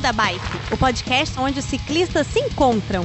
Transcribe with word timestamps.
Da 0.00 0.12
Bike, 0.12 0.72
o 0.72 0.78
podcast 0.78 1.38
onde 1.38 1.58
os 1.58 1.64
ciclistas 1.66 2.26
se 2.26 2.40
encontram. 2.40 3.04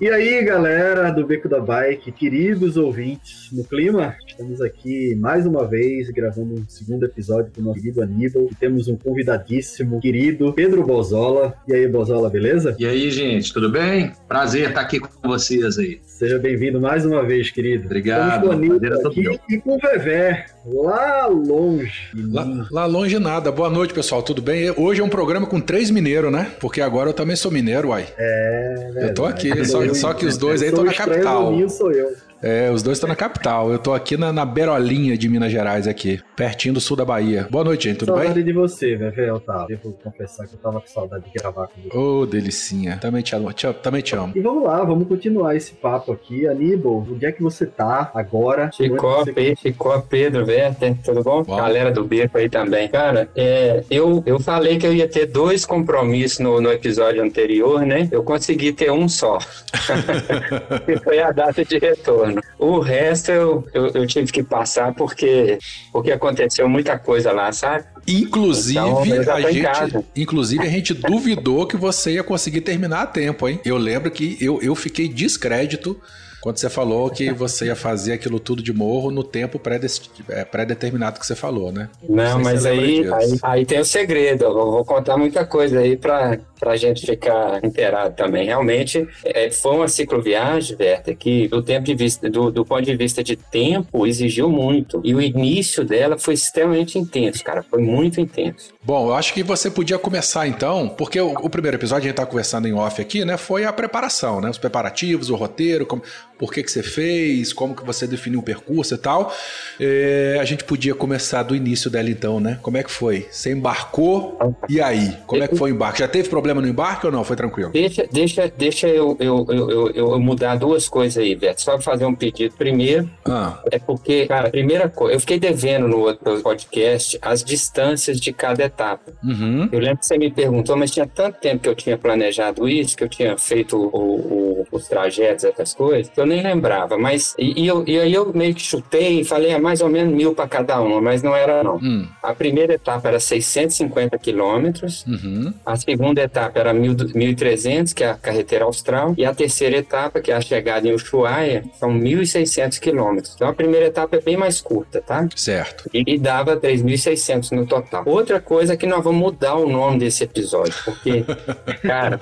E 0.00 0.08
aí, 0.08 0.42
galera 0.42 1.10
do 1.10 1.26
Beco 1.26 1.46
da 1.46 1.60
Bike, 1.60 2.10
queridos 2.10 2.78
ouvintes, 2.78 3.50
no 3.52 3.62
clima, 3.62 4.16
estamos 4.26 4.62
aqui 4.62 5.14
mais 5.16 5.44
uma 5.44 5.68
vez 5.68 6.08
gravando 6.08 6.54
um 6.54 6.64
segundo 6.66 7.04
episódio 7.04 7.52
com 7.54 7.60
o 7.60 7.64
nosso 7.64 7.80
querido 7.80 8.02
Aníbal. 8.02 8.48
E 8.50 8.54
temos 8.54 8.88
um 8.88 8.96
convidadíssimo, 8.96 10.00
querido 10.00 10.54
Pedro 10.54 10.82
Bozola. 10.86 11.54
E 11.68 11.74
aí, 11.74 11.86
Bozola, 11.86 12.30
beleza? 12.30 12.74
E 12.78 12.86
aí, 12.86 13.10
gente, 13.10 13.52
tudo 13.52 13.70
bem? 13.70 14.10
Prazer 14.26 14.70
estar 14.70 14.80
aqui 14.80 15.00
com 15.00 15.28
vocês 15.28 15.78
aí. 15.78 16.00
Seja 16.06 16.38
bem-vindo 16.38 16.80
mais 16.80 17.04
uma 17.04 17.22
vez, 17.22 17.50
querido. 17.50 17.84
Obrigado. 17.84 18.42
Com 18.42 18.48
o 18.48 18.52
Aníbal 18.52 19.06
aqui 19.06 19.38
e 19.50 19.58
com 19.58 19.76
o 19.76 19.78
Vevé, 19.78 20.46
lá 20.64 21.26
longe. 21.26 21.92
Lá, 22.14 22.66
lá, 22.70 22.86
longe 22.86 23.18
nada. 23.18 23.52
Boa 23.52 23.68
noite, 23.68 23.92
pessoal. 23.92 24.22
Tudo 24.22 24.40
bem? 24.40 24.70
Hoje 24.78 25.02
é 25.02 25.04
um 25.04 25.10
programa 25.10 25.46
com 25.46 25.60
três 25.60 25.90
mineiros, 25.90 26.32
né? 26.32 26.52
Porque 26.58 26.80
agora 26.80 27.10
eu 27.10 27.14
também 27.14 27.36
sou 27.36 27.50
mineiro, 27.50 27.88
uai. 27.88 28.06
É, 28.16 28.74
verdade. 28.76 29.06
Eu 29.06 29.14
tô 29.14 29.26
aqui, 29.26 29.64
só, 29.66 29.89
só 29.94 30.12
que 30.14 30.26
os 30.26 30.36
dois 30.36 30.62
aí 30.62 30.68
estão 30.68 30.84
na 30.84 30.94
capital. 30.94 31.52
O 31.54 31.68
sou 31.68 31.92
eu. 31.92 32.14
É, 32.42 32.70
os 32.70 32.82
dois 32.82 32.96
estão 32.96 33.08
na 33.08 33.16
capital. 33.16 33.70
Eu 33.70 33.78
tô 33.78 33.92
aqui 33.92 34.16
na, 34.16 34.32
na 34.32 34.44
Berolinha 34.44 35.16
de 35.16 35.28
Minas 35.28 35.52
Gerais, 35.52 35.86
aqui, 35.86 36.20
pertinho 36.34 36.74
do 36.74 36.80
sul 36.80 36.96
da 36.96 37.04
Bahia. 37.04 37.46
Boa 37.50 37.64
noite, 37.64 37.88
gente. 37.88 37.98
Tudo 37.98 38.08
saudade 38.12 38.34
bem? 38.34 38.44
de 38.44 38.52
você, 38.52 38.96
né, 38.96 39.10
velho? 39.10 39.34
Otávio. 39.34 39.68
Devo 39.68 39.92
confessar 40.02 40.46
que 40.46 40.54
eu 40.54 40.58
tava 40.58 40.80
com 40.80 40.86
saudade 40.86 41.24
de 41.24 41.30
gravar 41.30 41.68
com 41.68 41.82
você. 41.82 41.96
Ô, 41.96 42.20
oh, 42.20 42.26
delicinha. 42.26 42.96
Também 42.96 43.22
te 43.22 43.34
amo. 43.34 43.52
Te, 43.52 43.70
também 43.74 44.00
te 44.00 44.14
amo. 44.14 44.32
E 44.34 44.40
vamos 44.40 44.64
lá, 44.64 44.82
vamos 44.82 45.06
continuar 45.06 45.54
esse 45.54 45.74
papo 45.74 46.12
aqui. 46.12 46.46
Aníbal, 46.46 47.06
onde 47.10 47.26
é 47.26 47.32
que 47.32 47.42
você 47.42 47.66
tá 47.66 48.10
agora? 48.14 48.70
Chicó, 48.72 49.18
você... 49.18 49.32
Pedro, 49.32 49.60
Chicó, 49.60 50.00
Pedro, 50.00 50.46
Werther, 50.46 50.96
tudo 51.04 51.22
bom? 51.22 51.42
Bom. 51.42 51.56
Galera 51.56 51.90
do 51.90 52.04
Beco 52.04 52.38
aí 52.38 52.48
também. 52.48 52.88
Cara, 52.88 53.28
é, 53.36 53.84
eu, 53.90 54.22
eu 54.24 54.40
falei 54.40 54.78
que 54.78 54.86
eu 54.86 54.94
ia 54.94 55.08
ter 55.08 55.26
dois 55.26 55.66
compromissos 55.66 56.38
no, 56.38 56.60
no 56.60 56.72
episódio 56.72 57.22
anterior, 57.22 57.84
né? 57.84 58.08
Eu 58.10 58.22
consegui 58.22 58.72
ter 58.72 58.90
um 58.90 59.08
só. 59.08 59.38
que 60.86 60.96
foi 61.00 61.20
a 61.20 61.32
data 61.32 61.64
de 61.64 61.78
retorno. 61.78 62.29
O 62.58 62.78
resto 62.78 63.30
eu, 63.30 63.66
eu, 63.72 63.86
eu, 63.88 64.06
tive 64.06 64.30
que 64.30 64.42
passar 64.42 64.94
porque, 64.94 65.58
porque 65.92 66.12
aconteceu 66.12 66.68
muita 66.68 66.98
coisa 66.98 67.32
lá, 67.32 67.52
sabe? 67.52 67.84
Inclusive, 68.06 68.78
Então, 68.78 69.34
a 69.34 69.50
gente, 69.50 70.06
inclusive, 70.16 70.62
a 70.62 70.70
gente 70.70 70.94
duvidou 70.94 71.66
que 71.66 71.76
você 71.76 72.12
ia 72.12 72.24
conseguir 72.24 72.60
terminar 72.60 73.02
a 73.02 73.06
tempo, 73.06 73.48
hein? 73.48 73.60
Eu 73.64 73.76
lembro 73.76 74.10
que 74.10 74.36
eu, 74.40 74.60
eu 74.62 74.74
fiquei 74.74 75.08
descrédito 75.08 76.00
quando 76.40 76.58
você 76.58 76.70
falou 76.70 77.10
que 77.10 77.30
você 77.32 77.66
ia 77.66 77.76
fazer 77.76 78.14
aquilo 78.14 78.40
tudo 78.40 78.62
de 78.62 78.72
morro 78.72 79.10
no 79.10 79.22
tempo 79.22 79.58
pré-determinado 79.58 81.20
que 81.20 81.26
você 81.26 81.34
falou, 81.34 81.70
né? 81.70 81.88
Não, 82.08 82.34
sei 82.34 82.44
mas 82.44 82.66
aí, 82.66 83.12
aí, 83.12 83.38
aí 83.42 83.66
tem 83.66 83.80
o 83.80 83.84
segredo. 83.84 84.44
Eu 84.44 84.54
vou 84.54 84.84
contar 84.84 85.16
muita 85.16 85.44
coisa 85.44 85.80
aí 85.80 85.96
pra, 85.96 86.38
pra 86.58 86.76
gente 86.76 87.04
ficar 87.04 87.62
inteirado 87.64 88.14
também. 88.14 88.46
Realmente, 88.46 89.06
é, 89.24 89.50
foi 89.50 89.76
uma 89.76 89.88
cicloviagem, 89.88 90.76
Berta, 90.76 91.14
que 91.14 91.48
do, 91.48 91.62
tempo 91.62 91.84
de 91.84 91.94
vista, 91.94 92.30
do, 92.30 92.50
do 92.50 92.64
ponto 92.64 92.82
de 92.82 92.96
vista 92.96 93.22
de 93.22 93.36
tempo 93.36 94.06
exigiu 94.06 94.48
muito. 94.48 95.00
E 95.04 95.14
o 95.14 95.20
início 95.20 95.84
dela 95.84 96.18
foi 96.18 96.34
extremamente 96.34 96.98
intenso, 96.98 97.44
cara. 97.44 97.62
Foi 97.62 97.82
muito 97.82 98.20
intenso. 98.20 98.72
Bom, 98.82 99.08
eu 99.08 99.14
acho 99.14 99.34
que 99.34 99.42
você 99.42 99.70
podia 99.70 99.98
começar 99.98 100.46
então, 100.46 100.88
porque 100.88 101.20
o, 101.20 101.32
o 101.32 101.50
primeiro 101.50 101.76
episódio, 101.76 102.04
a 102.04 102.08
gente 102.08 102.16
tá 102.16 102.26
conversando 102.26 102.66
em 102.66 102.72
off 102.72 103.00
aqui, 103.00 103.24
né? 103.24 103.36
Foi 103.36 103.64
a 103.64 103.72
preparação, 103.72 104.40
né? 104.40 104.48
Os 104.48 104.58
preparativos, 104.58 105.28
o 105.28 105.36
roteiro, 105.36 105.84
como, 105.84 106.02
por 106.40 106.50
que, 106.52 106.62
que 106.62 106.70
você 106.72 106.82
fez, 106.82 107.52
como 107.52 107.76
que 107.76 107.84
você 107.84 108.06
definiu 108.06 108.40
o 108.40 108.42
percurso 108.42 108.94
e 108.94 108.98
tal. 108.98 109.30
É, 109.78 110.38
a 110.40 110.44
gente 110.46 110.64
podia 110.64 110.94
começar 110.94 111.42
do 111.42 111.54
início 111.54 111.90
dela 111.90 112.08
então, 112.08 112.40
né? 112.40 112.58
Como 112.62 112.78
é 112.78 112.82
que 112.82 112.90
foi? 112.90 113.26
Você 113.30 113.52
embarcou, 113.52 114.38
e 114.68 114.80
aí? 114.80 115.16
Como 115.26 115.42
é 115.44 115.46
que 115.48 115.54
foi 115.54 115.70
o 115.70 115.74
embarque? 115.74 115.98
Já 115.98 116.08
teve 116.08 116.30
problema 116.30 116.62
no 116.62 116.66
embarque 116.66 117.04
ou 117.04 117.12
não? 117.12 117.22
Foi 117.22 117.36
tranquilo? 117.36 117.70
Deixa, 117.70 118.06
deixa, 118.10 118.48
deixa 118.56 118.88
eu, 118.88 119.16
eu, 119.20 119.46
eu, 119.50 119.90
eu, 119.90 120.18
mudar 120.18 120.56
duas 120.56 120.88
coisas 120.88 121.22
aí, 121.22 121.34
Berta. 121.36 121.60
Só 121.60 121.78
fazer 121.78 122.06
um 122.06 122.14
pedido. 122.14 122.54
Primeiro, 122.56 123.08
Ah, 123.26 123.60
É 123.70 123.78
porque, 123.78 124.26
cara, 124.26 124.48
primeira 124.48 124.88
coisa, 124.88 125.14
eu 125.16 125.20
fiquei 125.20 125.38
devendo 125.38 125.86
no 125.86 125.98
outro 126.00 126.40
podcast 126.42 127.18
as 127.20 127.44
distâncias 127.44 128.18
de 128.18 128.32
cada 128.32 128.64
etapa. 128.64 129.12
uhum. 129.22 129.68
Eu 129.70 129.78
lembro 129.78 129.98
que 129.98 130.06
você 130.06 130.16
me 130.16 130.30
perguntou, 130.30 130.74
mas 130.74 130.90
tinha 130.90 131.06
tanto 131.06 131.38
tempo 131.38 131.62
que 131.62 131.68
eu 131.68 131.74
tinha 131.74 131.98
planejado 131.98 132.66
isso, 132.66 132.96
que 132.96 133.04
eu 133.04 133.08
tinha 133.10 133.36
feito 133.36 133.76
o- 133.76 134.60
o- 134.62 134.66
os 134.72 134.88
trajetos, 134.88 135.44
essas 135.44 135.74
coisas, 135.74 136.08
que 136.12 136.18
eu 136.20 136.26
nem 136.30 136.42
lembrava. 136.42 136.96
Mas, 136.96 137.34
e, 137.38 137.62
e 137.62 137.66
eu, 137.66 137.84
e 137.86 137.98
aí 137.98 138.12
eu 138.14 138.32
meio 138.32 138.54
que 138.54 138.62
chutei 138.62 139.20
e 139.20 139.24
falei, 139.24 139.50
é 139.52 139.58
mais 139.58 139.80
ou 139.80 139.88
menos 139.88 140.14
mil 140.14 140.34
para 140.34 140.48
cada 140.48 140.80
uma, 140.80 141.00
mas 141.00 141.22
não 141.22 141.34
era 141.34 141.62
não. 141.62 141.76
Hum, 141.76 142.06
A 142.22 142.34
primeira 142.34 142.74
etapa 142.74 143.08
era 143.08 143.20
650 143.20 144.16
quilômetros, 144.18 145.04
uhum. 145.06 145.52
a 145.66 145.76
segunda 145.76 146.22
etapa 146.22 146.58
era 146.58 146.72
1.000 146.74 147.12
1.300, 147.14 147.92
que 147.94 148.04
é 148.04 148.10
a 148.10 148.14
carretera 148.14 148.64
austral, 148.64 149.14
e 149.16 149.24
a 149.24 149.34
terceira 149.34 149.76
etapa, 149.76 150.20
que 150.20 150.30
é 150.30 150.34
a 150.36 150.40
chegada 150.40 150.86
em 150.86 150.92
Ushuaia, 150.92 151.64
são 151.78 151.90
1.600 151.92 152.78
quilômetros. 152.78 153.34
Então 153.34 153.48
a 153.48 153.52
primeira 153.54 153.86
etapa 153.86 154.16
é 154.16 154.20
bem 154.20 154.36
mais 154.36 154.60
curta, 154.60 155.00
tá? 155.00 155.26
Certo. 155.34 155.88
E, 155.92 156.02
e 156.06 156.18
dava 156.18 156.56
3.600 156.56 157.50
no 157.52 157.66
total. 157.66 158.02
Outra 158.06 158.40
coisa 158.40 158.74
é 158.74 158.76
que 158.76 158.86
nós 158.86 159.02
vamos 159.02 159.20
mudar 159.20 159.54
o 159.56 159.68
nome 159.68 159.98
desse 159.98 160.24
episódio, 160.24 160.74
porque, 160.84 161.24
cara, 161.82 162.18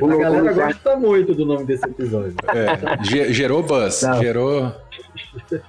o, 0.00 0.06
A 0.10 0.16
galera 0.16 0.50
lugar- 0.50 0.72
gosta 0.72 0.96
muito 0.96 1.34
do 1.34 1.44
nome 1.44 1.64
desse 1.64 1.84
episódio. 1.86 2.34
É, 2.52 2.83
gerou 3.02 3.62
buzz, 3.62 4.02
Não. 4.02 4.20
gerou. 4.20 4.72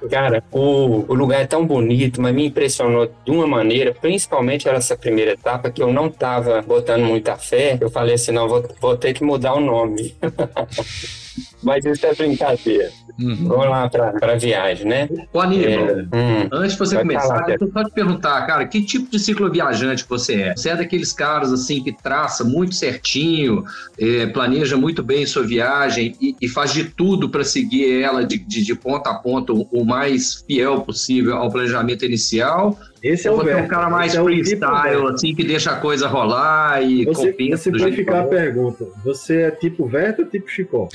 Cara, 0.10 0.44
o, 0.52 1.06
o 1.12 1.14
lugar 1.14 1.42
é 1.42 1.46
tão 1.46 1.66
bonito, 1.66 2.22
mas 2.22 2.34
me 2.34 2.46
impressionou 2.46 3.12
de 3.24 3.32
uma 3.32 3.48
maneira, 3.48 3.94
principalmente 3.94 4.68
essa 4.68 4.96
primeira 4.96 5.32
etapa, 5.32 5.72
que 5.72 5.82
eu 5.82 5.92
não 5.92 6.10
tava 6.10 6.62
botando 6.62 7.04
muita 7.04 7.36
fé. 7.36 7.78
Eu 7.80 7.90
falei 7.90 8.16
assim, 8.16 8.32
não, 8.32 8.48
vou, 8.48 8.64
vou 8.80 8.98
ter 8.98 9.14
que 9.14 9.24
mudar 9.24 9.54
o 9.54 9.60
nome. 9.60 10.16
mas 11.64 11.84
isso 11.86 12.06
é 12.06 12.14
brincadeira. 12.14 12.92
Uhum. 13.20 13.48
Vamos 13.48 13.70
lá 13.70 13.90
pra, 13.90 14.12
pra 14.14 14.36
viagem, 14.36 14.86
né? 14.86 15.10
Ô, 15.32 15.40
Aníbal, 15.40 15.70
É, 15.70 16.02
hum, 16.02 16.50
antes 16.52 16.74
de 16.74 16.80
você 16.80 16.98
começar, 16.98 17.28
falar, 17.28 17.46
deixa 17.46 17.64
eu 17.64 17.72
só 17.72 17.84
te 17.84 17.92
perguntar, 17.92 18.46
cara, 18.46 18.68
que 18.68 18.84
tipo 18.84 19.10
de 19.10 19.20
cicloviajante 19.20 20.06
você 20.08 20.42
é? 20.42 20.56
Você 20.56 20.70
é 20.70 20.76
daqueles 20.76 21.14
caras, 21.14 21.52
assim, 21.54 21.82
que 21.82 21.94
traça 21.94 22.44
muito 22.44 22.76
certinho, 22.76 23.64
eh, 23.98 24.28
planeja 24.28 24.76
muito 24.76 25.02
bem 25.02 25.26
sua 25.26 25.44
viagem 25.44 26.16
e, 26.22 26.36
e 26.42 26.48
faz 26.48 26.74
de 26.74 26.84
tudo 26.84 27.30
para 27.30 27.44
seguir 27.44 28.02
ela 28.02 28.26
de, 28.26 28.38
de, 28.38 28.64
de 28.64 28.76
ponta 28.76 29.10
a 29.10 29.15
ponta 29.16 29.54
o, 29.54 29.68
o 29.72 29.86
mais 29.86 30.44
fiel 30.48 30.82
possível 30.82 31.36
ao 31.38 31.50
planejamento 31.52 32.06
inicial? 32.06 32.78
Esse 33.04 33.28
é 33.28 33.32
o 33.32 33.48
é 33.48 33.56
um 33.58 33.68
cara 33.68 33.88
mais 33.90 34.14
Esse 34.14 34.18
é 34.18 34.22
o 34.22 34.26
tipo 34.30 34.44
freestyle, 34.46 34.96
Verto. 35.02 35.08
assim, 35.10 35.36
que 35.36 35.44
deixa 35.44 35.72
a 35.72 35.76
coisa 35.80 36.08
rolar 36.08 36.82
e 36.82 37.06
Você, 37.06 37.32
compensa 37.32 37.64
você 37.64 37.72
do 37.72 37.78
jeito 37.80 37.92
que 37.92 37.98
simplificar 37.98 38.22
a 38.24 38.28
pergunta. 38.28 38.86
Você 39.04 39.42
é 39.42 39.52
tipo 39.52 39.86
Verto 39.88 40.24
ou 40.24 40.28
tipo 40.28 40.50
Chicó? 40.50 40.90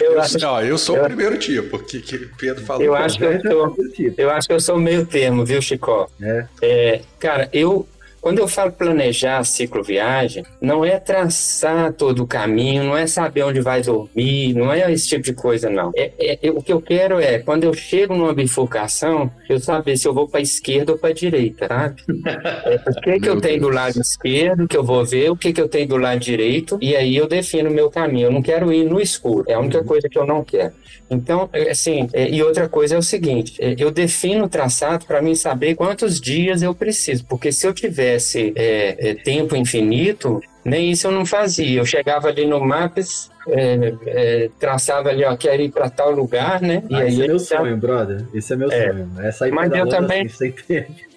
eu 0.00 0.20
acho, 0.20 0.38
Não, 0.38 0.62
eu 0.62 0.78
sou 0.78 0.96
o 0.96 0.98
eu- 0.98 1.04
primeiro 1.06 1.38
tipo, 1.38 1.78
que, 1.78 2.00
que 2.00 2.18
Pedro 2.38 2.64
falou. 2.64 2.82
eu 2.84 2.94
acho 2.94 3.18
que 3.18 3.24
eu 3.24 3.28
Verto 3.30 3.74
é 3.80 3.88
tipo. 3.88 4.20
eu 4.20 4.30
acho 4.30 4.46
que 4.48 4.54
eu 4.54 4.60
sou 4.60 4.78
meio 4.78 5.04
termo, 5.06 5.44
viu, 5.44 5.60
Chicó? 5.60 6.08
É. 6.20 6.44
É, 6.62 7.00
cara, 7.18 7.48
eu 7.52 7.86
quando 8.22 8.38
eu 8.38 8.46
falo 8.46 8.70
planejar 8.70 9.38
a 9.38 9.44
cicloviagem, 9.44 10.44
não 10.60 10.84
é 10.84 10.98
traçar 10.98 11.92
todo 11.92 12.22
o 12.22 12.26
caminho, 12.26 12.84
não 12.84 12.96
é 12.96 13.04
saber 13.04 13.42
onde 13.42 13.60
vai 13.60 13.82
dormir, 13.82 14.54
não 14.54 14.72
é 14.72 14.90
esse 14.92 15.08
tipo 15.08 15.24
de 15.24 15.32
coisa, 15.34 15.68
não. 15.68 15.90
É, 15.96 16.12
é- 16.20 16.38
é- 16.40 16.50
o 16.52 16.62
que 16.62 16.72
eu 16.72 16.80
quero 16.80 17.18
é, 17.18 17.40
quando 17.40 17.64
eu 17.64 17.74
chego 17.74 18.14
numa 18.14 18.32
bifurcação, 18.32 19.28
eu 19.48 19.58
saber 19.58 19.96
se 19.96 20.06
eu 20.06 20.14
vou 20.14 20.28
para 20.28 20.40
esquerda 20.40 20.92
ou 20.92 20.98
para 20.98 21.12
direita, 21.12 21.66
sabe? 21.66 22.02
É, 22.64 22.76
o 22.76 23.00
que, 23.00 23.20
que 23.20 23.28
eu 23.28 23.40
tenho 23.40 23.60
do 23.60 23.68
lado 23.68 24.00
esquerdo 24.00 24.68
que 24.68 24.76
eu 24.76 24.84
vou 24.84 25.04
ver, 25.04 25.30
o 25.30 25.36
que, 25.36 25.52
que 25.52 25.60
eu 25.60 25.68
tenho 25.68 25.88
do 25.88 25.96
lado 25.96 26.20
direito, 26.20 26.78
e 26.80 26.94
aí 26.94 27.16
eu 27.16 27.26
defino 27.26 27.70
o 27.70 27.72
meu 27.72 27.90
caminho. 27.90 28.26
Eu 28.26 28.32
não 28.32 28.42
quero 28.42 28.72
ir 28.72 28.84
no 28.84 29.00
escuro, 29.00 29.44
é 29.48 29.54
a 29.54 29.58
única 29.58 29.82
coisa 29.82 30.08
que 30.08 30.16
eu 30.18 30.24
não 30.26 30.44
quero. 30.44 30.72
Então, 31.10 31.48
é, 31.52 31.70
assim, 31.70 32.08
é, 32.12 32.30
e 32.30 32.42
outra 32.42 32.68
coisa 32.68 32.94
é 32.94 32.98
o 32.98 33.02
seguinte: 33.02 33.54
eu 33.78 33.90
defino 33.90 34.44
o 34.44 34.48
traçado 34.48 35.04
para 35.04 35.20
mim 35.20 35.34
saber 35.34 35.74
quantos 35.74 36.20
dias 36.20 36.62
eu 36.62 36.74
preciso, 36.74 37.24
porque 37.26 37.52
se 37.52 37.66
eu 37.66 37.74
tivesse 38.12 38.52
é, 38.56 39.10
é, 39.10 39.14
tempo 39.14 39.56
infinito, 39.56 40.40
Nem 40.64 40.90
isso 40.90 41.08
eu 41.08 41.12
não 41.12 41.26
fazia. 41.26 41.80
Eu 41.80 41.84
chegava 41.84 42.28
ali 42.28 42.46
no 42.46 42.60
Maps, 42.60 43.30
é, 43.48 43.94
é, 44.06 44.50
traçava 44.58 45.08
ali, 45.08 45.24
ó, 45.24 45.36
quero 45.36 45.60
ir 45.62 45.72
para 45.72 45.90
tal 45.90 46.12
lugar, 46.12 46.60
né? 46.60 46.84
E 46.88 46.94
ah, 46.94 46.98
aí 46.98 47.08
esse 47.08 47.22
é 47.22 47.26
meu 47.26 47.38
sonho, 47.38 47.76
brother. 47.76 48.24
Esse 48.32 48.52
é 48.52 48.56
meu 48.56 48.70
é. 48.70 48.88
sonho. 48.88 49.10
Essa 49.20 49.44
aí 49.46 49.50
Mas 49.50 49.72
eu 49.72 49.88
também, 49.88 50.26
assim. 50.26 50.54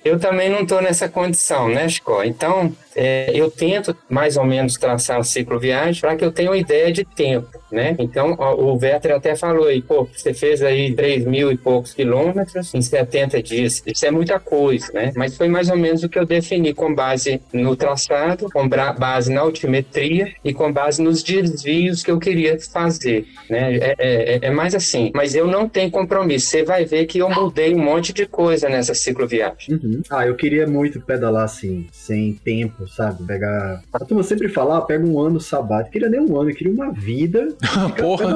Eu 0.03 0.19
também 0.19 0.49
não 0.49 0.61
estou 0.61 0.81
nessa 0.81 1.07
condição, 1.07 1.67
né, 1.67 1.87
Chico? 1.89 2.23
Então, 2.23 2.75
é, 2.95 3.31
eu 3.33 3.51
tento 3.51 3.95
mais 4.09 4.37
ou 4.37 4.45
menos 4.45 4.77
traçar 4.77 5.19
um 5.19 5.23
ciclo 5.23 5.59
viagem 5.59 5.99
para 5.99 6.15
que 6.15 6.23
eu 6.23 6.31
tenha 6.31 6.49
uma 6.49 6.57
ideia 6.57 6.91
de 6.91 7.03
tempo, 7.03 7.49
né? 7.71 7.95
Então, 7.99 8.35
o 8.39 8.77
Vetter 8.77 9.13
até 9.13 9.35
falou 9.35 9.67
aí, 9.67 9.81
pô, 9.81 10.07
você 10.15 10.33
fez 10.33 10.61
aí 10.61 10.93
3 10.93 11.25
mil 11.25 11.51
e 11.51 11.57
poucos 11.57 11.93
quilômetros 11.93 12.73
em 12.73 12.81
70 12.81 13.41
dias. 13.43 13.83
Isso 13.85 14.05
é 14.05 14.11
muita 14.11 14.39
coisa, 14.39 14.91
né? 14.93 15.11
Mas 15.15 15.35
foi 15.35 15.47
mais 15.47 15.69
ou 15.69 15.77
menos 15.77 16.03
o 16.03 16.09
que 16.09 16.17
eu 16.17 16.25
defini 16.25 16.73
com 16.73 16.93
base 16.93 17.41
no 17.51 17.75
traçado, 17.75 18.49
com 18.51 18.67
base 18.67 19.31
na 19.31 19.41
altimetria 19.41 20.33
e 20.43 20.53
com 20.53 20.71
base 20.71 21.01
nos 21.01 21.21
desvios 21.21 22.03
que 22.03 22.11
eu 22.11 22.19
queria 22.19 22.57
fazer, 22.59 23.25
né? 23.49 23.75
É, 23.75 23.95
é, 23.97 24.39
é 24.43 24.51
mais 24.51 24.73
assim. 24.73 25.11
Mas 25.13 25.35
eu 25.35 25.47
não 25.47 25.67
tenho 25.67 25.91
compromisso. 25.91 26.47
Você 26.47 26.63
vai 26.63 26.85
ver 26.85 27.05
que 27.05 27.19
eu 27.19 27.29
mudei 27.29 27.73
um 27.73 27.83
monte 27.83 28.13
de 28.13 28.25
coisa 28.25 28.69
nessa 28.69 28.93
cicloviagem. 28.93 29.75
Uhum. 29.75 30.01
Ah, 30.09 30.25
eu 30.25 30.35
queria 30.35 30.65
muito 30.65 31.01
pedalar 31.01 31.43
assim, 31.43 31.87
sem 31.91 32.33
tempo, 32.33 32.84
sabe? 32.87 33.23
Pegar. 33.23 33.81
A 33.93 33.99
turma 33.99 34.23
sempre 34.23 34.49
fala, 34.49 34.77
ah, 34.77 34.81
pega 34.81 35.05
um 35.05 35.19
ano 35.19 35.39
sabático. 35.39 35.91
Queria 35.91 36.09
nem 36.09 36.19
um 36.19 36.39
ano, 36.39 36.49
eu 36.49 36.55
queria 36.55 36.73
uma 36.73 36.91
vida. 36.91 37.49
Porra. 37.99 38.35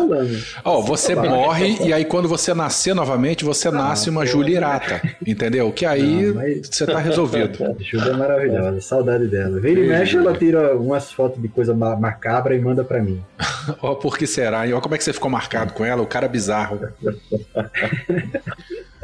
Ó, 0.64 0.80
oh, 0.80 0.82
você 0.82 1.14
sabático. 1.14 1.36
morre 1.36 1.78
e 1.82 1.94
aí 1.94 2.06
quando 2.06 2.28
você 2.28 2.54
nascer 2.54 2.94
novamente, 2.94 3.44
você 3.46 3.68
ah, 3.68 3.72
nasce 3.72 4.10
uma 4.10 4.26
Julirata, 4.26 5.02
entendeu? 5.26 5.72
Que 5.72 5.86
aí 5.86 6.28
Não, 6.28 6.36
mas... 6.36 6.68
você 6.70 6.86
tá 6.86 7.00
resolvido. 7.00 7.76
Júlia 7.80 8.12
é 8.12 8.18
maravilhosa, 8.18 8.82
saudade 8.82 9.28
dela. 9.28 9.60
Vem 9.60 9.74
e 9.74 9.88
mexe, 9.88 10.18
ela 10.18 10.36
tira 10.38 10.76
umas 10.76 11.12
fotos 11.12 11.42
de 11.42 11.48
coisa 11.48 11.74
macabra 11.74 12.56
e 12.56 12.60
manda 12.60 12.84
pra 12.84 13.02
mim. 13.02 13.24
Ó, 13.82 13.92
oh, 13.92 13.96
por 13.96 14.18
que 14.18 14.26
será? 14.26 14.66
E 14.66 14.74
ó, 14.74 14.82
como 14.82 14.96
é 14.96 14.98
que 14.98 15.04
você 15.04 15.14
ficou 15.14 15.30
marcado 15.30 15.74
com 15.74 15.86
ela? 15.86 16.02
O 16.02 16.08
cara 16.08 16.26
é 16.26 16.30
bizarro. 16.30 16.80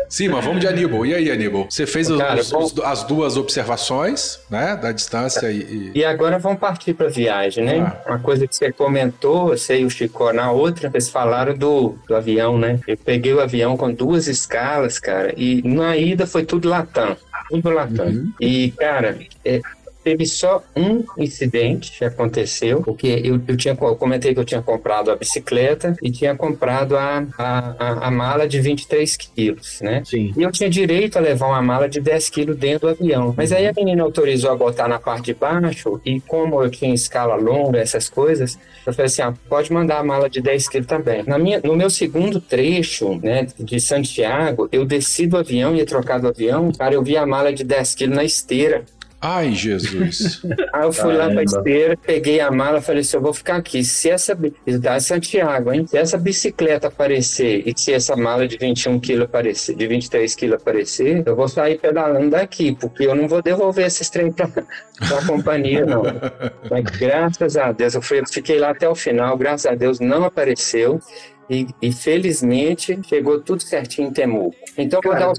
Sim, 0.10 0.30
mas 0.30 0.44
vamos 0.44 0.62
de 0.62 0.68
Aníbal. 0.68 1.06
E 1.06 1.14
aí, 1.14 1.32
Aníbal? 1.32 1.68
Você 1.70 1.86
fez 1.86 2.08
Cara, 2.08 2.40
os, 2.40 2.52
os, 2.52 2.80
as 2.80 3.04
duas 3.04 3.38
observações, 3.38 4.40
né? 4.50 4.76
Da 4.76 4.92
distância 4.92 5.52
e. 5.52 5.92
E 5.94 6.06
agora 6.06 6.40
vamos 6.40 6.60
partir 6.60 6.94
para 6.94 7.08
a 7.08 7.10
viagem, 7.10 7.64
né? 7.64 7.80
Ah. 7.80 8.12
Uma 8.12 8.20
coisa 8.20 8.48
que 8.48 8.56
você 8.56 8.72
comentou, 8.72 9.50
você 9.50 9.80
e 9.80 9.86
o 9.86 9.90
Chico 9.90 10.32
na 10.32 10.52
outra, 10.52 10.90
vocês 10.90 11.10
falaram 11.10 11.56
do, 11.56 11.96
do 12.08 12.16
avião, 12.16 12.58
né? 12.58 12.80
Eu 12.88 12.98
peguei 12.98 13.34
o 13.34 13.42
avião 13.42 13.78
com 13.78 13.92
duas 13.94 14.28
escalas, 14.28 15.00
cara, 15.00 15.34
e 15.38 15.62
na 15.68 15.96
ida 15.98 16.26
foi 16.26 16.46
tudo 16.46 16.70
Latam 16.70 17.16
tudo 17.50 17.70
Latam. 17.70 18.08
Uhum. 18.08 18.32
E, 18.40 18.72
cara, 18.72 19.18
é, 19.44 19.62
teve 20.06 20.24
só 20.28 20.64
um 20.76 21.04
incidente 21.18 21.98
que 21.98 22.06
aconteceu, 22.06 22.84
porque 22.84 23.08
eu, 23.24 23.42
eu 23.48 23.58
tinha 23.58 23.76
eu 23.82 23.96
comentei 23.96 24.36
que 24.36 24.40
eu 24.40 24.46
tinha 24.46 24.62
comprado 24.62 25.10
a 25.10 25.16
bicicleta 25.16 25.96
e 26.00 26.12
tinha 26.12 26.36
comprado 26.36 26.96
a, 26.96 27.26
a, 27.36 28.08
a, 28.08 28.12
mala 28.12 28.48
de 28.48 28.62
23 28.62 29.18
quilos, 29.18 29.82
né? 29.82 30.04
Sim. 30.06 30.32
E 30.38 30.44
eu 30.44 30.52
tinha 30.52 30.70
direito 30.70 31.18
a 31.18 31.20
levar 31.20 31.48
uma 31.48 31.62
mala 31.62 31.90
de 31.90 32.00
10 32.00 32.30
quilos 32.30 32.56
dentro 32.56 32.88
do 32.88 32.90
avião. 32.90 33.34
Mas 33.36 33.52
aí 33.52 33.68
a 33.68 33.74
menina 33.74 34.04
autorizou 34.04 34.52
a 34.52 34.56
botar 34.56 34.88
na 34.88 35.00
parte 35.00 35.26
de 35.26 35.34
baixo 35.34 36.00
e 36.06 36.22
como 36.22 36.62
eu 36.62 36.70
tinha 36.70 36.94
escala 36.94 37.36
longa, 37.36 37.80
essas 37.80 38.08
coisas, 38.08 38.60
eu 38.86 38.94
falei 38.94 39.08
assim, 39.08 39.24
ah, 39.24 39.34
pode 39.50 39.74
mandar 39.74 39.98
a 39.98 40.04
mala 40.04 40.30
de 40.30 40.40
10 40.40 40.70
quilos 40.70 40.88
também. 40.88 41.24
Na 41.24 41.40
minha, 41.40 41.60
no 41.64 41.76
meu 41.76 41.90
segundo 41.90 42.40
trecho, 42.40 43.20
né, 43.24 43.48
de 43.58 43.80
Santiago, 43.80 44.70
eu 44.72 44.86
desci 44.86 45.26
do 45.26 45.38
avião, 45.38 45.76
ia 45.76 45.86
trocar 45.86 46.20
do 46.20 46.28
avião, 46.28 46.72
cara, 46.72 46.94
eu 46.94 47.02
vi 47.02 47.18
a 47.18 47.26
mala 47.26 47.52
de 47.52 47.64
10 47.64 47.96
quilos 47.96 48.16
na 48.16 48.24
esteira. 48.24 48.86
Ai, 49.22 49.54
Jesus. 49.54 50.42
Aí 50.72 50.84
eu 50.84 50.94
fui 50.94 51.14
Caramba. 51.14 51.26
lá 51.26 51.32
pra 51.32 51.44
esteira, 51.44 51.98
peguei 51.98 52.40
a 52.40 52.52
mala, 52.52 52.82
falei 52.82 53.02
assim, 53.02 53.18
eu 53.18 53.22
vou 53.22 53.34
ficar 53.34 53.56
aqui. 53.56 53.84
Se 53.84 54.10
essa, 54.10 54.38
da 54.80 55.00
Santiago, 55.00 55.72
hein? 55.72 55.88
Se 55.88 55.98
essa 55.98 56.18
bicicleta 56.18 56.88
aparecer 56.88 57.64
e 57.66 57.74
se 57.76 57.94
essa 57.94 58.16
mala 58.16 58.48
de 58.48 58.58
21 58.58 59.00
quilos 59.00 59.26
aparecer, 59.26 59.76
de 59.76 59.88
23 59.88 60.36
quilos 60.36 60.62
aparecer, 60.62 61.24
eu 61.26 61.36
vou 61.36 61.48
sair 61.48 61.80
pedalando 61.80 62.30
daqui, 62.30 62.76
porque 62.80 63.08
eu 63.08 63.16
não 63.16 63.28
vou 63.28 63.42
devolver 63.42 63.86
esses 63.88 64.10
trem 64.10 64.32
pra, 64.32 64.48
pra 64.48 65.26
companhia, 65.26 65.86
não. 65.86 66.04
Mas 66.70 66.84
graças 66.98 67.58
a 67.58 67.72
Deus, 67.72 67.96
eu 67.96 68.02
fui, 68.02 68.22
fiquei 68.32 68.60
lá 68.60 68.72
até 68.72 68.88
o 68.88 68.96
final, 68.96 69.36
graças 69.38 69.66
a 69.66 69.76
Deus 69.76 70.00
não 70.00 70.24
apareceu. 70.24 71.00
E, 71.50 71.68
e, 71.82 71.92
felizmente 71.92 73.00
chegou 73.08 73.40
tudo 73.40 73.62
certinho 73.62 74.08
em 74.08 74.12
Temuco. 74.12 74.56
Então 74.78 75.00
vou 75.04 75.14
dar, 75.14 75.34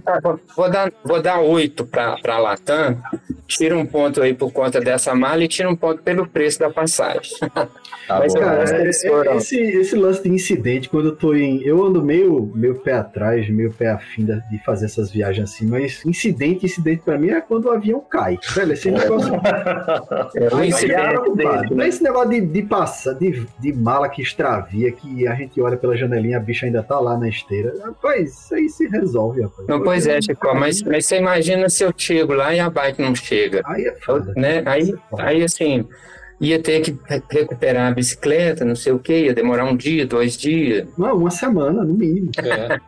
vou 0.55 0.71
dar, 0.71 0.93
vou 1.05 1.23
dar 1.23 1.41
oito 1.41 1.85
para 1.85 2.17
a 2.25 2.39
Latam, 2.39 3.03
tira 3.49 3.77
um 3.77 3.85
ponto 3.85 4.23
aí 4.23 4.33
por 4.33 4.53
conta 4.53 4.81
dessa 4.81 5.15
mala 5.15 5.43
e 5.43 5.49
tira 5.49 5.69
um 5.69 5.75
ponto 5.75 6.03
pelo 6.03 6.27
preço 6.27 6.61
da 6.61 6.71
passagem. 6.71 7.33
Tá 8.07 8.21
Mas, 8.21 8.35
cara, 8.35 8.63
é, 8.63 8.87
é, 8.87 8.89
esse, 9.37 9.59
esse 9.59 9.97
lance 9.97 10.23
de 10.23 10.29
incidente, 10.29 10.89
quando 10.89 11.09
eu 11.09 11.17
tô 11.17 11.35
em. 11.35 11.61
Eu 11.63 11.85
ando 11.85 12.03
meio, 12.03 12.53
meio 12.55 12.77
pé 12.77 12.93
atrás, 12.93 13.49
meio 13.51 13.73
pé 13.73 13.89
afim 13.89 14.25
de 14.25 14.59
fazer 14.65 14.87
essas 14.87 15.11
viagens 15.11 15.51
assim, 15.51 15.67
mas 15.67 16.05
incidente, 16.07 16.67
incidente 16.67 17.03
para 17.05 17.19
mim 17.19 17.31
é 17.31 17.41
quando 17.41 17.65
o 17.65 17.71
avião 17.73 18.01
cai. 18.01 18.39
Velho, 18.55 18.73
esse 18.73 18.91
negócio. 18.93 19.35
é, 20.37 20.55
o 20.55 20.63
incidente, 20.63 21.75
não 21.75 21.83
é 21.83 21.89
esse 21.89 22.03
negócio 22.03 22.31
de, 22.31 22.41
de 22.43 22.63
passar, 22.63 23.15
de, 23.15 23.45
de 23.59 23.73
mala 23.73 24.09
que 24.09 24.23
extravia, 24.23 24.93
que 24.93 25.27
a 25.27 25.35
gente 25.35 25.61
olha 25.61 25.77
pela 25.77 25.96
janelinha, 25.97 26.37
a 26.37 26.41
bicha 26.41 26.67
ainda 26.67 26.83
tá 26.83 26.99
lá 27.01 27.17
na 27.17 27.29
esteira. 27.29 27.73
Rapaz, 27.83 28.33
isso 28.33 28.55
aí 28.55 28.69
se 28.69 28.87
resolve, 28.89 29.43
rapaz. 29.43 29.69
Não, 29.69 29.83
pois 29.83 30.07
é, 30.07 30.21
Chico, 30.21 30.55
mas, 30.55 30.83
mas 30.83 31.07
você 31.07 31.19
imagina 31.19 31.69
se 31.69 31.85
eu 31.85 31.93
chego 31.97 32.35
lá 32.35 32.55
e 32.55 32.61
a 32.61 32.71
bike 32.71 33.03
não 33.03 33.15
chega. 33.15 33.63
Aí 33.65 33.87
é 33.87 33.95
foda. 33.97 34.33
Né? 34.37 34.63
Aí, 34.67 34.93
é 35.19 35.23
aí 35.23 35.43
assim 35.43 35.87
ia 36.41 36.63
ter 36.63 36.81
que 36.81 36.99
recuperar 37.31 37.91
a 37.91 37.95
bicicleta, 37.95 38.65
não 38.65 38.77
sei 38.77 38.93
o 38.93 38.99
que, 38.99 39.25
ia 39.25 39.35
demorar 39.35 39.65
um 39.65 39.77
dia, 39.77 40.07
dois 40.07 40.37
dias. 40.37 40.87
Não, 40.97 41.17
uma 41.17 41.31
semana, 41.31 41.83
no 41.83 41.95
mínimo. 41.95 42.31
É. 42.39 42.79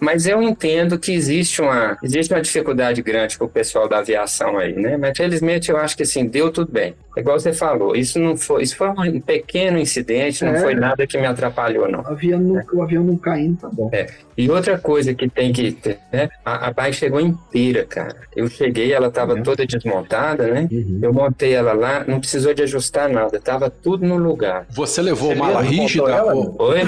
Mas 0.00 0.26
eu 0.26 0.42
entendo 0.42 0.98
que 0.98 1.12
existe 1.12 1.62
uma, 1.62 1.96
existe 2.02 2.32
uma 2.32 2.40
dificuldade 2.40 3.02
grande 3.02 3.38
com 3.38 3.44
o 3.44 3.48
pessoal 3.48 3.88
da 3.88 3.98
aviação 3.98 4.58
aí, 4.58 4.74
né? 4.74 4.96
Mas 4.96 5.16
felizmente 5.16 5.70
eu 5.70 5.76
acho 5.76 5.96
que 5.96 6.02
assim, 6.02 6.26
deu 6.26 6.50
tudo 6.50 6.70
bem. 6.70 6.94
É 7.16 7.20
igual 7.20 7.40
você 7.40 7.52
falou, 7.52 7.96
isso 7.96 8.18
não 8.18 8.36
foi, 8.36 8.62
isso 8.62 8.76
foi 8.76 8.88
um 8.90 9.20
pequeno 9.20 9.78
incidente, 9.78 10.44
não 10.44 10.54
é. 10.54 10.60
foi 10.60 10.74
nada 10.74 11.06
que 11.06 11.16
me 11.16 11.26
atrapalhou, 11.26 11.90
não. 11.90 12.00
O 12.00 12.08
avião 12.08 12.38
não, 12.38 12.58
é. 12.58 12.64
o 12.70 12.82
avião 12.82 13.02
não 13.02 13.16
caindo, 13.16 13.56
tá 13.56 13.70
bom. 13.72 13.88
É. 13.90 14.06
E 14.36 14.50
outra 14.50 14.76
coisa 14.76 15.14
que 15.14 15.26
tem 15.26 15.50
que 15.50 15.72
ter, 15.72 15.98
né? 16.12 16.28
A, 16.44 16.66
a 16.66 16.72
bike 16.72 16.94
chegou 16.94 17.18
inteira, 17.18 17.86
cara. 17.86 18.14
Eu 18.36 18.48
cheguei, 18.48 18.92
ela 18.92 19.06
estava 19.06 19.32
uhum. 19.32 19.42
toda 19.42 19.64
desmontada, 19.64 20.46
né? 20.48 20.68
Uhum. 20.70 20.98
Eu 21.00 21.10
montei 21.10 21.54
ela 21.54 21.72
lá, 21.72 22.04
não 22.06 22.20
precisou 22.20 22.52
de 22.52 22.62
ajustar 22.62 23.08
nada, 23.08 23.40
tava 23.40 23.70
tudo 23.70 24.04
no 24.04 24.18
lugar. 24.18 24.66
Você 24.68 25.00
levou 25.00 25.30
você 25.30 25.36
mala 25.36 25.62
rígida? 25.62 26.10
Ela? 26.10 26.34
Oi? 26.34 26.80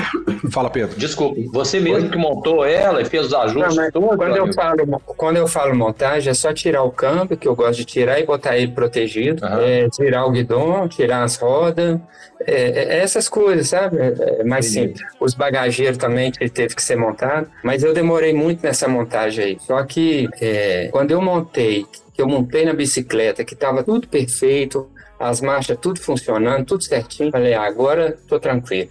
Fala, 0.53 0.69
Pedro. 0.69 0.99
Desculpe, 0.99 1.49
você 1.51 1.81
mesmo 1.81 2.05
Oi? 2.05 2.11
que 2.11 2.19
montou 2.19 2.67
ela 2.67 2.98
e 3.01 3.05
fez 3.05 3.27
os 3.27 3.35
ajustes 3.35 3.77
não, 3.77 3.91
todos? 3.91 4.17
Quando 4.17 4.37
eu, 4.37 4.53
falo, 4.53 5.03
quando 5.07 5.37
eu 5.37 5.47
falo 5.47 5.75
montagem, 5.75 6.31
é 6.31 6.35
só 6.35 6.53
tirar 6.53 6.83
o 6.83 6.91
câmbio, 6.91 7.37
que 7.37 7.47
eu 7.47 7.55
gosto 7.55 7.79
de 7.79 7.85
tirar, 7.85 8.19
e 8.21 8.27
botar 8.27 8.57
ele 8.57 8.73
protegido. 8.73 9.45
Uhum. 9.45 9.61
É, 9.61 9.89
tirar 9.89 10.27
o 10.27 10.31
guidão, 10.31 10.89
tirar 10.89 11.23
as 11.23 11.37
rodas, 11.37 11.99
é, 12.41 12.53
é, 12.53 12.99
essas 12.99 13.29
coisas, 13.29 13.69
sabe? 13.69 13.99
É, 13.99 14.41
é 14.41 14.45
mais 14.45 14.67
simples. 14.67 15.01
Os 15.21 15.35
bagageiros 15.35 15.99
também 15.99 16.31
que 16.31 16.49
teve 16.49 16.75
que 16.75 16.83
ser 16.83 16.97
montado 16.97 17.49
mas 17.63 17.83
eu 17.83 17.93
demorei 17.93 18.33
muito 18.33 18.63
nessa 18.63 18.89
montagem 18.89 19.45
aí. 19.45 19.59
Só 19.61 19.83
que 19.85 20.29
é, 20.41 20.89
quando 20.91 21.11
eu 21.11 21.21
montei, 21.21 21.85
que 22.15 22.23
eu 22.23 22.27
montei 22.27 22.65
na 22.65 22.73
bicicleta, 22.73 23.45
que 23.45 23.55
estava 23.55 23.83
tudo 23.83 24.09
perfeito, 24.09 24.89
as 25.19 25.41
marchas 25.41 25.77
tudo 25.81 26.01
funcionando, 26.01 26.65
tudo 26.65 26.85
certinho. 26.85 27.31
Falei, 27.31 27.55
ah, 27.55 27.63
agora 27.63 28.17
tô 28.29 28.39
tranquilo. 28.39 28.89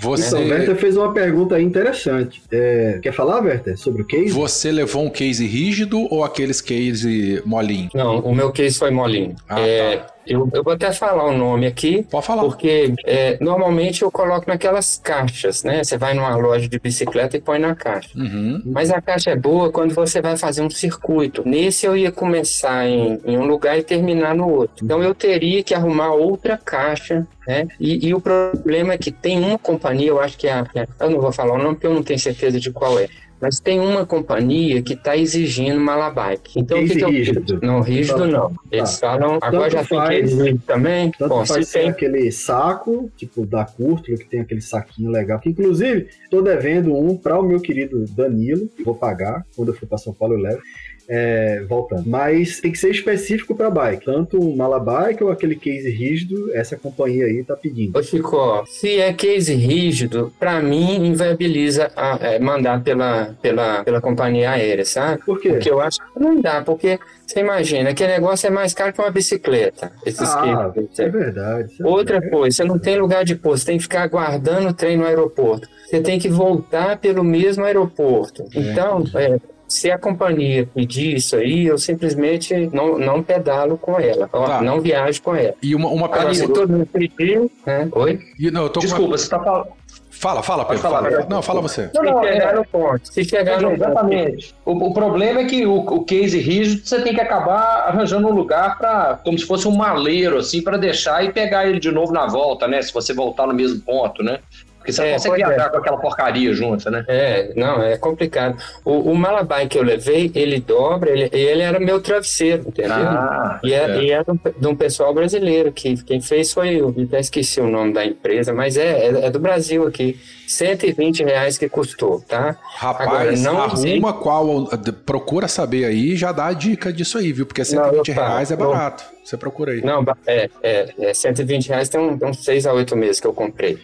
Você... 0.00 0.28
Então, 0.28 0.42
o 0.42 0.48
Werther 0.48 0.76
fez 0.76 0.96
uma 0.96 1.12
pergunta 1.12 1.56
aí 1.56 1.64
interessante. 1.64 2.42
É, 2.50 2.98
quer 3.02 3.12
falar, 3.12 3.42
Werther, 3.42 3.76
sobre 3.76 4.02
o 4.02 4.04
case? 4.04 4.30
Você 4.30 4.72
levou 4.72 5.04
um 5.04 5.10
case 5.10 5.46
rígido 5.46 6.06
ou 6.10 6.24
aqueles 6.24 6.60
case 6.60 7.42
molinho? 7.44 7.90
Não, 7.94 8.20
o 8.20 8.34
meu 8.34 8.50
case 8.50 8.78
foi 8.78 8.90
molinho. 8.90 9.36
Ah, 9.48 9.60
é, 9.60 9.96
tá. 9.96 10.06
Eu, 10.26 10.48
eu 10.52 10.62
vou 10.62 10.72
até 10.72 10.92
falar 10.92 11.24
o 11.24 11.36
nome 11.36 11.66
aqui. 11.66 12.06
Pode 12.10 12.26
falar. 12.26 12.42
Porque 12.42 12.94
é, 13.04 13.38
normalmente 13.40 14.02
eu 14.02 14.10
coloco 14.10 14.48
naquelas 14.48 14.98
caixas, 14.98 15.64
né? 15.64 15.82
Você 15.82 15.96
vai 15.96 16.14
numa 16.14 16.34
loja 16.36 16.68
de 16.68 16.78
bicicleta 16.78 17.36
e 17.36 17.40
põe 17.40 17.58
na 17.58 17.74
caixa. 17.74 18.10
Uhum. 18.16 18.62
Mas 18.66 18.90
a 18.90 19.00
caixa 19.00 19.30
é 19.30 19.36
boa 19.36 19.70
quando 19.70 19.94
você 19.94 20.20
vai 20.20 20.36
fazer 20.36 20.62
um 20.62 20.70
circuito. 20.70 21.42
Nesse 21.46 21.86
eu 21.86 21.96
ia 21.96 22.12
começar 22.12 22.86
em, 22.86 23.20
em 23.24 23.38
um 23.38 23.44
lugar 23.44 23.78
e 23.78 23.82
terminar 23.82 24.34
no 24.34 24.48
outro. 24.48 24.84
Então 24.84 25.02
eu 25.02 25.14
teria 25.14 25.62
que 25.62 25.74
arrumar 25.74 26.12
outra 26.12 26.56
caixa 26.56 27.26
né? 27.46 27.66
E, 27.80 28.08
e, 28.08 28.14
o 28.14 28.20
problema 28.20 28.92
é 28.92 28.98
que 28.98 29.10
tem 29.10 29.38
uma 29.38 29.58
companhia, 29.58 30.08
eu 30.08 30.20
acho 30.20 30.38
que 30.38 30.46
é 30.46 30.52
a, 30.52 30.66
é, 30.74 30.86
eu 31.00 31.10
não 31.10 31.20
vou 31.20 31.32
falar 31.32 31.54
o 31.54 31.58
nome 31.58 31.74
porque 31.74 31.86
eu 31.86 31.94
não 31.94 32.02
tenho 32.02 32.18
certeza 32.18 32.60
de 32.60 32.70
qual 32.70 32.96
é, 32.96 33.08
mas 33.40 33.58
tem 33.58 33.80
uma 33.80 34.04
companhia 34.04 34.82
que 34.82 34.92
está 34.92 35.16
exigindo 35.16 35.80
malabike. 35.80 36.60
Então, 36.60 36.78
o 36.78 36.86
que, 36.86 36.96
que 36.96 37.04
eu... 37.04 37.08
rígido. 37.08 37.60
Não, 37.62 37.80
rígido 37.80 38.26
não. 38.26 38.52
Eles 38.70 38.98
tá. 38.98 39.12
falam, 39.12 39.38
agora 39.40 39.70
já 39.70 39.84
faz, 39.84 40.08
tem 40.08 40.38
rígido 40.38 40.62
também. 40.66 41.10
Tanto 41.12 41.28
Bom, 41.28 41.46
faz 41.46 41.68
se 41.68 41.72
tem 41.78 41.88
aquele 41.88 42.30
saco, 42.30 43.10
tipo 43.16 43.46
da 43.46 43.64
Curto, 43.64 44.14
que 44.14 44.24
tem 44.26 44.40
aquele 44.40 44.60
saquinho 44.60 45.10
legal, 45.10 45.40
que 45.40 45.48
inclusive 45.48 46.08
estou 46.22 46.42
devendo 46.42 46.94
um 46.94 47.16
para 47.16 47.38
o 47.38 47.42
meu 47.42 47.60
querido 47.60 48.04
Danilo, 48.10 48.68
que 48.68 48.82
vou 48.82 48.94
pagar, 48.94 49.44
quando 49.56 49.68
eu 49.68 49.74
for 49.74 49.86
para 49.86 49.98
São 49.98 50.12
Paulo 50.12 50.34
eu 50.34 50.40
levo. 50.40 50.60
É, 51.08 51.64
voltando. 51.68 52.04
Mas 52.06 52.60
tem 52.60 52.70
que 52.70 52.78
ser 52.78 52.90
específico 52.90 53.54
para 53.54 53.70
bike. 53.70 54.04
Tanto 54.04 54.38
o 54.38 54.56
Malabike 54.56 55.24
ou 55.24 55.30
aquele 55.30 55.56
case 55.56 55.90
rígido, 55.90 56.54
essa 56.54 56.76
companhia 56.76 57.26
aí 57.26 57.42
tá 57.42 57.56
pedindo. 57.56 57.98
Ô 57.98 58.02
Chico, 58.02 58.64
se 58.66 59.00
é 59.00 59.12
case 59.12 59.54
rígido, 59.54 60.32
para 60.38 60.60
mim 60.62 61.06
inviabiliza 61.06 61.90
a, 61.96 62.18
é, 62.20 62.38
mandar 62.38 62.82
pela, 62.82 63.34
pela, 63.42 63.84
pela 63.84 64.00
companhia 64.00 64.52
aérea, 64.52 64.84
sabe? 64.84 65.24
Por 65.24 65.40
quê? 65.40 65.50
Porque 65.50 65.70
eu 65.70 65.80
acho 65.80 65.98
que 65.98 66.20
não 66.20 66.40
dá, 66.40 66.62
porque 66.62 66.98
você 67.26 67.40
imagina, 67.40 67.90
aquele 67.90 68.12
negócio 68.12 68.46
é 68.46 68.50
mais 68.50 68.74
caro 68.74 68.92
que 68.92 69.00
uma 69.00 69.10
bicicleta. 69.10 69.92
Esses 70.04 70.28
ah, 70.28 70.72
cases. 70.74 70.98
é 70.98 71.08
verdade. 71.08 71.76
é 71.80 71.86
Outra 71.86 72.14
verdade. 72.14 72.36
coisa, 72.36 72.56
você 72.56 72.64
não 72.64 72.78
tem 72.78 72.98
lugar 72.98 73.24
de 73.24 73.34
você 73.34 73.66
tem 73.66 73.76
que 73.76 73.84
ficar 73.84 74.02
aguardando 74.02 74.68
o 74.68 74.74
trem 74.74 74.96
no 74.96 75.04
aeroporto. 75.04 75.68
Você 75.86 76.00
tem 76.00 76.18
que 76.18 76.28
voltar 76.28 76.98
pelo 76.98 77.24
mesmo 77.24 77.64
aeroporto. 77.64 78.44
Então, 78.54 79.04
é, 79.14 79.38
se 79.70 79.90
a 79.90 79.96
companhia 79.98 80.68
pedir 80.74 81.14
isso 81.16 81.36
aí, 81.36 81.66
eu 81.66 81.78
simplesmente 81.78 82.68
não, 82.72 82.98
não 82.98 83.22
pedalo 83.22 83.78
com 83.78 83.98
ela, 84.00 84.28
ó, 84.32 84.46
Tá. 84.46 84.60
não 84.60 84.80
viajo 84.80 85.22
com 85.22 85.34
ela. 85.34 85.54
E 85.62 85.74
uma, 85.74 85.88
uma 85.88 86.06
Agora, 86.06 86.34
se 86.34 86.48
todo 86.48 86.68
mundo 86.72 86.86
pediu, 86.86 87.50
né? 87.64 87.88
Oi? 87.92 88.18
E, 88.38 88.50
não, 88.50 88.64
eu 88.64 88.68
tô 88.68 88.80
com 88.80 88.86
uma- 88.86 88.90
Desculpa, 88.96 89.16
você 89.18 89.24
está 89.24 89.38
falando. 89.38 89.68
Fala, 90.10 90.42
fala, 90.42 90.64
Pedro. 90.66 90.82
Fala. 90.82 91.26
Não, 91.30 91.40
fala 91.40 91.62
você. 91.62 91.88
Não, 91.94 92.02
não, 92.02 92.20
se 92.22 92.28
chegar 92.28 92.52
é- 92.52 92.56
no 92.56 92.64
ponto. 92.66 93.00
Se 93.12 93.24
chegar 93.24 93.60
no 93.62 93.70
ponto. 93.70 93.82
Exatamente. 93.82 94.54
O, 94.66 94.72
o 94.72 94.92
problema 94.92 95.40
é 95.40 95.44
que 95.46 95.64
o, 95.64 95.76
o 95.78 96.04
case 96.04 96.38
rígido 96.38 96.86
você 96.86 97.00
tem 97.00 97.14
que 97.14 97.20
acabar 97.22 97.86
arranjando 97.88 98.28
um 98.28 98.32
lugar 98.32 98.76
para, 98.76 99.18
como 99.24 99.38
se 99.38 99.46
fosse 99.46 99.66
um 99.66 99.74
maleiro, 99.74 100.36
assim, 100.36 100.60
para 100.62 100.76
deixar 100.76 101.24
e 101.24 101.32
pegar 101.32 101.66
ele 101.66 101.80
de 101.80 101.90
novo 101.90 102.12
na 102.12 102.26
volta, 102.26 102.68
né? 102.68 102.82
Se 102.82 102.92
você 102.92 103.14
voltar 103.14 103.46
no 103.46 103.54
mesmo 103.54 103.80
ponto, 103.80 104.22
né? 104.22 104.40
Porque 104.80 104.92
você 104.92 105.02
É, 105.02 105.06
não 105.06 105.12
consegue 105.12 105.34
pois 105.34 105.42
é. 105.42 105.46
viajar 105.54 105.70
com 105.70 105.76
aquela 105.76 105.98
porcaria 105.98 106.52
junto, 106.54 106.90
né? 106.90 107.04
É, 107.06 107.52
não, 107.54 107.82
é 107.82 107.98
complicado. 107.98 108.56
O, 108.84 109.12
o 109.12 109.14
Malabai 109.14 109.68
que 109.68 109.78
eu 109.78 109.82
levei, 109.82 110.32
ele 110.34 110.58
dobra, 110.58 111.10
ele, 111.10 111.28
ele 111.32 111.60
era 111.60 111.78
meu 111.78 112.00
travesseiro, 112.00 112.64
entendeu? 112.66 112.92
Ah, 112.94 113.60
E 113.62 113.74
é, 113.74 113.76
é. 113.90 114.02
e 114.02 114.10
é 114.10 114.24
de 114.24 114.30
um, 114.30 114.38
de 114.58 114.66
um 114.66 114.74
pessoal 114.74 115.12
brasileiro, 115.12 115.70
que 115.70 116.02
quem 116.02 116.20
fez 116.20 116.52
foi 116.52 116.70
eu, 116.80 116.94
até 117.06 117.20
esqueci 117.20 117.60
o 117.60 117.68
nome 117.68 117.92
da 117.92 118.04
empresa, 118.06 118.52
mas 118.54 118.76
é, 118.78 119.06
é, 119.06 119.26
é 119.26 119.30
do 119.30 119.38
Brasil 119.38 119.86
aqui. 119.86 120.18
120 120.46 121.22
reais 121.22 121.56
que 121.56 121.68
custou, 121.68 122.20
tá? 122.26 122.56
Rapaz, 122.74 123.08
Agora, 123.08 123.32
não 123.36 123.62
arruma 123.62 124.12
qual. 124.14 124.66
Procura 125.06 125.46
saber 125.46 125.84
aí 125.84 126.12
e 126.12 126.16
já 126.16 126.32
dá 126.32 126.46
a 126.46 126.52
dica 126.52 126.92
disso 126.92 127.18
aí, 127.18 127.32
viu? 127.32 127.46
Porque 127.46 127.64
120 127.64 128.08
eu 128.08 128.14
falo, 128.16 128.26
reais 128.28 128.50
é 128.50 128.56
não. 128.56 128.70
barato. 128.72 129.04
Você 129.24 129.36
procura 129.36 129.70
aí. 129.72 129.80
Não, 129.84 130.04
é, 130.26 130.50
é, 130.60 130.88
é 130.98 131.14
120 131.14 131.68
reais 131.68 131.88
tem 131.88 132.00
um- 132.00 132.18
tem 132.18 132.28
uns 132.28 132.42
6 132.42 132.66
a 132.66 132.72
8 132.72 132.96
meses 132.96 133.20
que 133.20 133.26
eu 133.28 133.32
comprei. 133.32 133.78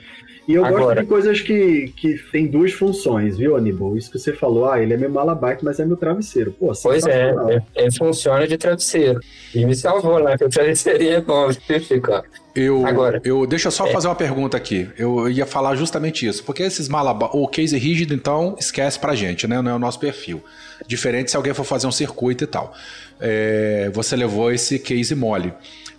E 0.48 0.54
eu 0.54 0.62
gosto 0.62 0.76
Agora- 0.76 1.00
de 1.02 1.08
coisas 1.08 1.40
que, 1.40 1.92
que 1.96 2.14
tem 2.30 2.46
duas 2.46 2.72
funções, 2.72 3.36
viu, 3.36 3.56
Aníbal? 3.56 3.96
Isso 3.96 4.10
que 4.12 4.16
você 4.18 4.32
falou, 4.32 4.70
ah, 4.70 4.80
ele 4.80 4.94
é 4.94 4.96
meu 4.96 5.10
malabike, 5.10 5.64
mas 5.64 5.80
é 5.80 5.84
meu 5.84 5.96
travesseiro. 5.96 6.52
Pô, 6.52 6.72
Pois 6.80 7.04
é, 7.04 7.34
é, 7.74 7.86
é, 7.86 7.90
funciona 7.90 8.46
de 8.46 8.56
travesseiro. 8.56 9.18
E 9.52 9.64
me 9.64 9.74
salvou 9.74 10.18
lá, 10.18 10.38
que 10.38 10.44
o 10.44 10.48
travesseirinho 10.48 11.14
é 11.14 11.20
bom, 11.20 11.50
Chico? 11.52 12.22
Eu, 12.54 12.86
Agora. 12.86 13.20
eu 13.24 13.44
deixa 13.46 13.66
eu 13.68 13.72
só 13.72 13.86
É. 13.88 13.92
fazer 13.92 14.06
uma 14.08 14.14
pergunta 14.14 14.56
aqui. 14.56 14.88
Eu 14.96 15.28
ia 15.28 15.44
falar 15.44 15.74
justamente 15.74 16.26
isso. 16.26 16.42
Porque 16.44 16.62
esses 16.62 16.88
malabar. 16.88 17.36
O 17.36 17.46
case 17.48 17.76
rígido, 17.76 18.14
então, 18.14 18.54
esquece 18.58 18.98
pra 18.98 19.14
gente, 19.14 19.46
né? 19.48 19.60
Não 19.60 19.72
é 19.72 19.74
o 19.74 19.78
nosso 19.78 19.98
perfil. 20.00 20.42
Diferente 20.86 21.30
se 21.30 21.36
alguém 21.36 21.52
for 21.52 21.64
fazer 21.64 21.86
um 21.86 21.92
circuito 21.92 22.44
e 22.44 22.46
tal. 22.46 22.72
É, 23.20 23.90
você 23.92 24.14
levou 24.16 24.50
esse 24.52 24.78
case 24.78 25.14
mole. 25.14 25.52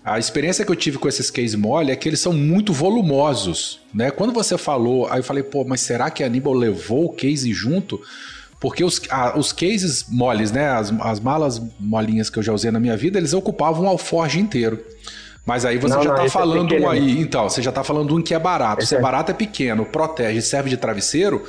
A 0.08 0.18
experiência 0.18 0.64
que 0.64 0.72
eu 0.72 0.76
tive 0.76 0.98
com 0.98 1.08
esses 1.08 1.30
case 1.30 1.58
mole 1.58 1.92
é 1.92 1.96
que 1.96 2.08
eles 2.08 2.20
são 2.22 2.32
muito 2.32 2.72
volumosos, 2.72 3.82
né? 3.94 4.10
Quando 4.10 4.32
você 4.32 4.58
falou, 4.58 5.08
aí 5.12 5.20
eu 5.20 5.24
falei, 5.24 5.44
pô, 5.44 5.66
mas 5.66 5.82
será 5.82 6.10
que 6.10 6.24
a 6.24 6.28
Aníbal 6.28 6.54
levou 6.54 7.06
o 7.06 7.10
case 7.10 7.52
junto? 7.54 8.00
Porque 8.60 8.84
os, 8.84 9.02
ah, 9.10 9.34
os 9.38 9.52
cases 9.52 10.06
moles, 10.10 10.52
né? 10.52 10.70
As, 10.70 10.94
as 11.02 11.20
malas 11.20 11.62
molinhas 11.80 12.30
que 12.30 12.40
eu 12.40 12.44
já 12.44 12.54
usei 12.54 12.72
na 12.72 12.80
minha 12.80 12.96
vida, 12.96 13.18
eles 13.20 13.34
ocupavam 13.34 13.84
um 13.86 13.88
alforge 13.88 14.40
inteiro. 14.40 14.80
Mas 15.46 15.64
aí 15.66 15.78
você 15.78 15.96
Não, 15.96 16.04
já 16.04 16.10
não, 16.10 16.16
tá 16.16 16.26
é 16.26 16.30
falando 16.30 16.62
um 16.64 16.68
pequeno. 16.68 16.90
aí. 16.90 17.20
Então, 17.22 17.48
você 17.50 17.62
já 17.62 17.72
tá 17.72 17.84
falando 17.84 18.16
um 18.16 18.22
que 18.22 18.34
é 18.34 18.40
barato. 18.40 18.80
Esse 18.82 18.90
Se 18.90 18.96
é 18.96 18.98
é- 18.98 19.02
barato 19.02 19.32
é 19.32 19.34
pequeno, 19.34 19.86
protege, 19.86 20.42
serve 20.42 20.70
de 20.70 20.78
travesseiro. 20.78 21.44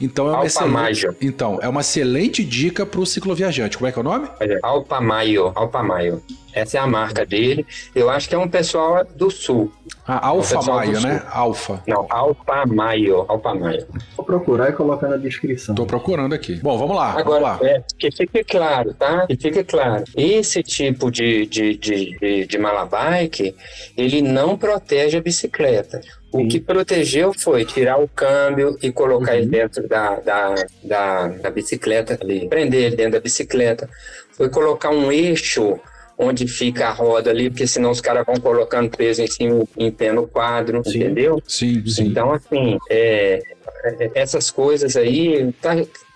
Então 0.00 0.28
é 0.28 0.32
uma 0.32 0.46
excelente, 0.46 1.08
então, 1.20 1.58
é 1.60 1.68
uma 1.68 1.80
excelente 1.80 2.44
dica 2.44 2.86
pro 2.86 3.04
cicloviajante. 3.04 3.76
Como 3.76 3.86
é 3.88 3.92
que 3.92 3.98
é 3.98 4.00
o 4.00 4.04
nome? 4.04 4.28
Alpamayo, 4.62 5.52
Alpamayo. 5.54 6.22
Essa 6.52 6.78
é 6.78 6.80
a 6.80 6.86
marca 6.86 7.24
dele. 7.24 7.64
Eu 7.94 8.10
acho 8.10 8.28
que 8.28 8.34
é 8.34 8.38
um 8.38 8.48
pessoal 8.48 9.04
do 9.04 9.30
sul. 9.30 9.72
Ah, 10.06 10.28
Alfa 10.28 10.56
pessoal 10.56 10.80
do 10.80 10.86
Maio, 10.86 11.00
né? 11.00 11.22
Alfa. 11.30 11.82
Não, 11.86 12.06
Alpamayo, 12.10 13.24
Alpamayo. 13.28 13.86
Vou 14.16 14.26
procurar 14.26 14.70
e 14.70 14.72
colocar 14.72 15.08
na 15.08 15.16
descrição. 15.16 15.74
Tô 15.74 15.86
procurando 15.86 16.34
aqui. 16.34 16.56
Bom, 16.56 16.76
vamos 16.76 16.96
lá. 16.96 17.10
Agora, 17.10 17.24
vamos 17.24 17.42
lá. 17.42 17.58
é, 17.62 17.84
que 17.98 18.10
fique 18.10 18.42
claro, 18.42 18.94
tá? 18.94 19.26
Que 19.26 19.36
fique 19.36 19.62
claro. 19.62 20.04
Esse 20.16 20.62
tipo 20.62 21.10
de, 21.10 21.46
de, 21.46 21.76
de, 21.76 22.18
de, 22.18 22.46
de 22.46 22.58
malabike, 22.58 23.54
ele 23.96 24.20
não 24.20 24.56
protege 24.56 25.18
a 25.18 25.22
bicicleta. 25.22 26.00
O 26.32 26.46
que 26.46 26.60
protegeu 26.60 27.32
foi 27.36 27.64
tirar 27.64 27.98
o 28.00 28.06
câmbio 28.08 28.76
e 28.82 28.92
colocar 28.92 29.32
Uhum. 29.32 29.38
ele 29.38 29.46
dentro 29.46 29.88
da, 29.88 30.14
da, 30.20 30.54
da, 30.84 31.28
da 31.28 31.50
bicicleta, 31.50 32.16
ali, 32.20 32.48
prender 32.48 32.84
ele 32.84 32.96
dentro 32.96 33.12
da 33.12 33.20
bicicleta. 33.20 33.88
Foi 34.32 34.48
colocar 34.48 34.90
um 34.90 35.10
eixo 35.10 35.78
onde 36.16 36.46
fica 36.46 36.86
a 36.88 36.90
roda 36.92 37.30
ali, 37.30 37.48
porque 37.50 37.66
senão 37.66 37.90
os 37.90 38.00
caras 38.00 38.24
vão 38.26 38.36
colocando 38.36 38.94
peso 38.94 39.22
em 39.22 39.26
cima, 39.26 39.64
em 39.76 39.90
pé 39.90 40.12
no 40.12 40.26
quadro, 40.28 40.82
Sim. 40.84 40.98
entendeu? 40.98 41.42
Sim, 41.48 41.84
sim. 41.86 42.04
Então, 42.08 42.32
assim, 42.32 42.78
é, 42.90 43.40
é, 43.84 44.10
essas 44.14 44.50
coisas 44.50 44.96
aí, 44.96 45.50
tá, 45.62 45.70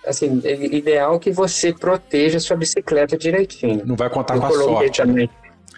assim, 0.05 0.39
é 0.45 0.53
ideal 0.53 1.19
que 1.19 1.31
você 1.31 1.73
proteja 1.73 2.37
a 2.37 2.39
sua 2.39 2.55
bicicleta 2.55 3.17
direitinho. 3.17 3.81
Não 3.83 3.95
vai 3.95 4.09
contar 4.09 4.35
Eu 4.35 4.41
com 4.41 4.47
a 4.47 4.51
sorte. 4.51 5.01
também. 5.01 5.29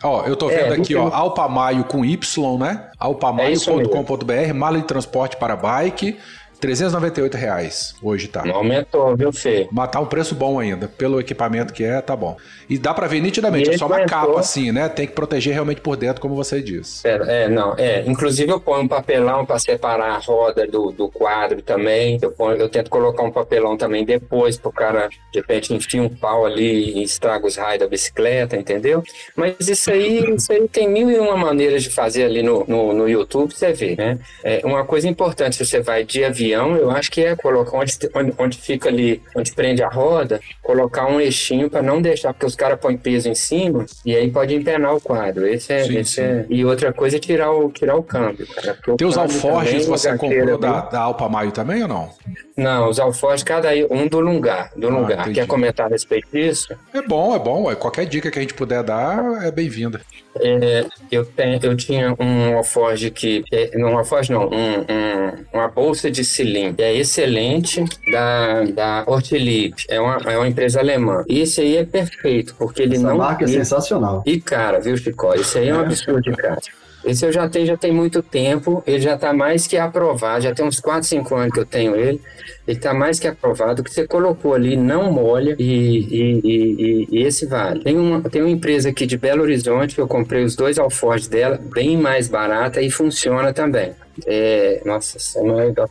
Ó, 0.03 0.25
eu 0.25 0.35
tô 0.35 0.49
É, 0.49 0.69
vendo 0.69 0.81
aqui, 0.81 0.95
ó, 0.95 1.09
Alpamaio 1.09 1.83
com 1.83 2.05
Y, 2.05 2.57
né? 2.59 2.87
É 2.91 2.95
Alpamaio.com.br, 2.99 4.53
mala 4.53 4.77
de 4.77 4.85
transporte 4.85 5.37
para 5.37 5.55
bike, 5.55 6.17
398 6.59 7.35
reais. 7.35 7.95
Hoje 8.01 8.27
tá. 8.27 8.43
Não 8.45 8.55
aumentou, 8.55 9.15
viu, 9.15 9.31
Fê? 9.31 9.67
Mas 9.71 9.89
tá 9.89 9.99
um 9.99 10.05
preço 10.05 10.35
bom 10.35 10.59
ainda. 10.59 10.87
Pelo 10.87 11.19
equipamento 11.19 11.73
que 11.73 11.83
é, 11.83 12.01
tá 12.01 12.15
bom. 12.15 12.37
E 12.69 12.77
dá 12.77 12.93
pra 12.93 13.07
ver 13.07 13.21
nitidamente, 13.21 13.69
é 13.69 13.77
só 13.77 13.87
uma 13.87 14.05
capa 14.05 14.39
assim, 14.39 14.71
né? 14.71 14.89
Tem 14.89 15.07
que 15.07 15.13
proteger 15.13 15.53
realmente 15.53 15.81
por 15.81 15.95
dentro, 15.95 16.21
como 16.21 16.35
você 16.35 16.61
disse. 16.61 17.03
Pera, 17.03 17.25
É, 17.31 17.47
não, 17.47 17.73
é. 17.77 18.03
Inclusive 18.05 18.51
eu 18.51 18.59
ponho 18.59 18.83
um 18.83 18.87
papelão 18.87 19.45
para 19.45 19.59
separar 19.59 20.11
a 20.11 20.17
roda 20.17 20.67
do, 20.67 20.91
do 20.91 21.09
quadro 21.09 21.61
também. 21.61 22.19
Eu, 22.21 22.31
ponho, 22.31 22.57
eu 22.57 22.67
tento 22.67 22.89
colocar 22.89 23.23
um 23.23 23.31
papelão 23.31 23.77
também 23.77 24.03
depois 24.03 24.57
pro 24.57 24.71
cara, 24.71 25.07
de 25.31 25.39
repente, 25.39 25.73
enfia 25.73 26.01
um 26.01 26.09
pau 26.09 26.45
ali 26.45 26.99
e 26.99 27.03
estraga 27.03 27.45
os 27.45 27.55
raios 27.55 27.79
da 27.79 27.87
bicicleta, 27.87 28.57
entendeu? 28.57 29.03
Mas 29.35 29.55
isso 29.67 29.89
aí, 29.91 30.35
isso 30.35 30.51
aí 30.51 30.67
tem 30.67 30.89
mil 30.89 31.09
e 31.09 31.17
uma 31.19 31.37
maneiras 31.37 31.83
de 31.83 31.89
fazer 31.89 32.25
ali 32.25 32.43
no, 32.43 32.65
no, 32.67 32.93
no 32.93 33.07
YouTube, 33.07 33.53
você 33.53 33.71
vê, 33.71 33.95
né? 33.95 34.19
É, 34.43 34.61
uma 34.65 34.83
coisa 34.83 35.07
importante, 35.07 35.55
se 35.55 35.65
você 35.65 35.79
vai 35.79 36.03
de 36.03 36.23
avião, 36.23 36.75
eu 36.75 36.91
acho 36.91 37.09
que 37.11 37.21
é 37.21 37.35
colocar 37.35 37.77
onde, 37.77 37.93
onde, 38.13 38.33
onde 38.37 38.57
fica 38.57 38.89
ali, 38.89 39.21
onde 39.35 39.53
prende 39.53 39.81
a 39.81 39.89
roda, 39.89 40.41
colocar 40.61 41.07
um 41.07 41.21
eixinho 41.21 41.69
para 41.69 41.81
não 41.81 42.01
deixar, 42.01 42.33
porque 42.33 42.45
os 42.45 42.56
caras 42.57 42.79
põem 42.79 42.97
peso 42.97 43.29
em 43.29 43.35
cima 43.35 43.85
e 44.05 44.13
aí 44.15 44.29
pode 44.29 44.53
empenar 44.53 44.93
o 44.95 44.99
quadro. 44.99 45.47
Esse 45.47 45.71
é, 45.71 45.83
Sim, 45.85 45.97
esse 45.99 46.11
sim. 46.15 46.21
é- 46.21 46.45
E 46.49 46.65
outra 46.65 46.91
coisa 46.91 47.15
é 47.15 47.19
tirar 47.19 47.51
o, 47.53 47.71
tirar 47.71 47.95
o 47.95 48.03
câmbio, 48.03 48.45
cara. 48.47 48.77
Teus 48.97 49.17
alforjes 49.17 49.85
você 49.85 50.09
a 50.09 50.17
comprou 50.17 50.57
da, 50.57 50.81
da 50.81 50.99
Alpamaio 51.01 51.51
também 51.51 51.81
ou 51.83 51.87
não? 51.87 52.09
Não, 52.57 52.89
os 52.89 52.99
alforjes, 52.99 53.43
cada 53.43 53.69
um 53.91 54.07
do 54.07 54.19
lugar. 54.19 54.71
Do 54.75 54.87
Ah, 54.87 54.91
lugar. 54.91 55.19
entendi. 55.21 55.35
Quer 55.35 55.47
comentar 55.47 55.85
a 55.85 55.89
respeito 55.89 56.27
disso? 56.33 56.75
É 56.93 57.01
bom, 57.01 57.35
é 57.35 57.39
bom. 57.39 57.63
ué. 57.65 57.75
Qualquer 57.75 58.05
dica 58.05 58.29
que 58.31 58.39
a 58.39 58.41
gente 58.41 58.55
puder 58.55 58.81
dar 58.83 59.43
é 59.43 59.51
bem-vinda. 59.51 60.01
É, 60.39 60.85
eu, 61.11 61.23
tenho, 61.25 61.59
eu 61.63 61.75
tinha 61.77 62.15
um 62.19 62.57
alforge 62.57 63.09
que. 63.11 63.43
É, 63.51 63.77
não, 63.77 63.91
um 63.93 63.97
alforge 63.97 64.31
não, 64.31 64.47
um, 64.49 64.79
um- 64.81 65.45
uma 65.53 65.67
bolsa 65.67 66.09
de 66.09 66.23
cilindro. 66.23 66.83
É 66.83 66.93
excelente 66.95 67.83
da, 68.11 68.63
da 68.63 69.03
Ortilip. 69.07 69.75
É 69.89 69.99
uma, 69.99 70.17
é 70.25 70.37
uma 70.37 70.47
empresa 70.47 70.79
alemã. 70.79 71.23
E 71.27 71.41
esse 71.41 71.61
aí 71.61 71.77
é 71.77 71.85
perfeito, 71.85 72.46
porque 72.55 72.81
ele 72.81 72.95
Essa 72.95 73.07
não. 73.07 73.17
marca 73.17 73.45
é 73.45 73.47
sensacional. 73.47 74.23
E 74.25 74.39
cara, 74.39 74.79
viu, 74.79 74.95
Chicó? 74.97 75.33
Isso 75.35 75.57
aí 75.57 75.69
é 75.69 75.75
um 75.75 75.79
absurdo 75.79 76.21
de 76.21 76.31
cara. 76.31 76.59
Esse 77.05 77.25
eu 77.25 77.31
já 77.31 77.47
tenho, 77.47 77.65
já 77.65 77.77
tem 77.77 77.91
muito 77.91 78.21
tempo, 78.21 78.83
ele 78.85 78.99
já 78.99 79.15
está 79.15 79.31
mais 79.33 79.65
que 79.65 79.77
aprovado, 79.77 80.41
já 80.41 80.53
tem 80.53 80.65
uns 80.65 80.79
4, 80.79 81.07
5 81.07 81.35
anos 81.35 81.53
que 81.53 81.59
eu 81.59 81.65
tenho 81.65 81.95
ele, 81.95 82.21
ele 82.67 82.77
está 82.77 82.93
mais 82.93 83.19
que 83.19 83.27
aprovado, 83.27 83.81
o 83.81 83.83
que 83.83 83.91
você 83.93 84.05
colocou 84.05 84.53
ali 84.53 84.75
não 84.75 85.11
molha 85.11 85.55
e, 85.57 85.63
e, 85.63 86.41
e- 86.43 86.75
e- 86.81 87.07
e 87.11 87.23
esse 87.23 87.45
vale. 87.45 87.83
Tem 87.83 87.97
uma, 87.97 88.21
tem 88.21 88.41
uma 88.41 88.49
empresa 88.51 88.89
aqui 88.89 89.05
de 89.05 89.17
Belo 89.17 89.41
Horizonte 89.43 89.95
que 89.95 90.01
eu 90.01 90.07
comprei 90.07 90.43
os 90.43 90.55
dois 90.55 90.77
alforjes 90.77 91.27
dela, 91.27 91.59
bem 91.73 91.95
mais 91.97 92.27
barata 92.27 92.81
e 92.81 92.89
funciona 92.91 93.53
também. 93.53 93.91
É, 94.25 94.81
nossa, 94.83 95.17
é, 95.37 95.41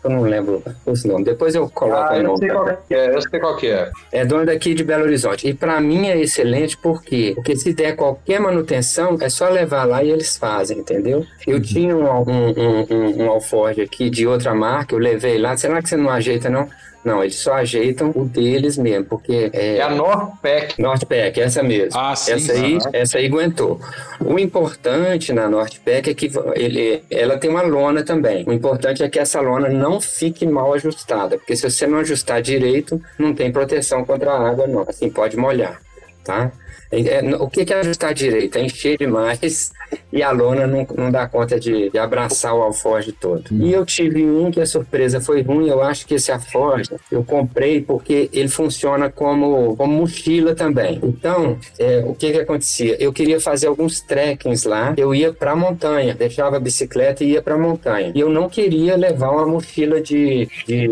eu 0.05 0.11
não 0.11 0.23
lembro 0.23 0.61
os 0.85 1.05
nomes. 1.05 1.25
Depois 1.27 1.55
eu 1.55 1.71
coloco 1.71 1.97
Ah, 1.97 2.15
o 2.19 2.23
eu 2.23 2.37
sei 2.37 2.49
qual 2.49 2.67
que 2.89 2.95
é, 2.95 3.15
eu 3.15 3.21
sei 3.23 3.41
qual 3.41 3.57
que 3.57 3.67
é. 3.69 3.91
É 4.11 4.25
dono 4.25 4.47
daqui 4.47 4.75
de 4.75 4.83
Belo 4.83 5.05
Horizonte. 5.05 5.47
E 5.49 5.55
para 5.55 5.81
mim 5.81 6.09
é 6.09 6.19
excelente 6.21 6.77
por 6.77 7.03
quê? 7.05 7.33
Porque 7.37 7.55
se 7.55 7.73
der 7.73 7.95
qualquer 7.95 8.41
manutenção, 8.41 9.17
é 9.21 9.29
só 9.29 9.49
levar 9.49 9.85
lá 9.85 10.03
e 10.03 10.11
eles 10.11 10.37
fazem, 10.37 10.79
entendeu? 10.79 11.25
Eu 11.47 11.61
tinha 11.63 11.97
um, 11.97 12.05
um, 12.05 12.49
um, 12.51 12.87
um, 12.91 13.23
um 13.25 13.31
alforje 13.31 13.81
aqui 13.83 14.11
de 14.11 14.27
outra 14.27 14.53
marca, 14.55 14.95
eu 14.95 14.99
levei 14.99 15.39
lá. 15.39 15.57
Será 15.57 15.81
que 15.81 15.89
você 15.89 15.97
não 15.97 16.11
ajeita, 16.11 16.51
não? 16.51 16.66
Não, 17.07 17.23
eles 17.23 17.37
só 17.37 17.55
ajeitam 17.55 18.11
o 18.17 18.25
deles 18.25 18.77
mesmo, 18.77 19.05
porque 19.05 19.49
É 19.53 19.77
é, 19.77 19.81
a 19.81 19.89
Northpack. 19.91 20.83
Northpack, 20.83 21.41
essa 21.41 21.63
mesmo. 21.63 21.93
Ah, 21.95 22.17
sim. 22.17 22.33
Essa 22.33 22.53
aí, 22.53 22.79
essa 22.93 23.19
aí 23.19 23.27
aguentou. 23.27 23.81
O 24.21 24.37
importante 24.41 25.33
na 25.33 25.49
Northpack 25.49 26.11
é 26.11 26.15
que 26.15 26.29
ele, 26.57 27.05
ela 27.09 27.39
tem 27.39 27.49
uma 27.49 27.63
lona 27.63 28.03
também. 28.03 28.45
O 28.45 28.53
importante 28.53 29.05
é 29.05 29.09
que 29.09 29.21
essa 29.21 29.41
lona 29.41 29.69
não 29.69 30.01
fique 30.01 30.45
mal 30.45 30.75
ajustada, 30.75 31.39
porque 31.39 31.55
se 31.55 31.71
você 31.71 31.87
não 31.87 31.99
ajustar 31.99 32.43
direito, 32.43 33.01
não 33.17 33.33
tem 33.33 33.53
proteção 33.53 34.05
contra 34.05 34.33
a 34.33 34.49
água, 34.51 34.67
não. 34.67 34.81
Assim, 34.89 35.09
pode 35.09 35.37
molhar, 35.37 35.81
tá? 36.25 36.51
É, 36.91 37.19
é, 37.19 37.37
o 37.37 37.49
que 37.49 37.73
é 37.73 37.81
ajustar 37.81 38.15
direito? 38.15 38.57
É 38.57 38.63
encher 38.63 38.97
demais 38.99 39.73
e 40.13 40.23
a 40.23 40.31
lona 40.31 40.67
não, 40.67 40.87
não 40.97 41.11
dá 41.11 41.27
conta 41.29 41.59
de, 41.59 41.91
de 41.91 41.99
abraçar 41.99 42.55
o 42.55 42.63
alforge 42.63 43.13
todo. 43.13 43.45
E 43.53 43.73
eu 43.73 43.85
tive 43.85 44.25
um 44.25 44.51
que 44.51 44.61
a 44.61 44.67
surpresa 44.67 45.21
foi 45.21 45.43
ruim, 45.43 45.69
eu 45.69 45.83
acho 45.83 46.07
que 46.07 46.15
esse 46.15 46.33
alforge 46.33 46.91
eu 47.11 47.23
comprei 47.23 47.81
porque 47.81 48.31
ele 48.33 48.49
funciona 48.49 49.11
como, 49.11 49.77
como 49.77 49.93
mochila 49.93 50.55
também. 50.55 51.01
Então, 51.03 51.59
é, 51.79 52.05
o 52.07 52.15
que 52.15 52.33
que 52.33 52.39
acontecia? 52.39 52.97
Eu 52.99 53.13
queria 53.13 53.41
fazer 53.41 53.67
alguns 53.67 54.01
trekkings 54.01 54.67
lá, 54.67 54.95
eu 54.97 55.15
ia 55.15 55.33
para 55.33 55.53
a 55.53 55.57
montanha, 55.57 56.15
deixava 56.15 56.57
a 56.57 56.61
bicicleta 56.61 57.25
e 57.25 57.33
ia 57.33 57.43
para 57.43 57.55
a 57.55 57.59
montanha. 57.59 58.13
E 58.15 58.21
eu 58.21 58.31
não 58.31 58.49
queria 58.49 58.97
levar 58.97 59.31
uma 59.31 59.47
mochila 59.47 60.01
de, 60.01 60.49
de 60.67 60.89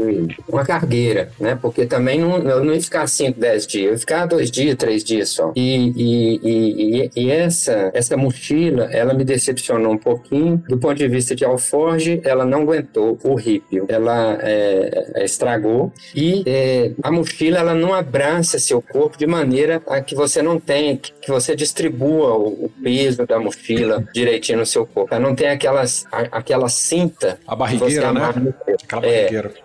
uma 0.49 0.65
cargueira, 0.65 1.31
né? 1.39 1.59
Porque 1.61 1.87
também 1.87 2.19
não, 2.19 2.39
eu 2.39 2.65
não 2.65 2.75
ia 2.75 2.81
ficar 2.81 3.07
5, 3.07 3.39
10 3.39 3.67
dias, 3.67 3.85
eu 3.87 3.93
ia 3.93 3.99
ficar 3.99 4.27
dois 4.27 4.51
dias, 4.51 4.77
três 4.77 5.05
dias 5.05 5.31
só. 5.31 5.53
E, 5.57 5.84
e, 5.97 6.41
e, 6.43 7.01
e- 7.05 7.11
e 7.25 7.31
essa, 7.31 7.91
essa 7.95 8.17
mochila, 8.17 8.85
ela 8.93 9.15
me 9.15 9.25
decepcionou 9.25 9.93
um 9.93 9.99
pouquinho. 9.99 10.63
Do 10.69 10.79
ponto 10.79 10.95
de 10.97 11.09
vista 11.09 11.35
de 11.35 11.45
alforge, 11.45 12.21
ela 12.25 12.45
não 12.45 12.63
aguentou 12.63 13.19
o 13.25 13.35
rípio. 13.35 13.87
Ela 13.89 14.39
é, 14.43 15.05
é, 15.17 15.25
estragou. 15.25 15.93
E 16.15 16.43
é, 16.47 16.93
a 17.03 17.11
mochila, 17.11 17.59
ela 17.59 17.75
não 17.75 17.93
abraça 17.95 18.59
seu 18.59 18.81
corpo 18.81 19.19
de 19.19 19.27
maneira 19.27 19.83
a 19.87 20.01
que 20.01 20.15
você 20.15 20.43
não 20.43 20.59
tem, 20.61 20.97
que 20.97 21.29
você 21.31 21.55
distribua 21.57 22.35
o, 22.35 22.65
o 22.67 22.71
peso 22.83 23.27
da 23.27 23.39
mochila 23.39 24.05
direitinho 24.13 24.59
no 24.59 24.67
seu 24.67 24.87
corpo. 24.87 25.15
Ela 25.15 25.27
não 25.27 25.35
tem 25.35 25.49
aquelas, 25.49 26.07
a- 26.13 26.29
aquela 26.39 26.69
cinta 26.69 27.39
A 27.47 27.55
barrigueira, 27.57 28.13
né? 28.13 28.21
Aquela 28.85 29.03
barrigueira. 29.03 29.49
É, 29.49 29.65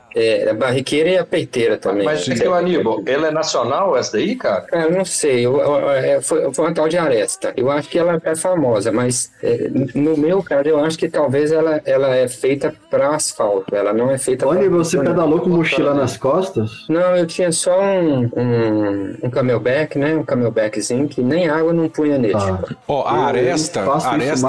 a 0.50 0.54
barriqueira 0.54 1.10
e 1.10 1.18
a 1.18 1.26
peiteira 1.26 1.78
também. 1.78 2.06
Mas 2.06 2.28
aqui, 2.30 2.48
o 2.48 2.54
Aníbal, 2.54 3.02
ela 3.06 3.28
é 3.28 3.32
nacional 3.32 3.96
essa 3.98 4.14
daí, 4.18 4.36
cara? 4.36 4.62
Cara, 4.62 4.84
eu 4.86 4.92
não 4.92 5.06
sei, 5.06 5.46
eu, 5.46 5.58
eu- 5.60 5.90
é, 5.92 6.22
foi, 6.22 6.52
foi 6.54 6.66
uma 6.66 6.74
tal 6.74 6.88
de 6.90 6.98
Aresta. 6.98 7.54
Eu 7.56 7.70
acho 7.72 7.90
que 7.90 7.98
ela 8.00 8.20
é 8.24 8.36
famosa, 8.36 8.92
mas 8.92 9.32
é, 9.44 9.70
no 9.96 10.18
meu 10.18 10.42
caso, 10.44 10.68
eu 10.68 10.80
acho 10.84 10.98
que 10.98 11.10
talvez 11.10 11.52
ela, 11.52 11.82
ela 11.86 12.16
é 12.16 12.28
feita 12.28 12.74
para 12.90 13.16
asfalto, 13.16 13.76
ela 13.76 13.94
não 13.94 14.10
é 14.12 14.18
feita 14.18 14.48
Olha, 14.48 14.62
pra- 14.62 14.70
você 14.70 14.98
pedalou 15.00 15.40
com 15.40 15.50
mochila 15.50 15.94
nas 15.94 16.18
costas? 16.18 16.86
Não, 16.90 17.16
eu 17.16 17.26
tinha 17.28 17.52
só 17.52 17.80
um, 17.82 18.30
um, 18.36 19.18
um 19.24 19.30
camelback, 19.30 19.98
né? 19.98 20.16
Um 20.16 20.24
camelbackzinho 20.24 21.08
que 21.08 21.22
nem 21.22 21.48
água 21.50 21.72
não 21.74 21.88
punha 21.90 22.18
nele. 22.18 22.34
Ah, 22.36 22.60
Ó, 22.88 23.08
a 23.08 23.14
eu 23.16 23.22
Aresta, 23.26 23.82
Aresta. 23.82 24.48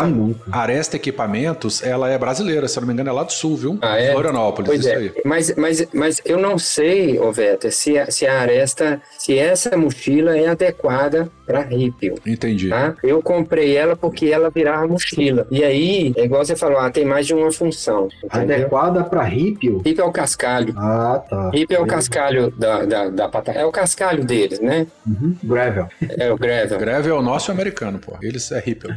Aresta 0.52 0.97
Equipamentos, 0.97 1.83
ela 1.83 2.11
é 2.11 2.17
brasileira, 2.19 2.67
se 2.69 2.79
eu 2.79 2.83
não 2.83 2.88
me 2.88 2.95
engano, 2.95 3.11
é 3.11 3.12
lá 3.12 3.23
do 3.23 3.33
sul, 3.33 3.57
viu? 3.57 3.79
Ah, 3.83 3.99
é? 3.99 4.12
Florianópolis, 4.12 4.69
Pois 4.69 4.81
isso 4.81 4.88
é, 4.88 4.97
aí. 4.97 5.12
mas, 5.25 5.50
mas, 5.57 5.87
mas 5.92 6.21
eu 6.25 6.38
não 6.38 6.59
sei, 6.59 7.19
ô 7.19 7.30
Vetter, 7.33 7.73
se, 7.73 7.99
a- 7.99 8.11
se 8.11 8.26
a 8.26 8.40
Aresta, 8.40 9.00
se 9.19 9.38
essa 9.38 9.76
mochila 9.76 10.37
é 10.37 10.49
adequada 10.49 11.30
para 11.47 11.61
rípio. 11.62 12.14
Entendi. 12.26 12.69
Tá? 12.69 12.95
Eu 13.02 13.21
comprei 13.23 13.76
ela 13.76 13.97
porque 13.97 14.26
ela 14.26 14.50
virava 14.50 14.87
mochila. 14.87 15.47
E 15.50 15.64
aí, 15.64 16.12
é 16.16 16.25
igual 16.25 16.45
você 16.45 16.54
falou, 16.54 16.78
ah, 16.78 16.90
tem 16.90 17.04
mais 17.04 17.26
de 17.26 17.35
uma 17.35 17.50
função. 17.50 18.09
Entendeu? 18.25 18.57
Adequada 18.57 19.04
pra 19.04 19.23
rípio? 19.25 19.83
Hip 19.85 20.00
é 20.00 20.04
o 20.04 20.12
cascalho. 20.12 20.73
Ah, 20.76 21.23
tá. 21.28 21.50
Hip 21.54 21.75
é 21.75 21.80
o 21.80 21.87
cascalho 21.87 22.50
da, 22.57 22.85
da, 22.85 23.09
da 23.09 23.28
patata. 23.28 23.59
É 23.59 23.64
o 23.64 23.73
cascalho 23.73 24.25
deles, 24.25 24.61
né? 24.61 24.87
Uhum. 25.07 25.37
Gravel. 25.42 25.88
É 26.19 26.33
o 26.33 26.37
gravel. 26.37 26.78
Greve 26.78 27.11
é 27.11 27.12
o 27.14 27.23
nosso 27.23 27.50
americano, 27.50 27.99
pô. 27.99 28.16
Eles 28.23 28.50
é 28.52 28.61
hippie. 28.61 28.88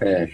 É. 0.00 0.28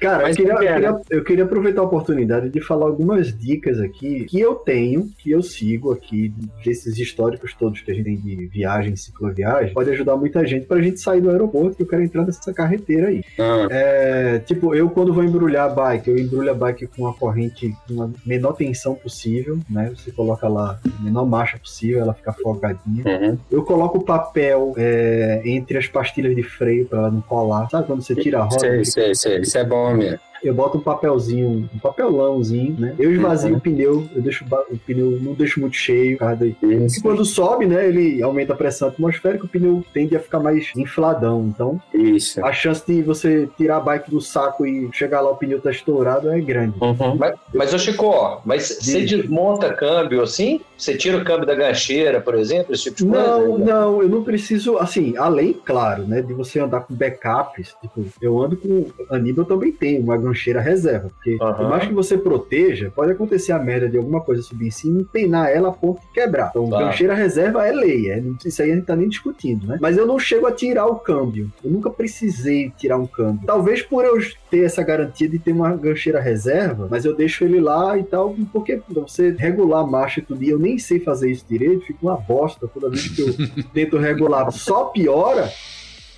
Cara, 0.00 0.28
eu 0.30 0.34
queria, 0.36 0.52
eu, 0.52 0.58
queria, 0.58 1.00
eu 1.10 1.24
queria 1.24 1.44
aproveitar 1.44 1.80
a 1.80 1.84
oportunidade 1.84 2.48
de 2.48 2.60
falar 2.60 2.86
algumas 2.86 3.36
dicas 3.36 3.80
aqui 3.80 4.24
que 4.24 4.40
eu 4.40 4.54
tenho, 4.54 5.08
que 5.18 5.30
eu 5.30 5.42
sigo 5.42 5.92
aqui, 5.92 6.32
desses 6.64 6.98
históricos 6.98 7.54
todos 7.54 7.80
que 7.80 7.90
a 7.90 7.94
gente 7.94 8.04
tem 8.04 8.16
de 8.16 8.46
viagem, 8.46 8.94
cicloviagem, 8.96 9.72
pode 9.72 9.90
ajudar 9.90 10.16
muita 10.16 10.46
gente 10.46 10.66
pra 10.66 10.80
gente 10.80 11.00
sair 11.00 11.20
do 11.20 11.30
aeroporto 11.30 11.76
que 11.76 11.82
eu 11.82 11.86
quero 11.86 12.02
entrar 12.02 12.24
nessa 12.24 12.52
carreteira 12.52 13.08
aí. 13.08 13.22
Ah, 13.38 13.66
É, 13.70 14.38
tipo, 14.40 14.74
eu 14.74 14.88
quando 14.90 15.12
vou 15.12 15.24
embrulhar 15.24 15.66
a 15.70 15.74
bike, 15.74 16.08
eu 16.10 16.18
embrulho 16.18 16.50
a 16.50 16.54
bike 16.54 16.86
com 16.86 17.02
uma 17.02 17.12
corrente 17.14 17.74
com 17.88 18.02
a 18.02 18.10
menor 18.24 18.52
tensão 18.52 18.94
possível, 18.94 19.58
né? 19.68 19.92
Você 19.96 20.10
coloca 20.10 20.48
lá 20.48 20.78
a 20.84 21.02
menor 21.02 21.26
marcha 21.26 21.58
possível, 21.58 22.00
ela 22.00 22.14
fica 22.14 22.32
folgadinha. 22.32 23.04
uhum. 23.04 23.38
Eu 23.50 23.62
coloco 23.62 24.04
papel 24.04 24.74
é, 24.76 25.42
entre 25.44 25.78
as 25.78 25.86
pastilhas 25.86 26.34
de 26.34 26.42
freio 26.42 26.86
pra 26.86 26.98
ela 27.00 27.10
não 27.10 27.20
colar. 27.20 27.68
Sabe 27.70 27.86
quando 27.86 28.02
você 28.02 28.14
tira 28.14 28.38
a 28.40 28.44
roda? 28.44 28.58
Sei, 28.58 28.84
sei. 28.84 29.05
Isso 29.10 29.58
é 29.58 29.64
bom 29.64 29.94
mesmo. 29.94 30.18
Eu 30.42 30.54
boto 30.54 30.78
um 30.78 30.80
papelzinho, 30.80 31.68
um 31.74 31.78
papelãozinho, 31.78 32.76
né? 32.78 32.94
Eu 32.98 33.12
esvazio 33.12 33.50
Uhum. 33.52 33.56
o 33.56 33.60
pneu, 33.60 34.08
eu 34.14 34.22
deixo 34.22 34.44
o 34.44 34.78
pneu, 34.78 35.18
não 35.20 35.34
deixo 35.34 35.60
muito 35.60 35.76
cheio, 35.76 36.18
daí. 36.38 36.56
E 36.62 37.00
quando 37.00 37.24
sobe, 37.24 37.66
né, 37.66 37.86
ele 37.88 38.22
aumenta 38.22 38.52
a 38.52 38.56
pressão 38.56 38.88
atmosférica, 38.88 39.44
o 39.44 39.48
pneu 39.48 39.84
tende 39.92 40.16
a 40.16 40.20
ficar 40.20 40.40
mais 40.40 40.70
infladão. 40.76 41.50
Então, 41.54 41.80
isso. 41.92 42.44
a 42.44 42.52
chance 42.52 42.82
de 42.86 43.02
você 43.02 43.48
tirar 43.56 43.76
a 43.76 43.80
bike 43.80 44.10
do 44.10 44.20
saco 44.20 44.66
e 44.66 44.88
chegar 44.92 45.20
lá 45.20 45.30
o 45.30 45.36
pneu 45.36 45.60
tá 45.60 45.70
estourado 45.70 46.30
é 46.30 46.40
grande. 46.40 46.74
Uhum. 46.80 47.16
Mas, 47.16 47.34
mas 47.54 47.74
ô 47.74 47.78
Chico, 47.78 48.06
ó, 48.06 48.40
mas 48.44 48.68
você 48.80 49.04
desmonta 49.04 49.72
câmbio 49.72 50.22
assim? 50.22 50.60
Você 50.76 50.96
tira 50.96 51.18
o 51.18 51.24
câmbio 51.24 51.46
da 51.46 51.54
gancheira, 51.54 52.20
por 52.20 52.34
exemplo, 52.34 52.74
esse 52.74 52.84
tipo 52.84 52.96
de 52.96 53.06
Não, 53.06 53.46
coisa? 53.50 53.64
não, 53.64 54.02
eu 54.02 54.08
não 54.08 54.22
preciso, 54.22 54.76
assim, 54.78 55.14
além, 55.16 55.52
claro, 55.64 56.04
né, 56.04 56.20
de 56.20 56.32
você 56.34 56.58
andar 56.60 56.80
com 56.80 56.94
backups, 56.94 57.74
tipo, 57.80 58.04
eu 58.20 58.42
ando 58.42 58.56
com, 58.56 58.86
Aníbal 59.10 59.44
também 59.44 59.72
tem 59.72 60.00
uma 60.00 60.16
gancheira 60.26 60.60
reserva, 60.60 61.10
porque 61.14 61.36
Aham. 61.40 61.54
por 61.54 61.68
mais 61.68 61.86
que 61.88 61.94
você 61.94 62.16
proteja, 62.18 62.92
pode 62.94 63.12
acontecer 63.12 63.52
a 63.52 63.58
merda 63.58 63.88
de 63.88 63.96
alguma 63.96 64.20
coisa 64.20 64.42
subir 64.42 64.66
em 64.68 64.70
cima 64.70 64.98
e 64.98 65.02
empenar 65.02 65.50
ela 65.50 65.68
a 65.68 65.72
ponto 65.72 66.00
de 66.00 66.06
quebrar. 66.12 66.48
Então, 66.50 66.68
Tá. 66.70 66.78
gancheira 66.78 67.14
reserva 67.14 67.66
é 67.66 67.72
lei, 67.72 68.10
é, 68.10 68.22
isso 68.44 68.62
aí 68.62 68.70
a 68.72 68.74
gente 68.74 68.84
tá 68.86 68.96
nem 68.96 69.08
discutindo, 69.08 69.66
né? 69.66 69.78
Mas 69.80 69.96
eu 69.96 70.06
não 70.06 70.18
chego 70.18 70.46
a 70.46 70.52
tirar 70.52 70.86
o 70.86 70.96
câmbio, 70.96 71.50
eu 71.64 71.70
nunca 71.70 71.90
precisei 71.90 72.70
tirar 72.76 72.96
um 72.98 73.06
câmbio. 73.06 73.46
Talvez 73.46 73.82
por 73.82 74.04
eu 74.04 74.16
ter 74.50 74.64
essa 74.64 74.82
garantia 74.82 75.28
de 75.28 75.38
ter 75.38 75.52
uma 75.52 75.74
gancheira 75.76 76.20
reserva, 76.20 76.88
mas 76.90 77.04
eu 77.04 77.14
deixo 77.14 77.44
ele 77.44 77.60
lá 77.60 77.96
e 77.98 78.02
tal, 78.04 78.34
porque 78.52 78.80
você 78.94 79.34
regular 79.38 79.80
a 79.82 79.86
marcha 79.86 80.20
e 80.20 80.22
tudo, 80.22 80.42
e 80.42 80.48
eu 80.50 80.58
nem 80.58 80.78
sei 80.78 81.00
fazer 81.00 81.30
isso 81.30 81.44
direito, 81.48 81.84
fica 81.86 81.98
uma 82.02 82.16
bosta 82.16 82.66
toda 82.68 82.88
vez 82.90 83.08
que 83.08 83.20
eu 83.22 83.28
tento 83.74 83.96
regular, 83.98 84.50
só 84.52 84.86
piora. 84.86 85.48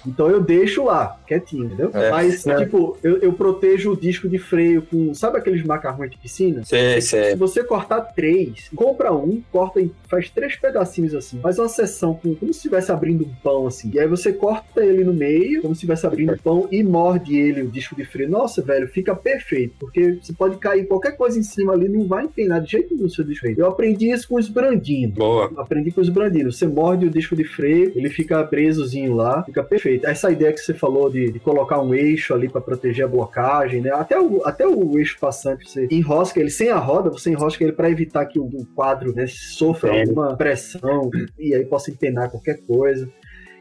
Então 0.07 0.29
eu 0.31 0.41
deixo 0.41 0.85
lá, 0.85 1.19
quietinho, 1.27 1.67
entendeu? 1.67 1.91
É, 1.93 2.11
Mas, 2.11 2.45
né? 2.45 2.57
tipo, 2.57 2.97
eu, 3.03 3.19
eu 3.19 3.33
protejo 3.33 3.93
o 3.93 3.97
disco 3.97 4.29
de 4.29 4.39
freio 4.39 4.83
com. 4.83 5.13
Sabe 5.15 5.39
aqueles 5.39 5.63
macarrões 5.65 6.11
de 6.11 6.19
piscina? 6.19 6.65
Sei, 6.65 7.01
Se 7.01 7.09
sei. 7.09 7.37
você 7.37 7.65
cortar 7.65 8.01
três, 8.01 8.69
compra 8.75 9.13
um, 9.13 9.43
corta 9.51 9.81
em, 9.81 9.91
faz 10.09 10.31
três 10.31 10.57
pedacinhos 10.57 11.15
assim, 11.15 11.41
faz 11.41 11.59
uma 11.59 11.69
seção 11.69 12.15
com, 12.15 12.35
como 12.35 12.53
se 12.53 12.59
estivesse 12.59 12.93
abrindo 12.93 13.25
um 13.25 13.35
pão 13.43 13.67
assim. 13.67 13.91
E 13.93 13.99
aí 13.99 14.07
você 14.07 14.33
corta 14.33 14.85
ele 14.85 15.05
no 15.05 15.13
meio, 15.13 15.63
como 15.63 15.75
se 15.75 15.79
estivesse 15.79 16.07
abrindo 16.07 16.33
um 16.33 16.39
pão 16.39 16.69
e 16.71 16.83
morde 16.83 17.37
ele, 17.37 17.63
o 17.63 17.69
disco 17.69 17.95
de 17.97 18.05
freio. 18.05 18.31
Nossa, 18.31 18.63
velho, 18.63 18.89
fica 18.89 19.15
perfeito, 19.15 19.75
porque 19.79 20.19
você 20.23 20.33
pode 20.33 20.57
cair 20.59 20.87
qualquer 20.87 21.17
coisa 21.17 21.39
em 21.39 21.43
cima 21.43 21.73
ali, 21.73 21.89
não 21.89 22.07
vai 22.07 22.25
empenar 22.25 22.61
de 22.61 22.71
jeito 22.71 22.95
nenhum 22.95 23.07
o 23.07 23.11
seu 23.11 23.25
disco 23.25 23.35
de 23.35 23.41
freio. 23.41 23.61
Eu 23.61 23.67
aprendi 23.67 24.11
isso 24.11 24.29
com 24.29 24.37
os 24.37 24.49
brandinos. 24.49 25.15
Boa. 25.15 25.53
Aprendi 25.57 25.91
com 25.91 26.01
os 26.01 26.09
brandinos. 26.09 26.59
Você 26.59 26.67
morde 26.67 27.07
o 27.07 27.11
disco 27.11 27.37
de 27.37 27.45
freio, 27.45 27.93
ele 27.95 28.09
fica 28.09 28.43
presozinho 28.45 29.15
lá, 29.15 29.43
fica 29.45 29.63
perfeito. 29.63 29.98
Essa 30.05 30.31
ideia 30.31 30.53
que 30.53 30.61
você 30.61 30.75
falou 30.75 31.11
de, 31.11 31.31
de 31.31 31.39
colocar 31.39 31.81
um 31.81 31.95
eixo 31.95 32.35
ali 32.35 32.49
para 32.49 32.61
proteger 32.61 33.05
a 33.05 33.09
blocagem, 33.09 33.81
né? 33.81 33.91
Até 33.91 34.21
o, 34.21 34.43
até 34.45 34.67
o 34.67 34.99
eixo 34.99 35.19
passante, 35.19 35.69
você 35.69 35.89
enrosca 35.91 36.41
ele 36.41 36.51
sem 36.51 36.71
a 36.71 36.79
roda, 36.79 37.11
você 37.11 37.31
enrosca 37.31 37.63
ele 37.63 37.73
para 37.73 37.91
evitar 37.91 38.27
que 38.27 38.39
o, 38.39 38.45
o 38.45 38.67
quadro 38.75 39.15
né, 39.15 39.27
sofra 39.27 39.93
Sim. 39.93 40.01
alguma 40.01 40.37
pressão 40.37 41.11
e 41.39 41.55
aí 41.55 41.65
possa 41.65 41.91
empenar 41.91 42.31
qualquer 42.31 42.61
coisa. 42.67 43.09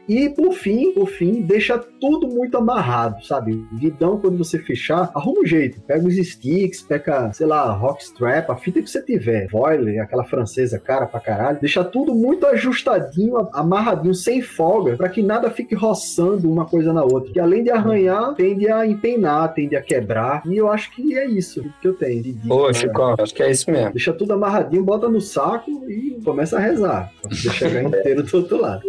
E 0.08 0.30
por 0.30 0.52
fim, 0.54 0.92
por 0.92 1.06
fim, 1.06 1.42
deixa 1.42 1.78
tudo 1.78 2.26
muito 2.28 2.56
amarrado, 2.56 3.22
sabe? 3.24 3.52
O 3.70 3.76
guidão, 3.76 4.18
quando 4.18 4.38
você 4.38 4.58
fechar, 4.58 5.10
arruma 5.14 5.42
um 5.42 5.46
jeito. 5.46 5.80
Pega 5.82 6.06
os 6.06 6.16
sticks, 6.16 6.80
pega, 6.80 7.30
sei 7.32 7.46
lá, 7.46 7.70
rock 7.72 8.02
strap, 8.02 8.48
a 8.48 8.56
fita 8.56 8.80
que 8.80 8.88
você 8.88 9.02
tiver. 9.02 9.46
Voiler, 9.48 10.00
aquela 10.00 10.24
francesa 10.24 10.78
cara 10.78 11.06
pra 11.06 11.20
caralho. 11.20 11.58
Deixa 11.60 11.84
tudo 11.84 12.14
muito 12.14 12.46
ajustadinho, 12.46 13.36
amarradinho, 13.52 14.14
sem 14.14 14.40
folga, 14.40 14.96
pra 14.96 15.10
que 15.10 15.22
nada 15.22 15.50
fique 15.50 15.74
roçando 15.74 16.50
uma 16.50 16.64
coisa 16.64 16.92
na 16.92 17.04
outra. 17.04 17.30
Que 17.30 17.40
além 17.40 17.62
de 17.62 17.70
arranhar, 17.70 18.34
tende 18.34 18.70
a 18.70 18.86
empenar, 18.86 19.52
tende 19.52 19.76
a 19.76 19.82
quebrar. 19.82 20.42
E 20.46 20.56
eu 20.56 20.70
acho 20.70 20.90
que 20.94 21.18
é 21.18 21.26
isso 21.26 21.62
que 21.82 21.88
eu 21.88 21.92
tenho 21.92 22.22
de 22.22 22.32
dica, 22.32 22.54
né? 22.54 22.72
Chico. 22.72 23.14
Acho 23.18 23.34
que 23.34 23.42
é 23.42 23.50
isso 23.50 23.70
mesmo. 23.70 23.92
Deixa 23.92 24.12
tudo 24.14 24.32
amarradinho, 24.32 24.82
bota 24.82 25.08
no 25.08 25.20
saco 25.20 25.70
e 25.88 26.18
começa 26.24 26.56
a 26.56 26.60
rezar. 26.60 27.12
Pra 27.20 27.30
você 27.30 27.50
chegar 27.50 27.82
inteiro 27.84 28.22
do 28.22 28.36
outro 28.36 28.58
lado. 28.58 28.82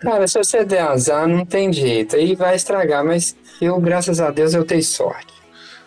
Cara, 0.00 0.26
se 0.26 0.38
você 0.38 0.64
der 0.64 0.82
azar, 0.82 1.26
não 1.26 1.44
tem 1.44 1.72
jeito. 1.72 2.16
Aí 2.16 2.34
vai 2.34 2.56
estragar, 2.56 3.04
mas 3.04 3.36
eu, 3.60 3.78
graças 3.80 4.20
a 4.20 4.30
Deus, 4.30 4.54
eu 4.54 4.64
tenho 4.64 4.82
sorte. 4.82 5.32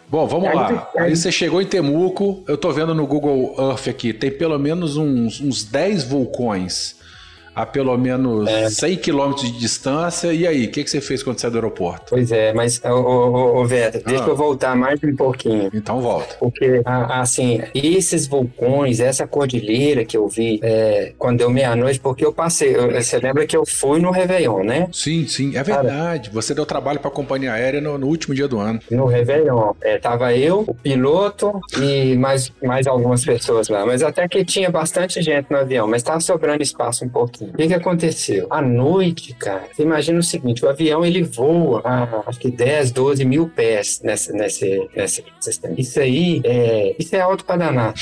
Bom, 0.08 0.28
vamos 0.28 0.54
lá. 0.54 0.90
Aí 0.98 1.16
você 1.16 1.32
chegou 1.32 1.62
em 1.62 1.66
Temuco, 1.66 2.44
eu 2.48 2.58
tô 2.58 2.72
vendo 2.72 2.94
no 2.94 3.08
Google 3.08 3.56
Earth 3.58 3.88
aqui, 3.88 4.14
tem 4.14 4.32
pelo 4.32 4.58
menos 4.60 4.98
uns, 4.98 5.42
uns 5.42 5.64
10 5.64 6.04
vulcões 6.06 6.96
a 7.56 7.66
pelo 7.66 7.98
menos 7.98 8.48
é. 8.48 8.70
100 8.70 8.98
quilômetros 8.98 9.52
de 9.52 9.58
distância. 9.58 10.34
E 10.34 10.46
aí, 10.46 10.66
o 10.66 10.72
que, 10.72 10.84
que 10.84 10.90
você 10.90 11.00
fez 11.00 11.24
quando 11.24 11.40
saiu 11.40 11.52
do 11.52 11.58
aeroporto? 11.58 12.08
Pois 12.10 12.32
é, 12.32 12.54
mas, 12.54 12.82
ô, 12.84 12.90
ô, 12.90 13.62
ô 13.62 13.66
Veta, 13.66 14.02
deixa 14.06 14.26
ah. 14.26 14.28
eu 14.28 14.36
voltar 14.36 14.76
mais 14.76 15.00
um 15.04 15.16
pouquinho. 15.16 15.70
Então 15.74 16.02
volta. 16.02 16.36
Porque, 16.40 16.82
assim, 16.86 17.62
esses 17.74 18.28
vulcões, 18.28 19.00
essa 19.00 19.26
cordilheira 19.26 20.04
que 20.04 20.18
eu 20.18 20.28
vi 20.28 20.60
é, 20.62 21.14
quando 21.18 21.38
deu 21.38 21.50
meia-noite, 21.50 22.00
porque 22.00 22.26
eu 22.26 22.34
passei, 22.34 22.76
eu, 22.76 22.92
você 22.92 23.18
lembra 23.20 23.46
que 23.48 23.56
eu 23.56 23.64
fui 23.66 24.00
no 24.00 24.12
Réveillon, 24.12 24.64
né? 24.64 24.88
Sim, 24.92 25.28
sim, 25.28 25.56
é 25.56 25.64
verdade. 25.64 26.30
Cara, 26.30 26.34
você 26.34 26.54
deu 26.54 26.66
trabalho 26.66 27.00
para 27.00 27.10
a 27.10 27.14
companhia 27.14 27.54
aérea 27.54 27.80
no, 27.80 27.98
no, 27.98 28.08
último 28.08 28.36
dia 28.36 28.48
do 28.48 28.60
ano. 28.60 28.80
No 28.92 29.06
Réveillon. 29.06 29.74
É, 29.82 29.98
tava 29.98 30.36
eu, 30.36 30.66
o 30.68 30.74
piloto 30.74 31.60
e 31.80 32.16
mais, 32.16 32.52
mais 32.62 32.88
algumas 32.88 33.24
pessoas 33.24 33.70
lá. 33.70 33.86
Mas 33.86 34.04
até 34.04 34.28
que 34.28 34.44
tinha 34.44 34.70
bastante 34.70 35.22
gente 35.22 35.48
no 35.50 35.58
avião, 35.58 35.88
mas 35.88 36.04
tava 36.04 36.20
sobrando 36.20 36.62
espaço 36.62 37.06
um 37.06 37.10
pouquinho. 37.10 37.45
O 37.54 37.58
que, 37.58 37.68
que 37.68 37.74
aconteceu? 37.74 38.48
À 38.50 38.62
noite, 38.62 39.34
cara, 39.34 39.64
você 39.72 39.84
imagina 39.84 40.20
o 40.20 40.24
seguinte: 40.24 40.64
o 40.64 40.70
avião 40.70 41.06
ele 41.06 41.24
voa 41.24 41.82
a 41.84 42.24
acho 42.28 42.40
que 42.40 42.52
10, 42.52 42.92
12 42.92 43.26
mil 43.26 43.48
pés 43.48 44.02
nessa, 44.04 44.34
nesse, 44.34 44.90
nesse 44.96 45.24
sistema. 45.40 45.76
Isso 45.78 46.00
aí 46.00 46.42
é, 46.44 46.96
isso 46.98 47.16
é 47.16 47.22
alto 47.22 47.46
para 47.46 47.58
danar. 47.58 47.94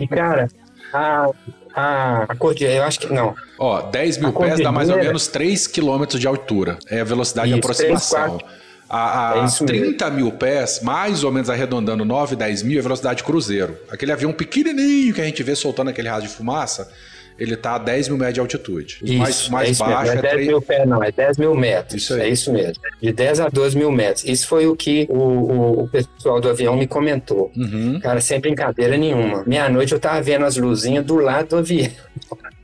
e, 0.00 0.06
cara, 0.06 0.48
a, 0.92 1.30
a, 1.74 2.22
a 2.28 2.36
cordilheira, 2.36 2.80
eu 2.80 2.84
acho 2.84 3.00
que 3.00 3.12
não. 3.12 3.34
Ó, 3.58 3.82
10 3.82 4.18
mil 4.18 4.32
pés 4.32 4.60
dá 4.60 4.72
mais 4.72 4.90
ou 4.90 4.96
menos 4.96 5.26
3 5.26 5.66
quilômetros 5.66 6.20
de 6.20 6.26
altura. 6.26 6.78
É 6.88 7.00
a 7.00 7.04
velocidade 7.04 7.48
Isso, 7.48 7.54
de 7.54 7.60
aproximação. 7.60 8.38
3, 8.38 8.42
4, 8.42 8.58
a, 8.88 9.32
a 9.34 9.44
é 9.44 9.66
30 9.66 10.04
mesmo. 10.06 10.16
mil 10.16 10.32
pés, 10.32 10.80
mais 10.82 11.22
ou 11.22 11.30
menos 11.30 11.50
arredondando 11.50 12.04
9, 12.04 12.34
10 12.36 12.62
mil, 12.62 12.78
é 12.78 12.82
velocidade 12.82 13.22
cruzeiro. 13.22 13.76
Aquele 13.90 14.12
avião 14.12 14.32
pequenininho 14.32 15.14
que 15.14 15.20
a 15.20 15.24
gente 15.24 15.42
vê 15.42 15.54
soltando 15.54 15.90
aquele 15.90 16.08
raso 16.08 16.26
de 16.26 16.32
fumaça, 16.32 16.90
ele 17.38 17.54
está 17.54 17.76
a 17.76 17.78
10 17.78 18.08
mil 18.08 18.18
metros 18.18 18.34
de 18.34 18.40
altitude. 18.40 18.98
Isso, 19.02 19.18
mais 19.18 19.48
mais 19.48 19.80
é 19.80 19.84
baixo 19.84 20.12
é, 20.12 20.22
10 20.22 20.32
3... 20.34 20.46
mil 20.48 20.62
pés, 20.62 20.88
não, 20.88 21.02
é 21.02 21.12
10 21.12 21.38
mil 21.38 21.54
metros. 21.54 22.02
Isso 22.02 22.14
é 22.14 22.28
isso 22.28 22.52
mesmo. 22.52 22.82
De 23.00 23.12
10 23.12 23.40
a 23.40 23.48
12 23.48 23.76
mil 23.76 23.90
metros. 23.90 24.24
Isso 24.24 24.46
foi 24.46 24.66
o 24.66 24.74
que 24.74 25.06
o, 25.08 25.14
o, 25.14 25.84
o 25.84 25.88
pessoal 25.88 26.40
do 26.40 26.48
avião 26.48 26.76
me 26.76 26.86
comentou. 26.86 27.52
Uhum. 27.56 28.00
Cara, 28.00 28.20
sem 28.20 28.40
brincadeira 28.40 28.96
nenhuma. 28.96 29.44
Meia-noite 29.46 29.92
eu 29.92 30.00
tava 30.00 30.20
vendo 30.20 30.44
as 30.44 30.56
luzinhas 30.56 31.04
do 31.04 31.16
lado 31.16 31.48
do 31.48 31.56
avião. 31.58 31.90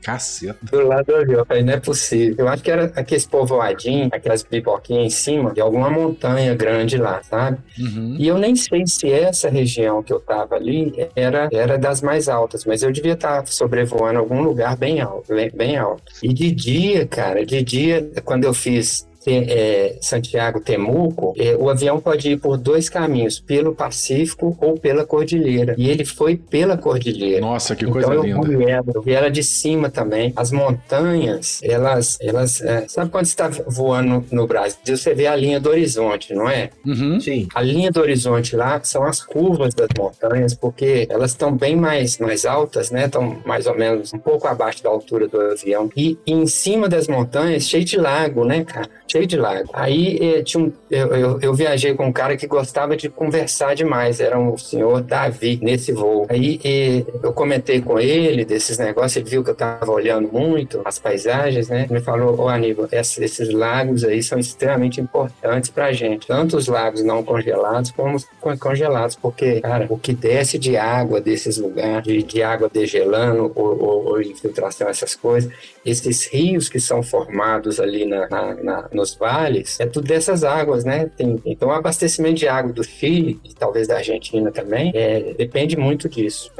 Caceta. 0.05 0.59
Do 0.61 0.85
lado 0.85 1.05
do 1.05 1.15
avião. 1.15 1.39
Eu 1.39 1.45
falei, 1.45 1.63
não 1.63 1.73
é 1.73 1.79
possível. 1.79 2.35
Eu 2.37 2.47
acho 2.47 2.61
que 2.61 2.69
era 2.69 2.85
aqueles 2.95 3.25
povoadinhos, 3.25 4.09
aquelas 4.11 4.43
pipoquinhas 4.43 5.05
em 5.05 5.09
cima 5.09 5.51
de 5.51 5.59
alguma 5.59 5.89
montanha 5.89 6.53
grande 6.53 6.95
lá, 6.97 7.23
sabe? 7.23 7.57
Uhum. 7.79 8.15
E 8.19 8.27
eu 8.27 8.37
nem 8.37 8.55
sei 8.55 8.85
se 8.85 9.11
essa 9.11 9.49
região 9.49 10.03
que 10.03 10.13
eu 10.13 10.19
tava 10.19 10.55
ali 10.55 10.93
era, 11.15 11.49
era 11.51 11.75
das 11.75 12.03
mais 12.03 12.29
altas, 12.29 12.65
mas 12.65 12.83
eu 12.83 12.91
devia 12.91 13.13
estar 13.13 13.41
tá 13.41 13.45
sobrevoando 13.47 14.19
algum 14.19 14.43
lugar 14.43 14.77
bem 14.77 15.01
alto, 15.01 15.33
bem, 15.33 15.49
bem 15.51 15.75
alto. 15.75 16.03
E 16.21 16.31
de 16.31 16.51
dia, 16.51 17.07
cara, 17.07 17.43
de 17.43 17.63
dia, 17.63 18.07
quando 18.23 18.43
eu 18.43 18.53
fiz 18.53 19.07
é, 19.27 19.97
Santiago 20.01 20.59
Temuco, 20.59 21.33
é, 21.37 21.55
o 21.55 21.69
avião 21.69 21.99
pode 21.99 22.31
ir 22.31 22.37
por 22.37 22.57
dois 22.57 22.89
caminhos, 22.89 23.39
pelo 23.39 23.73
Pacífico 23.73 24.55
ou 24.59 24.77
pela 24.77 25.05
Cordilheira. 25.05 25.75
E 25.77 25.89
ele 25.89 26.05
foi 26.05 26.35
pela 26.35 26.77
Cordilheira. 26.77 27.41
Nossa, 27.41 27.75
que 27.75 27.85
coisa 27.85 28.09
então, 28.09 28.23
linda. 28.23 28.51
Eu 28.51 28.57
vi, 28.57 28.65
ela, 28.69 28.85
eu 28.93 29.01
vi 29.01 29.13
ela 29.13 29.29
de 29.29 29.43
cima 29.43 29.89
também. 29.89 30.33
As 30.35 30.51
montanhas, 30.51 31.59
elas, 31.63 32.17
elas 32.21 32.61
é, 32.61 32.87
sabe 32.87 33.09
quando 33.09 33.25
você 33.25 33.33
está 33.33 33.49
voando 33.67 34.05
no, 34.05 34.25
no, 34.31 34.47
Brasil, 34.47 34.77
você 34.85 35.13
vê 35.13 35.27
a 35.27 35.35
linha 35.35 35.59
do 35.59 35.69
horizonte, 35.69 36.33
não 36.33 36.49
é? 36.49 36.69
Uhum. 36.85 37.19
Sim. 37.19 37.47
A 37.53 37.61
linha 37.61 37.91
do 37.91 37.99
horizonte 37.99 38.55
lá 38.55 38.79
são 38.83 39.03
as 39.03 39.23
curvas 39.23 39.73
das 39.73 39.89
montanhas, 39.97 40.53
porque 40.53 41.07
elas 41.09 41.31
estão 41.31 41.55
bem 41.55 41.75
mais, 41.75 42.17
mais 42.19 42.45
altas, 42.45 42.91
né? 42.91 43.05
Estão 43.05 43.37
mais 43.45 43.65
ou 43.67 43.75
menos 43.75 44.13
um 44.13 44.19
pouco 44.19 44.47
abaixo 44.47 44.83
da 44.83 44.89
altura 44.89 45.27
do 45.27 45.39
avião. 45.39 45.89
E, 45.95 46.17
e 46.25 46.31
em 46.31 46.47
cima 46.47 46.87
das 46.87 47.07
montanhas, 47.07 47.63
cheio 47.63 47.83
de 47.83 47.97
lago, 47.97 48.45
né, 48.45 48.63
cara? 48.63 48.89
Cheio 49.15 49.27
de 49.27 49.37
lago. 49.37 49.69
Aí 49.73 50.17
eh, 50.21 50.43
tinha 50.43 50.63
um, 50.63 50.71
eu, 50.91 51.07
eu, 51.15 51.39
eu, 51.41 51.53
viajei 51.53 51.93
com 51.93 52.07
um 52.07 52.11
cara 52.11 52.35
que 52.35 52.45
gostava 52.45 52.97
de 52.97 53.07
conversar 53.07 53.73
demais, 53.73 54.19
era 54.19 54.37
o 54.37 54.57
senhor 54.57 55.01
Davi, 55.01 55.57
nesse 55.61 55.93
voo. 55.93 56.27
Aí 56.29 56.59
eh, 56.63 57.05
eu 57.23 57.31
comentei 57.31 57.81
com 57.81 57.97
ele 57.97 58.43
desses 58.43 58.77
negócios, 58.77 59.15
ele 59.15 59.29
viu 59.29 59.43
que 59.43 59.49
eu 59.49 59.53
estava 59.53 59.89
olhando 59.89 60.27
muito 60.31 60.81
as 60.83 60.99
paisagens, 60.99 61.69
né? 61.69 61.87
Me 61.89 62.01
falou, 62.01 62.37
ô 62.37 62.43
oh, 62.43 62.47
Aníbal, 62.49 62.89
esses 62.91 63.49
lagos 63.53 64.03
aí 64.03 64.21
são 64.21 64.37
extremamente 64.37 64.99
importantes 64.99 65.69
pra 65.69 65.93
gente. 65.93 66.27
Tanto 66.27 66.57
os 66.57 66.67
lagos 66.67 67.01
não 67.01 67.23
congelados 67.23 67.91
como 67.91 68.17
os 68.17 68.25
congelados, 68.59 69.15
porque, 69.15 69.61
cara, 69.61 69.85
o 69.89 69.97
que 69.97 70.13
desce 70.13 70.59
de 70.59 70.75
água 70.75 71.21
desses 71.21 71.57
lugares, 71.57 72.03
de, 72.03 72.21
de 72.21 72.43
água 72.43 72.69
degelando 72.71 73.51
ou, 73.55 73.81
ou, 73.81 74.05
ou 74.07 74.21
infiltração, 74.21 74.89
essas 74.89 75.15
coisas, 75.15 75.49
esses 75.85 76.27
rios 76.27 76.67
que 76.67 76.79
são 76.79 77.01
formados 77.01 77.79
ali 77.79 78.05
na, 78.05 78.27
na, 78.27 78.55
na 78.63 78.89
nos 79.05 79.15
vales, 79.15 79.79
é 79.79 79.85
tudo 79.85 80.07
dessas 80.07 80.43
águas, 80.43 80.83
né? 80.83 81.09
Tem, 81.15 81.39
então, 81.45 81.69
o 81.69 81.71
abastecimento 81.71 82.35
de 82.35 82.47
água 82.47 82.73
do 82.73 82.83
Chile 82.83 83.39
e 83.43 83.53
talvez 83.53 83.87
da 83.87 83.97
Argentina 83.97 84.51
também 84.51 84.91
é, 84.95 85.33
depende 85.33 85.77
muito 85.77 86.09
disso. 86.09 86.51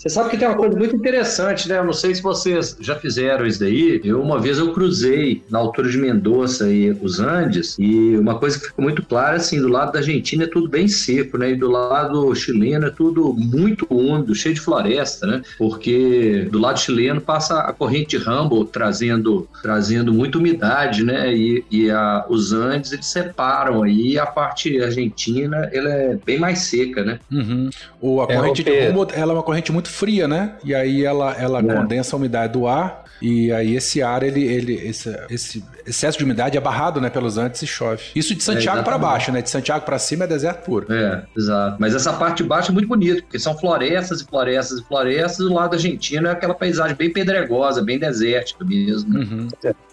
Você 0.00 0.08
sabe 0.08 0.30
que 0.30 0.38
tem 0.38 0.48
uma 0.48 0.56
coisa 0.56 0.74
muito 0.78 0.96
interessante, 0.96 1.68
né? 1.68 1.76
Eu 1.76 1.84
não 1.84 1.92
sei 1.92 2.14
se 2.14 2.22
vocês 2.22 2.74
já 2.80 2.94
fizeram 2.94 3.46
isso 3.46 3.60
daí. 3.60 4.00
Eu, 4.02 4.22
uma 4.22 4.40
vez, 4.40 4.56
eu 4.56 4.72
cruzei 4.72 5.42
na 5.50 5.58
altura 5.58 5.90
de 5.90 5.98
Mendoza 5.98 6.72
e 6.72 6.90
os 7.02 7.20
Andes, 7.20 7.76
e 7.78 8.16
uma 8.16 8.38
coisa 8.38 8.58
que 8.58 8.68
ficou 8.68 8.82
muito 8.82 9.04
clara, 9.04 9.36
assim, 9.36 9.60
do 9.60 9.68
lado 9.68 9.92
da 9.92 9.98
Argentina 9.98 10.44
é 10.44 10.46
tudo 10.46 10.70
bem 10.70 10.88
seco, 10.88 11.36
né? 11.36 11.50
E 11.50 11.54
do 11.54 11.70
lado 11.70 12.34
chileno 12.34 12.86
é 12.86 12.90
tudo 12.90 13.34
muito 13.34 13.86
úmido, 13.90 14.34
cheio 14.34 14.54
de 14.54 14.60
floresta, 14.62 15.26
né? 15.26 15.42
Porque 15.58 16.48
do 16.50 16.58
lado 16.58 16.80
chileno 16.80 17.20
passa 17.20 17.60
a 17.60 17.70
corrente 17.70 18.16
Humboldt 18.16 18.72
trazendo, 18.72 19.46
trazendo 19.60 20.14
muita 20.14 20.38
umidade, 20.38 21.04
né? 21.04 21.30
E, 21.34 21.62
e 21.70 21.90
a, 21.90 22.24
os 22.26 22.54
Andes, 22.54 22.92
eles 22.92 23.04
separam 23.04 23.82
aí, 23.82 24.18
a 24.18 24.24
parte 24.24 24.82
argentina, 24.82 25.68
ela 25.70 25.90
é 25.90 26.18
bem 26.24 26.38
mais 26.38 26.60
seca, 26.60 27.04
né? 27.04 27.20
Uhum. 27.30 27.68
O, 28.00 28.22
a 28.22 28.24
é, 28.24 28.36
corrente 28.36 28.64
de 28.64 28.88
Humboldt, 28.88 29.14
ela 29.14 29.32
é 29.32 29.36
uma 29.36 29.42
corrente 29.42 29.70
muito 29.70 29.89
fria, 29.90 30.26
né? 30.26 30.54
E 30.64 30.74
aí 30.74 31.04
ela, 31.04 31.34
ela 31.34 31.58
é. 31.58 31.62
condensa 31.62 32.14
a 32.14 32.18
umidade 32.18 32.52
do 32.54 32.66
ar 32.66 33.04
e 33.20 33.52
aí 33.52 33.76
esse 33.76 34.02
ar, 34.02 34.22
ele, 34.22 34.42
ele 34.42 34.74
esse, 34.74 35.14
esse 35.28 35.64
excesso 35.86 36.18
de 36.18 36.24
umidade 36.24 36.56
é 36.56 36.60
barrado, 36.60 37.00
né, 37.00 37.10
pelos 37.10 37.38
antes 37.38 37.62
e 37.62 37.66
chove. 37.66 38.02
Isso 38.14 38.34
de 38.34 38.42
Santiago 38.42 38.80
é, 38.80 38.82
para 38.82 38.98
baixo, 38.98 39.32
né? 39.32 39.42
De 39.42 39.50
Santiago 39.50 39.84
para 39.84 39.98
cima 39.98 40.24
é 40.24 40.26
deserto 40.26 40.64
puro. 40.64 40.92
É, 40.92 41.22
exato. 41.36 41.76
Mas 41.78 41.94
essa 41.94 42.12
parte 42.12 42.42
de 42.42 42.48
baixo 42.48 42.70
é 42.70 42.74
muito 42.74 42.88
bonita, 42.88 43.22
porque 43.22 43.38
são 43.38 43.56
florestas 43.56 44.20
e 44.20 44.26
florestas 44.26 44.80
e 44.80 44.84
florestas. 44.84 45.38
Do 45.38 45.52
lado 45.52 45.74
argentino 45.74 46.28
é 46.28 46.32
aquela 46.32 46.54
paisagem 46.54 46.96
bem 46.96 47.12
pedregosa, 47.12 47.82
bem 47.82 47.98
desértica 47.98 48.64
mesmo. 48.64 49.18
Uhum. 49.18 49.48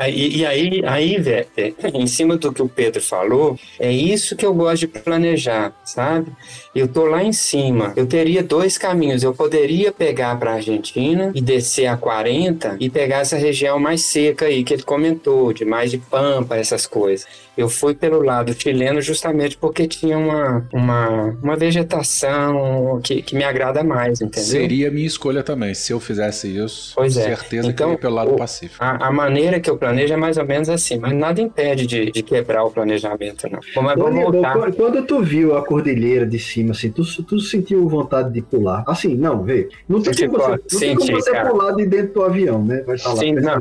E, 0.07 0.39
e, 0.39 0.45
aí, 0.45 0.81
aí, 0.85 1.19
velho, 1.19 1.47
em 1.93 2.07
cima 2.07 2.37
do 2.37 2.51
que 2.51 2.61
o 2.61 2.69
Pedro 2.69 3.01
falou, 3.01 3.57
é 3.79 3.91
isso 3.91 4.35
que 4.35 4.45
eu 4.45 4.53
gosto 4.53 4.81
de 4.81 4.87
planejar, 4.87 5.73
sabe? 5.83 6.31
Eu 6.73 6.87
tô 6.87 7.05
lá 7.05 7.23
em 7.23 7.33
cima, 7.33 7.93
eu 7.95 8.05
teria 8.05 8.43
dois 8.43 8.77
caminhos. 8.77 9.23
Eu 9.23 9.33
poderia 9.33 9.91
pegar 9.91 10.37
para 10.37 10.53
Argentina 10.53 11.31
e 11.33 11.41
descer 11.41 11.87
a 11.87 11.97
40 11.97 12.77
e 12.79 12.89
pegar 12.89 13.19
essa 13.19 13.37
região 13.37 13.79
mais 13.79 14.01
seca 14.01 14.45
aí 14.45 14.63
que 14.63 14.73
ele 14.73 14.83
comentou, 14.83 15.53
de 15.53 15.65
mais 15.65 15.76
de 15.85 15.97
pampa, 15.97 16.55
essas 16.57 16.85
coisas. 16.85 17.27
Eu 17.57 17.69
fui 17.69 17.95
pelo 17.95 18.21
lado 18.21 18.53
chileno 18.53 19.01
justamente 19.01 19.57
porque 19.57 19.87
tinha 19.87 20.17
uma, 20.17 20.67
uma, 20.71 21.37
uma 21.41 21.55
vegetação 21.55 22.99
que, 23.03 23.21
que 23.21 23.35
me 23.35 23.43
agrada 23.43 23.83
mais, 23.83 24.21
entendeu? 24.21 24.47
Seria 24.47 24.91
minha 24.91 25.07
escolha 25.07 25.41
também. 25.41 25.73
Se 25.73 25.91
eu 25.91 25.99
fizesse 25.99 26.55
isso, 26.55 26.93
pois 26.95 27.17
é. 27.17 27.23
certeza 27.23 27.69
então, 27.69 27.75
que 27.75 27.83
eu 27.83 27.91
ia 27.93 27.97
pelo 27.97 28.15
lado 28.15 28.33
o, 28.33 28.37
Pacífico. 28.37 28.83
A, 28.83 29.07
a, 29.07 29.11
maneira 29.11 29.59
que 29.59 29.69
eu 29.69 29.77
planejo 29.77 30.13
é 30.13 30.17
mais 30.17 30.37
ou 30.37 30.45
menos 30.45 30.69
assim, 30.69 30.99
mas 30.99 31.13
nada 31.13 31.41
impede 31.41 31.87
de, 31.87 32.11
de 32.11 32.21
quebrar 32.21 32.63
o 32.63 32.69
planejamento, 32.69 33.47
não. 33.49 33.59
Mas 33.83 33.97
vamos 33.97 34.21
voltar. 34.21 34.71
Quando 34.73 35.03
tu 35.05 35.21
viu 35.23 35.57
a 35.57 35.65
cordilheira 35.65 36.25
de 36.25 36.37
cima, 36.37 36.71
assim, 36.71 36.91
tu, 36.91 37.03
tu 37.23 37.39
sentiu 37.39 37.87
vontade 37.87 38.31
de 38.31 38.41
pular? 38.41 38.83
Assim, 38.87 39.15
não, 39.15 39.43
vê. 39.43 39.69
Não 39.89 40.01
tem 40.01 40.29
como 40.29 40.43
você, 40.43 40.49
não 40.49 40.79
tem 40.79 40.95
como 40.95 41.11
você 41.11 41.43
pular 41.43 41.71
de 41.71 41.85
dentro 41.85 42.13
do 42.13 42.23
avião, 42.23 42.63
né? 42.63 42.83
Vai 42.85 42.95
estar 42.95 43.13
lá. 43.13 43.19
Sim, 43.19 43.33
não. 43.33 43.59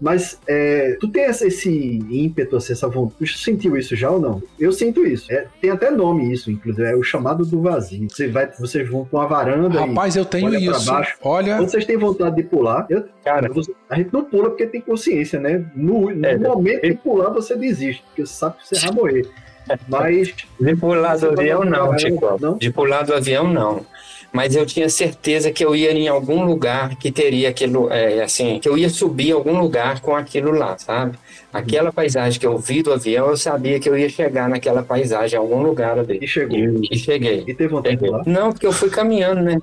Mas 0.00 0.38
é, 0.46 0.96
tu 1.00 1.08
tem 1.08 1.24
esse, 1.24 1.46
esse 1.46 1.98
ímpeto, 2.10 2.56
assim, 2.56 2.72
essa 2.72 2.88
vontade. 2.88 3.16
Tu 3.18 3.26
sentiu 3.38 3.76
isso 3.76 3.96
já 3.96 4.10
ou 4.10 4.20
não? 4.20 4.42
Eu 4.58 4.72
sinto 4.72 5.04
isso. 5.04 5.30
É, 5.32 5.46
tem 5.60 5.70
até 5.70 5.90
nome 5.90 6.32
isso, 6.32 6.50
inclusive. 6.50 6.86
É 6.86 6.94
o 6.94 7.02
chamado 7.02 7.44
do 7.44 7.60
vazio. 7.60 8.08
Você 8.08 8.28
vai, 8.28 8.50
vocês 8.58 8.88
vão 8.88 9.04
pra 9.04 9.20
uma 9.20 9.26
varanda. 9.26 9.80
Rapaz, 9.80 10.14
eu 10.16 10.24
tenho 10.24 10.46
olha 10.46 10.58
isso. 10.58 10.86
Baixo. 10.86 11.16
Olha. 11.22 11.56
Vocês 11.58 11.84
têm 11.84 11.96
vontade 11.96 12.36
de 12.36 12.44
pular. 12.44 12.86
Eu, 12.88 13.04
Cara, 13.24 13.50
a 13.90 13.96
gente 13.96 14.12
não 14.12 14.24
pula 14.24 14.50
porque 14.50 14.66
tem 14.66 14.80
consciência, 14.80 15.40
né? 15.40 15.64
No, 15.74 16.10
no 16.10 16.26
é, 16.26 16.38
momento 16.38 16.82
de 16.82 16.94
pular, 16.94 17.30
você 17.30 17.56
desiste, 17.56 18.02
porque 18.06 18.24
você 18.24 18.32
sabe 18.32 18.56
que 18.56 18.68
você 18.68 18.86
vai 18.86 18.94
morrer. 18.94 19.28
Mas. 19.88 20.34
De 20.60 20.76
pular 20.76 21.18
do 21.18 21.28
avião, 21.30 21.64
não, 21.64 21.98
Chico. 21.98 22.38
Não? 22.40 22.56
De 22.56 22.70
pular 22.70 23.02
do 23.02 23.14
avião, 23.14 23.52
não. 23.52 23.84
Mas 24.32 24.54
eu 24.54 24.66
tinha 24.66 24.88
certeza 24.88 25.50
que 25.50 25.64
eu 25.64 25.74
ia 25.74 25.92
em 25.92 26.08
algum 26.08 26.44
lugar 26.44 26.96
que 26.96 27.10
teria 27.10 27.48
aquilo, 27.48 27.90
é, 27.90 28.22
assim, 28.22 28.58
que 28.60 28.68
eu 28.68 28.76
ia 28.76 28.88
subir 28.90 29.32
algum 29.32 29.58
lugar 29.58 30.00
com 30.00 30.14
aquilo 30.14 30.52
lá, 30.52 30.76
sabe? 30.78 31.18
Aquela 31.52 31.90
paisagem 31.90 32.38
que 32.38 32.46
eu 32.46 32.58
vi 32.58 32.82
do 32.82 32.92
avião, 32.92 33.28
eu 33.28 33.36
sabia 33.36 33.80
que 33.80 33.88
eu 33.88 33.96
ia 33.96 34.08
chegar 34.08 34.48
naquela 34.48 34.82
paisagem 34.82 35.36
em 35.36 35.40
algum 35.40 35.62
lugar 35.62 35.98
ali. 35.98 36.18
E 36.20 36.26
chegou. 36.26 36.56
E, 36.58 36.88
e 36.92 36.98
cheguei. 36.98 37.42
E 37.46 37.54
teve 37.54 37.68
vontade 37.68 37.96
de 37.96 38.00
Cheguei. 38.02 38.16
lá? 38.18 38.22
Não, 38.26 38.52
porque 38.52 38.66
eu 38.66 38.72
fui 38.72 38.90
caminhando, 38.90 39.40
né? 39.40 39.58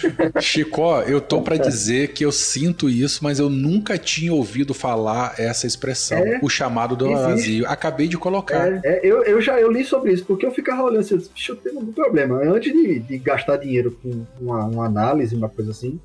Chico, 0.40 1.00
eu 1.02 1.20
tô 1.20 1.42
pra 1.42 1.56
dizer 1.56 2.12
que 2.12 2.24
eu 2.24 2.30
sinto 2.32 2.88
isso, 2.88 3.24
mas 3.24 3.38
eu 3.38 3.50
nunca 3.50 3.98
tinha 3.98 4.32
ouvido 4.32 4.72
falar 4.72 5.34
essa 5.38 5.66
expressão, 5.66 6.18
É, 6.18 6.38
o 6.42 6.48
chamado 6.48 6.94
do 6.94 7.06
existe. 7.06 7.22
vazio. 7.26 7.68
Acabei 7.68 8.06
de 8.08 8.16
colocar. 8.16 8.72
É, 8.72 8.80
é, 8.84 9.00
eu, 9.02 9.22
eu 9.24 9.40
já 9.40 9.60
eu 9.60 9.70
li 9.70 9.84
sobre 9.84 10.12
isso, 10.12 10.24
porque 10.24 10.46
eu 10.46 10.52
ficava 10.52 10.82
olhando 10.82 11.00
assim, 11.00 11.14
eu 11.14 11.18
disse, 11.18 11.30
"Bicho, 11.34 11.52
eu 11.52 11.56
tenho 11.56 11.80
um 11.80 11.92
problema. 11.92 12.36
Antes 12.42 12.72
de, 12.72 13.00
de 13.00 13.18
gastar 13.18 13.56
dinheiro 13.56 13.98
com 14.02 14.24
uma, 14.40 14.64
uma 14.66 14.86
análise, 14.86 15.34
uma 15.34 15.48
coisa 15.48 15.70
assim, 15.72 15.98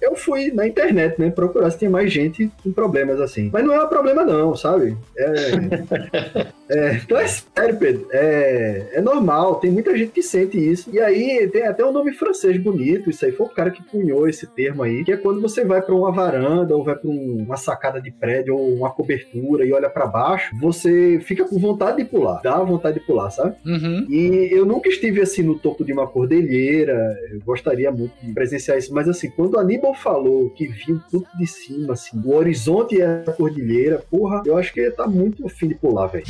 eu 0.00 0.14
fui 0.16 0.50
na 0.52 0.66
internet, 0.66 1.20
né, 1.20 1.30
procurar 1.30 1.70
se 1.70 1.78
tinha 1.78 1.90
mais 1.90 2.12
gente 2.12 2.50
com 2.62 2.72
problemas 2.72 3.20
assim. 3.20 3.50
Mas 3.52 3.64
não 3.64 3.74
é 3.74 3.84
um 3.84 3.88
problema 3.88 4.24
não, 4.24 4.56
sabe? 4.56 4.96
É, 5.16 6.50
é, 6.70 6.94
então 6.96 7.18
é 7.18 7.26
sério, 7.26 7.76
Pedro. 7.78 8.06
É, 8.12 8.86
é 8.94 9.00
normal, 9.00 9.56
tem 9.56 9.70
muita 9.70 9.96
gente 9.96 10.12
que 10.12 10.22
sente 10.22 10.56
isso. 10.58 10.88
E 10.92 11.00
aí 11.00 11.48
tem 11.48 11.62
até 11.66 11.84
um 11.84 11.92
nome 11.92 12.12
francês 12.12 12.56
bonito, 12.56 13.10
isso 13.10 13.24
aí 13.24 13.32
foi 13.32 13.46
o 13.46 13.50
cara 13.50 13.70
que 13.70 13.82
cunhou 13.84 14.28
esse 14.28 14.46
termo 14.46 14.82
aí, 14.82 15.04
que 15.04 15.12
é 15.12 15.16
quando 15.16 15.40
você 15.40 15.64
vai 15.64 15.82
pra 15.82 15.94
uma 15.94 16.12
varanda 16.12 16.76
ou 16.76 16.84
vai 16.84 16.94
pra 16.94 17.08
um- 17.10 17.42
uma 17.46 17.56
sacada 17.56 18.00
de 18.00 18.10
prédio 18.10 18.56
ou 18.56 18.74
uma 18.74 18.90
cobertura 18.90 19.64
e 19.64 19.72
olha 19.72 19.90
pra 19.90 20.06
baixo, 20.06 20.54
você 20.60 21.18
fica 21.22 21.44
com 21.44 21.58
vontade 21.58 21.98
de 21.98 22.04
pular, 22.04 22.40
dá 22.42 22.58
vontade 22.62 22.98
de 23.00 23.06
pular, 23.06 23.30
sabe? 23.30 23.54
Uhum. 23.66 24.06
E 24.08 24.48
eu 24.52 24.64
nunca 24.64 24.88
estive 24.88 25.20
assim 25.20 25.42
no 25.42 25.58
topo 25.58 25.84
de 25.84 25.92
uma 25.92 26.06
cordilheira, 26.06 27.16
eu 27.32 27.40
gostaria 27.44 27.90
muito 27.90 28.12
de 28.22 28.32
presenciar 28.32 28.78
isso, 28.78 28.92
mas 28.94 29.08
assim, 29.08 29.30
quando 29.30 29.54
o 29.54 29.58
Aníbal 29.58 29.94
falou 29.94 30.50
que 30.50 30.66
viu 30.68 31.00
tudo 31.10 31.26
de 31.38 31.46
cima, 31.46 31.94
assim, 31.94 32.20
o 32.24 32.34
horizonte 32.34 33.00
é 33.00 33.24
a 33.26 33.32
cordilheira, 33.32 34.02
porra, 34.10 34.42
eu 34.46 34.56
acho 34.56 34.72
que 34.72 34.80
ele 34.80 34.90
tá 34.90 35.06
muito 35.06 35.46
afim 35.46 35.68
de 35.68 35.74
pular, 35.74 36.06
velho. 36.06 36.24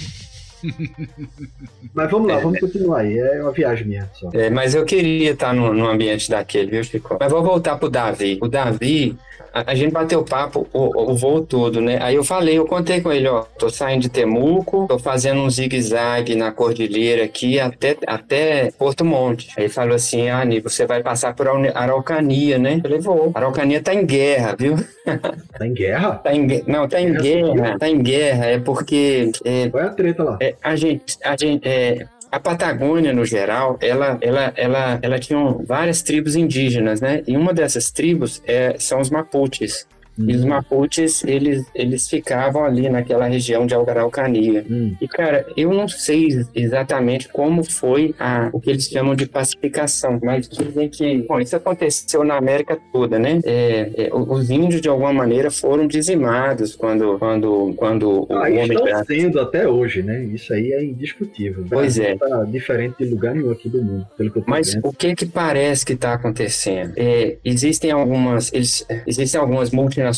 mas 1.95 2.11
vamos 2.11 2.29
lá, 2.29 2.39
vamos 2.39 2.61
continuar 2.61 3.01
aí, 3.01 3.19
é 3.19 3.43
uma 3.43 3.53
viagem 3.53 3.87
minha 3.87 4.09
só. 4.15 4.31
É, 4.33 4.51
mas 4.51 4.75
eu 4.75 4.85
queria 4.85 5.33
estar 5.33 5.53
no, 5.55 5.73
no 5.73 5.89
ambiente 5.89 6.31
daquele, 6.31 6.71
viu, 6.71 6.85
Chico? 6.85 7.17
Mas 7.19 7.31
vou 7.31 7.43
voltar 7.43 7.77
pro 7.77 7.89
Davi. 7.89 8.39
O 8.41 8.49
Davi, 8.49 9.17
a, 9.53 9.73
a 9.73 9.75
gente 9.75 9.93
bateu 9.93 10.23
papo 10.25 10.67
o, 10.73 11.13
o 11.13 11.17
voo 11.17 11.43
todo, 11.43 11.81
né? 11.81 11.99
Aí 12.01 12.15
eu 12.15 12.25
falei, 12.25 12.59
eu 12.59 12.67
contei 12.67 13.01
com 13.01 13.13
ele, 13.13 13.29
ó, 13.29 13.43
tô 13.59 13.71
saindo 13.71 14.03
de 14.03 14.09
Temuco, 14.09 14.87
tô 14.89 14.99
fazendo 14.99 15.41
um 15.41 15.51
zigue-zague 15.51 16.35
na 16.35 16.53
cordilheira 16.53 17.25
aqui 17.25 17.59
até, 17.59 17.97
até 18.07 18.71
Porto 18.73 19.05
Monte. 19.05 19.49
Aí 19.57 19.65
ele 19.65 19.73
falou 19.73 19.95
assim, 19.95 20.29
ah, 20.29 20.41
Aníbal, 20.41 20.71
você 20.71 20.87
vai 20.87 21.03
passar 21.03 21.35
por 21.35 21.49
Araucania, 21.49 22.59
né? 22.59 22.77
Eu 22.77 22.81
falei, 22.83 23.01
vou. 23.01 23.33
Araucania 23.35 23.83
tá 23.83 23.95
em 23.95 24.05
guerra, 24.05 24.55
viu? 24.59 24.77
Tá 25.59 25.67
em 25.67 25.73
guerra? 25.73 26.13
Tá 26.13 26.33
em, 26.35 26.63
não, 26.67 26.89
tá 26.89 27.01
em 27.01 27.13
Guerra 27.13 27.31
guerra, 27.55 27.79
tá 27.79 27.89
em 27.89 28.03
guerra, 28.03 28.47
é 28.47 28.59
porque 28.59 29.31
é, 29.45 29.69
Qual 29.69 29.83
é 29.83 29.87
a 29.87 29.91
treta 29.91 30.23
lá? 30.23 30.39
é, 30.41 30.50
a 30.63 30.77
gente, 30.77 31.17
a 31.25 31.37
gente, 31.37 31.67
é, 31.67 32.07
a 32.31 32.39
Patagônia 32.39 33.13
no 33.13 33.25
geral, 33.25 33.79
ela, 33.81 34.19
ela, 34.21 34.53
ela, 34.57 34.99
ela 35.03 35.19
tinha 35.19 35.39
várias 35.65 36.03
tribos 36.03 36.37
indígenas, 36.37 37.01
né? 37.01 37.23
E 37.27 37.37
uma 37.37 37.53
dessas 37.53 37.91
tribos 37.91 38.43
é, 38.47 38.77
são 38.79 39.01
os 39.01 39.11
Mapuches. 39.11 39.87
E 40.19 40.35
os 40.35 40.45
Mapuches, 40.45 41.25
eles, 41.25 41.65
eles 41.75 42.09
ficavam 42.09 42.65
ali 42.65 42.89
naquela 42.91 43.27
região 43.27 43.65
de 43.67 43.75
Araucania. 43.75 44.65
Hum. 44.71 44.95
E, 45.01 45.09
cara, 45.09 45.47
eu 45.57 45.73
não 45.73 45.89
sei 45.89 46.29
exatamente 46.55 47.29
como 47.29 47.65
foi 47.65 48.15
a, 48.19 48.51
o 48.53 48.61
que 48.61 48.69
eles 48.71 48.85
chamam 48.89 49.15
de 49.15 49.27
pacificação, 49.27 50.19
mas 50.23 50.47
dizem 50.49 50.89
que, 50.91 51.19
bom, 51.27 51.41
isso 51.41 51.57
aconteceu 51.57 52.23
na 52.23 52.37
América 52.37 52.79
toda, 52.93 53.19
né? 53.19 53.41
É, 53.45 53.91
é, 53.97 54.15
o- 54.15 54.31
os 54.33 54.51
índios, 54.51 54.81
de 54.83 54.89
alguma 54.91 55.13
maneira, 55.13 55.51
foram 55.51 55.87
dizimados 55.87 56.77
quando, 56.77 57.19
quando, 57.19 57.73
quando 57.77 58.27
o 58.29 58.35
Ah, 58.35 58.43
homem 58.43 58.63
estão 58.73 59.05
sendo 59.07 59.41
até 59.41 59.67
hoje, 59.67 60.03
né? 60.03 60.23
Isso 60.25 60.53
aí 60.53 60.73
é 60.73 60.85
indiscutível. 60.85 61.65
Pois 61.71 61.99
é. 61.99 62.17
Tá 62.17 62.45
diferente 62.45 62.97
de 62.99 63.07
lugar 63.07 63.35
nenhum 63.35 63.51
aqui 63.51 63.69
do 63.71 63.83
mundo, 63.83 64.07
pelo 64.19 64.31
que 64.31 64.39
eu 64.39 64.43
tô 64.43 64.51
Mas 64.51 64.75
vendo. 64.75 64.87
o 64.87 64.93
que 64.93 65.15
que 65.15 65.25
parece 65.27 65.87
que 65.87 65.95
está 65.95 66.13
acontecendo? 66.15 66.93
É, 66.97 67.37
existem 67.45 67.91
algumas, 67.91 68.53
eles, 68.53 68.87
existem 69.07 69.41
algumas 69.41 69.71
multinacionais 69.71 70.10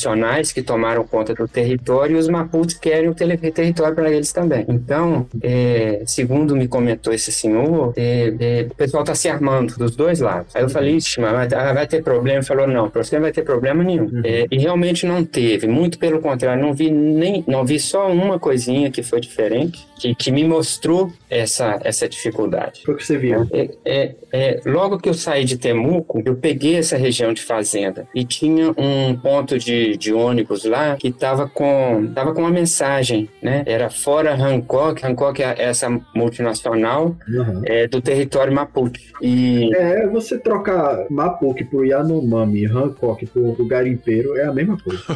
que 0.52 0.62
tomaram 0.62 1.04
conta 1.04 1.34
do 1.34 1.46
território 1.46 2.16
e 2.16 2.18
os 2.18 2.28
Mapuches 2.28 2.78
querem 2.78 3.08
o 3.08 3.14
território 3.14 3.94
para 3.94 4.10
eles 4.10 4.32
também. 4.32 4.64
Então, 4.68 5.26
é, 5.42 6.02
segundo 6.06 6.56
me 6.56 6.68
comentou 6.68 7.12
esse 7.12 7.32
senhor, 7.32 7.92
é, 7.96 8.34
é, 8.40 8.66
o 8.70 8.74
pessoal 8.74 9.02
está 9.02 9.14
se 9.14 9.28
armando 9.28 9.76
dos 9.76 9.96
dois 9.96 10.20
lados. 10.20 10.54
Aí 10.54 10.62
eu 10.62 10.68
falei, 10.68 10.96
Ixi, 10.96 11.20
mas 11.20 11.50
vai, 11.50 11.84
ah, 11.84 11.86
ter 11.86 12.02
problema? 12.02 12.38
Ele 12.38 12.46
falou, 12.46 12.66
não, 12.66 12.88
para 12.88 13.02
você 13.02 13.16
não 13.16 13.22
vai 13.22 13.32
ter 13.32 13.42
problema 13.42 13.82
nenhum. 13.82 14.04
Uhum. 14.04 14.22
É, 14.24 14.46
e 14.50 14.58
realmente 14.58 15.06
não 15.06 15.24
teve, 15.24 15.66
muito 15.66 15.98
pelo 15.98 16.20
contrário, 16.20 16.62
não 16.62 16.72
vi 16.72 16.90
nem, 16.90 17.44
não 17.46 17.64
vi 17.64 17.78
só 17.78 18.10
uma 18.10 18.38
coisinha 18.38 18.90
que 18.90 19.02
foi 19.02 19.20
diferente, 19.20 19.86
que, 19.98 20.14
que 20.14 20.32
me 20.32 20.44
mostrou 20.44 21.12
essa, 21.30 21.80
essa 21.84 22.08
dificuldade. 22.08 22.82
Foi 22.84 22.94
o 22.94 22.96
que 22.96 23.06
você 23.06 23.16
viu. 23.16 23.46
É, 23.52 23.70
é, 23.84 24.14
é, 24.32 24.60
logo 24.66 24.98
que 24.98 25.08
eu 25.08 25.14
saí 25.14 25.44
de 25.44 25.56
Temuco, 25.56 26.22
eu 26.24 26.34
peguei 26.34 26.76
essa 26.76 26.96
região 26.96 27.32
de 27.32 27.42
fazenda 27.42 28.06
e 28.14 28.24
tinha 28.24 28.70
um 28.76 29.14
ponto 29.16 29.58
de, 29.58 29.71
de 29.98 30.12
ônibus 30.12 30.64
lá 30.64 30.96
que 30.96 31.08
estava 31.08 31.48
com, 31.48 32.10
tava 32.14 32.32
com 32.32 32.40
uma 32.40 32.50
mensagem, 32.50 33.28
né? 33.42 33.62
Era 33.66 33.90
fora 33.90 34.34
Hancock, 34.34 35.04
Hancock 35.04 35.42
é 35.42 35.54
essa 35.58 35.88
multinacional 36.14 37.16
Uhum. 37.28 37.62
é, 37.64 37.86
do 37.88 38.00
território 38.00 38.52
Mapuche. 38.52 39.12
E 39.20 39.74
É, 39.74 40.06
você 40.06 40.38
trocar 40.38 41.06
Mapuque 41.10 41.64
por 41.64 41.84
Yanomami, 41.86 42.66
Hancock 42.66 43.26
por, 43.26 43.56
por 43.56 43.66
Garimpeiro 43.66 44.36
é 44.36 44.44
a 44.44 44.52
mesma 44.52 44.76
coisa. 44.78 45.02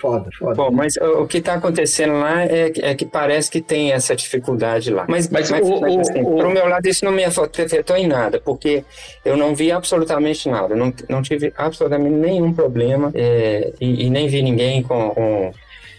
foda, 0.00 0.28
foda. 0.38 0.54
Bom, 0.54 0.70
mas 0.70 0.96
o, 0.96 1.22
o 1.22 1.26
que 1.26 1.38
está 1.38 1.54
acontecendo 1.54 2.14
lá 2.14 2.42
é, 2.44 2.70
que- 2.70 2.80
é 2.84 2.94
que 2.94 3.04
parece 3.04 3.50
que 3.50 3.60
tem 3.60 3.92
essa 3.92 4.16
dificuldade 4.16 4.90
lá. 4.90 5.04
Mas, 5.08 5.28
Mas 5.28 5.50
mas, 5.50 5.68
o- 5.68 5.80
mas, 5.80 6.08
assim, 6.08 6.22
o- 6.22 6.36
pro 6.36 6.50
meu 6.50 6.66
lado, 6.68 6.86
isso 6.86 7.04
não 7.04 7.12
me 7.12 7.24
afetou 7.24 7.96
em 7.96 8.06
nada, 8.06 8.40
porque 8.44 8.82
eu 9.24 9.36
não 9.36 9.54
vi 9.54 9.70
absolutamente 9.70 10.48
nada. 10.48 10.74
Não, 10.74 10.92
não 11.08 11.22
tive 11.22 11.52
absolutamente 11.56 12.14
nenhum 12.14 12.52
problema 12.52 13.10
é, 13.14 13.72
e, 13.80 14.06
e 14.06 14.10
nem 14.10 14.26
vi 14.28 14.42
ninguém 14.42 14.82
com, 14.82 15.10
com- 15.10 15.52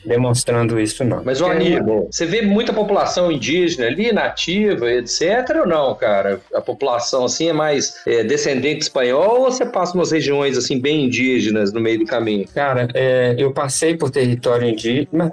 demonstrando 0.05 0.79
isso, 0.79 1.03
não. 1.03 1.21
Mas, 1.23 1.41
o 1.41 1.45
Aníbal, 1.45 2.07
você 2.11 2.25
vê 2.25 2.41
muita 2.41 2.73
população 2.73 3.31
indígena 3.31 3.87
ali, 3.87 4.11
nativa, 4.11 4.91
etc. 4.91 5.57
ou 5.59 5.67
não, 5.67 5.93
cara? 5.95 6.41
A 6.53 6.61
população, 6.61 7.25
assim, 7.25 7.49
é 7.49 7.53
mais 7.53 8.01
é, 8.05 8.23
descendente 8.23 8.81
espanhol 8.81 9.41
ou 9.41 9.51
você 9.51 9.65
passa 9.65 9.93
umas 9.95 10.11
regiões, 10.11 10.57
assim, 10.57 10.79
bem 10.79 11.05
indígenas 11.05 11.71
no 11.71 11.79
meio 11.79 11.99
do 11.99 12.05
caminho? 12.05 12.45
Cara, 12.53 12.87
é, 12.93 13.35
eu 13.37 13.51
passei 13.51 13.95
por 13.95 14.09
território 14.09 14.67
indígena. 14.67 15.31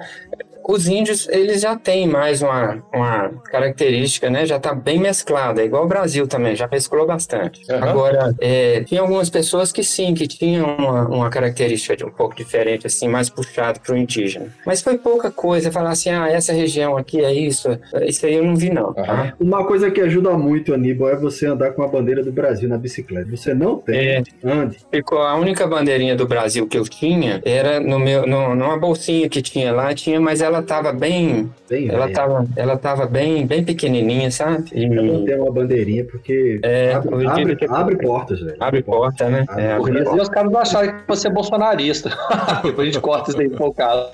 Os 0.69 0.87
índios, 0.87 1.27
eles 1.31 1.63
já 1.63 1.77
têm 1.77 2.07
mais 2.07 2.43
uma, 2.43 2.85
uma 2.93 3.31
característica, 3.51 4.29
né? 4.29 4.45
Já 4.45 4.59
tá 4.61 4.75
bem 4.75 4.99
mesclada, 5.01 5.63
é 5.63 5.65
igual 5.65 5.85
o 5.85 5.89
Brasil 5.89 6.27
também, 6.29 6.55
já 6.55 6.69
mesclou 6.69 7.07
bastante. 7.07 7.63
Aham. 7.71 7.89
Agora, 7.89 8.35
é, 8.39 8.83
tinha 8.85 9.01
algumas 9.01 9.31
pessoas 9.31 9.73
que 9.73 9.83
sim, 9.83 10.13
que 10.13 10.29
tinham 10.29 10.77
uma, 10.77 11.09
uma 11.09 11.31
característica 11.31 11.97
de 11.97 12.05
um 12.05 12.11
pouco 12.11 12.37
diferente, 12.37 12.87
assim, 12.87 13.09
mais 13.09 13.31
puxado 13.31 13.81
pro 13.81 13.97
indígena. 13.97 14.49
Mas 14.67 14.83
foi 14.83 14.99
pouca 14.99 15.31
coisa, 15.31 15.73
falar 15.73 15.91
assim, 15.91 16.11
ah, 16.11 16.29
essa 16.29 16.53
região 16.53 16.99
aqui 16.99 17.25
é 17.25 17.33
isso, 17.33 17.69
isso 18.03 18.27
aí 18.27 18.35
eu 18.35 18.45
não 18.45 18.55
vi 18.55 18.69
não, 18.69 18.93
tá? 18.93 19.33
Uma 19.41 19.67
coisa 19.67 19.91
que 19.91 20.03
ajuda 20.03 20.37
muito, 20.37 20.75
Aníbal, 20.75 21.09
é 21.09 21.17
você 21.17 21.47
andar 21.47 21.73
com 21.73 21.83
a 21.83 21.89
bandeira 21.89 22.23
do 22.23 22.31
Brasil 22.31 22.69
na 22.69 22.77
bicicleta. 22.77 23.31
Você 23.31 23.55
não 23.55 23.79
tem, 23.79 23.97
É, 23.97 24.23
ande. 24.45 24.77
Ficou 24.93 25.23
a 25.23 25.35
única 25.35 25.67
bandeirinha 25.67 26.15
do 26.15 26.27
Brasil 26.27 26.67
que 26.67 26.77
eu 26.77 26.85
tinha 26.85 27.41
era 27.43 27.81
no 27.81 27.99
meu, 27.99 28.27
no, 28.27 28.55
numa 28.55 28.77
bolsinha 28.77 29.31
que 29.31 29.41
tinha 29.41 29.73
lá, 29.73 29.95
tinha, 29.95 30.21
mas 30.21 30.43
ela 30.43 30.58
tava 30.63 30.93
bem, 30.93 31.51
Tem, 31.69 31.89
ela 31.89 32.11
tava, 32.11 32.47
ela 32.57 32.77
tava 32.77 33.07
bem, 33.07 33.47
bem 33.47 33.65
pequenininha, 33.65 34.31
sabe? 34.31 34.65
E 34.75 34.85
Eu 34.85 35.03
não 35.03 35.25
tenho 35.25 35.43
uma 35.43 35.53
bandeirinha 35.53 36.05
porque 36.05 36.61
É, 36.63 36.95
abre, 36.95 37.27
abre, 37.27 37.57
que- 37.57 37.67
abre 37.67 37.97
portas, 37.97 38.41
velho. 38.41 38.57
abre 38.61 38.83
porta, 38.83 39.29
né? 39.29 39.45
Abre 39.49 39.63
É, 39.65 39.73
abre 39.73 40.05
porta. 40.05 40.23
os 40.23 40.29
caras 40.29 40.51
não 40.53 40.61
acharam 40.61 40.89
que 40.89 40.95
você 41.09 41.29
é 41.29 41.31
bolsonarista. 41.31 42.11
Depois 42.65 42.89
a 42.89 42.91
gente 42.93 43.01
corta 43.01 43.31
isso 43.31 43.39
daí 43.39 43.49
por 43.51 43.73
causa. 43.75 44.11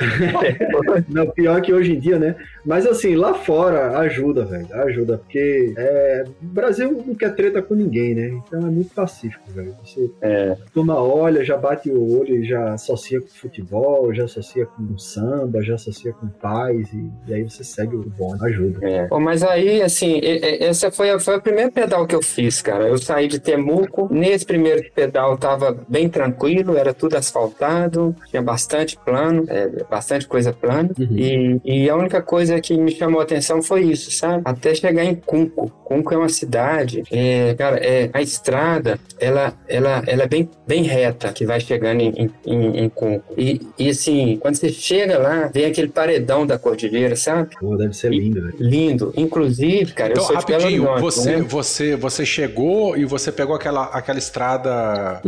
Não, 1.08 1.26
pior 1.28 1.60
que 1.60 1.72
hoje 1.72 1.92
em 1.94 1.98
dia, 2.00 2.18
né? 2.18 2.34
Mas 2.64 2.86
assim, 2.86 3.14
lá 3.14 3.34
fora 3.34 3.98
ajuda, 3.98 4.44
velho. 4.44 4.66
Ajuda, 4.72 5.18
porque 5.18 5.74
é, 5.76 6.24
o 6.42 6.46
Brasil 6.46 6.90
não 7.06 7.14
quer 7.14 7.34
treta 7.34 7.60
com 7.62 7.74
ninguém, 7.74 8.14
né? 8.14 8.28
Então 8.46 8.60
é 8.60 8.70
muito 8.70 8.94
pacífico, 8.94 9.42
velho. 9.50 9.74
Você 9.84 10.10
É, 10.22 10.56
toma 10.72 10.96
olha, 11.02 11.44
já 11.44 11.56
bate 11.56 11.90
o 11.90 12.18
olho 12.20 12.36
e 12.36 12.44
já 12.44 12.72
associa 12.74 13.20
com 13.20 13.28
futebol, 13.28 14.12
já 14.14 14.24
associa 14.24 14.66
com 14.66 14.96
samba, 14.98 15.62
já 15.62 15.74
associa 15.74 16.12
com 16.12 16.26
paz, 16.28 16.92
e, 16.92 17.10
e 17.28 17.34
aí 17.34 17.42
você 17.42 17.62
segue 17.64 17.96
o 17.96 18.02
bonde, 18.16 18.44
ajuda. 18.46 18.78
É. 18.86 19.06
Pô, 19.06 19.20
mas 19.20 19.42
aí, 19.42 19.82
assim, 19.82 20.20
essa 20.22 20.90
foi, 20.90 21.10
a- 21.10 21.18
foi 21.20 21.36
o 21.36 21.42
primeiro 21.42 21.70
pedal 21.72 22.06
que 22.06 22.14
eu 22.14 22.22
fiz, 22.22 22.62
cara. 22.62 22.88
Eu 22.88 22.98
saí 22.98 23.28
de 23.28 23.38
Temuco, 23.38 24.08
nesse 24.10 24.44
primeiro 24.46 24.82
pedal 24.94 25.36
tava 25.36 25.76
bem 25.88 26.08
tranquilo, 26.08 26.76
era 26.76 26.94
tudo 26.94 27.16
asfaltado, 27.16 28.14
tinha 28.30 28.42
bastante 28.42 28.96
plano, 28.98 29.44
é, 29.48 29.68
bastante 29.90 30.26
coisa 30.26 30.52
plana. 30.52 30.90
Uhum. 30.98 31.16
E, 31.16 31.60
e 31.64 31.90
a 31.90 31.96
única 31.96 32.22
coisa 32.22 32.53
que 32.60 32.76
me 32.76 32.90
chamou 32.90 33.20
a 33.20 33.24
atenção 33.24 33.62
foi 33.62 33.82
isso, 33.84 34.10
sabe? 34.10 34.42
Até 34.44 34.74
chegar 34.74 35.04
em 35.04 35.14
Cunco. 35.14 35.70
Cunco 35.84 36.14
é 36.14 36.16
uma 36.16 36.28
cidade, 36.28 37.02
é, 37.10 37.54
cara, 37.54 37.76
é, 37.76 38.10
a 38.12 38.22
estrada, 38.22 38.98
ela, 39.20 39.54
ela, 39.68 40.02
ela 40.06 40.22
é 40.22 40.26
bem, 40.26 40.48
bem 40.66 40.82
reta, 40.82 41.32
que 41.32 41.44
vai 41.44 41.60
chegando 41.60 42.00
em, 42.00 42.30
em, 42.46 42.84
em, 42.84 42.88
Cunco. 42.88 43.34
E, 43.36 43.60
e, 43.78 43.90
assim, 43.90 44.38
quando 44.40 44.56
você 44.56 44.70
chega 44.70 45.18
lá, 45.18 45.50
vem 45.52 45.66
aquele 45.66 45.88
paredão 45.88 46.46
da 46.46 46.58
cordilheira, 46.58 47.16
sabe? 47.16 47.50
Pô, 47.60 47.76
deve 47.76 47.94
ser 47.94 48.10
lindo, 48.10 48.42
velho. 48.42 48.56
Lindo. 48.58 49.12
Inclusive, 49.16 49.92
cara, 49.92 50.10
eu 50.10 50.12
Então, 50.14 50.24
sou 50.24 50.36
de 50.36 50.46
Belo 50.46 50.60
rapidinho, 50.62 50.88
Horizonte, 50.88 51.02
você, 51.02 51.36
né? 51.36 51.42
você, 51.42 51.96
você 51.96 52.26
chegou 52.26 52.96
e 52.96 53.04
você 53.04 53.30
pegou 53.30 53.54
aquela, 53.54 53.84
aquela 53.84 54.18
estrada, 54.18 55.20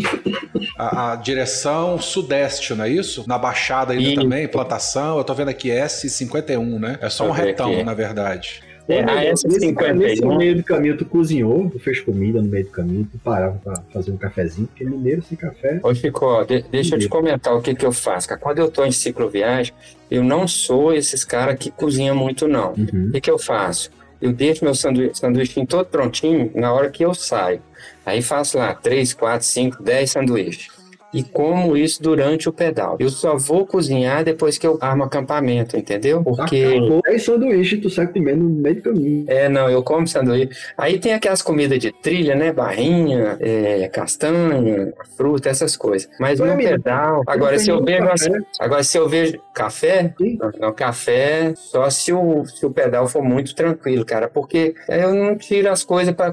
a, 0.78 1.12
a 1.12 1.16
direção 1.16 1.98
sudeste, 2.00 2.74
não 2.74 2.84
é 2.84 2.90
isso? 2.90 3.24
Na 3.26 3.38
Baixada 3.38 3.92
ainda 3.92 4.08
Isso. 4.08 4.20
também, 4.20 4.48
plantação. 4.48 5.18
Eu 5.18 5.24
tô 5.24 5.34
vendo 5.34 5.48
aqui 5.48 5.68
S51, 5.68 6.78
né? 6.78 6.98
É 7.00 7.08
só 7.16 7.26
um 7.28 7.30
retão, 7.32 7.72
aqui. 7.72 7.82
na 7.84 7.94
verdade. 7.94 8.62
É, 8.88 9.00
a 9.00 9.16
nesse, 9.16 9.48
nesse 9.48 9.66
S51. 9.72 10.36
meio 10.38 10.54
do 10.56 10.62
caminho, 10.62 10.96
tu 10.96 11.04
cozinhou, 11.04 11.68
tu 11.70 11.78
fez 11.80 11.98
comida 12.00 12.40
no 12.40 12.48
meio 12.48 12.66
do 12.66 12.70
caminho, 12.70 13.04
tu 13.10 13.18
parava 13.18 13.58
pra 13.64 13.74
fazer 13.92 14.12
um 14.12 14.16
cafezinho, 14.16 14.68
porque 14.68 14.84
mineiro 14.84 15.22
sem 15.22 15.36
café. 15.36 15.80
Ô, 15.82 15.92
Chico, 15.92 16.44
de- 16.44 16.62
deixa 16.70 16.94
eu 16.94 17.00
te 17.00 17.08
comentar 17.08 17.52
o 17.56 17.60
que, 17.60 17.74
que 17.74 17.84
eu 17.84 17.90
faço. 17.90 18.28
cara. 18.28 18.40
Quando 18.40 18.60
eu 18.60 18.70
tô 18.70 18.84
em 18.84 18.92
cicloviagem, 18.92 19.74
eu 20.08 20.22
não 20.22 20.46
sou 20.46 20.92
esses 20.94 21.24
caras 21.24 21.58
que 21.58 21.68
cozinham 21.70 22.14
muito, 22.14 22.46
não. 22.46 22.74
Uhum. 22.74 23.06
O 23.08 23.12
que, 23.12 23.20
que 23.22 23.30
eu 23.30 23.38
faço? 23.40 23.90
Eu 24.22 24.32
deixo 24.32 24.64
meu 24.64 24.74
sanduíche, 24.74 25.16
sanduíche 25.16 25.66
todo 25.66 25.86
prontinho 25.86 26.52
na 26.54 26.72
hora 26.72 26.88
que 26.88 27.04
eu 27.04 27.12
saio. 27.12 27.60
Aí 28.04 28.22
faço 28.22 28.56
lá 28.56 28.72
3, 28.72 29.12
4, 29.14 29.44
5, 29.44 29.82
10 29.82 30.10
sanduíches. 30.12 30.68
E 31.14 31.22
como 31.22 31.76
isso 31.76 32.02
durante 32.02 32.48
o 32.48 32.52
pedal. 32.52 32.96
Eu 32.98 33.08
só 33.08 33.36
vou 33.36 33.66
cozinhar 33.66 34.24
depois 34.24 34.58
que 34.58 34.66
eu 34.66 34.76
armo 34.80 35.04
acampamento, 35.04 35.76
entendeu? 35.76 36.22
Porque. 36.22 36.64
Acabou. 36.64 37.00
Aí 37.06 37.18
sanduíche 37.18 37.76
tu 37.78 37.88
sai 37.88 38.06
comendo 38.08 38.42
no 38.44 38.50
meio 38.50 38.76
do 38.76 38.82
caminho. 38.82 39.24
É, 39.28 39.48
não, 39.48 39.70
eu 39.70 39.82
como 39.82 40.06
sanduíche. 40.06 40.50
Aí 40.76 40.98
tem 40.98 41.14
aquelas 41.14 41.40
comidas 41.42 41.78
de 41.78 41.90
trilha, 41.92 42.34
né? 42.34 42.52
Barrinha, 42.52 43.36
é, 43.40 43.88
castanha, 43.88 44.92
fruta, 45.16 45.48
essas 45.48 45.76
coisas. 45.76 46.08
Mas 46.20 46.40
Ué, 46.40 46.46
no 46.48 46.52
amigo, 46.52 46.70
pedal. 46.70 47.22
Agora, 47.26 47.58
se 47.58 47.70
eu 47.70 47.80
nenhum 47.80 47.86
vejo. 47.86 48.08
café? 48.08 48.30
umas- 48.30 48.46
Agora, 48.60 48.82
se 48.82 48.98
eu 48.98 49.08
vejo 49.08 49.38
café. 49.54 50.14
Sim. 50.18 50.38
Não, 50.58 50.72
café 50.72 51.52
só 51.56 51.88
se 51.88 52.12
o, 52.12 52.44
se 52.44 52.66
o 52.66 52.70
pedal 52.70 53.06
for 53.06 53.22
muito 53.22 53.54
tranquilo, 53.54 54.04
cara. 54.04 54.28
Porque 54.28 54.74
eu 54.88 55.14
não 55.14 55.36
tiro 55.36 55.70
as 55.70 55.84
coisas 55.84 56.14
pra 56.14 56.32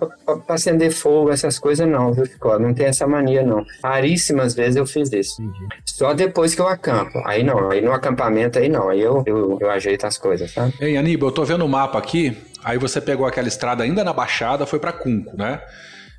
acender 0.50 0.92
fogo, 0.92 1.32
essas 1.32 1.58
coisas, 1.60 1.88
não, 1.88 2.12
viu, 2.12 2.26
Chico? 2.26 2.58
Não 2.60 2.74
tem 2.74 2.88
essa 2.88 3.08
mania, 3.08 3.44
não. 3.44 3.64
Raríssimas 3.84 4.54
vezes 4.54 4.63
eu 4.76 4.86
fiz 4.86 5.12
isso. 5.12 5.42
Entendi. 5.42 5.68
Só 5.86 6.14
depois 6.14 6.54
que 6.56 6.62
eu 6.62 6.68
acampo. 6.68 7.22
Aí 7.26 7.44
não, 7.44 7.70
aí 7.72 7.82
no 7.82 7.92
acampamento, 7.92 8.60
aí 8.60 8.70
não. 8.70 8.90
Aí 8.90 9.02
eu, 9.02 9.24
eu, 9.26 9.58
eu 9.62 9.70
ajeito 9.70 10.06
as 10.06 10.18
coisas, 10.18 10.54
tá? 10.54 10.70
Ei, 10.80 10.98
Aníbal, 10.98 11.30
eu 11.30 11.34
tô 11.34 11.44
vendo 11.44 11.66
o 11.66 11.70
mapa 11.70 11.98
aqui. 11.98 12.36
Aí 12.64 12.78
você 12.78 13.00
pegou 13.02 13.26
aquela 13.26 13.48
estrada 13.48 13.84
ainda 13.84 14.04
na 14.04 14.14
Baixada, 14.14 14.66
foi 14.66 14.80
pra 14.80 14.92
Cunco, 14.94 15.36
né? 15.38 15.62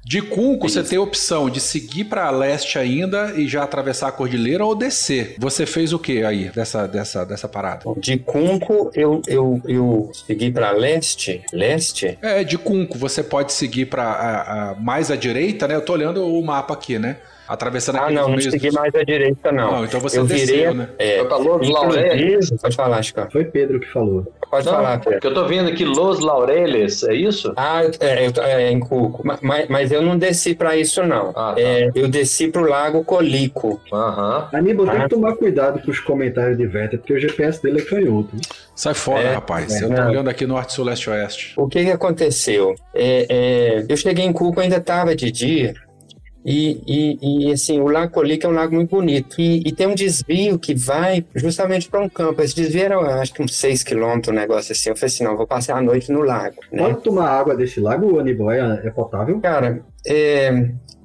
De 0.06 0.20
Cunco, 0.20 0.68
você 0.68 0.82
tem 0.82 0.98
a 0.98 1.00
opção 1.00 1.48
de 1.48 1.58
seguir 1.58 2.04
pra 2.04 2.28
leste 2.30 2.78
ainda 2.78 3.32
e 3.36 3.48
já 3.48 3.62
atravessar 3.62 4.08
a 4.08 4.12
cordilheira 4.12 4.62
ou 4.62 4.74
descer. 4.74 5.34
Você 5.38 5.64
fez 5.64 5.94
o 5.94 5.98
que 5.98 6.22
aí 6.22 6.50
dessa, 6.50 6.86
dessa, 6.86 7.24
dessa 7.24 7.48
parada? 7.48 7.84
De 7.96 8.18
Cunco, 8.18 8.90
eu, 8.94 9.22
eu, 9.26 9.62
eu 9.66 10.10
segui 10.26 10.52
para 10.52 10.72
leste. 10.72 11.42
Leste? 11.50 12.18
É, 12.20 12.44
de 12.44 12.58
Cunco, 12.58 12.98
você 12.98 13.22
pode 13.22 13.54
seguir 13.54 13.86
pra 13.86 14.04
a- 14.04 14.72
a- 14.72 14.74
mais 14.74 15.10
à 15.10 15.16
direita, 15.16 15.66
né? 15.66 15.74
Eu 15.74 15.80
tô 15.82 15.94
olhando 15.94 16.22
o 16.22 16.44
mapa 16.44 16.74
aqui, 16.74 16.98
né? 16.98 17.16
Atravessando 17.46 17.96
Ah, 17.96 18.00
aqueles 18.02 18.16
não, 18.20 18.28
não 18.28 18.36
meios 18.36 18.50
segui 18.52 18.70
mais 18.72 18.94
à 18.94 19.02
direita, 19.02 19.52
não. 19.52 19.72
Não, 19.72 19.84
então 19.84 20.00
você 20.00 20.18
eu 20.18 20.24
desceu, 20.26 20.46
virei. 20.56 20.74
né? 20.74 20.88
É, 20.98 21.18
Foi 21.18 21.28
pra 21.28 21.36
Los 21.36 21.68
Laureles. 21.68 22.50
pode 22.60 22.76
falar, 22.76 23.02
Chico. 23.02 23.26
Foi 23.30 23.44
Pedro 23.44 23.80
que 23.80 23.86
falou. 23.92 24.26
Pode 24.50 24.66
Não, 24.66 24.72
falar, 24.72 24.98
Pedro. 24.98 25.12
porque 25.12 25.26
eu 25.26 25.34
tô 25.34 25.46
vendo 25.46 25.68
aqui 25.68 25.84
Los 25.84 26.20
Laureles, 26.20 27.02
é 27.04 27.14
isso? 27.14 27.52
Ah, 27.56 27.82
é, 28.00 28.30
é, 28.40 28.70
em 28.70 28.80
Cuco. 28.80 29.26
Ma- 29.26 29.38
Mas, 29.42 29.68
mas 29.68 29.92
eu 29.92 30.00
não 30.00 30.16
desci 30.16 30.54
para 30.54 30.76
isso, 30.76 31.02
não. 31.04 31.30
Ah, 31.30 31.52
tá. 31.54 31.60
É, 31.60 31.90
eu 31.94 32.08
desci 32.08 32.48
pro 32.48 32.68
Lago 32.68 33.04
Colico. 33.04 33.80
Aham. 33.92 34.48
Aníbal, 34.52 34.86
tem 34.86 34.96
Ah. 34.96 35.02
que 35.02 35.08
tomar 35.10 35.36
cuidado 35.36 35.82
com 35.82 35.90
os 35.90 36.00
comentários 36.00 36.56
de 36.56 36.66
Veta, 36.66 36.96
porque 36.96 37.12
o 37.12 37.20
GPS 37.20 37.62
dele 37.62 37.80
é 37.80 37.84
canhoto. 37.84 38.30
Sai 38.74 38.94
fora, 38.94 39.20
É, 39.22 39.34
rapaz. 39.34 39.72
é, 39.72 39.84
eu 39.84 39.88
tô 39.88 39.94
não. 39.94 40.08
olhando 40.10 40.28
aqui 40.30 40.46
norte, 40.46 40.72
sul, 40.72 40.84
leste, 40.84 41.08
oeste. 41.10 41.52
O 41.56 41.68
que 41.68 41.84
que 41.84 41.90
aconteceu? 41.90 42.74
É, 42.94 43.26
é, 43.28 43.84
eu 43.88 43.96
cheguei 43.96 44.24
em 44.24 44.32
Cuco, 44.32 44.60
ainda 44.60 44.76
estava 44.76 45.14
de 45.14 45.30
dia. 45.30 45.74
E, 46.44 46.82
e, 46.86 47.46
e, 47.48 47.52
assim, 47.52 47.80
o 47.80 47.88
Lago 47.88 48.12
Colico 48.12 48.46
é 48.46 48.48
um 48.50 48.52
lago 48.52 48.74
muito 48.74 48.90
bonito. 48.90 49.40
E, 49.40 49.62
e 49.66 49.72
tem 49.72 49.86
um 49.86 49.94
desvio 49.94 50.58
que 50.58 50.74
vai 50.74 51.24
justamente 51.34 51.88
para 51.88 52.00
um 52.00 52.08
campo. 52.08 52.42
Esse 52.42 52.54
desvio 52.54 52.82
era, 52.84 52.98
acho 53.22 53.32
que 53.32 53.42
uns 53.42 53.54
6 53.56 53.82
quilômetros, 53.82 54.30
um 54.32 54.38
negócio 54.38 54.72
assim. 54.72 54.90
Eu 54.90 54.96
falei 54.96 55.06
assim: 55.14 55.24
não, 55.24 55.36
vou 55.36 55.46
passar 55.46 55.76
a 55.78 55.82
noite 55.82 56.12
no 56.12 56.20
lago. 56.20 56.56
Né? 56.70 56.82
Pode 56.82 57.00
tomar 57.02 57.28
água 57.30 57.56
desse 57.56 57.80
lago, 57.80 58.18
Aníbal? 58.18 58.50
É, 58.50 58.82
é 58.84 58.90
potável? 58.90 59.40
Cara, 59.40 59.82
é, 60.06 60.50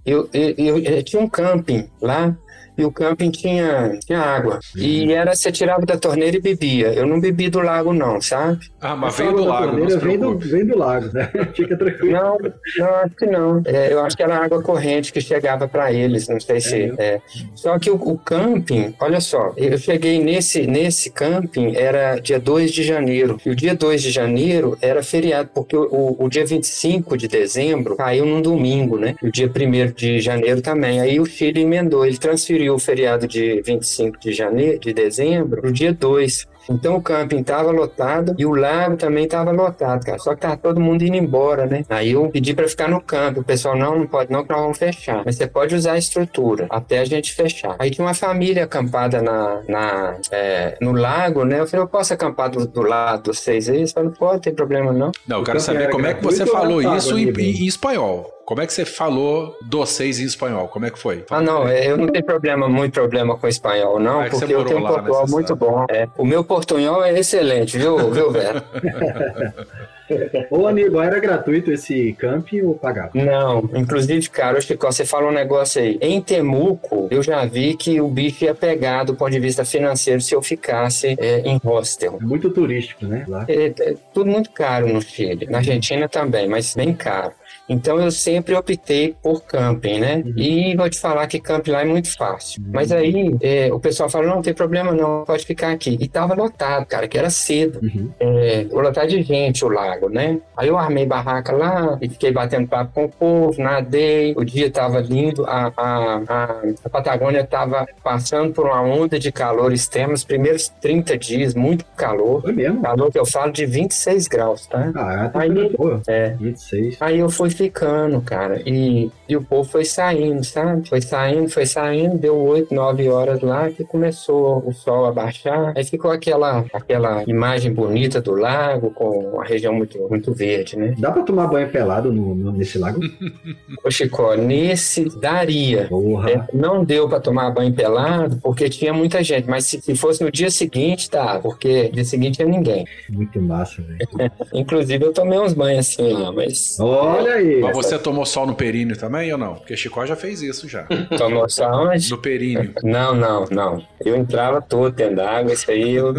eu, 0.05 0.29
eu, 0.33 0.53
eu- 0.57 0.79
eu 0.79 1.03
tinha 1.03 1.21
um 1.21 1.29
camping 1.29 1.87
lá 2.01 2.37
e 2.79 2.85
o 2.85 2.91
camping 2.91 3.29
tinha, 3.29 3.97
tinha 4.05 4.19
água. 4.19 4.59
E 4.75 5.11
era, 5.11 5.35
você 5.35 5.51
tirava 5.51 5.85
da 5.85 5.97
torneira 5.97 6.37
e 6.37 6.41
bebia. 6.41 6.93
Eu 6.93 7.05
não 7.05 7.19
bebi 7.19 7.49
do 7.49 7.59
lago, 7.59 7.93
não, 7.93 8.21
sabe? 8.21 8.59
Ah, 8.79 8.95
mas 8.95 9.17
veio 9.17 9.29
água 9.31 9.41
do 9.41 9.45
da 9.45 9.53
lago, 9.53 9.71
torneira 9.71 9.99
vem 9.99 10.19
do, 10.19 10.37
vem 10.37 10.65
do 10.65 10.77
lago, 10.77 11.13
né? 11.13 11.29
Fica 11.53 11.77
tranquilo. 11.77 12.11
Não, 12.13 12.37
não, 12.77 12.95
acho 12.95 13.15
que 13.15 13.25
não. 13.25 13.61
É, 13.65 13.93
eu 13.93 13.99
acho 14.03 14.15
que 14.15 14.23
era 14.23 14.37
água 14.37 14.61
corrente 14.61 15.11
que 15.11 15.19
chegava 15.19 15.67
para 15.67 15.91
eles, 15.91 16.27
não 16.27 16.39
sei 16.39 16.61
se. 16.61 16.93
é. 16.97 17.21
Só 17.55 17.77
que 17.77 17.89
o, 17.89 17.95
o 17.95 18.17
camping, 18.17 18.93
olha 18.99 19.19
só, 19.19 19.53
eu 19.57 19.77
cheguei 19.77 20.23
nesse, 20.23 20.65
nesse 20.65 21.09
camping, 21.09 21.75
era 21.75 22.19
dia 22.19 22.39
2 22.39 22.71
de 22.71 22.83
janeiro. 22.83 23.37
E 23.45 23.49
o 23.49 23.55
dia 23.55 23.75
2 23.75 24.01
de 24.01 24.11
janeiro 24.11 24.77
era 24.81 25.03
feriado, 25.03 25.49
porque 25.53 25.75
o, 25.75 25.83
o, 25.91 26.25
o 26.25 26.29
dia 26.29 26.45
25 26.45 27.17
de 27.17 27.27
dezembro 27.27 27.95
caiu 27.97 28.25
num 28.25 28.41
domingo, 28.41 28.97
né? 28.97 29.15
E 29.21 29.27
o 29.27 29.31
dia 29.31 29.47
1 29.49 29.91
de 29.93 30.21
janeiro 30.21 30.61
também. 30.61 31.01
Aí 31.01 31.19
o 31.19 31.25
Chile 31.25 31.61
emendou, 31.61 32.05
ele 32.05 32.17
transferiu 32.17 32.68
o 32.75 32.79
feriado 32.79 33.27
de 33.27 33.61
25 33.61 34.19
de 34.19 34.31
janeiro, 34.31 34.79
de 34.79 34.93
dezembro, 34.93 35.61
pro 35.61 35.71
dia 35.71 35.93
2. 35.93 36.47
Então 36.69 36.95
o 36.95 37.01
camping 37.01 37.41
tava 37.41 37.71
lotado 37.71 38.35
e 38.37 38.45
o 38.45 38.53
lago 38.53 38.95
também 38.95 39.27
tava 39.27 39.51
lotado, 39.51 40.05
cara. 40.05 40.19
Só 40.19 40.35
que 40.35 40.41
tava 40.41 40.55
todo 40.55 40.79
mundo 40.79 41.03
indo 41.03 41.15
embora, 41.15 41.65
né? 41.65 41.83
Aí 41.89 42.11
eu 42.11 42.29
pedi 42.29 42.53
pra 42.53 42.67
ficar 42.67 42.87
no 42.87 43.01
camping. 43.01 43.39
O 43.39 43.43
pessoal, 43.43 43.75
não, 43.75 43.97
não 43.97 44.07
pode 44.07 44.31
não, 44.31 44.43
que 44.43 44.51
nós 44.51 44.61
vamos 44.61 44.77
fechar. 44.77 45.23
Mas 45.25 45.35
você 45.35 45.47
pode 45.47 45.73
usar 45.73 45.93
a 45.93 45.97
estrutura 45.97 46.67
até 46.69 46.99
a 46.99 47.05
gente 47.05 47.33
fechar. 47.33 47.75
Aí 47.79 47.89
tinha 47.89 48.05
uma 48.05 48.13
família 48.13 48.65
acampada 48.65 49.21
na, 49.21 49.61
na, 49.67 50.17
é, 50.31 50.77
no 50.79 50.91
lago, 50.91 51.43
né? 51.43 51.59
Eu 51.59 51.67
falei, 51.67 51.83
eu 51.83 51.89
posso 51.89 52.13
acampar 52.13 52.49
do, 52.51 52.67
do 52.67 52.81
lado 52.81 53.31
de 53.31 53.37
vocês 53.37 53.67
aí? 53.67 53.77
Eles 53.77 53.91
falaram, 53.91 54.13
pode, 54.13 54.41
tem 54.43 54.53
problema 54.53 54.93
não. 54.93 55.11
Não, 55.27 55.37
eu 55.37 55.43
quero 55.43 55.57
campo 55.57 55.59
saber 55.59 55.83
era 55.83 55.91
como 55.91 56.05
é 56.05 56.13
que 56.13 56.23
você 56.23 56.45
falou 56.45 56.81
isso 56.95 57.17
em, 57.17 57.29
em 57.29 57.65
espanhol. 57.65 58.38
Como 58.49 58.61
é 58.61 58.65
que 58.65 58.73
você 58.73 58.83
falou 58.83 59.55
vocês 59.71 60.19
em 60.19 60.23
espanhol? 60.23 60.67
Como 60.69 60.83
é 60.83 60.89
que 60.89 60.97
foi? 60.97 61.23
Ah, 61.29 61.39
não, 61.39 61.67
é, 61.67 61.85
eu 61.85 61.95
não 61.95 62.07
tenho 62.07 62.25
problema, 62.25 62.67
muito 62.67 62.93
problema 62.93 63.37
com 63.37 63.47
espanhol, 63.47 63.99
não, 63.99 64.21
Ah, 64.21 64.25
é 64.25 64.29
porque 64.31 64.45
eu 64.45 64.57
morou 64.57 64.65
tenho 64.65 64.79
um 64.79 64.83
lá, 64.83 65.01
né? 65.03 65.07
Você 65.07 65.31
muito 65.31 65.55
bom. 65.55 65.85
É, 65.87 66.07
o 66.17 66.25
meu 66.25 66.43
portunhol 66.43 67.05
é 67.05 67.19
excelente, 67.19 67.77
viu, 67.77 68.09
viu, 68.09 68.31
Vera? 68.31 68.63
Ô, 70.49 70.65
Aníbal, 70.65 71.03
era 71.03 71.19
gratuito 71.19 71.71
esse 71.71 72.13
camping 72.13 72.61
ou 72.61 72.73
pagava? 72.73 73.11
Não, 73.13 73.69
inclusive, 73.75 74.27
cara, 74.29 74.59
Chico, 74.59 74.83
você 74.83 75.05
falou 75.05 75.29
um 75.29 75.33
negócio 75.33 75.79
aí. 75.79 75.99
Em 76.01 76.19
Temuco, 76.19 77.07
eu 77.11 77.21
já 77.21 77.45
vi 77.45 77.75
que 77.75 78.01
o 78.01 78.07
bicho 78.07 78.45
ia 78.45 78.55
pegar 78.55 79.03
do 79.03 79.13
ponto 79.13 79.29
de 79.29 79.39
vista 79.39 79.63
financeiro 79.63 80.19
se 80.21 80.33
eu 80.33 80.41
ficasse 80.41 81.15
é, 81.19 81.41
em 81.41 81.59
hostel. 81.63 82.17
É 82.19 82.25
muito 82.25 82.49
turístico, 82.49 83.05
né? 83.05 83.25
Lá. 83.27 83.45
É, 83.47 83.67
é 83.67 83.95
tudo 84.11 84.31
muito 84.31 84.49
caro 84.49 84.91
no 84.91 84.99
Chile, 84.99 85.45
na 85.47 85.59
Argentina 85.59 86.09
também, 86.09 86.47
mas 86.47 86.73
bem 86.73 86.91
caro. 86.95 87.33
Então 87.69 87.99
eu 88.01 88.09
sempre 88.11 88.55
optei 88.55 89.15
por 89.21 89.41
camping, 89.43 89.99
né? 89.99 90.23
E 90.35 90.75
vou 90.75 90.89
te 90.89 90.99
falar 90.99 91.27
que 91.27 91.39
camping 91.39 91.71
lá 91.71 91.81
é 91.81 91.85
muito 91.85 92.15
fácil. 92.17 92.61
Mas 92.73 92.91
aí 92.91 93.35
é, 93.41 93.71
o 93.71 93.79
pessoal 93.79 94.09
fala, 94.09 94.25
não, 94.27 94.35
não 94.35 94.41
tem 94.41 94.53
problema 94.53 94.91
não, 94.91 95.23
pode 95.23 95.45
ficar 95.45 95.71
aqui. 95.71 95.97
E 95.99 96.07
tava 96.07 96.33
lotado, 96.33 96.85
cara, 96.85 97.07
que 97.07 97.17
era 97.17 97.29
cedo. 97.29 97.79
Uhum. 97.83 98.09
É, 98.19 98.65
lotado 98.71 99.07
de 99.07 99.21
gente, 99.21 99.63
o 99.63 99.69
lago, 99.69 100.09
né? 100.09 100.39
Aí 100.57 100.67
eu 100.67 100.77
armei 100.77 101.05
barraca 101.05 101.51
lá 101.55 101.97
e 102.01 102.09
fiquei 102.09 102.31
batendo 102.31 102.67
papo 102.67 102.91
com 102.93 103.05
o 103.05 103.09
povo, 103.09 103.61
nadei, 103.61 104.33
o 104.35 104.43
dia 104.43 104.69
tava 104.71 104.99
lindo, 104.99 105.45
a, 105.45 105.71
a, 105.77 106.21
a, 106.27 106.61
a 106.85 106.89
Patagônia 106.89 107.43
tava 107.45 107.85
passando 108.03 108.53
por 108.53 108.65
uma 108.65 108.81
onda 108.81 109.19
de 109.19 109.31
calor 109.31 109.71
extremo, 109.71 110.13
os 110.13 110.23
primeiros 110.23 110.69
30 110.81 111.17
dias, 111.17 111.53
muito 111.53 111.85
calor. 111.95 112.41
Foi 112.41 112.51
mesmo? 112.53 112.81
Calor 112.81 113.11
que 113.11 113.19
eu 113.19 113.25
falo 113.25 113.51
de 113.51 113.65
26 113.65 114.27
graus, 114.27 114.65
tá? 114.67 114.91
Ah, 114.95 115.31
a 115.33 115.39
Aí- 115.41 115.69
boa. 115.77 116.01
É. 116.07 116.29
26. 116.39 116.97
Aí 116.99 117.19
eu 117.19 117.29
fui 117.29 117.49
ficando, 117.63 118.21
cara. 118.21 118.61
E, 118.65 119.11
e 119.27 119.35
o 119.35 119.41
povo 119.43 119.69
foi 119.69 119.83
saindo, 119.83 120.43
sabe? 120.45 120.87
Foi 120.87 121.01
saindo, 121.01 121.49
foi 121.49 121.65
saindo, 121.65 122.17
deu 122.17 122.37
8, 122.37 122.73
9 122.73 123.09
horas 123.09 123.41
lá 123.41 123.69
que 123.69 123.83
começou 123.83 124.63
o 124.65 124.71
sol 124.73 125.05
a 125.05 125.11
baixar. 125.11 125.73
Aí 125.75 125.83
ficou 125.83 126.09
aquela, 126.09 126.65
aquela 126.73 127.23
imagem 127.27 127.73
bonita 127.73 128.21
do 128.21 128.33
lago, 128.33 128.91
com 128.91 129.39
a 129.41 129.43
região 129.43 129.73
muito, 129.73 129.99
muito 130.09 130.33
verde, 130.33 130.77
né? 130.77 130.95
Dá 130.97 131.11
pra 131.11 131.23
tomar 131.23 131.47
banho 131.47 131.69
pelado 131.69 132.11
no, 132.13 132.33
no- 132.33 132.51
nesse 132.53 132.77
lago? 132.77 132.99
Ô, 133.83 133.91
Chico, 133.91 134.35
nesse 134.35 135.05
daria. 135.19 135.87
Porra. 135.89 136.29
É, 136.31 136.43
Não 136.53 136.83
deu 136.85 137.09
pra 137.09 137.19
tomar 137.19 137.51
banho 137.51 137.73
pelado 137.73 138.37
porque 138.41 138.69
tinha 138.69 138.93
muita 138.93 139.21
gente, 139.23 139.49
mas 139.49 139.65
se, 139.65 139.81
se 139.81 139.95
fosse 139.95 140.23
no 140.23 140.31
dia 140.31 140.49
seguinte, 140.49 141.09
tá, 141.09 141.39
porque 141.39 141.83
no 141.89 141.91
dia 141.91 142.05
seguinte 142.05 142.35
tinha 142.37 142.47
ninguém. 142.47 142.85
Muito 143.09 143.41
massa, 143.41 143.81
velho. 143.81 143.99
Inclusive 144.53 145.03
eu 145.05 145.13
tomei 145.13 145.37
uns 145.39 145.53
banhos 145.53 145.79
assim 145.87 146.13
lá, 146.13 146.31
mas 146.31 146.77
Olha 146.79 147.33
aí. 147.33 147.48
Mas 147.61 147.75
você 147.75 147.97
tomou 147.97 148.25
sol 148.25 148.45
no 148.45 148.55
períneo 148.55 148.97
também 148.97 149.31
ou 149.31 149.37
não? 149.37 149.55
Porque 149.55 149.75
Chicó 149.75 150.05
já 150.05 150.15
fez 150.15 150.41
isso 150.41 150.67
já. 150.67 150.83
tomou 151.17 151.47
só 151.49 151.69
onde? 151.71 152.09
No 152.09 152.17
períneo. 152.17 152.73
Não, 152.83 153.15
não, 153.15 153.45
não. 153.51 153.83
Eu 154.03 154.15
entrava 154.15 154.61
todo 154.61 154.91
dentro 154.93 155.17
d'água, 155.17 155.53
isso 155.53 155.69
aí 155.71 155.95
eu. 155.95 156.13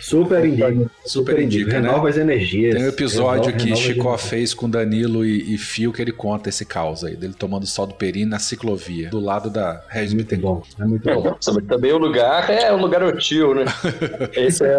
Super 0.00 0.44
indico. 0.44 0.90
Super 1.04 1.38
indica, 1.40 1.80
né? 1.80 1.88
Renova 1.88 2.08
as 2.08 2.16
energias. 2.16 2.74
Tem 2.74 2.84
um 2.84 2.88
episódio 2.88 3.44
Renova- 3.44 3.52
que 3.58 3.64
renova 3.64 3.82
Chicó 3.82 4.18
fez 4.18 4.54
com 4.54 4.68
Danilo 4.68 5.24
e, 5.24 5.54
e 5.54 5.58
Fio 5.58 5.92
que 5.92 6.00
ele 6.02 6.12
conta 6.12 6.48
esse 6.48 6.64
caos 6.64 7.04
aí, 7.04 7.16
dele 7.16 7.34
tomando 7.38 7.66
sol 7.66 7.86
do 7.86 7.94
períneo 7.94 8.28
na 8.28 8.38
ciclovia, 8.38 9.08
do 9.10 9.20
lado 9.20 9.50
da 9.50 9.82
Regis 9.88 10.14
Muito 10.14 10.28
Bittencourt. 10.28 10.66
bom. 10.78 10.84
É 10.84 10.86
muito 10.86 11.04
bom. 11.14 11.22
Nossa, 11.30 11.60
também 11.62 11.92
o 11.92 11.98
lugar 11.98 12.48
é 12.50 12.72
um 12.72 12.80
lugar 12.80 13.02
hostil, 13.02 13.54
né? 13.54 13.64
Esse 14.34 14.64
eu, 14.64 14.78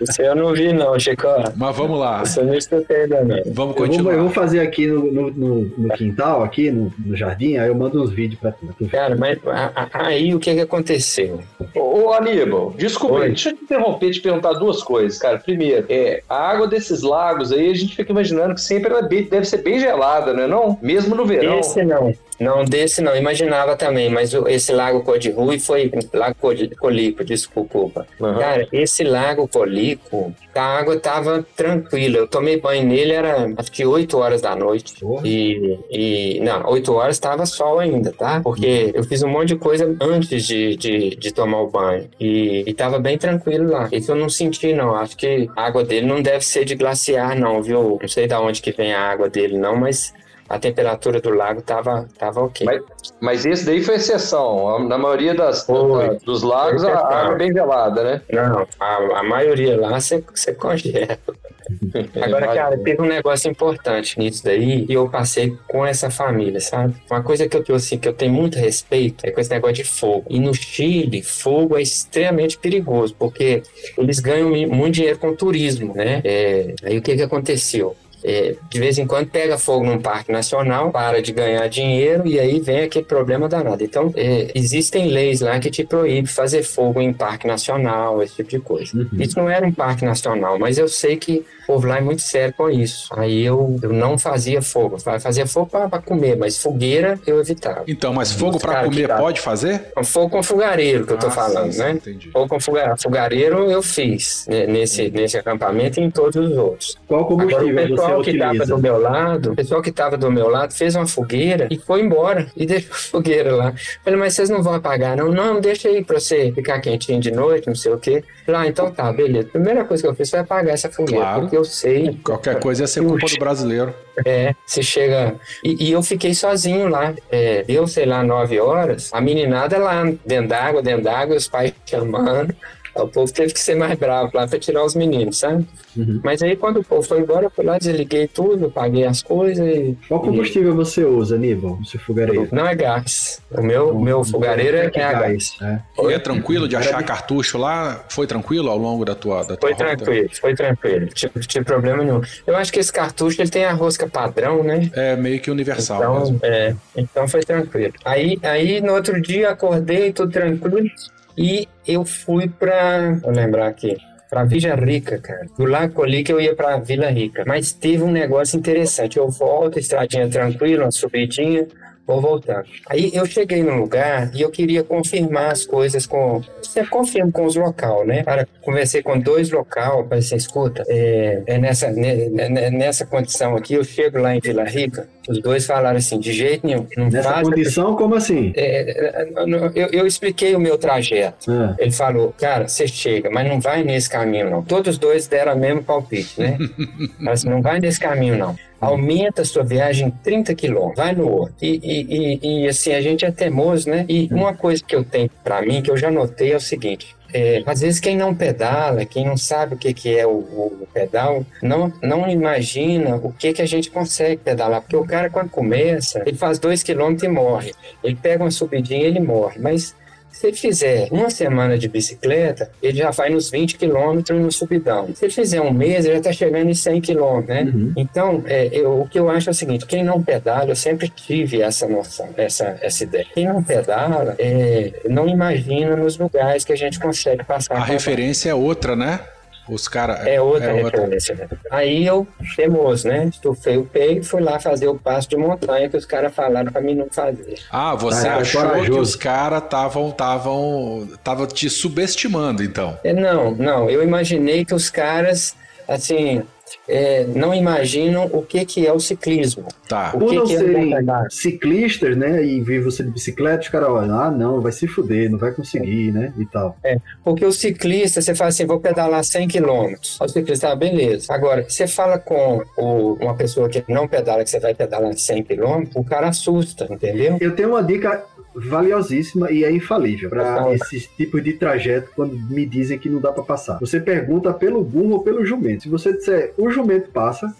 esse 0.00 0.22
eu 0.22 0.34
não 0.34 0.52
vi, 0.52 0.72
não, 0.72 0.98
Chico. 0.98 1.26
Mas 1.56 1.76
vamos 1.76 1.98
lá, 1.98 2.22
Isso 2.22 2.40
eu 2.40 2.46
não 2.46 2.54
escutei 2.54 3.06
também. 3.08 3.42
vamos 3.46 3.46
Eu 3.46 3.54
vou, 3.54 3.74
continuar. 3.74 4.12
eu 4.14 4.20
vou 4.22 4.30
fazer 4.30 4.60
aqui 4.60 4.73
no, 4.86 5.10
no, 5.12 5.30
no- 5.30 5.72
no 5.78 5.88
quintal, 5.94 6.42
aqui 6.42 6.70
no, 6.70 6.92
no 6.98 7.16
jardim, 7.16 7.56
aí 7.56 7.68
eu 7.68 7.74
mando 7.74 8.02
uns 8.02 8.10
vídeos 8.10 8.40
pra 8.40 8.52
tu. 8.52 8.86
Cara, 8.90 9.16
mas 9.16 9.38
a- 9.46 9.72
a- 9.92 10.06
aí 10.06 10.34
o 10.34 10.38
que 10.38 10.54
que 10.54 10.60
aconteceu? 10.60 11.40
Ô, 11.74 11.80
ô, 12.08 12.12
Aníbal, 12.12 12.74
desculpa, 12.76 13.16
Oi. 13.16 13.28
deixa 13.28 13.50
eu 13.50 13.56
te 13.56 13.64
interromper 13.64 14.06
e 14.08 14.10
te 14.12 14.20
perguntar 14.20 14.52
duas 14.54 14.82
coisas, 14.82 15.18
cara. 15.18 15.38
Primeiro, 15.38 15.86
é, 15.88 16.22
a 16.28 16.36
água 16.50 16.66
desses 16.66 17.02
lagos 17.02 17.52
aí, 17.52 17.70
a 17.70 17.74
gente 17.74 17.96
fica 17.96 18.12
imaginando 18.12 18.54
que 18.54 18.60
sempre 18.60 18.90
ela 18.90 19.00
é 19.00 19.08
bem- 19.08 19.24
deve 19.24 19.44
ser 19.46 19.58
bem 19.62 19.78
gelada, 19.78 20.32
né? 20.32 20.46
Não? 20.46 20.78
Mesmo 20.82 21.14
no 21.14 21.24
verão. 21.24 21.58
Esse 21.60 21.82
não. 21.84 22.12
Não, 22.38 22.64
desse 22.64 23.00
não. 23.00 23.16
Imaginava 23.16 23.76
também, 23.76 24.08
mas 24.08 24.32
esse 24.48 24.72
lago 24.72 25.02
Code-Rui 25.02 25.58
foi. 25.58 25.90
Lago 26.12 26.36
Colico, 26.78 27.24
desculpa. 27.24 28.06
Aham. 28.20 28.38
Cara, 28.38 28.68
esse 28.72 29.04
lago 29.04 29.48
Colico, 29.48 30.34
a 30.54 30.78
água 30.78 30.98
tava 30.98 31.46
tranquila. 31.56 32.18
Eu 32.18 32.28
tomei 32.28 32.60
banho 32.60 32.84
nele, 32.84 33.12
era 33.12 33.52
acho 33.56 33.70
que 33.70 33.84
8 33.84 34.16
horas 34.18 34.40
da 34.40 34.54
noite. 34.54 34.94
Porra. 35.00 35.26
E, 35.26 35.78
e 35.90 36.40
não, 36.40 36.68
8 36.70 36.92
horas 36.92 37.18
tava 37.18 37.46
sol 37.46 37.78
ainda, 37.78 38.12
tá? 38.12 38.40
Porque 38.40 38.90
eu 38.94 39.04
fiz 39.04 39.22
um 39.22 39.28
monte 39.28 39.48
de 39.48 39.56
coisa 39.56 39.94
antes 40.00 40.44
de, 40.46 40.76
de, 40.76 41.16
de 41.16 41.32
tomar 41.32 41.62
o 41.62 41.70
banho. 41.70 42.08
E, 42.18 42.64
e 42.66 42.74
tava 42.74 42.98
bem 42.98 43.16
tranquilo 43.18 43.70
lá. 43.70 43.88
Isso 43.92 44.12
eu 44.12 44.16
não 44.16 44.28
senti, 44.28 44.72
não. 44.72 44.94
Acho 44.94 45.16
que 45.16 45.48
a 45.56 45.66
água 45.66 45.84
dele 45.84 46.06
não 46.06 46.20
deve 46.20 46.44
ser 46.44 46.64
de 46.64 46.74
glaciar, 46.74 47.38
não, 47.38 47.62
viu? 47.62 47.98
Não 48.00 48.08
sei 48.08 48.26
de 48.26 48.34
onde 48.34 48.60
que 48.60 48.72
vem 48.72 48.92
a 48.92 49.00
água 49.00 49.28
dele, 49.28 49.56
não, 49.58 49.76
mas 49.76 50.12
a 50.48 50.58
temperatura 50.58 51.20
do 51.20 51.30
lago 51.30 51.62
tava, 51.62 52.06
tava 52.18 52.42
ok. 52.42 52.66
Mas- 52.66 52.82
Mas 53.20 53.46
esse 53.46 53.64
daí 53.64 53.82
foi 53.82 53.94
exceção. 53.96 54.78
Na 54.88 54.98
maioria 54.98 55.34
das, 55.34 55.64
Foi. 55.64 56.16
dos 56.24 56.42
lagos, 56.42 56.84
a 56.84 56.92
água 56.98 57.34
é 57.34 57.38
bem 57.38 57.52
gelada, 57.52 58.02
né? 58.04 58.20
Não, 58.30 58.66
a, 58.78 58.96
a 59.20 59.22
maioria 59.22 59.78
lá 59.80 59.98
você 60.00 60.22
congela. 60.54 61.18
Agora, 62.20 62.46
cara, 62.54 62.78
teve 62.78 63.00
um 63.00 63.06
negócio 63.06 63.50
importante 63.50 64.18
nisso 64.18 64.44
daí 64.44 64.84
e 64.86 64.92
eu 64.92 65.08
passei 65.08 65.56
com 65.66 65.84
essa 65.84 66.10
família, 66.10 66.60
sabe? 66.60 66.94
Uma 67.10 67.22
coisa 67.22 67.48
que 67.48 67.56
eu, 67.56 67.64
eu, 67.66 67.76
assim, 67.76 67.98
que 67.98 68.06
eu 68.06 68.12
tenho 68.12 68.32
muito 68.32 68.58
respeito 68.58 69.24
é 69.24 69.30
com 69.30 69.40
esse 69.40 69.50
negócio 69.50 69.76
de 69.76 69.84
fogo. 69.84 70.26
E 70.28 70.38
no 70.38 70.52
Chile, 70.52 71.22
fogo 71.22 71.76
é 71.78 71.82
extremamente 71.82 72.58
perigoso, 72.58 73.14
porque 73.18 73.62
eles 73.96 74.20
ganham 74.20 74.50
muito 74.50 74.94
dinheiro 74.96 75.18
com 75.18 75.34
turismo, 75.34 75.94
né? 75.94 76.20
É, 76.22 76.74
aí 76.84 76.98
o 76.98 77.02
que 77.02 77.16
que 77.16 77.22
aconteceu? 77.22 77.96
É, 78.24 78.56
de 78.70 78.78
vez 78.80 78.96
em 78.98 79.06
quando 79.06 79.26
pega 79.28 79.58
fogo 79.58 79.84
num 79.84 80.00
parque 80.00 80.32
nacional, 80.32 80.90
para 80.90 81.20
de 81.20 81.30
ganhar 81.32 81.68
dinheiro 81.68 82.26
e 82.26 82.40
aí 82.40 82.58
vem 82.58 82.84
aquele 82.84 83.04
problema 83.04 83.48
danado. 83.48 83.84
Então, 83.84 84.12
é, 84.16 84.50
existem 84.54 85.08
leis 85.08 85.40
lá 85.42 85.58
que 85.60 85.70
te 85.70 85.84
proíbem 85.84 86.24
fazer 86.26 86.62
fogo 86.62 87.00
em 87.02 87.12
parque 87.12 87.46
nacional, 87.46 88.22
esse 88.22 88.36
tipo 88.36 88.48
de 88.50 88.60
coisa. 88.60 88.96
Uhum. 88.96 89.08
Isso 89.20 89.38
não 89.38 89.48
era 89.50 89.66
um 89.66 89.72
parque 89.72 90.04
nacional, 90.06 90.58
mas 90.58 90.78
eu 90.78 90.88
sei 90.88 91.16
que 91.16 91.44
o 91.64 91.66
povo 91.66 91.86
lá 91.86 91.98
é 91.98 92.00
muito 92.00 92.22
sério 92.22 92.54
com 92.56 92.68
isso. 92.70 93.08
Aí 93.16 93.42
eu, 93.44 93.76
eu 93.82 93.92
não 93.92 94.16
fazia 94.18 94.60
fogo. 94.62 94.98
Fa- 94.98 95.20
Fazia 95.20 95.46
fogo 95.46 95.66
para 95.70 95.88
comer, 96.02 96.36
mas 96.36 96.58
fogueira 96.62 97.18
eu 97.26 97.40
evitava. 97.40 97.84
Então, 97.86 98.12
mas 98.12 98.32
fogo 98.32 98.58
pra 98.58 98.72
Cara, 98.74 98.88
que 98.88 99.02
comer 99.02 99.16
pode 99.16 99.40
fazer? 99.40 99.82
Fogo 100.04 100.30
com 100.30 100.42
fogareiro 100.42 101.06
que 101.06 101.12
eu 101.14 101.18
tô 101.18 101.26
Ah, 101.28 101.30
falando, 101.30 101.72
sim, 101.72 101.78
né? 101.78 101.90
Entendi. 101.92 102.30
Fogo 102.30 102.48
com 102.48 102.60
foga- 102.60 102.94
fogareiro 103.02 103.70
eu 103.70 103.82
fiz 103.82 104.46
né, 104.48 104.66
nesse, 104.66 105.10
nesse 105.10 105.36
acampamento 105.38 106.00
e 106.00 106.02
em 106.04 106.10
todos 106.10 106.36
os 106.50 106.56
outros. 106.56 106.98
Qual 107.06 107.20
Agora, 107.20 107.34
o 107.34 107.38
combustível 107.38 107.74
você 107.74 107.88
pessoal 107.88 108.13
que 108.22 108.30
estava 108.30 108.66
do 108.66 108.78
meu 108.78 108.98
lado, 109.00 109.52
o 109.52 109.56
pessoal 109.56 109.82
que 109.82 109.90
estava 109.90 110.16
do 110.16 110.30
meu 110.30 110.48
lado 110.48 110.72
fez 110.74 110.94
uma 110.94 111.06
fogueira 111.06 111.66
e 111.70 111.78
foi 111.78 112.00
embora 112.02 112.46
e 112.56 112.66
deixou 112.66 112.92
a 112.92 112.98
fogueira 112.98 113.54
lá. 113.54 113.74
Falei, 114.04 114.18
mas 114.18 114.34
vocês 114.34 114.50
não 114.50 114.62
vão 114.62 114.74
apagar, 114.74 115.16
não? 115.16 115.28
Não, 115.30 115.60
deixa 115.60 115.88
aí 115.88 116.04
pra 116.04 116.18
você 116.20 116.52
ficar 116.52 116.80
quentinho 116.80 117.20
de 117.20 117.30
noite, 117.30 117.66
não 117.66 117.74
sei 117.74 117.92
o 117.92 117.98
quê. 117.98 118.22
Falei, 118.46 118.60
ah, 118.62 118.66
então 118.68 118.90
tá, 118.90 119.12
beleza. 119.12 119.48
Primeira 119.48 119.84
coisa 119.84 120.02
que 120.02 120.08
eu 120.08 120.14
fiz 120.14 120.28
foi 120.30 120.40
apagar 120.40 120.74
essa 120.74 120.90
fogueira, 120.90 121.20
Claro. 121.24 121.40
porque 121.42 121.56
eu 121.56 121.64
sei, 121.64 122.18
Qualquer 122.22 122.58
coisa 122.60 122.82
ia 122.82 122.86
ser 122.86 123.02
culpa 123.02 123.26
do 123.26 123.38
brasileiro. 123.38 123.94
é, 124.24 124.54
você 124.66 124.82
chega. 124.82 125.34
E, 125.62 125.88
e 125.88 125.92
eu 125.92 126.02
fiquei 126.02 126.34
sozinho 126.34 126.88
lá. 126.88 127.14
É, 127.30 127.62
deu, 127.62 127.86
sei 127.86 128.04
lá, 128.06 128.22
nove 128.22 128.60
horas, 128.60 129.10
a 129.12 129.20
meninada 129.20 129.78
lá 129.78 130.04
dentro 130.24 130.48
d'água, 130.48 130.82
dentro 130.82 131.02
d'água, 131.04 131.36
os 131.36 131.48
pais 131.48 131.72
chamando. 131.86 132.54
O 132.94 133.08
povo 133.08 133.32
teve 133.32 133.52
que 133.52 133.60
ser 133.60 133.74
mais 133.74 133.98
bravo 133.98 134.30
lá 134.34 134.46
pra 134.46 134.58
tirar 134.58 134.84
os 134.84 134.94
meninos, 134.94 135.38
sabe? 135.38 135.66
Uhum. 135.96 136.20
Mas 136.22 136.42
aí 136.42 136.54
quando 136.56 136.78
o 136.80 136.84
povo 136.84 137.02
foi 137.02 137.20
embora, 137.20 137.46
eu 137.46 137.50
fui 137.50 137.64
lá, 137.64 137.78
desliguei 137.78 138.26
tudo, 138.28 138.70
paguei 138.70 139.04
as 139.04 139.22
coisas 139.22 139.66
e. 139.66 139.96
Qual 140.08 140.20
combustível 140.20 140.74
você 140.74 141.04
usa, 141.04 141.34
Aníbal, 141.34 141.76
no 141.76 141.84
seu 141.84 141.98
fogareiro? 142.00 142.48
Não 142.52 142.66
é 142.66 142.74
gás. 142.74 143.40
O 143.50 143.62
meu, 143.62 143.90
o 143.96 144.02
meu 144.02 144.24
fogareiro 144.24 144.76
é, 144.76 144.90
que 144.90 144.98
é 145.00 145.04
a 145.04 145.12
gás. 145.12 145.56
gás. 145.60 145.80
É. 145.98 146.08
E 146.08 146.12
é 146.12 146.18
tranquilo 146.18 146.68
de 146.68 146.76
achar 146.76 147.02
cartucho 147.02 147.58
lá? 147.58 148.04
Foi 148.08 148.26
tranquilo 148.26 148.70
ao 148.70 148.78
longo 148.78 149.04
da 149.04 149.14
tua, 149.14 149.42
da 149.44 149.56
tua 149.56 149.68
Foi 149.68 149.72
rota? 149.72 149.96
tranquilo, 149.96 150.28
foi 150.40 150.54
tranquilo. 150.54 151.06
Tive, 151.08 151.40
tive 151.40 151.64
problema 151.64 152.02
nenhum. 152.04 152.20
Eu 152.46 152.56
acho 152.56 152.72
que 152.72 152.78
esse 152.80 152.92
cartucho 152.92 153.40
ele 153.42 153.50
tem 153.50 153.64
a 153.64 153.72
rosca 153.72 154.08
padrão, 154.08 154.62
né? 154.62 154.90
É 154.94 155.16
meio 155.16 155.40
que 155.40 155.50
universal 155.50 155.98
Então, 156.00 156.20
mesmo. 156.20 156.40
é, 156.42 156.74
então 156.96 157.26
foi 157.28 157.40
tranquilo. 157.42 157.92
Aí, 158.04 158.38
aí 158.42 158.80
no 158.80 158.92
outro 158.94 159.20
dia 159.20 159.50
acordei, 159.50 160.12
tudo 160.12 160.32
tranquilo, 160.32 160.88
e 161.36 161.68
eu 161.86 162.04
fui 162.04 162.48
pra. 162.48 163.12
Vou 163.22 163.32
lembrar 163.32 163.68
aqui. 163.68 163.96
Pra 164.30 164.42
Vila 164.42 164.74
Rica, 164.74 165.18
cara. 165.18 165.46
Do 165.56 165.64
Lago 165.64 165.92
Colica 165.92 166.32
eu 166.32 166.40
ia 166.40 166.56
pra 166.56 166.78
Vila 166.78 167.08
Rica. 167.08 167.44
Mas 167.46 167.72
teve 167.72 168.02
um 168.02 168.10
negócio 168.10 168.58
interessante. 168.58 169.16
Eu 169.16 169.30
volto, 169.30 169.78
estradinha 169.78 170.28
tranquila, 170.28 170.86
uma 170.86 170.90
subidinha, 170.90 171.68
vou 172.06 172.20
voltando. 172.20 172.64
Aí 172.88 173.10
eu 173.14 173.24
cheguei 173.26 173.62
no 173.62 173.74
lugar 173.76 174.30
e 174.34 174.42
eu 174.42 174.50
queria 174.50 174.82
confirmar 174.84 175.50
as 175.52 175.64
coisas 175.64 176.06
com. 176.06 176.42
Você 176.62 176.84
confirma 176.86 177.30
com 177.32 177.44
os 177.46 177.56
local, 177.56 178.04
né? 178.06 178.22
Cara, 178.24 178.48
conversei 178.62 179.02
com 179.02 179.18
dois 179.18 179.50
local, 179.50 180.04
para 180.04 180.20
você 180.20 180.36
escuta. 180.36 180.82
É, 180.88 181.42
é 181.46 181.58
nessa, 181.58 181.90
ne- 181.90 182.28
ne- 182.28 182.70
nessa 182.70 183.06
condição 183.06 183.56
aqui, 183.56 183.74
eu 183.74 183.84
chego 183.84 184.18
lá 184.18 184.34
em 184.34 184.40
Vila 184.40 184.64
Rica, 184.64 185.08
os 185.28 185.40
dois 185.40 185.64
falaram 185.66 185.96
assim: 185.98 186.18
de 186.18 186.32
jeito 186.32 186.66
nenhum, 186.66 186.86
não 186.96 187.08
Nessa 187.08 187.30
faz. 187.32 187.48
condição, 187.48 187.94
como 187.96 188.14
assim? 188.16 188.52
É, 188.56 189.22
é, 189.22 189.28
eu, 189.74 189.88
eu 189.92 190.06
expliquei 190.06 190.54
o 190.54 190.60
meu 190.60 190.76
trajeto. 190.76 191.50
Ah, 191.50 191.74
Ele 191.78 191.90
falou, 191.92 192.34
cara, 192.38 192.68
você 192.68 192.86
chega, 192.88 193.30
mas 193.30 193.48
não 193.48 193.60
vai 193.60 193.82
nesse 193.84 194.10
caminho, 194.10 194.50
não. 194.50 194.62
Todos 194.62 194.94
os 194.94 194.98
dois 194.98 195.26
deram 195.26 195.54
o 195.54 195.58
mesmo 195.58 195.82
palpite, 195.82 196.40
né? 196.40 196.58
Falaram 197.16 197.32
assim, 197.32 197.48
não 197.48 197.62
vai 197.62 197.78
nesse 197.80 198.00
caminho, 198.00 198.36
não. 198.36 198.56
Aumenta 198.84 199.42
a 199.42 199.44
sua 199.44 199.62
viagem 199.62 200.10
30 200.22 200.54
quilômetros, 200.54 200.96
vai 200.96 201.14
no 201.14 201.28
outro. 201.28 201.54
E, 201.60 201.80
e, 201.82 202.38
e, 202.42 202.64
e, 202.64 202.68
assim, 202.68 202.92
a 202.92 203.00
gente 203.00 203.24
é 203.24 203.30
teimoso, 203.30 203.88
né? 203.88 204.04
E 204.08 204.28
uma 204.30 204.54
coisa 204.54 204.82
que 204.82 204.94
eu 204.94 205.04
tenho 205.04 205.30
pra 205.42 205.62
mim, 205.62 205.82
que 205.82 205.90
eu 205.90 205.96
já 205.96 206.10
notei, 206.10 206.52
é 206.52 206.56
o 206.56 206.60
seguinte. 206.60 207.14
É, 207.32 207.64
às 207.66 207.80
vezes 207.80 207.98
quem 207.98 208.16
não 208.16 208.32
pedala, 208.32 209.04
quem 209.04 209.26
não 209.26 209.36
sabe 209.36 209.74
o 209.74 209.76
que, 209.76 209.92
que 209.92 210.16
é 210.16 210.24
o, 210.24 210.30
o 210.30 210.88
pedal, 210.94 211.44
não, 211.60 211.92
não 212.00 212.28
imagina 212.30 213.16
o 213.16 213.32
que, 213.32 213.52
que 213.52 213.60
a 213.60 213.66
gente 213.66 213.90
consegue 213.90 214.40
pedalar. 214.40 214.80
Porque 214.80 214.96
o 214.96 215.04
cara, 215.04 215.28
quando 215.28 215.50
começa, 215.50 216.22
ele 216.24 216.36
faz 216.36 216.60
dois 216.60 216.84
quilômetros 216.84 217.24
e 217.24 217.28
morre. 217.28 217.74
Ele 218.04 218.14
pega 218.14 218.44
uma 218.44 218.52
subidinha 218.52 219.00
e 219.00 219.06
ele 219.06 219.18
morre. 219.18 219.58
Mas 219.58 219.96
se 220.34 220.48
ele 220.48 220.56
fizer 220.56 221.08
uma 221.10 221.30
semana 221.30 221.78
de 221.78 221.88
bicicleta, 221.88 222.70
ele 222.82 222.98
já 222.98 223.10
vai 223.10 223.30
nos 223.30 223.50
20 223.50 223.76
quilômetros 223.76 224.38
no 224.40 224.50
subidão. 224.50 225.08
Se 225.14 225.24
ele 225.24 225.32
fizer 225.32 225.60
um 225.60 225.72
mês, 225.72 226.04
ele 226.04 226.14
já 226.14 226.18
está 226.18 226.32
chegando 226.32 226.68
em 226.68 226.74
100 226.74 227.00
quilômetros, 227.00 227.48
né? 227.48 227.62
Uhum. 227.72 227.92
Então, 227.96 228.42
é, 228.46 228.68
eu- 228.72 229.00
o 229.02 229.08
que 229.08 229.18
eu 229.18 229.30
acho 229.30 229.48
é 229.48 229.52
o 229.52 229.54
seguinte, 229.54 229.86
quem 229.86 230.02
não 230.02 230.22
pedala, 230.22 230.70
eu 230.70 230.76
sempre 230.76 231.08
tive 231.08 231.62
essa 231.62 231.86
noção, 231.88 232.28
essa, 232.36 232.76
essa 232.82 233.04
ideia. 233.04 233.24
Quem 233.32 233.46
não 233.46 233.62
pedala, 233.62 234.34
é, 234.38 234.92
não 235.08 235.28
imagina 235.28 235.96
nos 235.96 236.18
lugares 236.18 236.64
que 236.64 236.72
a 236.72 236.76
gente 236.76 236.98
consegue 236.98 237.44
passar. 237.44 237.76
A 237.76 237.84
referência 237.84 238.50
é 238.50 238.54
outra, 238.54 238.96
né? 238.96 239.20
Os 239.68 239.88
caras. 239.88 240.26
É 240.26 240.40
outra 240.40 240.72
é 240.72 240.82
referência. 240.82 241.34
Outra. 241.40 241.56
Né? 241.56 241.60
Aí 241.70 242.06
eu, 242.06 242.26
teimoso, 242.54 243.08
né? 243.08 243.26
Estufei 243.26 243.76
o 243.76 243.84
peito 243.84 244.20
e 244.20 244.24
fui 244.24 244.42
lá 244.42 244.60
fazer 244.60 244.88
o 244.88 244.98
passo 244.98 245.28
de 245.28 245.36
montanha 245.36 245.88
que 245.88 245.96
os 245.96 246.04
caras 246.04 246.34
falaram 246.34 246.70
pra 246.70 246.80
mim 246.80 246.94
não 246.94 247.08
fazer. 247.10 247.58
Ah, 247.70 247.94
você 247.94 248.28
ah, 248.28 248.36
achou 248.36 248.70
que 248.82 248.90
os 248.90 249.16
caras 249.16 249.62
estavam 249.62 250.08
estavam 250.10 251.08
estavam 251.12 251.46
te 251.46 251.70
subestimando, 251.70 252.62
então? 252.62 252.98
É, 253.02 253.12
não, 253.12 253.52
não. 253.52 253.88
Eu 253.88 254.02
imaginei 254.02 254.64
que 254.64 254.74
os 254.74 254.90
caras, 254.90 255.56
assim, 255.88 256.42
é, 256.88 257.24
não 257.24 257.54
imaginam 257.54 258.28
o 258.32 258.42
que, 258.42 258.64
que 258.64 258.86
é 258.86 258.92
o 258.92 259.00
ciclismo. 259.00 259.66
Tá. 259.88 260.12
O 260.14 260.18
Por 260.18 260.28
que 260.30 260.36
não 260.36 260.46
que 260.46 260.54
é 260.54 260.58
serem 260.58 260.94
é 260.94 261.02
ciclistas, 261.30 262.16
né, 262.16 262.44
e 262.44 262.60
vir 262.60 262.82
você 262.82 263.02
de 263.02 263.10
bicicleta, 263.10 263.62
os 263.62 263.68
caras 263.68 263.88
olham, 263.88 264.18
ah, 264.18 264.30
não, 264.30 264.60
vai 264.60 264.72
se 264.72 264.86
fuder, 264.86 265.30
não 265.30 265.38
vai 265.38 265.52
conseguir, 265.52 266.12
né, 266.12 266.32
e 266.38 266.46
tal. 266.46 266.76
É, 266.82 266.98
porque 267.22 267.44
o 267.44 267.52
ciclista, 267.52 268.20
você 268.20 268.34
fala 268.34 268.48
assim, 268.48 268.66
vou 268.66 268.80
pedalar 268.80 269.24
100 269.24 269.48
quilômetros. 269.48 270.18
O 270.20 270.28
ciclista, 270.28 270.70
ah, 270.70 270.76
beleza. 270.76 271.32
Agora, 271.32 271.64
você 271.68 271.86
fala 271.86 272.18
com 272.18 272.62
o, 272.76 273.14
uma 273.14 273.34
pessoa 273.34 273.68
que 273.68 273.84
não 273.88 274.08
pedala, 274.08 274.44
que 274.44 274.50
você 274.50 274.60
vai 274.60 274.74
pedalar 274.74 275.16
100 275.16 275.42
quilômetros, 275.44 275.96
o 275.96 276.04
cara 276.04 276.28
assusta, 276.28 276.86
entendeu? 276.90 277.36
Eu 277.40 277.54
tenho 277.54 277.70
uma 277.70 277.82
dica 277.82 278.24
valiosíssima 278.54 279.50
e 279.50 279.64
é 279.64 279.70
infalível 279.70 280.30
para 280.30 280.72
esses 280.72 281.06
tipos 281.06 281.42
de 281.42 281.54
trajeto 281.54 282.10
quando 282.14 282.36
me 282.50 282.64
dizem 282.64 282.98
que 282.98 283.08
não 283.08 283.20
dá 283.20 283.32
para 283.32 283.42
passar. 283.42 283.78
Você 283.80 284.00
pergunta 284.00 284.52
pelo 284.52 284.82
burro 284.82 285.14
ou 285.14 285.22
pelo 285.22 285.44
jumento. 285.44 285.84
Se 285.84 285.88
você 285.88 286.12
disser 286.12 286.52
o 286.56 286.70
jumento 286.70 287.10
passa, 287.10 287.54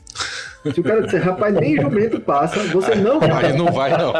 se 0.72 0.80
o 0.80 0.82
cara 0.82 1.02
disser, 1.02 1.22
rapaz, 1.22 1.54
nem 1.54 1.80
jumento 1.80 2.20
passa, 2.20 2.62
você 2.64 2.94
não 2.94 3.20
vai. 3.20 3.46
Aí 3.46 3.56
não 3.56 3.66
vai, 3.66 3.90
não. 3.90 4.12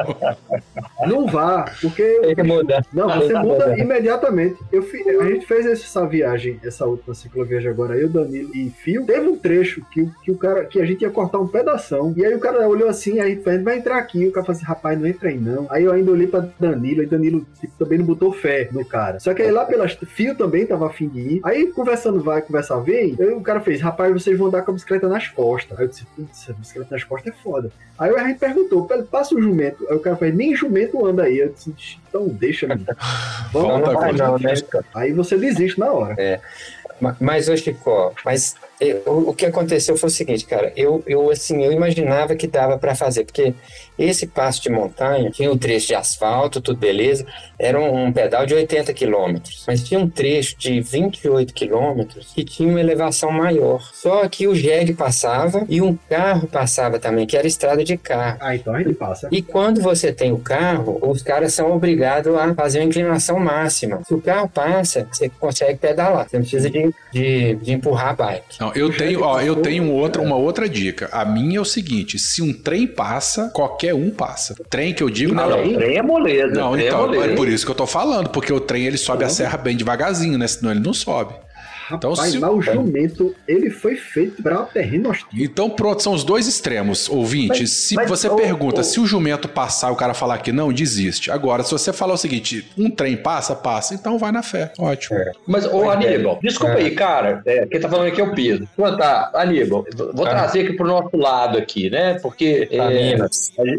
Não 1.06 1.26
vá, 1.26 1.64
porque. 1.80 2.02
Tem 2.20 2.34
que 2.34 2.42
mudar. 2.42 2.84
Não, 2.92 3.08
você 3.08 3.34
muda 3.34 3.78
imediatamente. 3.78 4.56
Eu. 4.72 4.84
A 5.20 5.26
gente 5.26 5.46
fez 5.46 5.66
essa 5.66 6.06
viagem, 6.06 6.60
essa 6.64 6.86
última 6.86 7.14
cicloviagem 7.14 7.70
agora, 7.70 7.96
eu, 7.96 8.08
Danilo 8.08 8.50
e 8.54 8.70
Fio. 8.70 9.04
Teve 9.06 9.28
um 9.28 9.36
trecho 9.36 9.82
que, 9.90 10.08
que 10.22 10.30
o 10.30 10.36
cara, 10.36 10.64
que 10.64 10.80
a 10.80 10.86
gente 10.86 11.02
ia 11.02 11.10
cortar 11.10 11.38
um 11.38 11.48
pedação. 11.48 12.12
E 12.16 12.24
aí 12.24 12.34
o 12.34 12.40
cara 12.40 12.66
olhou 12.68 12.88
assim, 12.88 13.20
aí 13.20 13.32
a 13.44 13.50
gente 13.50 13.64
vai 13.64 13.78
entrar 13.78 13.98
aqui. 13.98 14.26
O 14.26 14.32
cara 14.32 14.44
falou 14.44 14.56
assim, 14.56 14.66
rapaz, 14.66 14.98
não 14.98 15.06
entra 15.06 15.28
aí 15.28 15.38
não. 15.38 15.66
Aí 15.70 15.84
eu 15.84 15.92
ainda 15.92 16.10
olhei 16.10 16.26
pra 16.26 16.46
Danilo, 16.58 17.02
e 17.02 17.06
Danilo 17.06 17.46
tipo, 17.60 17.72
também 17.78 17.98
não 17.98 18.04
botou 18.04 18.32
fé 18.32 18.68
no 18.70 18.84
cara. 18.84 19.18
Só 19.20 19.32
que 19.34 19.42
aí 19.42 19.50
lá 19.50 19.64
pelas. 19.64 19.94
Fio 19.94 20.36
também 20.36 20.66
tava 20.66 20.86
afim 20.86 21.08
de 21.08 21.20
ir. 21.20 21.40
Aí 21.44 21.66
conversando 21.68 22.22
vai, 22.22 22.42
conversar 22.42 22.78
vem, 22.80 23.16
aí 23.18 23.30
o 23.30 23.40
cara 23.40 23.60
fez, 23.60 23.80
rapaz, 23.80 24.12
vocês 24.12 24.38
vão 24.38 24.48
andar 24.48 24.62
com 24.62 24.70
a 24.70 24.74
bicicleta 24.74 25.08
nas 25.08 25.28
costas. 25.28 25.78
Aí 25.78 25.84
eu 25.84 25.88
disse, 25.88 26.06
putz, 26.34 26.50
a 26.50 26.52
bicicleta 26.52 26.94
nas 26.94 27.04
costas 27.04 27.32
é 27.32 27.36
foda. 27.42 27.70
Aí 27.98 28.14
a 28.14 28.26
gente 28.26 28.38
perguntou, 28.38 28.86
passa 29.10 29.34
o 29.34 29.40
jumento. 29.40 29.86
Aí 29.88 29.96
o 29.96 30.00
cara 30.00 30.16
fez, 30.16 30.34
nem 30.34 30.54
jumento 30.54 31.04
anda 31.06 31.22
aí. 31.24 31.38
Eu 31.38 31.50
disse, 31.50 31.98
então 32.08 32.26
deixa, 32.28 32.66
menino. 32.66 32.86
Vamos 33.52 33.88
lá, 33.88 34.12
não, 34.12 34.38
né? 34.38 34.54
Aí 34.94 35.12
você 35.12 35.36
desiste 35.36 35.78
na 35.78 35.92
hora. 35.92 36.14
É. 36.18 36.40
Mas, 37.20 37.48
ô 37.48 37.56
Chico, 37.56 38.14
mas 38.24 38.54
eu, 38.80 39.02
o 39.06 39.34
que 39.34 39.46
aconteceu 39.46 39.96
foi 39.96 40.08
o 40.08 40.12
seguinte, 40.12 40.46
cara, 40.46 40.72
eu, 40.76 41.02
eu 41.06 41.28
assim, 41.28 41.62
eu 41.62 41.72
imaginava 41.72 42.36
que 42.36 42.46
dava 42.46 42.78
para 42.78 42.94
fazer, 42.94 43.24
porque 43.24 43.52
esse 43.98 44.26
passo 44.26 44.62
de 44.62 44.70
montanha 44.70 45.30
tinha 45.30 45.50
um 45.50 45.56
trecho 45.56 45.88
de 45.88 45.94
asfalto, 45.94 46.60
tudo 46.60 46.78
beleza, 46.78 47.26
era 47.58 47.78
um, 47.78 48.06
um 48.06 48.12
pedal 48.12 48.44
de 48.44 48.54
80 48.54 48.92
quilômetros, 48.92 49.64
mas 49.66 49.82
tinha 49.82 49.98
um 50.00 50.08
trecho 50.08 50.56
de 50.58 50.80
28 50.80 51.54
quilômetros 51.54 52.32
que 52.34 52.44
tinha 52.44 52.68
uma 52.68 52.80
elevação 52.80 53.30
maior. 53.30 53.80
Só 53.92 54.28
que 54.28 54.46
o 54.46 54.54
jegue 54.54 54.94
passava 54.94 55.64
e 55.68 55.80
um 55.80 55.96
carro 56.08 56.46
passava 56.46 56.98
também, 56.98 57.26
que 57.26 57.36
era 57.36 57.46
estrada 57.46 57.84
de 57.84 57.96
carro. 57.96 58.38
Ah, 58.40 58.54
então 58.54 58.78
ele 58.78 58.94
passa. 58.94 59.28
E 59.30 59.40
quando 59.40 59.80
você 59.80 60.12
tem 60.12 60.32
o 60.32 60.38
carro, 60.38 60.98
os 61.02 61.22
caras 61.22 61.54
são 61.54 61.72
obrigados 61.72 62.34
a 62.34 62.54
fazer 62.54 62.80
uma 62.80 62.86
inclinação 62.86 63.38
máxima. 63.38 64.00
Se 64.06 64.14
o 64.14 64.20
carro 64.20 64.48
passa, 64.48 65.06
você 65.10 65.28
consegue 65.28 65.78
pedalar, 65.78 66.28
você 66.28 66.36
não 66.36 66.42
precisa 66.42 66.70
de, 66.70 66.94
de, 67.12 67.54
de 67.56 67.72
empurrar 67.72 68.08
a 68.08 68.14
bike. 68.14 68.60
Não, 68.60 68.72
eu 68.74 68.94
tenho, 68.94 69.22
ó, 69.22 69.40
eu 69.40 69.56
tenho 69.56 69.90
outra, 69.92 70.20
uma 70.20 70.36
outra 70.36 70.68
dica. 70.68 71.08
A 71.12 71.24
minha 71.24 71.58
é 71.58 71.60
o 71.60 71.64
seguinte: 71.64 72.18
se 72.18 72.42
um 72.42 72.52
trem 72.52 72.86
passa, 72.86 73.50
qualquer 73.54 73.83
um 73.92 74.10
passa. 74.10 74.54
Trem 74.70 74.94
que 74.94 75.02
eu 75.02 75.10
digo, 75.10 75.34
não. 75.34 75.50
Não, 75.50 75.74
trem 75.74 75.96
é 75.96 76.02
moleza. 76.02 76.54
Não, 76.54 76.78
então, 76.78 77.04
é, 77.04 77.06
moleza. 77.06 77.32
é 77.32 77.36
por 77.36 77.48
isso 77.48 77.64
que 77.64 77.70
eu 77.70 77.74
tô 77.74 77.86
falando, 77.86 78.30
porque 78.30 78.52
o 78.52 78.60
trem 78.60 78.86
ele 78.86 78.96
sobe 78.96 79.24
a 79.24 79.28
serra 79.28 79.58
bem 79.58 79.76
devagarzinho, 79.76 80.38
né? 80.38 80.46
Senão 80.46 80.70
ele 80.70 80.80
não 80.80 80.94
sobe. 80.94 81.34
Então, 81.92 82.10
Rapaz, 82.10 82.32
se... 82.32 82.38
mas 82.38 82.50
o 82.50 82.60
jumento, 82.60 83.34
ele 83.46 83.70
foi 83.70 83.96
feito 83.96 84.42
para 84.42 84.62
terreno 84.62 85.10
hostil. 85.10 85.28
Então, 85.34 85.68
pronto, 85.68 86.02
são 86.02 86.12
os 86.12 86.24
dois 86.24 86.46
extremos, 86.46 87.08
ouvintes. 87.08 87.60
Mas, 87.60 87.70
se 87.70 87.94
mas, 87.94 88.08
você 88.08 88.28
oh, 88.28 88.36
pergunta 88.36 88.80
oh. 88.80 88.84
se 88.84 89.00
o 89.00 89.06
jumento 89.06 89.48
passar 89.48 89.90
o 89.90 89.96
cara 89.96 90.14
falar 90.14 90.38
que 90.38 90.52
não, 90.52 90.72
desiste. 90.72 91.30
Agora, 91.30 91.62
se 91.62 91.70
você 91.72 91.92
falar 91.92 92.14
o 92.14 92.18
seguinte, 92.18 92.68
um 92.76 92.90
trem 92.90 93.16
passa, 93.16 93.54
passa, 93.54 93.94
então 93.94 94.18
vai 94.18 94.32
na 94.32 94.42
fé. 94.42 94.72
Ótimo. 94.78 95.18
É. 95.18 95.32
Mas, 95.46 95.66
ô 95.66 95.90
Aníbal, 95.90 96.38
desculpa 96.42 96.74
é. 96.74 96.84
aí, 96.84 96.90
cara, 96.92 97.42
é, 97.46 97.66
quem 97.66 97.80
tá 97.80 97.88
falando 97.88 98.08
aqui 98.08 98.20
é 98.20 98.24
o 98.24 98.34
Pedro. 98.34 98.68
Então, 98.72 98.96
tá, 98.96 99.30
Aníbal, 99.34 99.84
vou 100.14 100.26
ah. 100.26 100.30
trazer 100.30 100.62
aqui 100.62 100.72
pro 100.72 100.86
nosso 100.86 101.16
lado 101.16 101.58
aqui, 101.58 101.90
né? 101.90 102.18
Porque 102.20 102.68
é, 102.70 103.16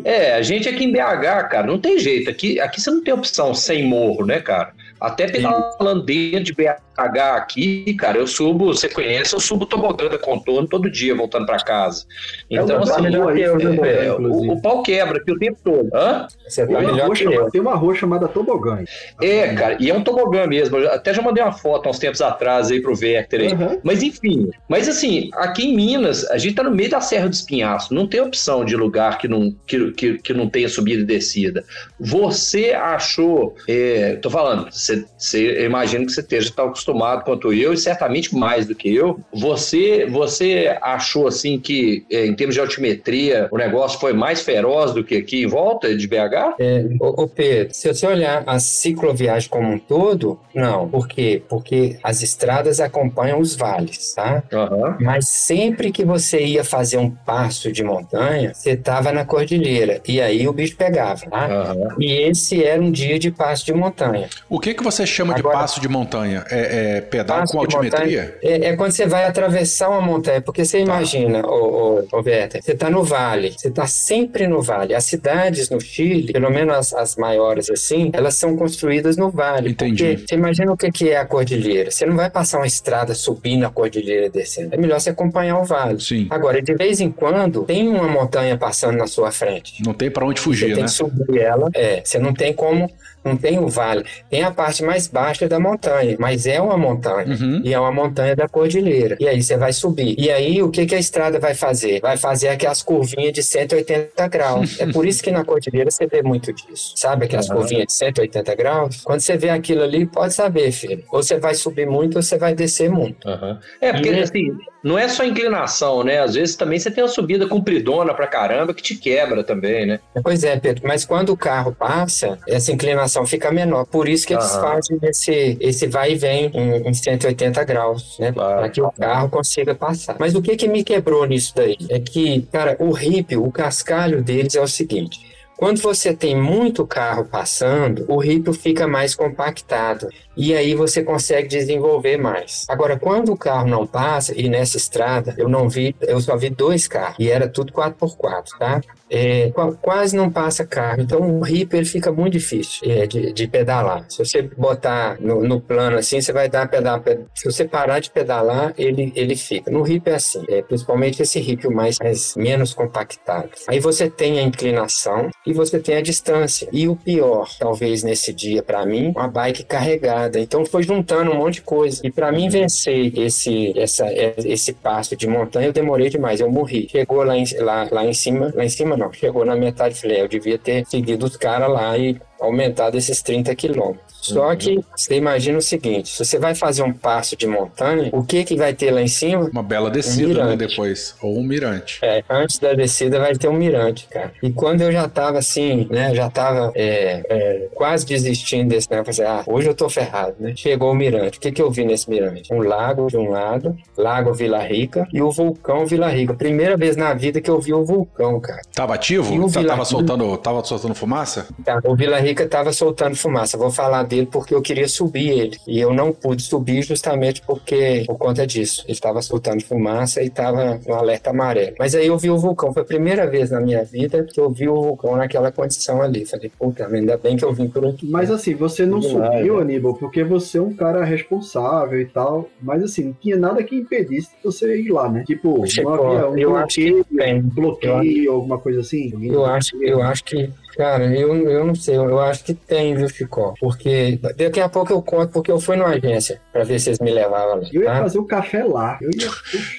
é, 0.03 0.35
a 0.35 0.41
gente 0.41 0.69
aqui 0.69 0.83
em 0.83 0.91
BH, 0.91 1.49
cara, 1.49 1.67
não 1.67 1.79
tem 1.79 1.99
jeito. 1.99 2.29
Aqui, 2.29 2.59
aqui 2.59 2.79
você 2.79 2.91
não 2.91 3.03
tem 3.03 3.13
opção 3.13 3.53
sem 3.53 3.83
morro, 3.83 4.25
né, 4.25 4.39
cara? 4.39 4.73
Até 4.99 5.27
pedalando 5.27 6.03
dentro 6.03 6.43
de 6.43 6.53
BH 6.53 6.84
aqui, 6.97 7.93
cara, 7.95 8.17
eu 8.17 8.27
subo, 8.27 8.67
você 8.67 8.89
conhece, 8.89 9.33
eu 9.33 9.39
subo 9.39 9.65
tobogã 9.65 10.07
da 10.07 10.17
contorno 10.17 10.67
todo 10.67 10.89
dia 10.89 11.15
voltando 11.15 11.45
para 11.45 11.57
casa. 11.57 12.05
Então, 12.49 12.81
assim, 12.81 13.13
eu, 13.13 13.29
é, 13.29 14.11
o, 14.13 14.53
o, 14.53 14.61
pau 14.61 14.83
quebra 14.83 15.17
aqui 15.17 15.31
o 15.31 15.37
tempo 15.37 15.57
todo. 15.63 15.89
Hã? 15.93 16.27
Você 16.47 16.65
tá 16.65 16.79
melhor 16.79 17.09
que 17.11 17.23
eu. 17.23 17.49
Tem 17.51 17.61
uma 17.61 17.75
rua 17.75 17.95
chamada 17.95 18.27
tobogã. 18.27 18.83
É, 19.21 19.53
cara, 19.53 19.77
e 19.79 19.89
é 19.89 19.93
um 19.93 20.03
tobogã 20.03 20.47
mesmo. 20.47 20.77
Eu 20.77 20.91
até 20.91 21.13
já 21.13 21.21
mandei 21.21 21.43
uma 21.43 21.53
foto 21.53 21.87
há 21.87 21.89
uns 21.89 21.99
tempos 21.99 22.21
atrás 22.21 22.71
aí 22.71 22.81
pro 22.81 22.95
Vector 22.95 23.39
aí. 23.39 23.53
Uhum. 23.53 23.79
Mas 23.83 24.03
enfim, 24.03 24.49
mas 24.69 24.87
assim, 24.87 25.29
aqui 25.33 25.65
em 25.65 25.75
Minas, 25.75 26.25
a 26.29 26.37
gente 26.37 26.55
tá 26.55 26.63
no 26.63 26.71
meio 26.71 26.89
da 26.89 27.01
Serra 27.01 27.27
do 27.27 27.33
Espinhaço, 27.33 27.93
não 27.93 28.07
tem 28.07 28.21
opção 28.21 28.63
de 28.65 28.75
lugar 28.75 29.17
que 29.17 29.27
não, 29.27 29.55
que, 29.65 29.91
que, 29.91 30.17
que 30.19 30.33
não 30.33 30.49
tenha 30.49 30.69
subida 30.69 31.01
e 31.01 31.05
descida. 31.05 31.63
Você 31.99 32.71
achou, 32.71 33.55
é, 33.67 34.15
tô 34.17 34.29
falando, 34.29 34.71
você, 34.71 35.05
você 35.17 35.65
imagina 35.65 36.05
que 36.05 36.11
você 36.11 36.21
esteja 36.21 36.51
tão 36.55 36.69
acostumado 36.85 37.23
quanto 37.23 37.51
eu, 37.51 37.73
e 37.73 37.77
certamente 37.77 38.35
mais 38.35 38.67
do 38.67 38.75
que 38.75 38.93
eu. 38.93 39.19
Você, 39.33 40.05
você 40.05 40.77
achou 40.81 41.27
assim 41.27 41.59
que, 41.59 42.05
é, 42.11 42.25
em 42.25 42.35
termos 42.35 42.55
de 42.55 42.61
altimetria, 42.61 43.47
o 43.51 43.57
negócio 43.57 43.99
foi 43.99 44.13
mais 44.13 44.41
feroz 44.41 44.93
do 44.93 45.03
que 45.03 45.15
aqui 45.15 45.43
em 45.43 45.47
volta 45.47 45.95
de 45.95 46.07
BH? 46.07 46.55
É, 46.59 46.85
ô, 46.99 47.27
Pedro, 47.27 47.73
se 47.73 47.91
você 47.91 48.05
olhar 48.05 48.43
a 48.45 48.59
cicloviagem 48.59 49.49
como 49.49 49.71
um 49.71 49.79
todo, 49.79 50.39
não. 50.53 50.87
Por 50.87 51.07
quê? 51.07 51.41
Porque 51.49 51.97
as 52.03 52.21
estradas 52.21 52.79
acompanham 52.79 53.39
os 53.39 53.55
vales, 53.55 54.13
tá? 54.13 54.43
Uhum. 54.51 54.95
Mas 55.01 55.27
sempre 55.27 55.91
que 55.91 56.05
você 56.05 56.43
ia 56.45 56.63
fazer 56.63 56.97
um 56.97 57.09
passo 57.09 57.71
de 57.71 57.83
montanha, 57.83 58.53
você 58.53 58.71
estava 58.71 59.11
na 59.11 59.25
cordilheira. 59.25 60.01
E 60.07 60.21
aí 60.21 60.47
o 60.47 60.53
bicho 60.53 60.75
pegava, 60.75 61.25
tá? 61.29 61.73
Uhum. 61.73 61.95
E 61.99 62.11
esse 62.29 62.63
era 62.63 62.81
um 62.81 62.91
dia 62.91 63.17
de 63.17 63.31
passo 63.31 63.65
de 63.65 63.73
montanha. 63.73 64.29
O 64.49 64.59
que, 64.59 64.73
que 64.73 64.83
você 64.83 65.05
chama 65.05 65.33
Agora, 65.35 65.55
de 65.55 65.61
passo 65.61 65.81
de 65.81 65.87
montanha? 65.87 66.45
É, 66.49 66.74
é 66.75 67.01
pedal 67.01 67.45
com 67.47 67.59
altimetria? 67.59 68.37
É, 68.41 68.67
é, 68.67 68.75
quando 68.75 68.91
você 68.91 69.05
vai 69.05 69.25
atravessar 69.25 69.89
uma 69.89 70.01
montanha, 70.01 70.41
porque 70.41 70.65
você 70.65 70.77
tá. 70.77 70.83
imagina, 70.83 71.45
ô, 71.45 71.99
ô, 72.11 72.17
ô 72.17 72.21
Werther, 72.21 72.61
você 72.61 72.73
está 72.73 72.89
no 72.89 73.03
vale, 73.03 73.53
você 73.57 73.69
está 73.69 73.87
sempre 73.87 74.47
no 74.47 74.61
vale. 74.61 74.93
As 74.93 75.05
cidades 75.05 75.69
no 75.69 75.79
Chile, 75.79 76.33
pelo 76.33 76.49
menos 76.49 76.75
as, 76.75 76.93
as, 76.93 77.15
maiores 77.15 77.69
assim, 77.69 78.09
elas 78.13 78.35
são 78.35 78.55
construídas 78.55 79.17
no 79.17 79.29
vale. 79.29 79.71
Entendi. 79.71 80.17
você 80.17 80.35
imagina 80.35 80.71
o 80.71 80.77
que, 80.77 80.91
que 80.91 81.09
é 81.09 81.17
a 81.17 81.25
cordilheira. 81.25 81.91
Você 81.91 82.05
não 82.05 82.15
vai 82.15 82.29
passar 82.29 82.59
uma 82.59 82.67
estrada 82.67 83.13
subindo 83.13 83.65
a 83.65 83.69
cordilheira 83.69 84.25
e 84.27 84.29
descendo. 84.29 84.73
É 84.73 84.77
melhor 84.77 84.99
você 84.99 85.09
acompanhar 85.09 85.59
o 85.59 85.63
vale. 85.63 85.99
Sim. 85.99 86.27
Agora, 86.29 86.61
de 86.61 86.73
vez 86.73 86.99
em 86.99 87.11
quando, 87.11 87.63
tem 87.63 87.87
uma 87.87 88.07
montanha 88.07 88.57
passando 88.57 88.97
na 88.97 89.07
sua 89.07 89.31
frente. 89.31 89.81
Não 89.83 89.93
tem 89.93 90.11
para 90.11 90.25
onde 90.25 90.41
fugir, 90.41 90.65
você 90.65 90.69
né? 90.69 90.75
Tem 90.75 90.85
que 90.85 90.91
subir 90.91 91.39
ela. 91.39 91.69
É, 91.73 92.01
você 92.03 92.19
não 92.19 92.33
tem 92.33 92.53
como 92.53 92.89
não 93.25 93.35
tem 93.35 93.57
o 93.57 93.67
vale. 93.67 94.05
Tem 94.29 94.43
a 94.43 94.51
parte 94.51 94.83
mais 94.83 95.07
baixa 95.07 95.49
da 95.49 95.59
montanha, 95.59 96.15
mas 96.19 96.45
é 96.45 96.61
uma 96.61 96.77
montanha. 96.77 97.25
Uhum. 97.27 97.61
E 97.63 97.73
é 97.73 97.79
uma 97.79 97.91
montanha 97.91 98.35
da 98.35 98.47
cordilheira. 98.47 99.17
E 99.19 99.27
aí 99.27 99.41
você 99.41 99.57
vai 99.57 99.73
subir. 99.73 100.15
E 100.17 100.29
aí 100.31 100.61
o 100.61 100.69
que, 100.69 100.85
que 100.85 100.93
a 100.93 100.99
estrada 100.99 101.39
vai 101.39 101.55
fazer? 101.55 101.99
Vai 102.01 102.17
fazer 102.17 102.49
aquelas 102.49 102.83
curvinhas 102.83 103.33
de 103.33 103.41
180 103.41 104.27
graus. 104.27 104.79
é 104.79 104.85
por 104.85 105.07
isso 105.07 105.23
que 105.23 105.31
na 105.31 105.43
cordilheira 105.43 105.89
você 105.89 106.05
vê 106.05 106.21
muito 106.21 106.53
disso. 106.53 106.93
Sabe 106.95 107.25
aquelas 107.25 107.49
uhum. 107.49 107.57
curvinhas 107.57 107.87
de 107.87 107.93
180 107.93 108.55
graus? 108.55 109.01
Quando 109.03 109.19
você 109.19 109.35
vê 109.35 109.49
aquilo 109.49 109.81
ali, 109.81 110.05
pode 110.05 110.33
saber, 110.33 110.71
filho. 110.71 111.03
Ou 111.11 111.23
você 111.23 111.39
vai 111.39 111.55
subir 111.55 111.87
muito 111.87 112.17
ou 112.17 112.21
você 112.21 112.37
vai 112.37 112.53
descer 112.53 112.89
muito. 112.89 113.27
Uhum. 113.27 113.57
É, 113.81 113.91
porque 113.91 114.09
e, 114.09 114.19
assim, 114.19 114.57
não 114.85 114.99
é 114.99 115.07
só 115.07 115.23
inclinação, 115.23 116.03
né? 116.03 116.19
Às 116.19 116.35
vezes 116.35 116.55
também 116.55 116.77
você 116.77 116.91
tem 116.91 117.03
uma 117.03 117.09
subida 117.09 117.47
compridona 117.47 118.13
pra 118.13 118.27
caramba 118.27 118.71
que 118.71 118.83
te 118.83 118.95
quebra 118.95 119.43
também, 119.43 119.83
né? 119.87 119.99
Pois 120.21 120.43
é, 120.43 120.59
Pedro, 120.59 120.83
mas 120.87 121.03
quando 121.03 121.29
o 121.29 121.37
carro 121.37 121.73
passa, 121.73 122.37
essa 122.47 122.71
inclinação 122.71 123.25
fica 123.25 123.51
menor. 123.51 123.87
Por 123.87 124.07
isso 124.07 124.27
que 124.27 124.35
eles 124.35 124.55
fazem 124.55 124.99
esse, 125.01 125.57
esse 125.59 125.87
vai 125.87 126.11
e 126.11 126.15
vem 126.15 126.51
em, 126.53 126.87
em 126.87 126.93
180 126.93 127.63
graus, 127.63 128.19
né? 128.19 128.31
Claro. 128.31 128.59
Para 128.59 128.69
que 128.69 128.79
o 128.79 128.91
carro 128.91 129.27
consiga 129.27 129.73
passar. 129.73 130.17
Mas 130.19 130.35
o 130.35 130.41
que 130.41 130.55
que 130.55 130.67
me 130.67 130.83
quebrou 130.83 131.25
nisso 131.25 131.53
daí? 131.55 131.77
É 131.89 131.99
que, 131.99 132.43
cara, 132.51 132.77
o 132.79 132.91
ripio, 132.91 133.43
o 133.43 133.51
cascalho 133.51 134.21
deles 134.21 134.53
é 134.53 134.61
o 134.61 134.67
seguinte. 134.67 135.19
Quando 135.57 135.81
você 135.81 136.13
tem 136.13 136.35
muito 136.35 136.85
carro 136.85 137.25
passando, 137.25 138.05
o 138.09 138.19
ripio 138.19 138.53
fica 138.53 138.85
mais 138.85 139.15
compactado. 139.15 140.09
E 140.35 140.53
aí 140.53 140.75
você 140.75 141.03
consegue 141.03 141.47
desenvolver 141.47 142.17
mais. 142.17 142.65
Agora, 142.69 142.97
quando 142.97 143.31
o 143.31 143.37
carro 143.37 143.67
não 143.67 143.85
passa, 143.85 144.33
e 144.35 144.49
nessa 144.49 144.77
estrada 144.77 145.35
eu 145.37 145.47
não 145.47 145.69
vi, 145.69 145.95
eu 146.01 146.19
só 146.19 146.35
vi 146.35 146.49
dois 146.49 146.87
carros, 146.87 147.17
e 147.19 147.29
era 147.29 147.47
tudo 147.47 147.71
4x4, 147.73 148.43
tá? 148.57 148.81
É, 149.09 149.51
quase 149.81 150.15
não 150.15 150.31
passa 150.31 150.65
carro, 150.65 151.01
então 151.01 151.39
o 151.39 151.45
ele 151.45 151.85
fica 151.85 152.11
muito 152.11 152.33
difícil 152.33 152.89
é, 152.89 153.05
de, 153.05 153.31
de, 153.31 153.47
pedalar. 153.47 154.05
Se 154.09 154.17
você 154.17 154.41
botar 154.41 155.17
no, 155.19 155.43
no, 155.43 155.61
plano 155.61 155.97
assim, 155.97 156.19
você 156.19 156.33
vai 156.33 156.49
dar 156.49 156.67
pedal, 156.67 157.01
se 157.33 157.45
você 157.45 157.65
parar 157.65 157.99
de 157.99 158.09
pedalar, 158.09 158.73
ele, 158.77 159.13
ele 159.15 159.35
fica. 159.35 159.69
No 159.71 159.83
Ripper 159.83 160.13
é 160.13 160.15
assim, 160.15 160.43
é, 160.49 160.61
principalmente 160.61 161.21
esse 161.21 161.39
Ripper 161.39 161.71
mais, 161.71 161.99
mais 161.99 162.35
menos 162.35 162.73
compactado. 162.73 163.49
Aí 163.67 163.79
você 163.79 164.09
tem 164.09 164.39
a 164.39 164.43
inclinação 164.43 165.29
e 165.45 165.53
você 165.53 165.79
tem 165.79 165.97
a 165.97 166.01
distância. 166.01 166.67
E 166.71 166.87
o 166.87 166.95
pior, 166.95 167.49
talvez 167.59 168.03
nesse 168.03 168.33
dia 168.33 168.63
para 168.63 168.85
mim, 168.85 169.13
uma 169.15 169.27
bike 169.27 169.63
carregada. 169.63 170.24
Então 170.33 170.65
foi 170.65 170.83
juntando 170.83 171.31
um 171.31 171.35
monte 171.35 171.55
de 171.55 171.61
coisa. 171.61 172.01
E 172.03 172.11
para 172.11 172.31
mim 172.31 172.49
vencer 172.49 173.17
esse 173.17 173.77
essa 173.77 174.05
esse 174.11 174.73
passo 174.73 175.15
de 175.15 175.27
montanha, 175.27 175.67
eu 175.67 175.73
demorei 175.73 176.09
demais, 176.09 176.39
eu 176.39 176.51
morri. 176.51 176.87
Chegou 176.89 177.23
lá 177.23 177.37
em, 177.37 177.45
lá, 177.59 177.87
lá 177.91 178.05
em 178.05 178.13
cima, 178.13 178.51
lá 178.53 178.63
em 178.63 178.69
cima 178.69 178.97
não, 178.97 179.11
chegou 179.11 179.45
na 179.45 179.55
metade, 179.55 179.99
falei, 179.99 180.17
é, 180.17 180.21
eu 180.21 180.27
devia 180.27 180.57
ter 180.57 180.85
seguido 180.87 181.25
os 181.25 181.37
caras 181.37 181.69
lá 181.69 181.97
e 181.97 182.19
aumentado 182.39 182.97
esses 182.97 183.21
30 183.21 183.55
quilômetros. 183.55 184.15
Só 184.25 184.49
uhum. 184.49 184.55
que 184.55 184.79
você 184.95 185.15
imagina 185.15 185.57
o 185.57 185.61
seguinte: 185.61 186.09
se 186.09 186.25
você 186.25 186.39
vai 186.39 186.55
fazer 186.55 186.81
um 186.81 186.91
passo 186.91 187.35
de 187.35 187.45
montanha, 187.45 188.09
o 188.11 188.23
que 188.23 188.43
que 188.43 188.55
vai 188.55 188.73
ter 188.73 188.91
lá 188.91 189.01
em 189.01 189.07
cima? 189.07 189.49
Uma 189.51 189.61
bela 189.61 189.89
descida, 189.89 190.43
um 190.43 190.49
né? 190.49 190.55
Depois. 190.55 191.15
Ou 191.21 191.37
um 191.37 191.43
mirante. 191.43 191.99
É, 192.01 192.23
antes 192.29 192.57
da 192.57 192.73
descida 192.73 193.19
vai 193.19 193.35
ter 193.35 193.47
um 193.47 193.53
mirante, 193.53 194.07
cara. 194.07 194.33
E 194.41 194.51
quando 194.51 194.81
eu 194.81 194.91
já 194.91 195.07
tava 195.07 195.37
assim, 195.37 195.87
né? 195.91 196.13
Já 196.15 196.29
tava 196.29 196.71
é, 196.75 197.23
é, 197.29 197.67
quase 197.75 198.05
desistindo 198.05 198.69
desse 198.69 198.89
negócio, 198.89 199.13
falei, 199.13 199.31
ah, 199.31 199.43
hoje 199.45 199.69
eu 199.69 199.75
tô 199.75 199.87
ferrado, 199.89 200.35
né? 200.39 200.53
Chegou 200.55 200.91
o 200.91 200.95
mirante. 200.95 201.37
O 201.37 201.41
que 201.41 201.51
que 201.51 201.61
eu 201.61 201.69
vi 201.69 201.85
nesse 201.85 202.09
mirante? 202.09 202.51
Um 202.51 202.61
lago 202.61 203.07
de 203.07 203.17
um 203.17 203.29
lado, 203.29 203.77
Lago 203.95 204.33
Vila 204.33 204.59
Rica, 204.59 205.07
e 205.13 205.21
o 205.21 205.29
vulcão 205.31 205.85
Vila 205.85 206.09
Rica. 206.09 206.33
Primeira 206.33 206.75
vez 206.75 206.95
na 206.95 207.13
vida 207.13 207.39
que 207.39 207.49
eu 207.49 207.59
vi 207.59 207.73
o 207.73 207.85
vulcão, 207.85 208.39
cara. 208.39 208.61
Tava 208.73 208.95
ativo? 208.95 209.49
Tá, 209.51 209.63
tava, 209.63 209.85
soltando, 209.85 210.37
tava 210.37 210.63
soltando 210.63 210.95
fumaça? 210.95 211.47
Tá, 211.63 211.79
o 211.83 211.95
Vila 211.95 212.19
Rica 212.25 212.47
tava 212.47 212.71
soltando 212.71 213.15
fumaça. 213.15 213.57
Vou 213.57 213.71
falar 213.71 214.03
dele 214.03 214.27
porque 214.31 214.53
eu 214.53 214.61
queria 214.61 214.87
subir 214.87 215.29
ele. 215.29 215.57
E 215.67 215.79
eu 215.79 215.93
não 215.93 216.11
pude 216.11 216.41
subir 216.41 216.83
justamente 216.83 217.41
porque, 217.41 218.03
por 218.05 218.17
conta 218.17 218.45
disso. 218.45 218.83
Ele 218.85 218.93
estava 218.93 219.21
soltando 219.21 219.63
fumaça 219.63 220.21
e 220.21 220.27
estava 220.27 220.79
no 220.85 220.93
alerta 220.93 221.29
amarelo. 221.29 221.75
Mas 221.79 221.95
aí 221.95 222.07
eu 222.07 222.17
vi 222.17 222.29
o 222.29 222.37
vulcão. 222.37 222.73
Foi 222.73 222.81
a 222.81 222.85
primeira 222.85 223.27
vez 223.27 223.51
na 223.51 223.59
minha 223.61 223.83
vida 223.83 224.23
que 224.23 224.39
eu 224.39 224.49
vi 224.49 224.67
o 224.67 224.81
vulcão 224.81 225.15
naquela 225.15 225.51
condição 225.51 226.01
ali. 226.01 226.25
Falei, 226.25 226.51
puta, 226.57 226.87
ainda 226.87 227.17
bem 227.17 227.37
que 227.37 227.45
eu 227.45 227.53
vim 227.53 227.67
por 227.67 227.85
aqui. 227.85 228.07
Mas 228.07 228.31
assim, 228.31 228.55
você 228.55 228.85
não 228.85 229.01
subiu, 229.01 229.59
Aníbal, 229.59 229.95
porque 229.95 230.23
você 230.23 230.57
é 230.57 230.61
um 230.61 230.73
cara 230.73 231.03
responsável 231.03 231.99
e 231.99 232.05
tal. 232.05 232.49
Mas 232.61 232.83
assim, 232.83 233.05
não 233.05 233.13
tinha 233.13 233.37
nada 233.37 233.63
que 233.63 233.75
impedisse 233.75 234.29
você 234.43 234.79
ir 234.79 234.89
lá, 234.89 235.09
né? 235.09 235.23
Tipo, 235.25 235.65
Chegou, 235.67 235.95
não 235.97 236.11
havia 236.11 236.29
um 236.29 236.37
eu 236.37 236.49
bloqueio, 236.51 236.99
acho 236.99 237.05
que 237.05 237.17
tem. 237.17 237.41
bloqueio, 237.41 238.31
alguma 238.31 238.57
coisa 238.57 238.81
assim. 238.81 239.11
Eu 239.21 239.45
acho, 239.45 239.75
eu 239.83 240.01
acho 240.01 240.23
que 240.23 240.49
Cara, 240.75 241.05
eu, 241.05 241.33
eu 241.49 241.65
não 241.65 241.73
sei, 241.73 241.95
eu 241.95 242.19
acho 242.19 242.43
que 242.43 242.53
tem, 242.53 242.95
viu, 242.95 243.07
Chico? 243.07 243.53
Porque 243.59 244.19
daqui 244.37 244.59
a 244.59 244.67
pouco 244.67 244.91
eu 244.91 245.01
conto, 245.01 245.31
porque 245.31 245.51
eu 245.51 245.59
fui 245.59 245.77
numa 245.77 245.89
agência 245.89 246.41
pra 246.51 246.63
ver 246.63 246.79
se 246.79 246.89
eles 246.89 246.99
me 246.99 247.11
levavam 247.11 247.61
lá. 247.61 247.69
Eu 247.71 247.81
ia 247.83 247.91
tá? 247.91 248.01
fazer 248.01 248.19
o 248.19 248.25
café 248.25 248.63
lá. 248.63 248.97
Eu 249.01 249.09
ia... 249.09 249.29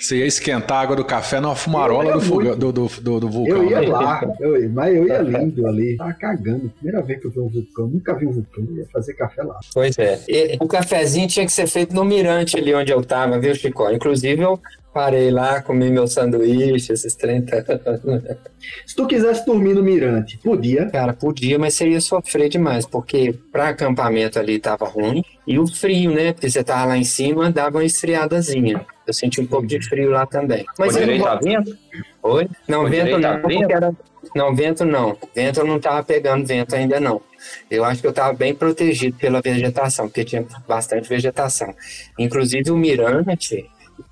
Você 0.01 0.17
ia 0.17 0.27
esquentar 0.27 0.79
a 0.79 0.81
água 0.81 0.97
do 0.97 1.05
café 1.05 1.39
numa 1.39 1.55
fumarola 1.55 2.15
do, 2.15 2.21
fogo, 2.21 2.57
do, 2.57 2.73
do, 2.73 2.89
do, 2.89 3.21
do, 3.21 3.29
vulcão. 3.29 3.57
Eu 3.57 3.71
ia 3.71 3.81
né? 3.81 3.89
lá, 3.89 4.23
eu, 4.41 4.71
mas 4.71 4.97
eu 4.97 5.07
ia 5.07 5.19
lindo 5.19 5.67
ali. 5.67 5.97
Tava 5.97 6.15
cagando. 6.15 6.73
Primeira 6.77 7.03
vez 7.03 7.21
que 7.21 7.27
eu 7.27 7.31
vi 7.31 7.41
um 7.41 7.49
vulcão, 7.49 7.87
nunca 7.89 8.15
vi 8.15 8.27
um 8.27 8.33
vulcão. 8.33 8.65
Eu 8.71 8.77
ia 8.77 8.87
fazer 8.91 9.13
café 9.15 9.43
lá. 9.43 9.59
Pois 9.75 9.99
é. 9.99 10.19
E, 10.27 10.57
o 10.61 10.67
cafezinho 10.67 11.29
tinha 11.29 11.45
que 11.45 11.53
ser 11.53 11.67
feito 11.67 11.95
no 11.95 12.05
mirante 12.05 12.59
ali 12.59 12.75
onde 12.75 12.91
eu 12.91 13.03
tava, 13.05 13.39
viu, 13.39 13.55
Chico? 13.55 13.91
Inclusive, 13.91 14.41
eu 14.41 14.59
parei 14.97 15.31
lá, 15.31 15.61
comi 15.61 15.91
meu 15.91 16.07
sanduíche, 16.07 16.91
esses 16.91 17.15
30 17.15 17.67
Se 18.87 18.97
tu 18.97 19.07
quisesse 19.07 19.45
dormir 19.45 19.75
no 19.75 19.83
Mirante, 19.83 20.39
podia? 20.39 20.87
Cara, 20.87 21.13
podia, 21.13 21.59
mas 21.59 21.75
você 21.75 21.91
ia 21.91 22.01
sofrer 22.01 22.49
demais, 22.49 22.87
porque 22.87 23.35
para 23.53 23.69
acampamento 23.69 24.39
ali 24.39 24.59
tava 24.59 24.87
ruim. 24.87 25.23
E 25.47 25.59
o 25.59 25.67
frio, 25.67 26.15
né? 26.15 26.33
Porque 26.33 26.49
você 26.49 26.65
tava 26.65 26.87
lá 26.87 26.97
em 26.97 27.05
cima, 27.05 27.51
dava 27.51 27.77
uma 27.77 27.85
esfriadazinha. 27.85 28.87
Eu 29.07 29.13
senti 29.13 29.39
um 29.39 29.47
pouco 29.47 29.67
de 29.67 29.87
frio 29.87 30.09
lá 30.13 30.25
também. 30.25 30.65
Mas 30.79 30.95
Foi 30.95 31.03
direito 31.03 31.27
não... 31.27 31.41
vento? 31.41 31.79
Oi? 32.23 32.49
Não, 32.67 32.81
Foi 32.81 32.91
vento 32.91 33.19
não, 33.19 33.43
vento? 33.43 33.71
Era... 33.71 33.93
Não, 34.35 34.57
vento 34.57 34.85
não. 34.87 35.17
Vento 35.35 35.61
eu 35.61 35.67
não 35.67 35.79
tava 35.79 36.03
pegando 36.05 36.47
vento 36.47 36.75
ainda 36.75 36.99
não. 36.99 37.21
Eu 37.71 37.85
acho 37.85 38.01
que 38.01 38.07
eu 38.07 38.13
estava 38.13 38.33
bem 38.33 38.55
protegido 38.55 39.19
pela 39.19 39.43
vegetação, 39.43 40.09
porque 40.09 40.25
tinha 40.25 40.47
bastante 40.67 41.07
vegetação. 41.07 41.75
Inclusive 42.19 42.71
o 42.71 42.77
Mirante, 42.79 43.67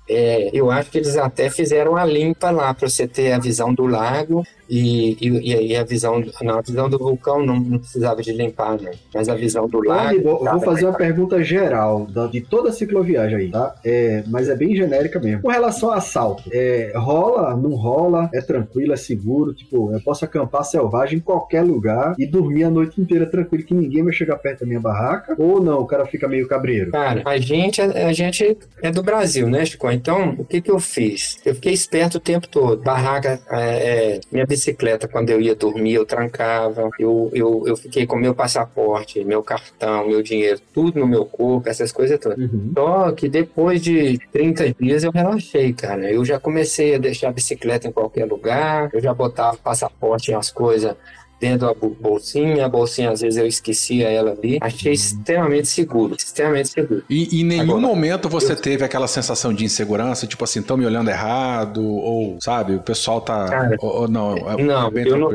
é, 0.07 0.49
eu 0.53 0.69
acho 0.69 0.91
que 0.91 0.97
eles 0.97 1.17
até 1.17 1.49
fizeram 1.49 1.95
a 1.95 2.05
limpa 2.05 2.51
lá 2.51 2.73
para 2.73 2.87
você 2.87 3.07
ter 3.07 3.31
a 3.31 3.39
visão 3.39 3.73
do 3.73 3.85
lago 3.85 4.45
e, 4.69 5.17
e, 5.21 5.71
e, 5.71 5.75
a 5.75 5.83
visão, 5.83 6.23
não, 6.41 6.57
a 6.57 6.61
visão 6.61 6.89
do 6.89 6.97
vulcão 6.97 7.45
não, 7.45 7.59
não, 7.59 7.77
precisava 7.77 8.21
de 8.21 8.31
limpar, 8.31 8.81
né? 8.81 8.91
Mas 9.13 9.29
a 9.29 9.35
visão 9.35 9.67
do 9.67 9.79
lago. 9.79 10.21
Vou, 10.21 10.43
vou 10.43 10.59
fazer 10.59 10.85
uma 10.85 10.93
pergunta 10.93 11.43
geral 11.43 12.07
da, 12.07 12.27
de 12.27 12.41
toda 12.41 12.69
a 12.69 12.71
cicloviagem 12.71 13.37
aí, 13.37 13.51
tá? 13.51 13.75
É, 13.85 14.23
mas 14.27 14.49
é 14.49 14.55
bem 14.55 14.75
genérica 14.75 15.19
mesmo. 15.19 15.43
Com 15.43 15.49
relação 15.49 15.91
a 15.91 15.97
assalto, 15.97 16.43
é, 16.51 16.93
rola, 16.95 17.55
não 17.55 17.75
rola, 17.75 18.29
é 18.33 18.41
tranquilo, 18.41 18.93
é 18.93 18.97
seguro, 18.97 19.53
tipo, 19.53 19.91
eu 19.91 20.01
posso 20.01 20.25
acampar 20.25 20.63
selvagem 20.63 21.19
em 21.19 21.21
qualquer 21.21 21.61
lugar 21.61 22.15
e 22.17 22.25
dormir 22.25 22.63
a 22.63 22.69
noite 22.69 22.99
inteira 22.99 23.25
tranquilo 23.25 23.63
que 23.63 23.73
ninguém 23.73 24.03
vai 24.03 24.13
chegar 24.13 24.37
perto 24.37 24.61
da 24.61 24.65
minha 24.65 24.79
barraca? 24.79 25.35
Ou 25.37 25.61
não, 25.61 25.79
o 25.79 25.85
cara 25.85 26.05
fica 26.05 26.27
meio 26.27 26.47
cabreiro? 26.47 26.91
Cara, 26.91 27.21
a 27.25 27.37
gente, 27.37 27.81
a 27.81 28.13
gente 28.13 28.57
é 28.81 28.91
do 28.91 29.03
Brasil, 29.03 29.47
né, 29.47 29.63
Chico? 29.63 29.87
Então, 29.95 30.35
o 30.37 30.45
que 30.45 30.61
que 30.61 30.69
eu 30.69 30.79
fiz? 30.79 31.39
Eu 31.45 31.55
fiquei 31.55 31.73
esperto 31.73 32.15
o 32.17 32.19
tempo 32.19 32.47
todo. 32.47 32.81
Barraca, 32.83 33.39
é, 33.49 34.15
é 34.15 34.19
minha 34.31 34.45
bicicleta, 34.45 35.07
quando 35.07 35.29
eu 35.29 35.41
ia 35.41 35.55
dormir, 35.55 35.93
eu 35.93 36.05
trancava. 36.05 36.89
Eu, 36.99 37.31
eu, 37.33 37.63
eu 37.65 37.77
fiquei 37.77 38.05
com 38.05 38.15
meu 38.15 38.35
passaporte, 38.35 39.23
meu 39.23 39.41
cartão, 39.41 40.07
meu 40.07 40.21
dinheiro, 40.21 40.59
tudo 40.73 40.99
no 40.99 41.07
meu 41.07 41.25
corpo, 41.25 41.69
essas 41.69 41.91
coisas 41.91 42.19
todas. 42.19 42.37
Uhum. 42.37 42.71
Só 42.75 43.11
que 43.11 43.29
depois 43.29 43.81
de 43.81 44.19
30 44.31 44.73
dias 44.73 45.03
eu 45.03 45.11
relaxei, 45.11 45.73
cara. 45.73 46.11
Eu 46.11 46.23
já 46.23 46.39
comecei 46.39 46.95
a 46.95 46.97
deixar 46.97 47.29
a 47.29 47.33
bicicleta 47.33 47.87
em 47.87 47.91
qualquer 47.91 48.25
lugar, 48.25 48.89
eu 48.93 49.01
já 49.01 49.13
botava 49.13 49.57
passaporte 49.57 50.31
e 50.31 50.33
as 50.33 50.51
coisas 50.51 50.95
dentro 51.39 51.67
da 51.67 51.73
bolsinha, 51.73 52.65
a 52.65 52.69
bolsinha 52.69 53.11
às 53.11 53.21
vezes 53.21 53.37
eu 53.37 53.45
esquecia 53.45 54.09
ela 54.09 54.31
ali. 54.31 54.57
Achei 54.61 54.93
extremamente 54.93 55.67
seguro, 55.67 56.15
extremamente 56.17 56.69
seguro. 56.69 57.03
E 57.09 57.41
em 57.41 57.43
nenhum 57.43 57.63
Agora, 57.63 57.81
momento 57.81 58.29
você 58.29 58.53
eu... 58.53 58.55
teve 58.55 58.83
aquela 58.83 59.07
sensação 59.07 59.53
de 59.53 59.65
insegurança, 59.65 60.25
tipo 60.25 60.43
assim, 60.43 60.59
estão 60.59 60.77
me 60.77 60.85
olhando 60.85 61.09
errado, 61.09 61.83
ou 61.83 62.37
sabe, 62.41 62.75
o 62.75 62.79
pessoal 62.79 63.21
tá. 63.21 63.45
Cara, 63.45 63.77
ou, 63.79 64.01
ou 64.01 64.07
não, 64.07 64.37
é, 64.37 64.63
não, 64.63 64.87
é 64.87 65.07
eu 65.07 65.17
não, 65.17 65.29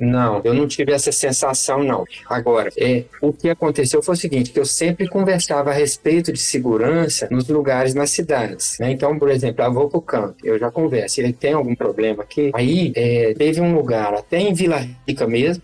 não, 0.00 0.40
eu 0.44 0.54
não 0.54 0.66
tive 0.66 0.92
essa 0.92 1.12
sensação, 1.12 1.82
não. 1.82 2.04
Agora, 2.28 2.70
é, 2.78 3.04
o 3.20 3.32
que 3.32 3.48
aconteceu 3.48 4.02
foi 4.02 4.14
o 4.14 4.18
seguinte: 4.18 4.50
que 4.50 4.60
eu 4.60 4.64
sempre 4.64 5.08
conversava 5.08 5.70
a 5.70 5.74
respeito 5.74 6.32
de 6.32 6.38
segurança 6.38 7.28
nos 7.30 7.48
lugares 7.48 7.94
nas 7.94 8.10
cidades. 8.10 8.76
Né? 8.78 8.92
Então, 8.92 9.18
por 9.18 9.30
exemplo, 9.30 9.64
eu 9.64 9.72
vou 9.72 9.88
pro 9.88 10.00
campo, 10.00 10.36
eu 10.44 10.58
já 10.58 10.70
converso, 10.70 11.20
ele 11.20 11.32
tem 11.32 11.52
algum 11.52 11.74
problema 11.74 12.22
aqui. 12.22 12.50
Aí 12.54 12.92
é, 12.94 13.34
teve 13.36 13.60
um 13.60 13.74
lugar, 13.74 14.14
até 14.14 14.38
em 14.38 14.54
Vila 14.54 14.86
Rica 15.06 15.26
mesmo 15.26 15.39
mesmo, 15.40 15.62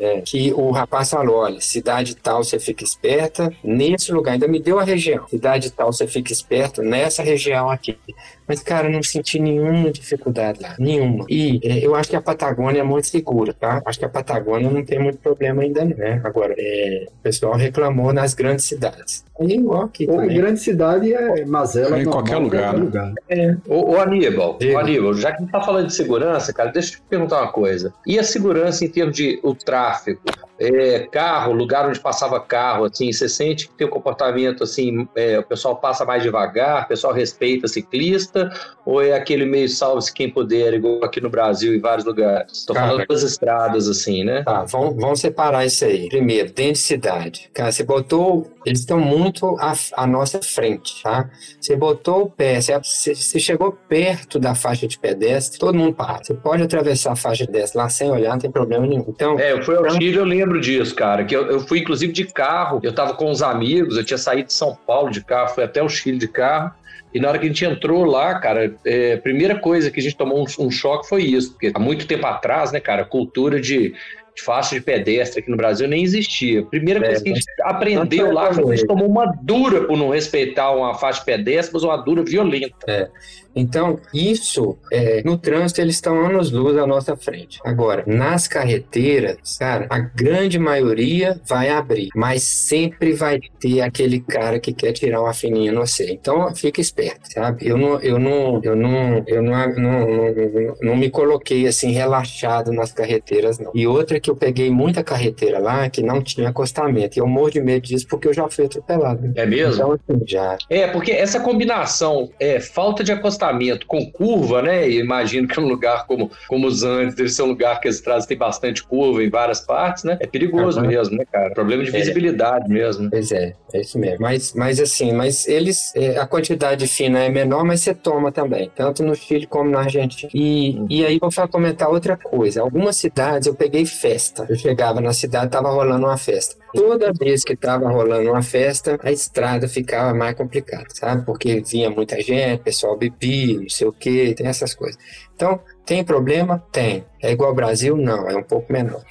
é, 0.00 0.22
que 0.24 0.52
o 0.52 0.70
rapaz 0.70 1.10
falou: 1.10 1.36
olha, 1.36 1.60
cidade 1.60 2.16
tal 2.16 2.42
você 2.42 2.58
fica 2.58 2.84
esperta, 2.84 3.52
nesse 3.62 4.12
lugar, 4.12 4.32
ainda 4.32 4.48
me 4.48 4.60
deu 4.60 4.78
a 4.78 4.84
região, 4.84 5.26
cidade 5.28 5.70
tal 5.70 5.92
você 5.92 6.06
fica 6.06 6.32
esperto 6.32 6.82
nessa 6.82 7.22
região 7.22 7.70
aqui. 7.70 7.98
Mas, 8.46 8.60
cara, 8.60 8.88
não 8.88 9.02
senti 9.02 9.38
nenhuma 9.38 9.90
dificuldade 9.90 10.60
lá, 10.60 10.74
nenhuma. 10.78 11.24
E 11.28 11.60
é, 11.62 11.78
eu 11.78 11.94
acho 11.94 12.10
que 12.10 12.16
a 12.16 12.20
Patagônia 12.20 12.80
é 12.80 12.82
muito 12.82 13.06
segura, 13.06 13.54
tá? 13.54 13.80
Acho 13.86 13.98
que 13.98 14.04
a 14.04 14.08
Patagônia 14.08 14.68
não 14.68 14.84
tem 14.84 14.98
muito 14.98 15.18
problema 15.18 15.62
ainda, 15.62 15.84
né? 15.84 16.20
Agora, 16.24 16.54
é, 16.58 17.06
o 17.08 17.22
pessoal 17.22 17.54
reclamou 17.54 18.12
nas 18.12 18.34
grandes 18.34 18.64
cidades. 18.64 19.24
Aí, 19.40 19.54
igual 19.54 19.82
aqui 19.82 20.06
Ou 20.08 20.16
também. 20.16 20.36
grande 20.36 20.60
cidade 20.60 21.12
é 21.12 21.44
Mazela. 21.44 21.98
É 21.98 22.02
em 22.02 22.04
qualquer 22.04 22.36
lugar. 22.36 22.74
Né? 22.74 22.80
lugar. 22.80 23.12
É. 23.28 23.56
Ô, 23.66 23.92
ô 23.92 24.00
Aníbal, 24.00 24.58
ô, 24.62 24.78
Aníbal, 24.78 25.14
já 25.14 25.30
que 25.30 25.38
a 25.38 25.40
gente 25.40 25.50
tá 25.50 25.60
falando 25.60 25.86
de 25.86 25.94
segurança, 25.94 26.52
cara, 26.52 26.70
deixa 26.70 26.94
eu 26.94 26.96
te 26.96 27.02
perguntar 27.08 27.40
uma 27.40 27.52
coisa. 27.52 27.92
E 28.06 28.18
a 28.18 28.24
segurança 28.24 28.84
em 28.84 28.88
termos 28.88 29.01
de 29.10 29.40
o 29.42 29.54
tráfego? 29.54 30.20
É, 30.58 31.08
carro, 31.10 31.52
lugar 31.52 31.88
onde 31.88 31.98
passava 31.98 32.38
carro, 32.38 32.84
assim, 32.84 33.12
você 33.12 33.28
sente 33.28 33.66
que 33.66 33.74
tem 33.74 33.86
um 33.86 33.90
comportamento 33.90 34.62
assim, 34.62 35.08
é, 35.16 35.38
o 35.38 35.42
pessoal 35.42 35.74
passa 35.76 36.04
mais 36.04 36.22
devagar, 36.22 36.84
o 36.84 36.88
pessoal 36.88 37.12
respeita 37.12 37.66
ciclista, 37.66 38.48
ou 38.86 39.02
é 39.02 39.12
aquele 39.12 39.44
meio 39.44 39.68
salve-se 39.68 40.12
quem 40.12 40.30
puder, 40.30 40.74
igual 40.74 41.02
aqui 41.02 41.20
no 41.20 41.28
Brasil, 41.28 41.74
em 41.74 41.80
vários 41.80 42.06
lugares? 42.06 42.58
Estou 42.58 42.76
falando 42.76 43.04
das 43.06 43.22
estradas, 43.22 43.88
assim, 43.88 44.22
né? 44.22 44.44
Tá, 44.44 44.64
vamos, 44.64 44.94
vamos 44.94 45.20
separar 45.20 45.66
isso 45.66 45.84
aí. 45.84 46.08
Primeiro, 46.08 46.52
dentro 46.52 46.74
de 46.74 46.78
cidade. 46.78 47.50
Cara, 47.52 47.72
você 47.72 47.82
botou 47.82 48.52
eles 48.64 48.80
estão 48.80 48.98
muito 48.98 49.56
à, 49.58 49.74
à, 49.94 50.06
nossa 50.06 50.40
frente, 50.40 51.02
tá? 51.02 51.28
Você 51.60 51.74
botou 51.76 52.22
o 52.22 52.30
pé, 52.30 52.60
você, 52.60 52.78
você, 52.78 53.38
chegou 53.40 53.72
perto 53.72 54.38
da 54.38 54.54
faixa 54.54 54.86
de 54.86 54.98
pedestre, 54.98 55.58
todo 55.58 55.76
mundo 55.76 55.94
para. 55.94 56.22
Você 56.22 56.34
pode 56.34 56.62
atravessar 56.62 57.12
a 57.12 57.16
faixa 57.16 57.44
de 57.44 57.52
pedestre 57.52 57.78
lá 57.78 57.88
sem 57.88 58.10
olhar, 58.10 58.30
não 58.30 58.38
tem 58.38 58.50
problema 58.50 58.86
Então, 59.08 59.38
É, 59.38 59.52
eu 59.52 59.62
fui 59.62 59.76
ao 59.76 59.90
Chile, 59.90 60.16
eu 60.16 60.24
lembro 60.24 60.60
disso, 60.60 60.94
cara. 60.94 61.24
Que 61.24 61.34
eu, 61.36 61.46
eu 61.46 61.60
fui, 61.60 61.80
inclusive, 61.80 62.12
de 62.12 62.24
carro. 62.24 62.80
Eu 62.82 62.94
tava 62.94 63.14
com 63.14 63.30
uns 63.30 63.42
amigos, 63.42 63.96
eu 63.96 64.04
tinha 64.04 64.18
saído 64.18 64.48
de 64.48 64.52
São 64.52 64.76
Paulo 64.86 65.10
de 65.10 65.24
carro, 65.24 65.48
fui 65.54 65.64
até 65.64 65.82
o 65.82 65.88
Chile 65.88 66.18
de 66.18 66.28
carro. 66.28 66.72
E 67.14 67.20
na 67.20 67.28
hora 67.28 67.38
que 67.38 67.44
a 67.44 67.48
gente 67.48 67.64
entrou 67.64 68.04
lá, 68.04 68.38
cara, 68.38 68.74
é, 68.86 69.14
a 69.14 69.18
primeira 69.18 69.58
coisa 69.58 69.90
que 69.90 70.00
a 70.00 70.02
gente 70.02 70.16
tomou 70.16 70.38
um, 70.42 70.66
um 70.66 70.70
choque 70.70 71.08
foi 71.08 71.22
isso. 71.22 71.52
Porque 71.52 71.70
há 71.74 71.78
muito 71.78 72.06
tempo 72.06 72.26
atrás, 72.26 72.72
né, 72.72 72.80
cara, 72.80 73.02
a 73.02 73.04
cultura 73.04 73.60
de, 73.60 73.90
de 74.34 74.42
faixa 74.42 74.74
de 74.74 74.80
pedestre 74.80 75.40
aqui 75.40 75.50
no 75.50 75.56
Brasil 75.58 75.86
nem 75.86 76.02
existia. 76.02 76.60
A 76.60 76.64
primeira 76.64 77.00
É, 77.00 77.08
coisa 77.08 77.22
que 77.22 77.30
a 77.30 77.34
gente 77.34 77.44
aprendeu 77.62 78.32
lá 78.32 78.52
foi 78.54 78.64
que 78.64 78.70
a 78.72 78.76
gente 78.76 78.86
tomou 78.86 79.08
uma 79.08 79.26
dura 79.42 79.82
por 79.84 79.96
não 79.98 80.08
respeitar 80.08 80.70
uma 80.70 80.94
faixa 80.94 81.20
de 81.20 81.26
pedestre, 81.26 81.74
mas 81.74 81.82
uma 81.82 81.98
dura 81.98 82.24
violenta. 82.24 83.12
Então, 83.54 83.98
isso, 84.12 84.78
é, 84.90 85.22
no 85.24 85.36
trânsito, 85.36 85.80
eles 85.80 85.96
estão 85.96 86.24
anos-luz 86.24 86.76
à 86.76 86.86
nossa 86.86 87.16
frente. 87.16 87.60
Agora, 87.64 88.04
nas 88.06 88.48
carreteiras, 88.48 89.56
cara, 89.58 89.86
a 89.90 89.98
grande 89.98 90.58
maioria 90.58 91.40
vai 91.46 91.68
abrir, 91.68 92.08
mas 92.14 92.42
sempre 92.42 93.12
vai 93.12 93.40
ter 93.60 93.80
aquele 93.80 94.20
cara 94.20 94.58
que 94.58 94.72
quer 94.72 94.92
tirar 94.92 95.20
uma 95.20 95.34
fininha 95.34 95.72
no 95.72 95.82
você. 95.86 96.10
Então, 96.10 96.54
fica 96.54 96.80
esperto, 96.80 97.32
sabe? 97.32 97.66
Eu 97.66 97.76
não, 97.76 98.00
eu 98.00 98.18
não, 98.18 98.60
eu 98.62 98.76
não, 98.76 99.24
eu 99.26 99.42
não, 99.42 99.74
não, 99.74 100.06
não, 100.06 100.76
não 100.80 100.96
me 100.96 101.10
coloquei 101.10 101.66
assim 101.66 101.92
relaxado 101.92 102.72
nas 102.72 102.92
carreteiras, 102.92 103.58
não. 103.58 103.72
E 103.74 103.86
outra 103.86 104.18
que 104.20 104.30
eu 104.30 104.36
peguei 104.36 104.70
muita 104.70 105.02
carreteira 105.02 105.58
lá 105.58 105.88
que 105.90 106.02
não 106.02 106.22
tinha 106.22 106.48
acostamento. 106.48 107.18
E 107.18 107.20
eu 107.20 107.26
morro 107.26 107.50
de 107.50 107.60
medo 107.60 107.82
disso 107.82 108.06
porque 108.08 108.28
eu 108.28 108.34
já 108.34 108.48
fui 108.48 108.66
atropelado. 108.66 109.32
É 109.34 109.44
mesmo? 109.44 109.74
Então, 109.74 109.92
assim, 109.92 110.22
já. 110.26 110.56
É, 110.70 110.86
porque 110.86 111.12
essa 111.12 111.40
combinação 111.40 112.30
é 112.38 112.60
falta 112.60 113.04
de 113.04 113.12
acostamento 113.12 113.41
com 113.86 114.10
curva, 114.10 114.62
né? 114.62 114.88
E 114.88 114.98
imagino 115.00 115.46
que 115.48 115.58
um 115.58 115.66
lugar 115.68 116.06
como, 116.06 116.30
como 116.48 116.66
os 116.66 116.82
Andes 116.82 117.14
deve 117.14 117.28
ser 117.28 117.42
um 117.42 117.46
lugar 117.46 117.80
que 117.80 117.88
as 117.88 117.96
estradas 117.96 118.26
têm 118.26 118.36
bastante 118.36 118.82
curva 118.84 119.22
em 119.22 119.30
várias 119.30 119.60
partes, 119.60 120.04
né? 120.04 120.16
É 120.20 120.26
perigoso 120.26 120.78
Aham. 120.78 120.88
mesmo, 120.88 121.16
né, 121.16 121.24
cara? 121.30 121.50
Problema 121.54 121.82
de 121.84 121.90
É. 121.90 121.92
visibilidade 121.92 122.68
mesmo. 122.68 123.10
Pois 123.10 123.30
é, 123.32 123.54
é 123.72 123.80
isso 123.80 123.98
mesmo. 123.98 124.18
Mas, 124.20 124.52
mas 124.54 124.80
assim, 124.80 125.12
mas 125.12 125.46
eles, 125.48 125.92
é, 125.96 126.18
a 126.18 126.26
quantidade 126.26 126.86
fina 126.86 127.18
é 127.20 127.28
menor, 127.28 127.64
mas 127.64 127.80
você 127.80 127.94
toma 127.94 128.30
também, 128.32 128.70
tanto 128.74 129.02
no 129.02 129.14
Chile 129.14 129.46
como 129.46 129.70
na 129.70 129.80
Argentina. 129.80 130.30
E, 130.34 130.78
e 130.88 131.04
aí 131.04 131.18
vou 131.18 131.30
fa- 131.30 131.48
comentar 131.48 131.88
outra 131.88 132.16
coisa. 132.16 132.60
Algumas 132.62 132.96
cidades 132.96 133.46
eu 133.46 133.54
peguei 133.54 133.84
festa. 133.86 134.46
Eu 134.48 134.56
chegava 134.56 135.00
na 135.00 135.12
cidade, 135.12 135.50
tava 135.50 135.70
rolando 135.70 136.06
uma 136.06 136.16
festa. 136.16 136.56
Toda 136.72 137.12
vez 137.12 137.44
que 137.44 137.54
tava 137.54 137.88
rolando 137.90 138.30
uma 138.30 138.42
festa, 138.42 138.98
a 139.02 139.12
estrada 139.12 139.68
ficava 139.68 140.14
mais 140.14 140.34
complicada, 140.34 140.86
sabe? 140.90 141.24
Porque 141.24 141.60
vinha 141.60 141.90
muita 141.90 142.20
gente, 142.20 142.62
pessoal 142.62 142.96
bebia, 142.96 143.60
não 143.60 143.68
sei 143.68 143.86
o 143.86 143.92
que, 143.92 144.34
tem 144.34 144.46
essas 144.46 144.74
coisas. 144.74 144.98
Então, 145.34 145.60
tem 145.84 146.02
problema? 146.04 146.62
Tem. 146.72 147.04
É 147.22 147.32
igual 147.32 147.50
ao 147.50 147.54
Brasil? 147.54 147.96
Não, 147.96 148.28
é 148.28 148.36
um 148.36 148.42
pouco 148.42 148.72
menor. 148.72 149.02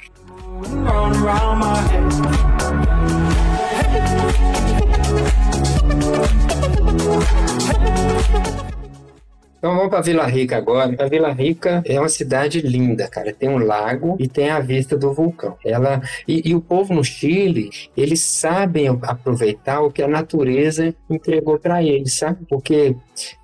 Então 9.61 9.75
vamos 9.75 9.89
para 9.91 10.01
Vila 10.01 10.25
Rica 10.25 10.57
agora. 10.57 10.95
A 10.97 11.07
Vila 11.07 11.31
Rica 11.31 11.83
é 11.85 11.99
uma 11.99 12.09
cidade 12.09 12.61
linda, 12.61 13.07
cara. 13.07 13.31
Tem 13.31 13.47
um 13.47 13.59
lago 13.59 14.17
e 14.19 14.27
tem 14.27 14.49
a 14.49 14.59
vista 14.59 14.97
do 14.97 15.13
vulcão. 15.13 15.55
Ela 15.63 16.01
e, 16.27 16.49
e 16.49 16.55
o 16.55 16.61
povo 16.61 16.95
no 16.95 17.03
Chile, 17.03 17.69
eles 17.95 18.21
sabem 18.21 18.87
aproveitar 18.87 19.81
o 19.81 19.91
que 19.91 20.01
a 20.01 20.07
natureza 20.07 20.95
entregou 21.07 21.59
para 21.59 21.83
eles, 21.83 22.15
sabe? 22.17 22.43
Porque 22.49 22.95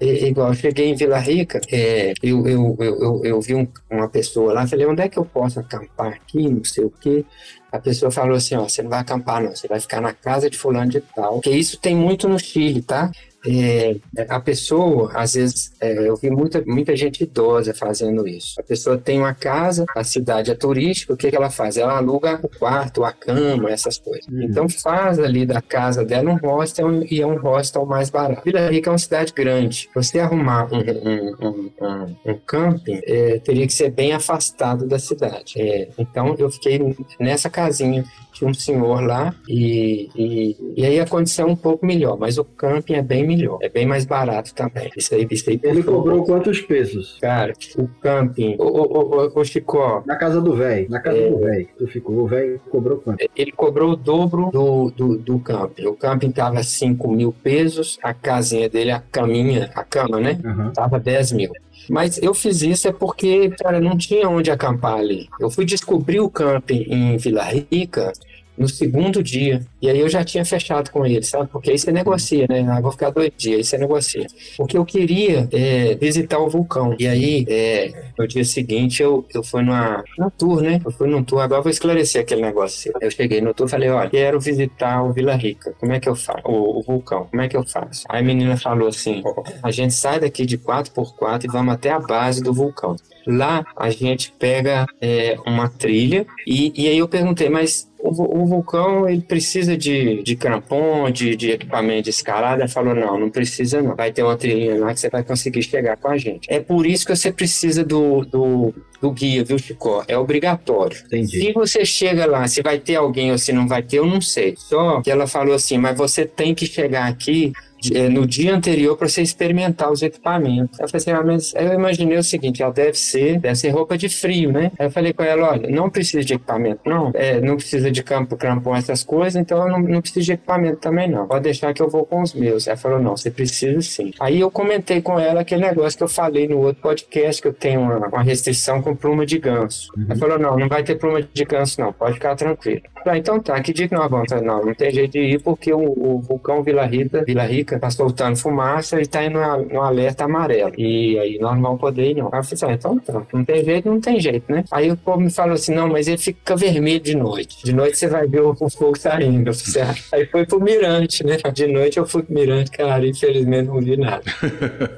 é, 0.02 0.28
igual 0.28 0.48
eu 0.48 0.54
cheguei 0.56 0.88
em 0.90 0.96
Vila 0.96 1.20
Rica, 1.20 1.62
é, 1.72 2.14
eu, 2.24 2.48
eu, 2.48 2.76
eu, 2.80 2.96
eu, 3.04 3.22
eu 3.24 3.42
vi 3.42 3.54
um- 3.54 3.68
uma 3.92 4.10
pessoa 4.10 4.54
lá, 4.54 4.66
falei 4.66 4.88
onde 4.88 5.04
é 5.04 5.10
que 5.10 5.20
eu 5.20 5.26
posso 5.26 5.60
acampar 5.60 6.14
aqui, 6.14 6.50
não 6.50 6.64
sei 6.64 6.84
o 6.86 6.90
quê. 7.00 7.24
A 7.72 7.80
pessoa 7.80 8.10
falou 8.10 8.36
assim, 8.38 8.56
ó, 8.56 8.68
você 8.68 8.82
não 8.82 8.90
vai 8.90 9.00
acampar 9.00 9.44
não, 9.44 9.56
você 9.56 9.68
vai 9.68 9.80
ficar 9.80 10.02
na 10.02 10.14
casa 10.14 10.50
de 10.50 10.58
fulano 10.58 10.90
de 10.90 11.02
tal. 11.02 11.34
Porque 11.34 11.52
isso 11.52 11.78
tem 11.80 11.96
muito 11.96 12.28
no 12.28 12.40
Chile, 12.40 12.82
tá? 12.82 13.12
É, 13.46 13.96
a 14.30 14.40
pessoa, 14.40 15.12
às 15.14 15.36
vezes, 15.36 15.72
é, 15.80 16.08
eu 16.08 16.16
vi 16.16 16.30
muita, 16.30 16.64
muita 16.66 16.96
gente 16.96 17.24
idosa 17.24 17.74
fazendo 17.74 18.28
isso. 18.28 18.60
A 18.60 18.64
pessoa 18.64 18.98
tem 18.98 19.20
uma 19.20 19.34
casa, 19.34 19.86
a 19.96 20.04
cidade 20.04 20.52
é 20.52 20.56
turística, 20.56 21.14
o 21.14 21.18
que, 21.18 21.30
que 21.30 21.36
ela 21.36 21.50
faz? 21.50 21.78
Ela 21.78 21.98
aluga 21.98 22.40
o 22.42 22.50
quarto, 22.50 23.04
a 23.04 23.12
cama, 23.12 23.70
essas 23.70 23.98
coisas. 23.98 24.26
Então 24.30 24.68
faz 24.68 25.20
ali 25.20 25.46
da 25.46 25.62
casa 25.62 26.04
dela 26.04 26.32
um 26.32 26.38
hostel 26.38 27.04
e 27.04 27.22
é 27.22 27.28
um 27.28 27.38
hostel 27.38 27.86
mais 27.86 28.10
barato. 28.10 28.42
Vila 28.44 28.70
Rica 28.70 28.90
é 28.90 28.92
uma 28.92 28.98
cidade 28.98 29.34
grande. 29.34 29.90
Você 29.94 30.20
arrumar 30.20 30.68
um, 30.72 30.80
um, 30.80 31.36
um, 31.48 31.72
um, 31.82 32.32
um 32.32 32.40
camping 32.46 33.02
é, 33.04 33.40
teria 33.40 33.66
que 33.66 33.74
ser 33.74 33.92
bem 33.92 34.14
afastado 34.14 34.88
da 34.88 35.00
cidade. 35.00 35.54
É, 35.58 35.90
então 35.98 36.36
eu 36.38 36.50
fiquei 36.50 36.80
nessa 37.20 37.50
casinha 37.50 38.04
tinha 38.38 38.50
um 38.50 38.54
senhor 38.54 39.02
lá 39.02 39.34
e, 39.48 40.10
e, 40.16 40.56
e 40.76 40.86
aí 40.86 41.00
a 41.00 41.06
condição 41.08 41.50
é 41.50 41.52
um 41.52 41.56
pouco 41.56 41.86
melhor, 41.86 42.18
mas 42.18 42.38
o 42.38 42.44
camping 42.44 42.94
é 42.94 43.02
bem 43.02 43.26
melhor, 43.26 43.58
é 43.62 43.70
bem 43.70 43.86
mais 43.86 44.06
barato 44.06 44.54
também. 44.54 44.90
Isso 44.96 45.14
aí, 45.16 45.28
isso 45.30 45.50
aí 45.50 45.60
Ele 45.64 45.84
cobrou 45.84 46.24
quantos 46.24 46.62
pesos? 46.62 47.18
Cara, 47.22 47.54
o 47.78 47.88
camping, 48.02 48.56
ô, 48.60 48.64
ô, 48.64 49.26
ô, 49.26 49.40
ô, 49.40 49.44
Chicó, 49.44 50.04
Na 50.06 50.16
casa 50.16 50.42
do 50.42 50.56
velho. 50.56 50.90
Na 50.90 51.00
casa 51.00 51.18
É. 51.18 51.30
do 51.30 51.40
velho. 51.40 51.68
Tu 51.78 51.88
ficou. 51.88 52.18
O 52.18 52.28
velho 52.28 52.60
cobrou 52.70 52.98
quanto? 52.98 53.26
ele 53.36 53.52
cobrou 53.52 53.92
o 53.92 53.96
dobro 53.96 54.50
do, 54.52 54.92
do, 54.92 55.18
do 55.18 55.40
camping. 55.40 55.86
O 55.88 55.94
camping 55.96 56.32
tava 56.32 56.62
5 56.64 57.10
mil 57.12 57.32
pesos, 57.32 57.98
a 58.04 58.14
casinha 58.14 58.70
dele, 58.70 58.92
a 58.92 59.00
caminha, 59.00 59.72
a 59.76 59.84
cama, 59.84 60.20
né? 60.20 60.40
Aham. 60.44 60.72
Tava 60.74 61.00
10 61.00 61.32
mil. 61.34 61.52
Mas 61.90 62.18
eu 62.22 62.34
fiz 62.34 62.62
isso 62.62 62.88
é 62.88 62.92
porque, 62.92 63.50
cara, 63.52 63.80
não 63.80 63.98
tinha 63.98 64.30
onde 64.30 64.52
acampar 64.52 64.96
ali. 64.96 65.28
Eu 65.40 65.50
fui 65.50 65.66
descobrir 65.66 66.20
o 66.20 66.30
camping 66.30 66.86
em 66.90 67.18
Vila 67.18 67.44
Rica 67.44 68.14
no 68.58 68.68
segundo 68.68 69.22
dia. 69.22 69.62
E 69.82 69.90
aí 69.90 70.00
eu 70.00 70.10
já 70.10 70.24
tinha 70.24 70.44
fechado 70.44 70.90
com 70.90 71.06
ele, 71.06 71.24
sabe? 71.24 71.48
Porque 71.52 71.72
aí 71.72 71.78
você 71.78 71.92
negocia, 71.92 72.46
né? 72.50 72.66
Ah, 72.70 72.82
vou 72.82 72.92
ficar 72.92 73.12
dois 73.12 73.32
dias, 73.38 73.58
aí 73.58 73.64
você 73.64 73.78
negocia. 73.78 74.28
Porque 74.58 74.78
eu 74.78 74.86
queria 74.86 75.48
é, 75.52 75.96
visitar 75.96 76.40
o 76.40 76.50
vulcão. 76.50 76.96
E 77.00 77.08
aí, 77.08 77.46
é, 77.48 77.94
no 78.18 78.28
dia 78.28 78.44
seguinte, 78.44 79.04
eu, 79.04 79.26
eu 79.34 79.44
fui 79.44 79.62
numa, 79.62 80.04
numa 80.18 80.32
tour, 80.32 80.62
né? 80.62 80.82
Eu 80.84 80.92
fui 80.92 81.08
num 81.08 81.24
tour, 81.24 81.42
agora 81.42 81.62
vou 81.62 81.72
esclarecer 81.72 82.22
aquele 82.22 82.42
negócio. 82.42 82.92
Eu 83.00 83.12
cheguei 83.12 83.42
no 83.42 83.54
tour 83.54 83.68
e 83.68 83.70
falei, 83.70 83.90
olha, 83.90 84.10
quero 84.10 84.40
visitar 84.40 85.04
o 85.04 85.14
Vila 85.14 85.36
Rica. 85.36 85.74
Como 85.80 85.94
é 85.94 86.00
que 86.00 86.10
eu 86.10 86.16
faço? 86.16 86.42
O, 86.46 86.80
o 86.80 86.82
vulcão, 86.82 87.26
como 87.26 87.42
é 87.42 87.48
que 87.48 87.56
eu 87.56 87.64
faço? 87.64 88.04
Aí 88.10 88.22
a 88.22 88.24
menina 88.24 88.58
falou 88.58 88.88
assim, 88.88 89.24
a 89.62 89.72
gente 89.72 89.94
sai 89.94 90.20
daqui 90.20 90.46
de 90.46 90.58
4x4 90.58 91.46
e 91.46 91.48
vamos 91.48 91.74
até 91.74 91.92
a 91.92 92.00
base 92.00 92.42
do 92.42 92.54
vulcão. 92.54 92.96
Lá 93.28 93.66
a 93.76 93.90
gente 93.90 94.32
pega 94.40 94.86
é, 95.02 95.38
uma 95.46 95.68
trilha 95.70 96.26
e, 96.46 96.72
e 96.76 96.88
aí 96.88 96.98
eu 96.98 97.08
perguntei, 97.08 97.50
mas 97.50 97.88
o, 98.00 98.42
o 98.42 98.46
vulcão 98.46 99.08
ele 99.08 99.22
precisa 99.22 99.76
de, 99.76 100.22
de 100.24 100.36
crampon, 100.36 101.10
de, 101.12 101.36
de 101.36 101.52
equipamento 101.52 102.04
de 102.04 102.10
escalada? 102.12 102.62
Ela 102.62 102.70
falou, 102.70 102.96
não, 102.96 103.20
não 103.20 103.30
precisa 103.30 103.82
não. 103.82 103.96
Vai 103.96 104.12
ter 104.12 104.24
uma 104.24 104.38
trilha 104.38 104.80
lá 104.80 104.94
que 104.94 105.00
você 105.00 105.10
vai 105.10 105.24
conseguir 105.24 105.64
chegar 105.64 105.98
com 105.98 106.10
a 106.10 106.18
gente. 106.18 106.48
É 106.52 106.60
por 106.60 106.86
isso 106.86 107.06
que 107.06 107.16
você 107.16 107.32
precisa 107.32 107.84
do, 107.84 108.24
do, 108.26 108.74
do 109.02 109.12
guia, 109.12 109.44
viu, 109.44 109.58
Chicó? 109.58 110.04
É 110.08 110.18
obrigatório. 110.18 110.98
Entendi. 111.06 111.40
Se 111.40 111.54
você 111.54 111.86
chega 111.86 112.26
lá, 112.26 112.48
se 112.48 112.62
vai 112.62 112.80
ter 112.80 112.96
alguém 112.96 113.32
ou 113.32 113.38
se 113.38 113.52
não 113.52 113.68
vai 113.68 113.82
ter, 113.82 113.98
eu 113.98 114.06
não 114.06 114.22
sei. 114.22 114.56
Só 114.58 115.02
que 115.02 115.12
ela 115.12 115.28
falou 115.28 115.54
assim, 115.54 115.78
mas 115.78 115.98
você 115.98 116.26
tem 116.26 116.54
que 116.54 116.66
chegar 116.66 117.08
aqui 117.08 117.52
eh, 117.94 118.10
no 118.10 118.26
dia 118.26 118.56
anterior 118.56 118.98
para 118.98 119.08
você 119.08 119.22
experimentar 119.22 119.92
os 119.92 120.02
equipamentos. 120.02 120.80
Eu 120.80 120.88
falei 120.88 121.02
assim, 121.02 121.12
ah, 121.12 121.24
mas 121.24 121.54
eu 121.56 121.74
imaginei 121.74 122.18
o 122.18 122.24
seguinte, 122.24 122.62
ela 122.62 122.72
deve 122.72 122.98
ser, 122.98 123.40
deve 123.40 123.56
ser 123.56 123.70
roupa 123.70 123.98
de 123.98 124.10
frio, 124.10 124.52
né? 124.52 124.72
Aí 124.78 124.88
eu 124.88 124.92
falei 124.92 125.14
com 125.14 125.24
ela, 125.24 125.52
olha, 125.52 125.70
não 125.70 125.90
precisa 125.90 126.24
de 126.24 126.34
equipamento, 126.34 126.82
não. 126.86 127.12
É, 127.14 127.40
não 127.40 127.56
precisa 127.56 127.92
de 127.92 128.04
campo, 128.04 128.36
crampon, 128.36 128.76
essas 128.76 129.04
coisas, 129.04 129.36
então 129.36 129.60
eu 129.60 129.70
não, 129.70 129.80
não 129.80 130.02
preciso 130.02 130.26
de 130.26 130.32
equipamento 130.34 130.78
também, 130.78 131.10
não. 131.10 131.28
Pode 131.28 131.44
deixar 131.44 131.74
que 131.74 131.82
eu 131.82 131.90
vou 131.90 132.06
com 132.06 132.22
os 132.22 132.34
meus. 132.34 132.68
Ela 132.68 132.78
falou, 132.78 133.00
não, 133.00 133.16
você 133.16 133.30
precisa 133.30 133.82
sim. 133.82 134.12
Aí 134.20 134.40
eu 134.40 134.50
comentei 134.50 135.02
com 135.02 135.20
ela 135.20 135.42
aquele 135.42 135.62
negócio 135.62 135.98
que 135.98 136.04
eu 136.04 136.08
falei 136.08 136.48
no 136.48 136.58
outro 136.60 136.82
podcast, 136.82 137.42
que 137.42 137.48
eu 137.48 137.54
tenho 137.54 137.82
uma, 137.82 138.08
uma 138.08 138.24
restrição 138.24 138.82
com 138.82 138.96
pluma 138.96 139.26
de 139.26 139.38
ganso. 139.38 139.92
Ela 140.06 140.18
falou, 140.18 140.40
não, 140.40 140.58
não 140.58 140.68
vai 140.68 140.84
ter 140.84 140.96
pluma 140.96 141.22
de 141.22 141.46
ganso, 141.46 141.80
não, 141.80 141.94
pode 141.94 142.16
ficar 142.16 142.36
tranquilo. 142.36 142.82
Falei, 143.04 143.20
então 143.20 143.40
tá, 143.40 143.60
que 143.62 143.72
dia 143.72 143.88
que 143.88 143.96
nós 143.96 144.10
vamos? 144.10 144.32
Não, 144.42 144.66
não 144.66 144.74
tem 144.74 144.92
jeito 144.92 145.12
de 145.12 145.20
ir 145.20 145.42
porque 145.42 145.72
o, 145.74 145.80
o 145.80 146.22
vulcão 146.22 146.64
Vila 146.64 146.86
Rica, 146.86 147.24
Vila 147.24 147.44
Rica 147.44 147.67
tá 147.80 147.90
soltando 147.90 148.36
fumaça 148.38 149.02
e 149.02 149.06
tá 149.08 149.24
indo 149.24 149.40
no, 149.40 149.82
alerta 149.82 150.26
amarelo. 150.26 150.74
E 150.78 151.18
aí 151.20 151.40
nós 151.40 151.56
não 151.56 151.62
vamos 151.62 151.80
poder 151.82 152.12
ir, 152.12 152.16
não. 152.16 152.30
Aí 152.32 152.40
eu 152.40 152.44
falei, 152.44 152.74
ah, 152.74 152.78
então 152.78 153.00
tá, 153.00 153.22
não 153.34 153.44
tem 153.44 153.64
jeito, 153.66 153.90
não 153.90 154.00
tem 154.00 154.20
jeito, 154.20 154.52
né? 154.52 154.64
Aí 154.72 154.92
o 154.92 154.98
povo 154.98 155.20
me 155.22 155.32
falou 155.32 155.54
assim, 155.54 155.74
não, 155.74 155.88
mas 155.88 156.08
ele 156.08 156.18
fica 156.18 156.56
vermelho 156.56 157.00
de 157.00 157.16
noite. 157.16 157.64
De 157.64 157.74
noite 157.74 157.98
você 157.98 158.08
vai 158.08 158.28
ver 158.28 158.42
o, 158.42 158.56
o 158.60 158.70
fogo 158.70 158.98
saindo. 158.98 159.52
Falei, 159.58 159.90
"Ah." 159.90 159.96
Aí 160.14 160.26
foi 160.28 160.46
pro 160.46 160.60
mirante, 160.62 161.24
né? 161.26 161.38
De 161.54 161.68
noite 161.68 161.98
eu 161.98 162.06
fui 162.06 162.22
pro 162.24 162.34
mirante, 162.34 162.72
cara, 162.72 163.06
infelizmente 163.08 163.68
não 163.68 163.80
vi 163.80 163.98
nada. 163.98 164.24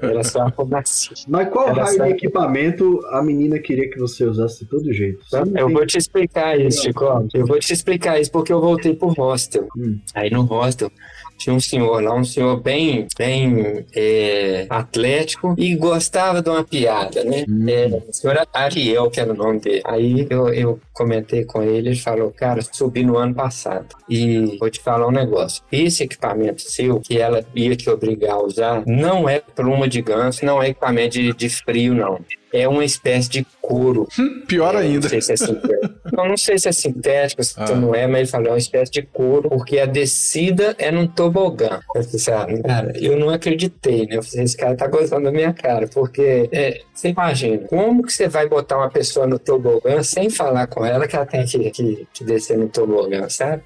Era 0.02 0.24
só 0.24 0.44
a 0.44 0.52
fumaça. 0.52 1.14
Mas 1.28 1.50
qual 1.50 1.70
Era 1.70 1.84
raio 1.86 1.98
só- 1.98 2.04
de 2.06 2.12
equipamento 2.12 3.00
a 3.12 3.22
menina 3.22 3.60
queria 3.60 3.90
que 3.90 3.98
você 4.00 4.24
usasse 4.26 4.64
de 4.64 4.70
todo 4.70 4.92
jeito? 4.94 5.20
Eu 5.34 5.46
tem- 5.46 5.74
vou 5.74 5.86
te 5.86 5.98
explicar 5.98 6.60
isso, 6.60 6.82
Chico. 6.84 7.06
Eu 7.34 7.46
vou 7.46 7.60
te 7.60 7.74
explicar 7.74 8.20
isso 8.20 8.32
porque 8.32 8.52
eu 8.52 8.60
voltei 8.62 8.94
pro 8.96 9.10
hostel. 9.10 9.68
Hum. 9.78 9.98
Aí 10.14 10.30
no 10.30 10.42
hostel 10.44 10.92
tinha 11.38 11.56
um 11.56 11.60
senhor 11.60 12.04
lá, 12.04 12.14
um 12.14 12.24
senhor 12.24 12.59
bem, 12.60 13.08
bem 13.18 13.86
é, 13.96 14.66
atlético 14.70 15.56
e 15.58 15.76
gostava 15.76 16.42
de 16.42 16.50
uma 16.50 16.64
piada, 16.64 17.24
né? 17.24 17.46
Hum. 17.48 17.66
É, 17.68 17.88
o 18.08 18.14
senhor 18.14 18.38
Ariel, 18.54 19.10
que 19.10 19.20
era 19.20 19.32
o 19.32 19.36
nome 19.36 19.60
dele. 19.60 19.82
Aí 19.86 20.28
eu, 20.30 20.50
eu 20.50 20.80
comentei 20.94 21.46
com 21.46 21.62
ele, 21.62 21.90
ele 21.90 21.96
falou, 21.96 22.32
cara, 22.32 22.62
subi 22.62 23.04
no 23.04 23.18
ano 23.18 23.34
passado 23.34 23.88
e 24.10 24.58
vou 24.60 24.70
te 24.70 24.80
falar 24.80 25.08
um 25.08 25.12
negócio. 25.12 25.64
Esse 25.72 26.04
equipamento 26.04 26.62
seu, 26.62 27.00
que 27.00 27.18
ela 27.18 27.44
ia 27.56 27.76
te 27.76 27.90
obrigar 27.90 28.34
a 28.34 28.44
usar, 28.44 28.84
não 28.86 29.28
é 29.28 29.40
pluma 29.40 29.88
de 29.88 30.02
ganso, 30.02 30.46
não 30.46 30.62
é 30.62 30.70
equipamento 30.70 31.10
de, 31.12 31.34
de 31.34 31.50
frio, 31.50 31.94
não. 31.94 32.20
É 32.54 32.68
uma 32.68 32.84
espécie 32.84 33.30
de 33.30 33.46
couro. 33.62 34.08
Pior 34.48 34.74
Não 34.74 34.80
ainda. 34.80 35.08
sei 35.08 35.22
se 35.22 35.34
é 35.34 35.38
sintético. 35.38 35.90
não, 36.12 36.28
não 36.30 36.38
sei 36.38 36.58
se 36.58 36.68
é 36.68 36.72
sintético, 36.72 37.44
se 37.44 37.54
Ah. 37.58 37.76
não 37.76 37.94
é, 37.94 38.08
mas 38.08 38.20
ele 38.22 38.28
falou, 38.28 38.48
é 38.48 38.52
uma 38.52 38.58
espécie 38.58 38.92
de 38.92 39.02
couro, 39.04 39.50
porque 39.50 39.80
a 39.80 39.86
descida 39.86 40.76
é 40.80 40.92
num 40.92 41.06
tobogã. 41.08 41.80
Eu 41.94 42.02
assim, 42.02 42.32
ah, 42.32 42.48
cara, 42.68 42.94
eu 43.00 43.18
não 43.18 43.30
acreditei, 43.30 44.08
né? 44.08 44.18
Eu 44.18 44.24
falei, 44.24 44.46
esse 44.46 44.58
cara 44.58 44.76
tá 44.76 44.88
gostando 44.88 45.26
da 45.26 45.32
minha 45.32 45.54
cara, 45.54 45.88
porque 45.88 46.50
é, 46.52 46.82
você 46.94 47.10
imagina, 47.10 47.60
como 47.68 48.04
que 48.04 48.12
você 48.14 48.28
vai 48.28 48.48
botar 48.50 48.78
uma 48.78 48.90
pessoa 48.90 49.28
no 49.28 49.38
tobogã 49.38 50.02
sem 50.04 50.30
falar 50.30 50.66
com 50.68 50.86
ela 50.86 51.08
que 51.08 51.16
ela 51.16 51.26
tem 51.26 51.46
que, 51.46 51.70
que, 51.72 52.08
que 52.14 52.24
descer 52.24 52.58
no 52.58 52.68
tobogã, 52.70 53.30
sabe? 53.30 53.62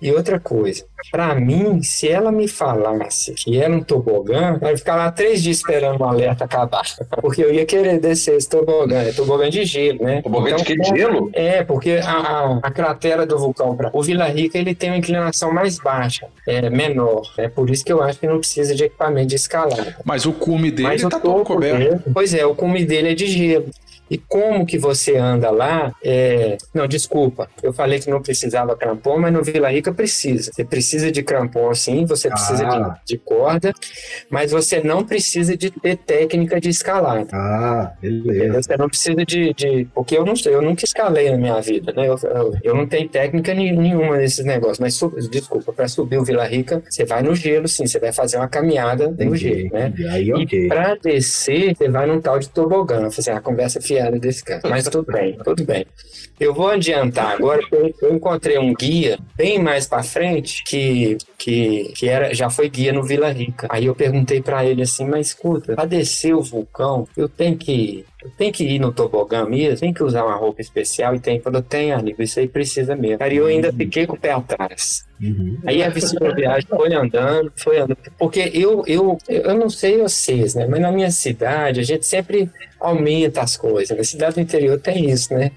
E 0.00 0.12
outra 0.12 0.38
coisa, 0.38 0.84
pra 1.10 1.34
mim, 1.34 1.82
se 1.82 2.08
ela 2.08 2.30
me 2.30 2.46
falasse 2.46 3.32
que 3.34 3.58
era 3.60 3.72
um 3.72 3.82
tobogã, 3.82 4.56
eu 4.62 4.68
ia 4.68 4.76
ficar 4.76 4.94
lá 4.96 5.10
três 5.10 5.42
dias 5.42 5.56
esperando 5.56 6.00
o 6.00 6.04
alerta 6.04 6.44
acabar. 6.44 6.84
Porque 7.20 7.42
eu 7.42 7.52
ia 7.52 7.66
querer 7.66 7.98
descer 7.98 8.36
esse 8.36 8.48
tobogã. 8.48 9.00
É 9.02 9.12
tobogã 9.12 9.50
de 9.50 9.64
gelo, 9.64 10.04
né? 10.04 10.22
Tobogã 10.22 10.54
de 10.56 10.62
Então, 10.62 10.64
que? 10.64 10.76
De 10.76 10.88
gelo? 10.98 11.30
é, 11.32 11.64
porque 11.64 12.00
a, 12.02 12.10
a, 12.12 12.58
a 12.62 12.70
cratera 12.70 13.26
do 13.26 13.36
vulcão, 13.38 13.76
pra, 13.76 13.90
o 13.92 14.02
Vila 14.02 14.26
Rica, 14.26 14.56
ele 14.56 14.74
tem 14.74 14.90
uma 14.90 14.98
inclinação 14.98 15.52
mais 15.52 15.78
baixa, 15.78 16.26
é 16.46 16.70
menor. 16.70 17.22
É 17.36 17.48
por 17.48 17.68
isso 17.68 17.84
que 17.84 17.92
eu 17.92 18.02
acho 18.02 18.20
que 18.20 18.26
não 18.26 18.38
precisa 18.38 18.74
de 18.74 18.84
equipamento 18.84 19.26
de 19.28 19.34
escalada. 19.36 19.96
Mas 20.04 20.26
o 20.26 20.32
cume 20.32 20.70
dele 20.70 20.88
Mas 20.88 21.02
tá 21.02 21.18
todo 21.18 21.44
coberto. 21.44 21.78
dele, 21.78 22.00
pois 22.14 22.32
é, 22.34 22.46
o 22.46 22.54
cume 22.54 22.84
dele 22.84 23.10
é 23.10 23.14
de 23.14 23.26
gelo. 23.26 23.66
E 24.10 24.16
como 24.18 24.64
que 24.66 24.78
você 24.78 25.16
anda 25.16 25.50
lá? 25.50 25.92
é, 26.02 26.56
Não, 26.74 26.86
desculpa, 26.86 27.48
eu 27.62 27.72
falei 27.72 27.98
que 27.98 28.08
não 28.10 28.22
precisava 28.22 28.76
crampon, 28.76 29.18
mas 29.18 29.32
no 29.32 29.42
Vila 29.42 29.70
Rica 29.70 29.92
precisa. 29.92 30.50
Você 30.52 30.64
precisa 30.64 31.10
de 31.12 31.22
crampon 31.22 31.74
sim, 31.74 32.04
você 32.06 32.28
precisa 32.30 32.66
Ah. 32.66 33.00
de, 33.04 33.14
de 33.14 33.18
corda, 33.18 33.72
mas 34.30 34.50
você 34.52 34.80
não 34.82 35.04
precisa 35.04 35.56
de 35.56 35.70
ter 35.70 35.96
técnica 35.96 36.60
de 36.60 36.68
escalada. 36.68 37.26
Ah, 37.32 37.92
beleza. 38.00 38.62
Você 38.62 38.76
não 38.76 38.88
precisa 38.88 39.24
de, 39.24 39.52
de- 39.54 39.88
Porque 39.94 40.16
eu 40.16 40.24
não 40.24 40.36
sei, 40.36 40.54
eu 40.54 40.62
nunca 40.62 40.84
escalei 40.84 41.30
na 41.30 41.36
minha 41.36 41.60
vida, 41.60 41.92
né? 41.92 42.08
Eu, 42.08 42.18
eu, 42.34 42.54
eu 42.62 42.74
não 42.74 42.86
tenho 42.86 43.08
técnica 43.08 43.52
ni- 43.54 43.72
nenhuma 43.76 44.16
nesses 44.16 44.44
negócios. 44.44 44.78
Mas, 44.78 44.94
sub- 44.94 45.14
desculpa, 45.30 45.72
para 45.72 45.88
subir 45.88 46.18
o 46.18 46.24
Vila 46.24 46.44
Rica, 46.44 46.82
você 46.88 47.04
vai 47.04 47.22
no 47.22 47.34
gelo, 47.34 47.66
sim. 47.68 47.86
Você 47.86 47.98
vai 47.98 48.12
fazer 48.12 48.36
uma 48.38 48.48
caminhada 48.48 49.08
no 49.08 49.14
Entendi, 49.14 49.38
gelo, 49.38 49.70
né? 49.72 49.88
entendi. 49.88 50.08
Aí, 50.08 50.28
E 50.28 50.32
ok. 50.34 50.68
pra 50.68 50.94
descer, 50.96 51.76
você 51.76 51.88
vai 51.88 52.06
num 52.06 52.20
tal 52.20 52.38
de 52.38 52.48
tobogã. 52.48 52.96
Falei 52.96 53.08
assim, 53.18 53.30
a 53.30 53.40
conversa 53.40 53.80
desse 54.18 54.44
cara. 54.44 54.60
Mas 54.68 54.88
tudo 54.88 55.06
bem, 55.12 55.36
tudo 55.44 55.64
bem. 55.64 55.86
Eu 56.38 56.54
vou 56.54 56.68
adiantar 56.68 57.32
agora, 57.32 57.60
porque 57.68 57.94
eu 58.04 58.14
encontrei 58.14 58.58
um 58.58 58.72
guia 58.72 59.18
bem 59.36 59.58
mais 59.58 59.86
pra 59.86 60.02
frente 60.02 60.62
que, 60.62 61.18
que, 61.36 61.92
que 61.96 62.08
era, 62.08 62.32
já 62.32 62.48
foi 62.48 62.68
guia 62.68 62.92
no 62.92 63.02
Vila 63.02 63.30
Rica. 63.30 63.66
Aí 63.70 63.86
eu 63.86 63.94
perguntei 63.94 64.40
pra 64.40 64.64
ele 64.64 64.82
assim, 64.82 65.04
mas 65.04 65.28
escuta, 65.28 65.74
pra 65.74 65.84
descer 65.84 66.34
o 66.34 66.42
vulcão, 66.42 67.08
eu 67.16 67.28
tenho 67.28 67.56
que. 67.56 68.04
Tenho 68.36 68.52
que 68.52 68.64
ir 68.64 68.80
no 68.80 68.92
tobogã 68.92 69.44
mesmo, 69.44 69.78
tem 69.78 69.92
que 69.92 70.02
usar 70.02 70.24
uma 70.24 70.34
roupa 70.34 70.60
especial 70.60 71.14
e 71.14 71.20
tem. 71.20 71.40
Quando 71.40 71.62
tenho, 71.62 71.96
amigo, 71.96 72.20
isso 72.20 72.40
aí 72.40 72.48
precisa 72.48 72.96
mesmo. 72.96 73.18
Cara, 73.18 73.32
eu 73.32 73.46
ainda 73.46 73.72
fiquei 73.72 74.06
com 74.06 74.14
o 74.14 74.18
pé 74.18 74.32
atrás. 74.32 75.06
Uhum. 75.20 75.58
Aí 75.66 75.82
a 75.82 75.88
viagem 75.88 76.68
foi 76.68 76.94
andando, 76.94 77.52
foi 77.56 77.78
andando. 77.78 77.98
Porque 78.18 78.50
eu, 78.52 78.84
eu, 78.86 79.18
eu 79.28 79.54
não 79.54 79.70
sei 79.70 79.98
vocês, 79.98 80.54
né? 80.54 80.66
Mas 80.66 80.80
na 80.80 80.90
minha 80.90 81.10
cidade, 81.10 81.80
a 81.80 81.82
gente 81.84 82.06
sempre 82.06 82.50
aumenta 82.80 83.40
as 83.40 83.56
coisas. 83.56 83.96
Na 83.96 84.04
cidade 84.04 84.36
do 84.36 84.40
interior 84.40 84.78
tem 84.80 85.10
isso, 85.10 85.34
né? 85.34 85.50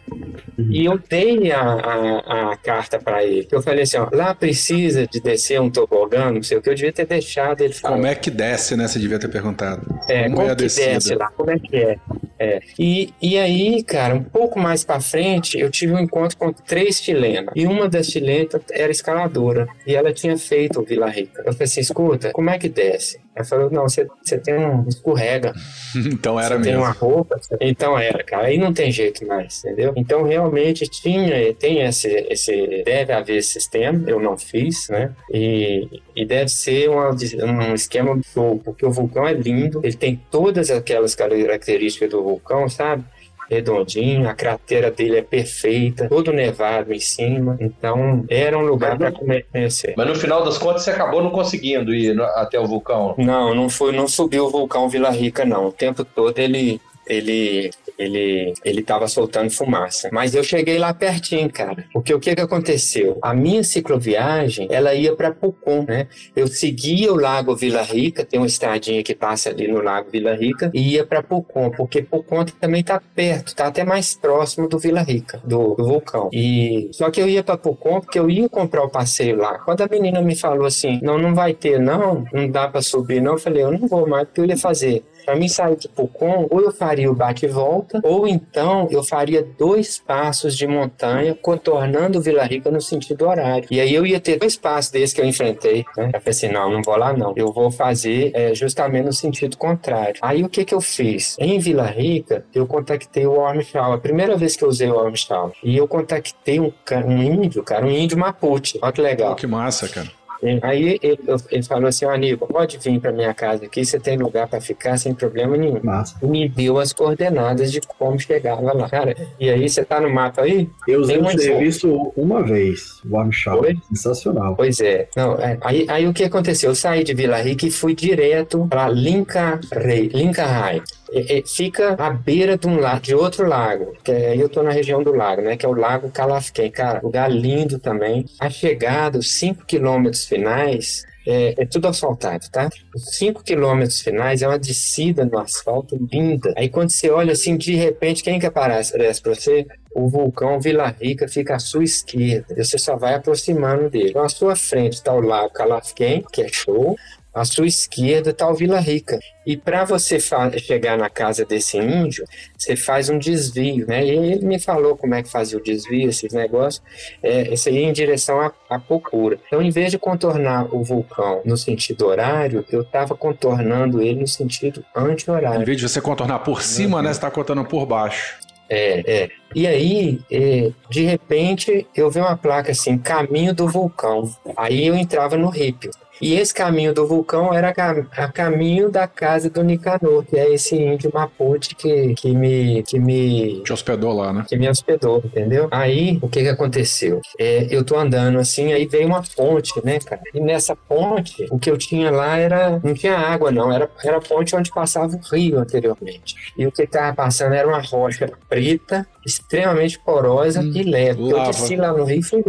E 0.57 0.85
eu 0.85 0.99
dei 1.09 1.51
a, 1.51 1.61
a, 1.61 2.51
a 2.51 2.57
carta 2.57 2.99
para 2.99 3.23
ele. 3.23 3.47
Eu 3.51 3.61
falei 3.61 3.83
assim, 3.83 3.97
ó, 3.97 4.07
lá 4.11 4.33
precisa 4.33 5.07
de 5.07 5.19
descer 5.19 5.61
um 5.61 5.69
tobogã, 5.69 6.31
não 6.31 6.41
sei 6.41 6.57
o 6.57 6.61
que. 6.61 6.69
Eu 6.69 6.75
devia 6.75 6.91
ter 6.91 7.05
deixado 7.05 7.61
ele 7.61 7.73
falar. 7.73 7.95
Como 7.95 8.07
é 8.07 8.15
que 8.15 8.31
desce, 8.31 8.75
né? 8.75 8.87
Você 8.87 8.99
devia 8.99 9.19
ter 9.19 9.29
perguntado. 9.29 9.81
É, 10.07 10.23
Como 10.23 10.37
como, 10.37 10.47
é 10.47 10.51
a 10.51 10.55
que 10.55 10.63
descida? 10.63 10.93
desce 10.93 11.15
lá? 11.15 11.27
Como 11.35 11.51
é 11.51 11.59
que 11.59 11.75
é? 11.77 11.97
É. 12.39 12.50
E, 12.77 13.13
e 13.21 13.37
aí, 13.37 13.83
cara, 13.83 14.15
um 14.15 14.23
pouco 14.23 14.59
mais 14.59 14.83
pra 14.83 14.99
frente, 14.99 15.59
eu 15.59 15.69
tive 15.69 15.93
um 15.93 15.99
encontro 15.99 16.37
com 16.37 16.51
três 16.51 17.01
chilenas. 17.01 17.53
E 17.55 17.65
uma 17.65 17.87
das 17.87 18.07
chilenas 18.07 18.49
era 18.71 18.91
escaladora. 18.91 19.67
E 19.85 19.95
ela 19.95 20.13
tinha 20.13 20.37
feito 20.37 20.79
o 20.79 20.83
Vila 20.83 21.09
Rica. 21.09 21.41
Eu 21.45 21.53
falei 21.53 21.65
assim, 21.65 21.81
escuta, 21.81 22.31
como 22.31 22.49
é 22.49 22.57
que 22.57 22.69
desce? 22.69 23.19
Ela 23.35 23.45
falou, 23.45 23.71
não, 23.71 23.83
você, 23.83 24.05
tem 24.43 24.57
um 24.57 24.87
escorrega. 24.87 25.53
então 25.95 26.39
era 26.39 26.57
você 26.57 26.63
tem 26.63 26.73
mesmo. 26.73 26.85
uma 26.85 26.91
roupa. 26.91 27.39
Então 27.59 27.97
era, 27.97 28.23
cara. 28.23 28.47
Aí 28.47 28.57
não 28.57 28.73
tem 28.73 28.91
jeito 28.91 29.25
mais, 29.25 29.63
entendeu? 29.63 29.93
Então 29.95 30.23
realmente 30.23 30.87
tinha, 30.87 31.53
tem 31.53 31.81
esse, 31.81 32.09
esse 32.29 32.83
deve 32.83 33.13
haver 33.13 33.37
esse 33.37 33.53
sistema, 33.53 34.03
eu 34.07 34.19
não 34.19 34.37
fiz, 34.37 34.89
né? 34.89 35.11
E, 35.33 36.01
e 36.15 36.25
deve 36.25 36.49
ser 36.49 36.89
uma, 36.89 37.11
um 37.11 37.73
esquema 37.73 38.19
show, 38.33 38.59
porque 38.63 38.85
o 38.85 38.91
vulcão 38.91 39.25
é 39.25 39.33
lindo, 39.33 39.79
ele 39.83 39.95
tem 39.95 40.21
todas 40.29 40.69
aquelas 40.69 41.15
características 41.15 42.09
do 42.09 42.21
vulcão, 42.21 42.67
sabe? 42.67 43.03
Redondinho, 43.51 44.29
a 44.29 44.33
cratera 44.33 44.89
dele 44.89 45.17
é 45.17 45.21
perfeita, 45.21 46.07
todo 46.07 46.31
nevado 46.31 46.93
em 46.93 46.99
cima, 46.99 47.57
então 47.59 48.25
era 48.29 48.57
um 48.57 48.61
lugar 48.61 48.97
para 48.97 49.11
conhecer. 49.11 49.93
Mas 49.97 50.07
no 50.07 50.15
final 50.15 50.43
das 50.43 50.57
contas 50.57 50.83
você 50.83 50.91
acabou 50.91 51.21
não 51.21 51.31
conseguindo 51.31 51.93
ir 51.93 52.19
até 52.35 52.57
o 52.59 52.65
vulcão. 52.65 53.13
Não, 53.17 53.53
não 53.53 53.69
foi, 53.69 53.91
não 53.91 54.07
subiu 54.07 54.45
o 54.45 54.49
vulcão 54.49 54.87
Vila 54.87 55.09
Rica 55.09 55.43
não. 55.43 55.67
O 55.67 55.71
tempo 55.71 56.05
todo 56.05 56.39
ele 56.39 56.79
ele 57.07 57.71
ele 58.01 58.53
ele 58.63 58.81
tava 58.81 59.07
soltando 59.07 59.49
fumaça. 59.51 60.09
Mas 60.11 60.35
eu 60.35 60.43
cheguei 60.43 60.77
lá 60.77 60.93
pertinho, 60.93 61.51
cara. 61.51 61.85
Porque 61.93 62.13
o 62.13 62.19
que 62.19 62.35
que 62.35 62.41
aconteceu? 62.41 63.17
A 63.21 63.33
minha 63.33 63.63
cicloviagem, 63.63 64.67
ela 64.69 64.93
ia 64.93 65.15
para 65.15 65.31
Pucon, 65.31 65.85
né? 65.87 66.07
Eu 66.35 66.47
seguia 66.47 67.11
o 67.11 67.15
Lago 67.15 67.55
Vila 67.55 67.81
Rica, 67.81 68.25
tem 68.25 68.39
uma 68.39 68.47
estradinha 68.47 69.03
que 69.03 69.15
passa 69.15 69.49
ali 69.49 69.67
no 69.67 69.81
Lago 69.81 70.09
Vila 70.11 70.35
Rica 70.35 70.71
e 70.73 70.93
ia 70.93 71.05
para 71.05 71.23
Pucon, 71.23 71.71
porque 71.71 72.01
Pucon 72.01 72.45
também 72.59 72.83
tá 72.83 73.01
perto, 73.15 73.55
tá 73.55 73.67
até 73.67 73.83
mais 73.83 74.15
próximo 74.15 74.67
do 74.67 74.79
Vila 74.79 75.01
Rica, 75.01 75.41
do, 75.43 75.75
do 75.75 75.85
vulcão. 75.85 76.29
E 76.33 76.89
só 76.91 77.09
que 77.09 77.21
eu 77.21 77.29
ia 77.29 77.43
para 77.43 77.57
Pucon 77.57 78.01
porque 78.01 78.19
eu 78.19 78.29
ia 78.29 78.49
comprar 78.49 78.83
o 78.83 78.89
passeio 78.89 79.37
lá. 79.37 79.59
Quando 79.59 79.81
a 79.81 79.87
menina 79.87 80.21
me 80.21 80.35
falou 80.35 80.65
assim: 80.65 80.99
"Não, 81.01 81.17
não 81.17 81.33
vai 81.35 81.53
ter 81.53 81.79
não, 81.79 82.25
não 82.33 82.49
dá 82.49 82.67
para 82.67 82.81
subir 82.81 83.21
não", 83.21 83.33
eu 83.33 83.39
falei: 83.39 83.63
"Eu 83.63 83.71
não 83.71 83.87
vou 83.87 84.07
mais 84.07 84.25
porque 84.25 84.41
eu 84.41 84.45
ia 84.45 84.57
fazer 84.57 85.03
para 85.25 85.35
mim 85.35 85.47
sair 85.47 85.75
de 85.75 85.87
Pucon, 85.87 86.47
ou 86.49 86.61
eu 86.61 86.71
faria 86.71 87.11
o 87.11 87.15
bate 87.15 87.45
e 87.45 87.49
volta, 87.49 87.99
ou 88.03 88.27
então 88.27 88.87
eu 88.91 89.03
faria 89.03 89.45
dois 89.57 89.99
passos 89.99 90.55
de 90.57 90.67
montanha 90.67 91.35
contornando 91.41 92.21
Vila 92.21 92.43
Rica 92.43 92.69
no 92.71 92.81
sentido 92.81 93.27
horário. 93.27 93.67
E 93.71 93.79
aí 93.79 93.93
eu 93.93 94.05
ia 94.05 94.19
ter 94.19 94.37
dois 94.37 94.55
passos 94.55 94.91
desses 94.91 95.13
que 95.13 95.21
eu 95.21 95.25
enfrentei. 95.25 95.85
Né? 95.97 96.11
Eu 96.13 96.21
assim: 96.25 96.47
não, 96.49 96.71
não 96.71 96.81
vou 96.81 96.95
lá 96.95 97.13
não. 97.13 97.33
Eu 97.35 97.51
vou 97.51 97.71
fazer 97.71 98.31
é, 98.33 98.53
justamente 98.53 99.05
no 99.05 99.13
sentido 99.13 99.57
contrário. 99.57 100.15
Aí 100.21 100.43
o 100.43 100.49
que 100.49 100.65
que 100.65 100.73
eu 100.73 100.81
fiz? 100.81 101.35
Em 101.39 101.59
Vila 101.59 101.85
Rica, 101.85 102.45
eu 102.53 102.65
contactei 102.65 103.25
o 103.25 103.33
Ormshaw. 103.33 103.93
A 103.93 103.97
primeira 103.97 104.35
vez 104.35 104.55
que 104.55 104.63
eu 104.63 104.69
usei 104.69 104.89
o 104.89 104.95
Ormshaw. 104.95 105.51
E 105.63 105.77
eu 105.77 105.87
contactei 105.87 106.59
um, 106.59 106.71
um 107.05 107.23
índio, 107.23 107.63
cara, 107.63 107.85
um 107.85 107.91
índio 107.91 108.17
Mapuche. 108.17 108.79
Olha 108.81 108.91
que 108.91 109.01
legal. 109.01 109.29
Pô, 109.29 109.35
que 109.35 109.47
massa, 109.47 109.87
cara. 109.87 110.20
Aí 110.61 110.99
ele, 111.01 111.19
ele 111.51 111.63
falou 111.63 111.87
assim: 111.87 112.05
ó, 112.05 112.11
Aníbal, 112.11 112.47
pode 112.47 112.77
vir 112.77 112.99
para 112.99 113.11
minha 113.11 113.33
casa 113.33 113.65
aqui, 113.65 113.85
você 113.85 113.99
tem 113.99 114.17
lugar 114.17 114.47
para 114.47 114.59
ficar 114.59 114.97
sem 114.97 115.13
problema 115.13 115.55
nenhum. 115.55 115.79
Massa. 115.83 116.17
E 116.21 116.27
me 116.27 116.49
deu 116.49 116.79
as 116.79 116.91
coordenadas 116.93 117.71
de 117.71 117.81
como 117.81 118.19
chegava 118.19 118.73
lá. 118.73 118.89
Cara, 118.89 119.15
e 119.39 119.49
aí 119.49 119.69
você 119.69 119.83
tá 119.83 119.99
no 119.99 120.09
mapa 120.09 120.41
aí? 120.41 120.69
Eu 120.87 121.01
usei 121.01 121.17
o 121.17 121.29
serviço 121.29 122.11
uma 122.15 122.43
vez, 122.43 123.01
o 123.07 123.17
Armshaw. 123.17 123.59
Foi? 123.59 123.77
Sensacional. 123.89 124.55
Pois 124.55 124.79
é. 124.79 125.07
Não, 125.15 125.35
é, 125.35 125.57
aí, 125.61 125.85
aí 125.87 126.07
o 126.07 126.13
que 126.13 126.23
aconteceu? 126.23 126.71
Eu 126.71 126.75
saí 126.75 127.03
de 127.03 127.13
Vila 127.13 127.37
Rica 127.37 127.65
e 127.65 127.71
fui 127.71 127.93
direto 127.93 128.65
para 128.69 128.87
Lincarrei, 128.87 130.09
Lincarrai. 130.13 130.77
É, 130.77 130.81
é, 131.13 131.43
fica 131.45 131.95
à 131.97 132.09
beira 132.09 132.57
de 132.57 132.67
um 132.67 132.79
lago, 132.79 133.01
de 133.01 133.13
outro 133.15 133.47
lago, 133.47 133.93
que 134.03 134.11
é- 134.11 134.31
aí 134.31 134.39
eu 134.39 134.49
tô 134.49 134.63
na 134.63 134.71
região 134.71 135.03
do 135.03 135.13
lago, 135.13 135.41
né, 135.41 135.57
que 135.57 135.65
é 135.65 135.69
o 135.69 135.73
Lago 135.73 136.09
Calafquém, 136.11 136.71
cara, 136.71 137.01
lugar 137.03 137.29
lindo 137.31 137.79
também. 137.79 138.25
A 138.39 138.49
chegada, 138.49 139.17
os 139.17 139.37
5 139.37 139.65
quilômetros 139.65 140.25
finais, 140.25 141.03
é, 141.27 141.61
é 141.61 141.65
tudo 141.65 141.87
asfaltado, 141.87 142.45
tá? 142.51 142.67
Os 142.95 143.15
5 143.15 143.43
quilômetros 143.43 144.01
finais 144.01 144.41
é 144.41 144.47
uma 144.47 144.57
descida 144.57 145.23
no 145.25 145.37
asfalto 145.37 145.95
linda. 146.11 146.53
Aí 146.57 146.67
quando 146.69 146.89
você 146.89 147.09
olha 147.11 147.33
assim, 147.33 147.55
de 147.57 147.75
repente, 147.75 148.23
quem 148.23 148.39
que 148.39 148.45
aparece 148.45 148.93
para 149.21 149.35
você? 149.35 149.65
O 149.93 150.07
vulcão 150.07 150.59
Vila 150.59 150.95
Rica 150.99 151.27
fica 151.27 151.55
à 151.55 151.59
sua 151.59 151.83
esquerda. 151.83 152.55
E 152.57 152.63
você 152.63 152.77
só 152.77 152.95
vai 152.95 153.13
aproximando 153.13 153.89
dele. 153.89 154.09
Então, 154.09 154.23
à 154.23 154.29
sua 154.29 154.55
frente 154.55 154.93
está 154.93 155.13
o 155.13 155.21
Lago 155.21 155.53
Calafquém, 155.53 156.23
que 156.31 156.41
é 156.41 156.47
show. 156.47 156.95
À 157.33 157.45
sua 157.45 157.65
esquerda 157.65 158.31
está 158.31 158.49
o 158.49 158.53
Vila 158.53 158.79
Rica. 158.79 159.19
E 159.45 159.57
para 159.57 159.83
você 159.83 160.19
chegar 160.59 160.97
na 160.97 161.09
casa 161.09 161.45
desse 161.45 161.77
índio, 161.77 162.25
você 162.57 162.75
faz 162.75 163.09
um 163.09 163.17
desvio, 163.17 163.87
né? 163.87 164.05
E 164.05 164.09
ele 164.09 164.45
me 164.45 164.59
falou 164.59 164.95
como 164.95 165.15
é 165.15 165.23
que 165.23 165.29
fazia 165.29 165.57
o 165.57 165.63
desvio, 165.63 166.09
esses 166.09 166.31
negócios. 166.33 166.83
É, 167.23 167.53
isso 167.53 167.69
aí 167.69 167.77
em 167.77 167.93
direção 167.93 168.39
à, 168.39 168.51
à 168.69 168.77
Pocura. 168.77 169.39
Então, 169.47 169.61
em 169.61 169.69
vez 169.69 169.91
de 169.91 169.97
contornar 169.97 170.73
o 170.73 170.83
vulcão 170.83 171.41
no 171.45 171.57
sentido 171.57 172.05
horário, 172.05 172.65
eu 172.71 172.81
estava 172.81 173.15
contornando 173.15 174.01
ele 174.01 174.21
no 174.21 174.27
sentido 174.27 174.83
anti-horário. 174.95 175.61
Em 175.61 175.65
vez 175.65 175.77
de 175.77 175.87
você 175.87 176.01
contornar 176.01 176.39
por 176.39 176.61
cima, 176.61 177.01
né? 177.01 177.09
Você 177.09 177.17
está 177.17 177.31
contornando 177.31 177.67
por 177.67 177.85
baixo. 177.85 178.39
É, 178.69 179.23
é. 179.23 179.29
E 179.53 179.67
aí, 179.67 180.21
é, 180.31 180.71
de 180.89 181.03
repente, 181.03 181.85
eu 181.93 182.09
vi 182.09 182.19
uma 182.19 182.37
placa 182.37 182.71
assim, 182.71 182.97
caminho 182.97 183.53
do 183.53 183.67
vulcão. 183.67 184.33
Aí 184.55 184.87
eu 184.87 184.95
entrava 184.95 185.35
no 185.35 185.49
rípio. 185.49 185.91
E 186.21 186.35
esse 186.35 186.53
caminho 186.53 186.93
do 186.93 187.07
vulcão 187.07 187.53
era 187.53 187.73
a 188.15 188.27
caminho 188.27 188.89
da 188.89 189.07
casa 189.07 189.49
do 189.49 189.63
Nicanor, 189.63 190.23
que 190.23 190.37
é 190.37 190.53
esse 190.53 190.75
índio 190.75 191.11
Mapuche 191.13 191.73
que, 191.75 192.13
que 192.13 192.31
me. 192.35 192.83
que 192.83 192.99
me. 192.99 193.61
Te 193.63 193.73
hospedou 193.73 194.13
lá, 194.13 194.31
né? 194.31 194.45
Que 194.47 194.55
me 194.55 194.69
hospedou, 194.69 195.21
entendeu? 195.25 195.67
Aí, 195.71 196.19
o 196.21 196.29
que 196.29 196.41
que 196.41 196.49
aconteceu? 196.49 197.19
É, 197.39 197.67
eu 197.69 197.83
tô 197.83 197.97
andando 197.97 198.37
assim, 198.37 198.71
aí 198.71 198.85
veio 198.85 199.07
uma 199.07 199.23
ponte, 199.35 199.73
né, 199.83 199.99
cara? 199.99 200.21
E 200.33 200.39
nessa 200.39 200.75
ponte, 200.75 201.47
o 201.49 201.57
que 201.57 201.71
eu 201.71 201.77
tinha 201.77 202.11
lá 202.11 202.37
era. 202.37 202.79
não 202.83 202.93
tinha 202.93 203.17
água, 203.17 203.51
não. 203.51 203.71
Era, 203.71 203.89
era 204.03 204.17
a 204.17 204.21
ponte 204.21 204.55
onde 204.55 204.71
passava 204.71 205.15
o 205.15 205.35
rio 205.35 205.59
anteriormente. 205.59 206.35
E 206.57 206.67
o 206.67 206.71
que 206.71 206.85
tava 206.85 207.15
passando 207.15 207.53
era 207.53 207.67
uma 207.67 207.81
rocha 207.81 208.31
preta 208.47 209.07
extremamente 209.25 209.99
porosa 209.99 210.61
hum, 210.61 210.71
e 210.73 210.83
leve. 210.83 211.29
Eu 211.29 211.43
desci 211.43 211.75
lá 211.75 211.93
no 211.93 212.03
Rio 212.03 212.23
foi 212.23 212.43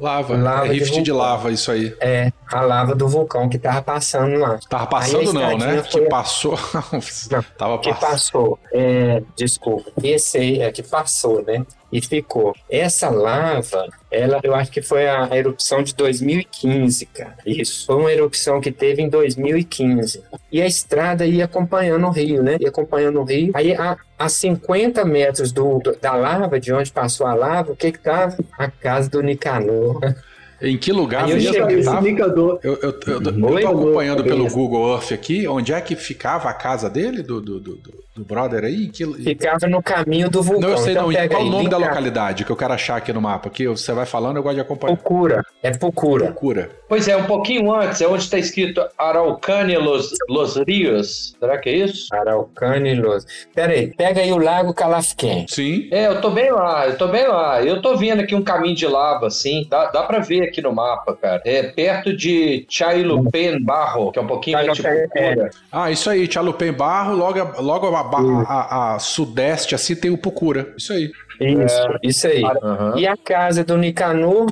Lava, 0.00 0.36
lava 0.36 0.66
é 0.66 0.72
rift 0.72 0.94
de, 0.94 1.02
de, 1.02 1.12
lava, 1.12 1.50
isso 1.52 1.70
aí. 1.70 1.94
É, 2.00 2.32
a 2.50 2.60
lava 2.60 2.94
do 2.94 3.08
vulcão 3.08 3.48
que 3.48 3.58
tava 3.58 3.82
passando 3.82 4.38
lá. 4.38 4.58
Tava 4.68 4.86
passando 4.86 5.32
não, 5.32 5.58
né? 5.58 5.82
Foi... 5.82 6.02
Que 6.02 6.08
passou. 6.08 6.58
não, 7.30 7.42
tava 7.56 7.78
que 7.78 7.92
passou. 7.94 8.58
É, 8.72 9.22
desculpa, 9.36 9.90
esse 10.02 10.60
é 10.60 10.70
que 10.70 10.82
passou, 10.82 11.42
né? 11.42 11.64
e 11.92 12.00
ficou. 12.00 12.54
Essa 12.68 13.08
lava, 13.08 13.88
ela, 14.10 14.40
eu 14.42 14.54
acho 14.54 14.70
que 14.70 14.82
foi 14.82 15.08
a 15.08 15.34
erupção 15.36 15.82
de 15.82 15.94
2015, 15.94 17.06
cara. 17.06 17.36
Isso. 17.46 17.86
Foi 17.86 17.96
uma 17.96 18.12
erupção 18.12 18.60
que 18.60 18.72
teve 18.72 19.02
em 19.02 19.08
2015. 19.08 20.22
E 20.50 20.60
a 20.60 20.66
estrada 20.66 21.26
ia 21.26 21.44
acompanhando 21.44 22.06
o 22.06 22.10
rio, 22.10 22.42
né? 22.42 22.56
Ia 22.60 22.68
acompanhando 22.68 23.20
o 23.20 23.24
rio. 23.24 23.52
Aí, 23.54 23.74
a, 23.74 23.96
a 24.18 24.28
50 24.28 25.04
metros 25.04 25.52
do, 25.52 25.78
do, 25.78 25.96
da 25.96 26.14
lava, 26.14 26.58
de 26.58 26.72
onde 26.72 26.90
passou 26.92 27.26
a 27.26 27.34
lava, 27.34 27.72
o 27.72 27.76
que 27.76 27.92
que 27.92 27.98
tava? 27.98 28.36
A 28.58 28.70
casa 28.70 29.08
do 29.08 29.22
Nicanor. 29.22 30.00
Em 30.60 30.78
que 30.78 30.92
lugar 30.92 31.28
eu 31.28 31.36
esse 31.36 31.90
indicador. 31.90 32.58
Eu, 32.62 32.74
eu, 32.74 32.94
eu, 33.06 33.12
eu, 33.14 33.22
tô 33.22 33.68
acompanhando 33.68 34.24
pelo 34.24 34.48
Google 34.48 34.92
Earth 34.94 35.12
aqui, 35.12 35.46
onde 35.46 35.72
é 35.72 35.80
que 35.80 35.94
ficava 35.94 36.48
a 36.48 36.54
casa 36.54 36.88
dele, 36.88 37.22
do, 37.22 37.40
do, 37.40 37.60
do, 37.60 37.78
do 38.16 38.24
brother 38.24 38.64
aí? 38.64 38.88
Que... 38.88 39.04
Ficava 39.22 39.66
no 39.66 39.82
caminho 39.82 40.30
do 40.30 40.42
vulcão. 40.42 40.70
Não, 40.70 40.70
eu 40.70 40.78
sei 40.78 40.92
então, 40.92 41.10
não. 41.10 41.28
Qual 41.28 41.42
o 41.42 41.50
nome 41.50 41.68
da 41.68 41.76
localidade 41.76 42.44
que 42.44 42.50
eu 42.50 42.56
quero 42.56 42.72
achar 42.72 42.96
aqui 42.96 43.12
no 43.12 43.20
mapa? 43.20 43.48
Aqui 43.48 43.66
você 43.66 43.92
vai 43.92 44.06
falando, 44.06 44.36
eu 44.38 44.42
gosto 44.42 44.54
de 44.54 44.60
acompanhar. 44.62 44.96
Procura. 44.96 45.44
É 45.62 45.70
Procura. 45.70 46.24
Procura. 46.26 46.70
Pois 46.88 47.06
é, 47.08 47.16
um 47.16 47.24
pouquinho 47.24 47.72
antes, 47.74 48.00
é 48.00 48.08
onde 48.08 48.22
está 48.22 48.38
escrito 48.38 48.80
Araucânia 48.96 49.78
Los, 49.78 50.12
Los 50.28 50.56
Rios. 50.56 51.34
Será 51.38 51.58
que 51.58 51.68
é 51.68 51.76
isso? 51.76 52.06
Araucânia 52.14 52.98
Los... 53.00 53.26
Pera 53.54 53.72
aí, 53.72 53.88
pega 53.94 54.20
aí 54.22 54.32
o 54.32 54.38
Lago 54.38 54.72
Calafquém. 54.72 55.46
Sim. 55.48 55.88
É, 55.92 56.06
eu 56.06 56.20
tô 56.20 56.30
bem 56.30 56.50
lá, 56.50 56.86
eu 56.86 56.96
tô 56.96 57.08
bem 57.08 57.26
lá. 57.26 57.62
Eu 57.62 57.82
tô 57.82 57.96
vendo 57.96 58.20
aqui 58.22 58.34
um 58.34 58.42
caminho 58.42 58.74
de 58.74 58.86
lava, 58.86 59.26
assim. 59.26 59.66
Dá, 59.68 59.86
dá 59.90 60.04
pra 60.04 60.20
ver 60.20 60.45
aqui 60.46 60.62
no 60.62 60.72
mapa, 60.72 61.16
cara. 61.16 61.42
É 61.44 61.62
perto 61.62 62.16
de 62.16 62.66
Chailupen 62.68 63.62
Barro, 63.62 64.12
que 64.12 64.18
é 64.18 64.22
um 64.22 64.26
pouquinho 64.26 64.56
mais 64.58 64.72
de 64.72 64.82
Procura. 64.82 65.50
Ah, 65.70 65.90
isso 65.90 66.08
aí, 66.08 66.30
Chailupen 66.30 66.72
Barro, 66.72 67.14
logo, 67.14 67.62
logo 67.62 67.94
a, 67.94 68.00
a, 68.00 68.94
a, 68.94 68.98
sudeste, 68.98 69.74
assim, 69.74 69.94
tem 69.94 70.10
o 70.10 70.18
Pucura. 70.18 70.72
Isso 70.76 70.92
aí. 70.92 71.10
Isso, 71.40 71.80
é. 71.80 71.98
isso 72.02 72.26
aí. 72.26 72.42
Uhum. 72.42 72.98
E 72.98 73.06
a 73.06 73.16
casa 73.16 73.62
do 73.62 73.76
Nicanor 73.76 74.46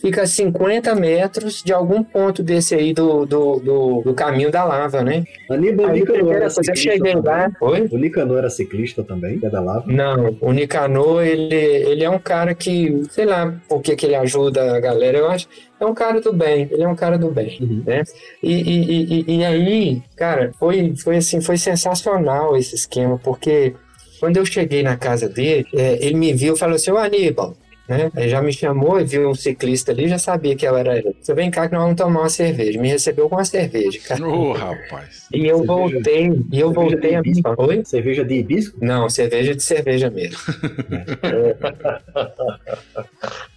fica 0.00 0.22
a 0.22 0.26
50 0.26 0.94
metros 0.94 1.62
de 1.62 1.72
algum 1.72 2.02
ponto 2.02 2.42
desse 2.42 2.74
aí 2.74 2.92
do, 2.92 3.26
do, 3.26 3.60
do, 3.60 4.02
do 4.02 4.14
caminho 4.14 4.50
da 4.50 4.64
lava, 4.64 5.02
né? 5.02 5.24
Aníbal 5.48 5.86
aí, 5.86 6.00
Nicanor 6.00 6.34
era 6.34 6.50
ciclista. 6.50 6.90
cheguei 6.90 7.14
lá. 7.14 7.50
Oi? 7.60 7.88
O 7.90 7.98
Nicanor 7.98 8.38
era 8.38 8.50
ciclista 8.50 9.02
também, 9.02 9.38
é 9.42 9.50
da 9.50 9.60
lava? 9.60 9.84
Não, 9.86 10.36
o 10.40 10.52
Nicanor, 10.52 11.22
ele, 11.22 11.54
ele 11.54 12.04
é 12.04 12.10
um 12.10 12.18
cara 12.18 12.54
que, 12.54 13.02
sei 13.10 13.26
lá 13.26 13.54
por 13.68 13.82
que, 13.82 13.94
que 13.94 14.06
ele 14.06 14.14
ajuda 14.14 14.76
a 14.76 14.80
galera, 14.80 15.18
eu 15.18 15.28
acho 15.28 15.48
é 15.80 15.86
um 15.86 15.94
cara 15.94 16.20
do 16.20 16.32
bem, 16.32 16.68
ele 16.70 16.82
é 16.82 16.88
um 16.88 16.94
cara 16.94 17.16
do 17.16 17.30
bem, 17.30 17.56
uhum. 17.58 17.82
né? 17.86 18.04
E, 18.42 18.52
e, 18.52 19.24
e, 19.26 19.36
e, 19.38 19.44
aí, 19.44 20.02
cara, 20.14 20.52
foi, 20.58 20.94
foi 20.94 21.16
assim, 21.16 21.40
foi 21.40 21.56
sensacional 21.56 22.54
esse 22.54 22.74
esquema, 22.74 23.18
porque 23.18 23.74
quando 24.20 24.36
eu 24.36 24.44
cheguei 24.44 24.82
na 24.82 24.98
casa 24.98 25.26
dele, 25.26 25.66
é, 25.74 26.04
ele 26.04 26.16
me 26.16 26.34
viu 26.34 26.54
e 26.54 26.58
falou 26.58 26.76
assim, 26.76 26.90
ô 26.90 26.98
Aníbal, 26.98 27.56
né? 27.90 28.08
Aí 28.14 28.28
já 28.28 28.40
me 28.40 28.52
chamou 28.52 29.00
e 29.00 29.04
viu 29.04 29.28
um 29.28 29.34
ciclista 29.34 29.90
ali, 29.90 30.06
já 30.06 30.16
sabia 30.16 30.54
que 30.54 30.64
ela 30.64 30.78
era 30.78 30.96
ele. 30.96 31.16
Você 31.20 31.34
vem 31.34 31.50
cá 31.50 31.66
que 31.66 31.74
nós 31.74 31.82
vamos 31.82 31.96
tomar 31.96 32.20
uma 32.20 32.28
cerveja. 32.28 32.80
Me 32.80 32.88
recebeu 32.88 33.28
com 33.28 33.34
uma 33.34 33.44
cerveja, 33.44 33.98
cara. 34.06 34.24
Ô, 34.24 34.50
oh, 34.50 34.52
rapaz. 34.52 35.26
E 35.34 35.44
eu 35.44 35.58
cerveja, 35.58 35.66
voltei, 35.66 36.32
e 36.52 36.60
eu 36.60 36.72
voltei 36.72 37.16
a 37.16 37.22
minha... 37.22 37.42
Oi? 37.58 37.84
Cerveja 37.84 38.24
de 38.24 38.34
hibisco? 38.34 38.78
Não, 38.80 39.10
cerveja 39.10 39.56
de 39.56 39.62
cerveja 39.62 40.08
mesmo. 40.08 40.38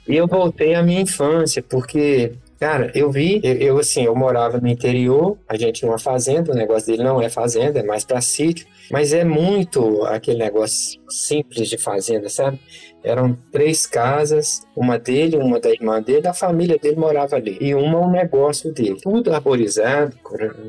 E 0.06 0.18
eu 0.18 0.28
voltei 0.28 0.76
à 0.76 0.84
minha 0.84 1.00
infância, 1.00 1.64
porque 1.64 2.34
Cara, 2.64 2.90
eu 2.96 3.12
vi, 3.12 3.42
eu, 3.44 3.56
eu, 3.56 3.78
assim, 3.78 4.06
eu 4.06 4.16
morava 4.16 4.58
no 4.58 4.70
interior, 4.70 5.38
a 5.50 5.58
gente 5.58 5.80
tinha 5.80 5.92
uma 5.92 6.00
fazenda, 6.00 6.54
o 6.54 6.56
negócio 6.56 6.88
dele 6.88 7.04
não 7.04 7.22
é 7.22 7.30
fazenda, 7.30 7.82
é 7.82 7.84
mais 7.84 8.06
para 8.06 8.22
sítio, 8.22 8.66
mas 8.90 9.12
é 9.12 9.26
muito 9.26 10.02
aquele 10.06 10.38
negócio 10.38 10.98
simples 11.10 11.68
de 11.68 11.78
fazenda, 11.78 12.30
sabe? 12.30 12.58
Eram 13.04 13.38
três 13.52 13.86
casas, 13.86 14.62
uma 14.76 14.98
dele, 14.98 15.38
uma 15.38 15.60
da 15.60 15.70
irmã 15.70 16.02
dele, 16.02 16.28
a 16.28 16.34
família 16.34 16.78
dele 16.78 16.96
morava 16.96 17.36
ali. 17.36 17.58
E 17.60 17.76
uma 17.76 18.00
um 18.00 18.12
negócio 18.12 18.72
dele. 18.74 18.98
Tudo 19.02 19.34
arborizado, 19.34 20.16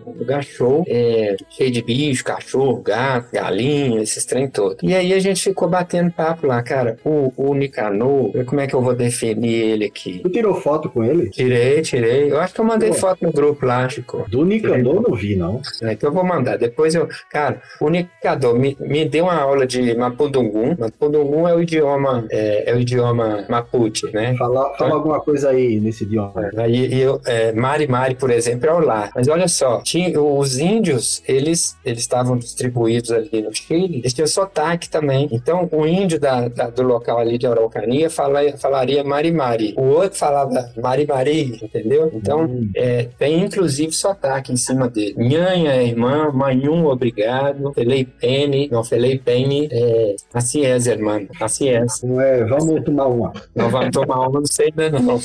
um 0.06 0.12
lugar 0.12 0.42
show, 0.42 0.84
é, 0.88 1.36
cheio 1.50 1.70
de 1.70 1.82
bicho, 1.82 2.24
cachorro, 2.24 2.82
gato, 2.82 3.28
galinha, 3.32 4.02
esses 4.02 4.24
trem 4.24 4.48
todos. 4.48 4.78
E 4.82 4.94
aí 4.94 5.12
a 5.12 5.18
gente 5.18 5.42
ficou 5.42 5.68
batendo 5.68 6.10
papo 6.10 6.46
lá, 6.46 6.62
cara. 6.62 6.98
O, 7.04 7.32
o 7.36 7.54
Nicanor, 7.54 8.32
como 8.44 8.60
é 8.60 8.66
que 8.66 8.74
eu 8.74 8.82
vou 8.82 8.94
definir 8.94 9.54
ele 9.54 9.84
aqui? 9.84 10.20
Tu 10.20 10.28
tirou 10.30 10.54
foto 10.54 10.88
com 10.88 11.04
ele? 11.04 11.30
Tirei, 11.30 11.82
tirei. 11.82 12.30
Eu 12.30 12.40
acho 12.40 12.54
que 12.54 12.60
eu 12.60 12.64
mandei 12.64 12.90
Pô. 12.90 12.94
foto 12.96 13.24
no 13.24 13.32
grupo 13.32 13.64
lá, 13.64 13.88
Chico. 13.88 14.24
Do 14.28 14.44
Nicanor 14.44 15.02
não 15.02 15.14
vi, 15.14 15.36
não. 15.36 15.60
É, 15.82 15.92
então 15.92 16.10
eu 16.10 16.14
vou 16.14 16.24
mandar. 16.24 16.56
Depois 16.56 16.94
eu. 16.94 17.08
Cara, 17.30 17.60
o 17.80 17.88
Nicanor 17.88 18.58
me, 18.58 18.76
me 18.80 19.04
deu 19.04 19.24
uma 19.24 19.34
aula 19.34 19.66
de 19.66 19.94
Mapudungun. 19.94 20.76
Mapudungun 20.78 21.48
é 21.48 21.54
o 21.54 21.62
idioma 21.62 22.23
é, 22.30 22.70
é, 22.70 22.74
o 22.74 22.80
idioma 22.80 23.44
Mapuche, 23.48 24.10
né? 24.12 24.34
Fala, 24.36 24.62
fala 24.62 24.74
então, 24.74 24.92
alguma 24.92 25.20
coisa 25.20 25.50
aí 25.50 25.80
nesse 25.80 26.04
idioma. 26.04 26.32
É, 26.56 26.68
e, 26.68 27.00
eu, 27.00 27.20
é, 27.26 27.52
Mari 27.52 27.86
Mari, 27.86 28.14
por 28.14 28.30
exemplo, 28.30 28.68
é 28.68 28.72
o 28.72 28.80
lá. 28.80 29.10
Mas 29.14 29.28
olha 29.28 29.48
só, 29.48 29.80
tinha, 29.82 30.20
os 30.20 30.58
índios, 30.58 31.22
eles 31.26 31.76
eles 31.84 32.00
estavam 32.00 32.36
distribuídos 32.36 33.10
ali 33.10 33.42
no 33.42 33.54
Chile, 33.54 33.98
eles 33.98 34.12
tinham 34.12 34.26
sotaque 34.26 34.88
também. 34.88 35.28
Então, 35.30 35.68
o 35.70 35.86
índio 35.86 36.18
da, 36.18 36.48
da 36.48 36.70
do 36.70 36.82
local 36.82 37.18
ali 37.18 37.38
de 37.38 37.46
Araucania 37.46 38.10
fala, 38.10 38.40
falaria 38.56 39.04
Mari 39.04 39.32
Mari. 39.32 39.74
O 39.76 39.84
outro 39.84 40.18
falava 40.18 40.72
Mari 40.76 41.06
Mari, 41.06 41.58
entendeu? 41.62 42.10
Então, 42.14 42.44
hum. 42.44 42.70
é, 42.74 43.08
tem 43.18 43.42
inclusive 43.42 43.92
sotaque 43.92 44.52
em 44.52 44.56
cima 44.56 44.88
dele. 44.88 45.14
Nhanha 45.16 45.72
é 45.72 45.84
irmã, 45.86 46.30
manhum, 46.32 46.86
obrigado. 46.86 47.72
Felei 47.74 48.04
Pene, 48.04 48.68
não, 48.70 48.84
Felei 48.84 49.18
Pene, 49.18 49.68
é, 49.70 50.16
assim 50.32 50.64
é, 50.64 50.76
irmão, 50.76 51.26
assim 51.40 51.68
é. 51.68 51.84
Não 52.14 52.20
é, 52.20 52.44
vamos 52.44 52.84
tomar 52.84 53.06
uma. 53.06 53.32
Não 53.54 53.68
vamos 53.68 53.90
tomar 53.90 54.28
uma, 54.28 54.40
não 54.40 54.46
sei 54.46 54.66
ainda 54.66 55.00
não. 55.00 55.18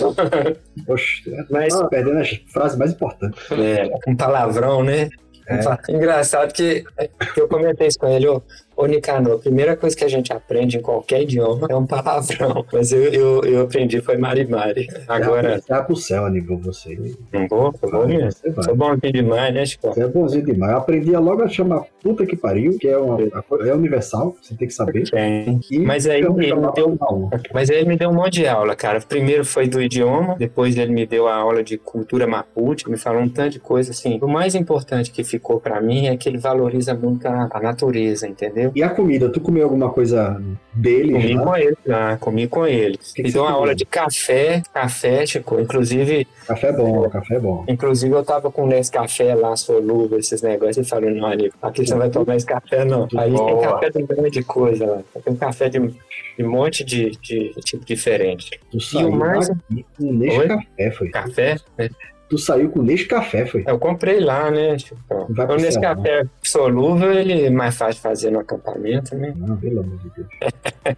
Poxa, 0.86 1.46
mas 1.50 1.74
ah, 1.76 1.88
perdendo 1.88 2.20
a 2.20 2.52
frase 2.52 2.78
mais 2.78 2.92
importante. 2.92 3.38
É, 3.52 3.90
um 4.08 4.16
palavrão, 4.16 4.84
né? 4.84 5.10
É. 5.48 5.92
Engraçado 5.92 6.54
que, 6.54 6.84
que 7.34 7.42
eu 7.42 7.48
comentei 7.48 7.88
isso 7.88 7.98
com 8.00 8.08
ele, 8.08 8.28
ô, 8.28 8.42
Ô, 8.80 8.86
Nicanor, 8.86 9.34
a 9.34 9.38
primeira 9.38 9.76
coisa 9.76 9.94
que 9.94 10.06
a 10.06 10.08
gente 10.08 10.32
aprende 10.32 10.78
em 10.78 10.82
qualquer 10.82 11.24
idioma 11.24 11.68
é 11.70 11.76
um 11.76 11.86
palavrão. 11.86 12.66
Mas 12.72 12.94
eu, 12.94 13.04
eu, 13.12 13.44
eu 13.44 13.62
aprendi 13.64 14.00
foi 14.00 14.16
Mari 14.16 14.48
Mari. 14.48 14.88
Agora. 15.06 15.60
Você 15.60 15.68
vai 15.68 15.86
pro 15.86 15.96
céu, 15.98 16.26
Aníbal, 16.26 16.60
você. 16.60 16.98
Não 17.34 17.46
vou? 17.50 17.74
Tô 17.74 17.92
bom 17.92 18.08
mesmo. 18.08 18.32
Sou 18.64 18.74
bom 18.78 18.92
aqui 18.92 19.12
demais, 19.12 19.54
né, 19.54 19.66
Chico? 19.66 19.90
Você 19.90 20.02
é 20.02 20.08
bonzinho 20.08 20.46
demais. 20.46 20.72
Eu 20.72 20.78
aprendi 20.78 21.12
logo 21.12 21.44
a 21.44 21.50
chamar 21.50 21.84
puta 22.02 22.26
que 22.26 22.38
pariu, 22.38 22.78
que 22.78 22.88
é, 22.88 22.98
uma, 22.98 23.18
é 23.68 23.74
universal, 23.74 24.38
você 24.42 24.56
tem 24.56 24.70
que 24.70 24.74
saber. 24.74 25.04
E 25.70 25.80
mas 25.80 26.08
aí 26.08 26.22
ele 26.22 26.30
me 26.30 26.48
deu. 26.74 26.98
Mas 27.54 27.70
aí 27.70 27.80
ele 27.80 27.90
me 27.90 27.98
deu 27.98 28.10
um 28.10 28.14
monte 28.14 28.36
de 28.36 28.48
aula, 28.48 28.78
cara. 28.78 29.02
Primeiro 29.02 29.44
foi 29.44 29.68
do 29.68 29.82
idioma, 29.82 30.38
depois 30.38 30.78
ele 30.78 30.94
me 30.94 31.06
deu 31.06 31.28
a 31.28 31.36
aula 31.36 31.62
de 31.62 31.78
cultura 31.78 32.26
mapuche, 32.26 32.90
me 32.90 32.98
falou 32.98 33.22
um 33.22 33.30
tanto 33.30 33.52
de 33.52 33.60
coisa 33.60 33.92
assim. 33.92 34.20
O 34.22 34.28
mais 34.28 34.56
importante 34.56 35.12
que 35.12 35.22
ficou 35.24 35.60
para 35.60 35.82
mim 35.82 36.08
é 36.08 36.16
que 36.16 36.30
ele 36.30 36.38
valoriza 36.38 36.94
muito 36.94 37.28
a, 37.28 37.50
a 37.52 37.60
natureza, 37.60 38.26
entendeu? 38.26 38.68
Entendeu? 38.70 38.72
E 38.76 38.84
a 38.84 38.89
comida, 38.89 39.30
tu 39.30 39.41
comeu 39.41 39.63
alguma 39.63 39.89
coisa 39.89 40.41
dele? 40.74 41.11
Comi 41.13 41.34
lá? 41.36 41.43
com 41.43 41.55
ele, 41.57 41.78
lá, 41.86 42.17
comi 42.17 42.47
com 42.47 42.67
ele. 42.67 42.97
que 43.15 43.22
uma 43.24 43.32
comeu? 43.32 43.45
aula 43.47 43.76
de 43.76 43.86
café, 43.86 44.61
café, 44.74 45.26
Chico. 45.26 45.59
Inclusive, 45.59 46.28
Café 46.47 46.72
bom, 46.72 47.09
café 47.09 47.39
bom. 47.39 47.65
inclusive 47.67 48.13
eu 48.13 48.24
tava 48.24 48.51
com 48.51 48.72
esse 48.72 48.91
café 48.91 49.36
lá, 49.36 49.55
solúvel, 49.55 50.17
esses 50.20 50.41
negócios, 50.41 50.86
e 50.86 50.89
falei, 50.89 51.13
não, 51.13 51.28
Aníbal, 51.28 51.57
aqui 51.61 51.86
você 51.86 51.91
não 51.93 51.99
vai 51.99 52.09
tomar 52.09 52.36
esse 52.36 52.45
café, 52.45 52.86
não. 52.86 53.07
Aí 53.17 53.30
tem 53.30 53.34
Boa. 53.34 53.61
café 53.61 53.89
de 53.89 53.97
um 54.03 54.07
monte 54.17 54.32
de 54.32 54.43
coisa 54.43 54.86
lá. 54.86 55.01
Tem 55.24 55.36
café 55.36 55.70
de, 55.70 55.80
de 55.80 56.43
um 56.45 56.49
monte 56.49 56.84
de, 56.84 57.11
de 57.22 57.53
tipo 57.65 57.86
diferente. 57.86 58.59
Tu 58.72 58.80
saiu 58.80 59.11
mais- 59.11 59.49
com 59.49 60.13
Nescafé, 60.13 60.91
foi. 60.91 61.09
Café, 61.09 61.57
né? 61.78 61.89
Tu 62.30 62.38
saiu 62.38 62.70
com 62.70 62.82
Nescafé, 62.84 63.46
foi. 63.46 63.64
Eu 63.68 63.80
comprei 63.80 64.20
lá, 64.20 64.52
né? 64.52 64.78
Tipo, 64.78 65.00
Vai 65.10 65.26
pro 65.26 65.44
então, 65.44 65.56
nesse 65.58 65.80
Ceará. 65.80 65.96
café 65.96 66.24
solúvel, 66.44 67.12
ele 67.12 67.46
é 67.46 67.50
mais 67.50 67.76
fácil 67.76 67.96
de 67.96 68.02
fazer 68.02 68.32
no 68.32 68.40
acampamento, 68.40 69.16
né? 69.16 69.34
Não, 69.36 69.58
pelo 69.58 69.80
amor 69.82 69.98
de 69.98 70.10
Deus. 70.16 70.28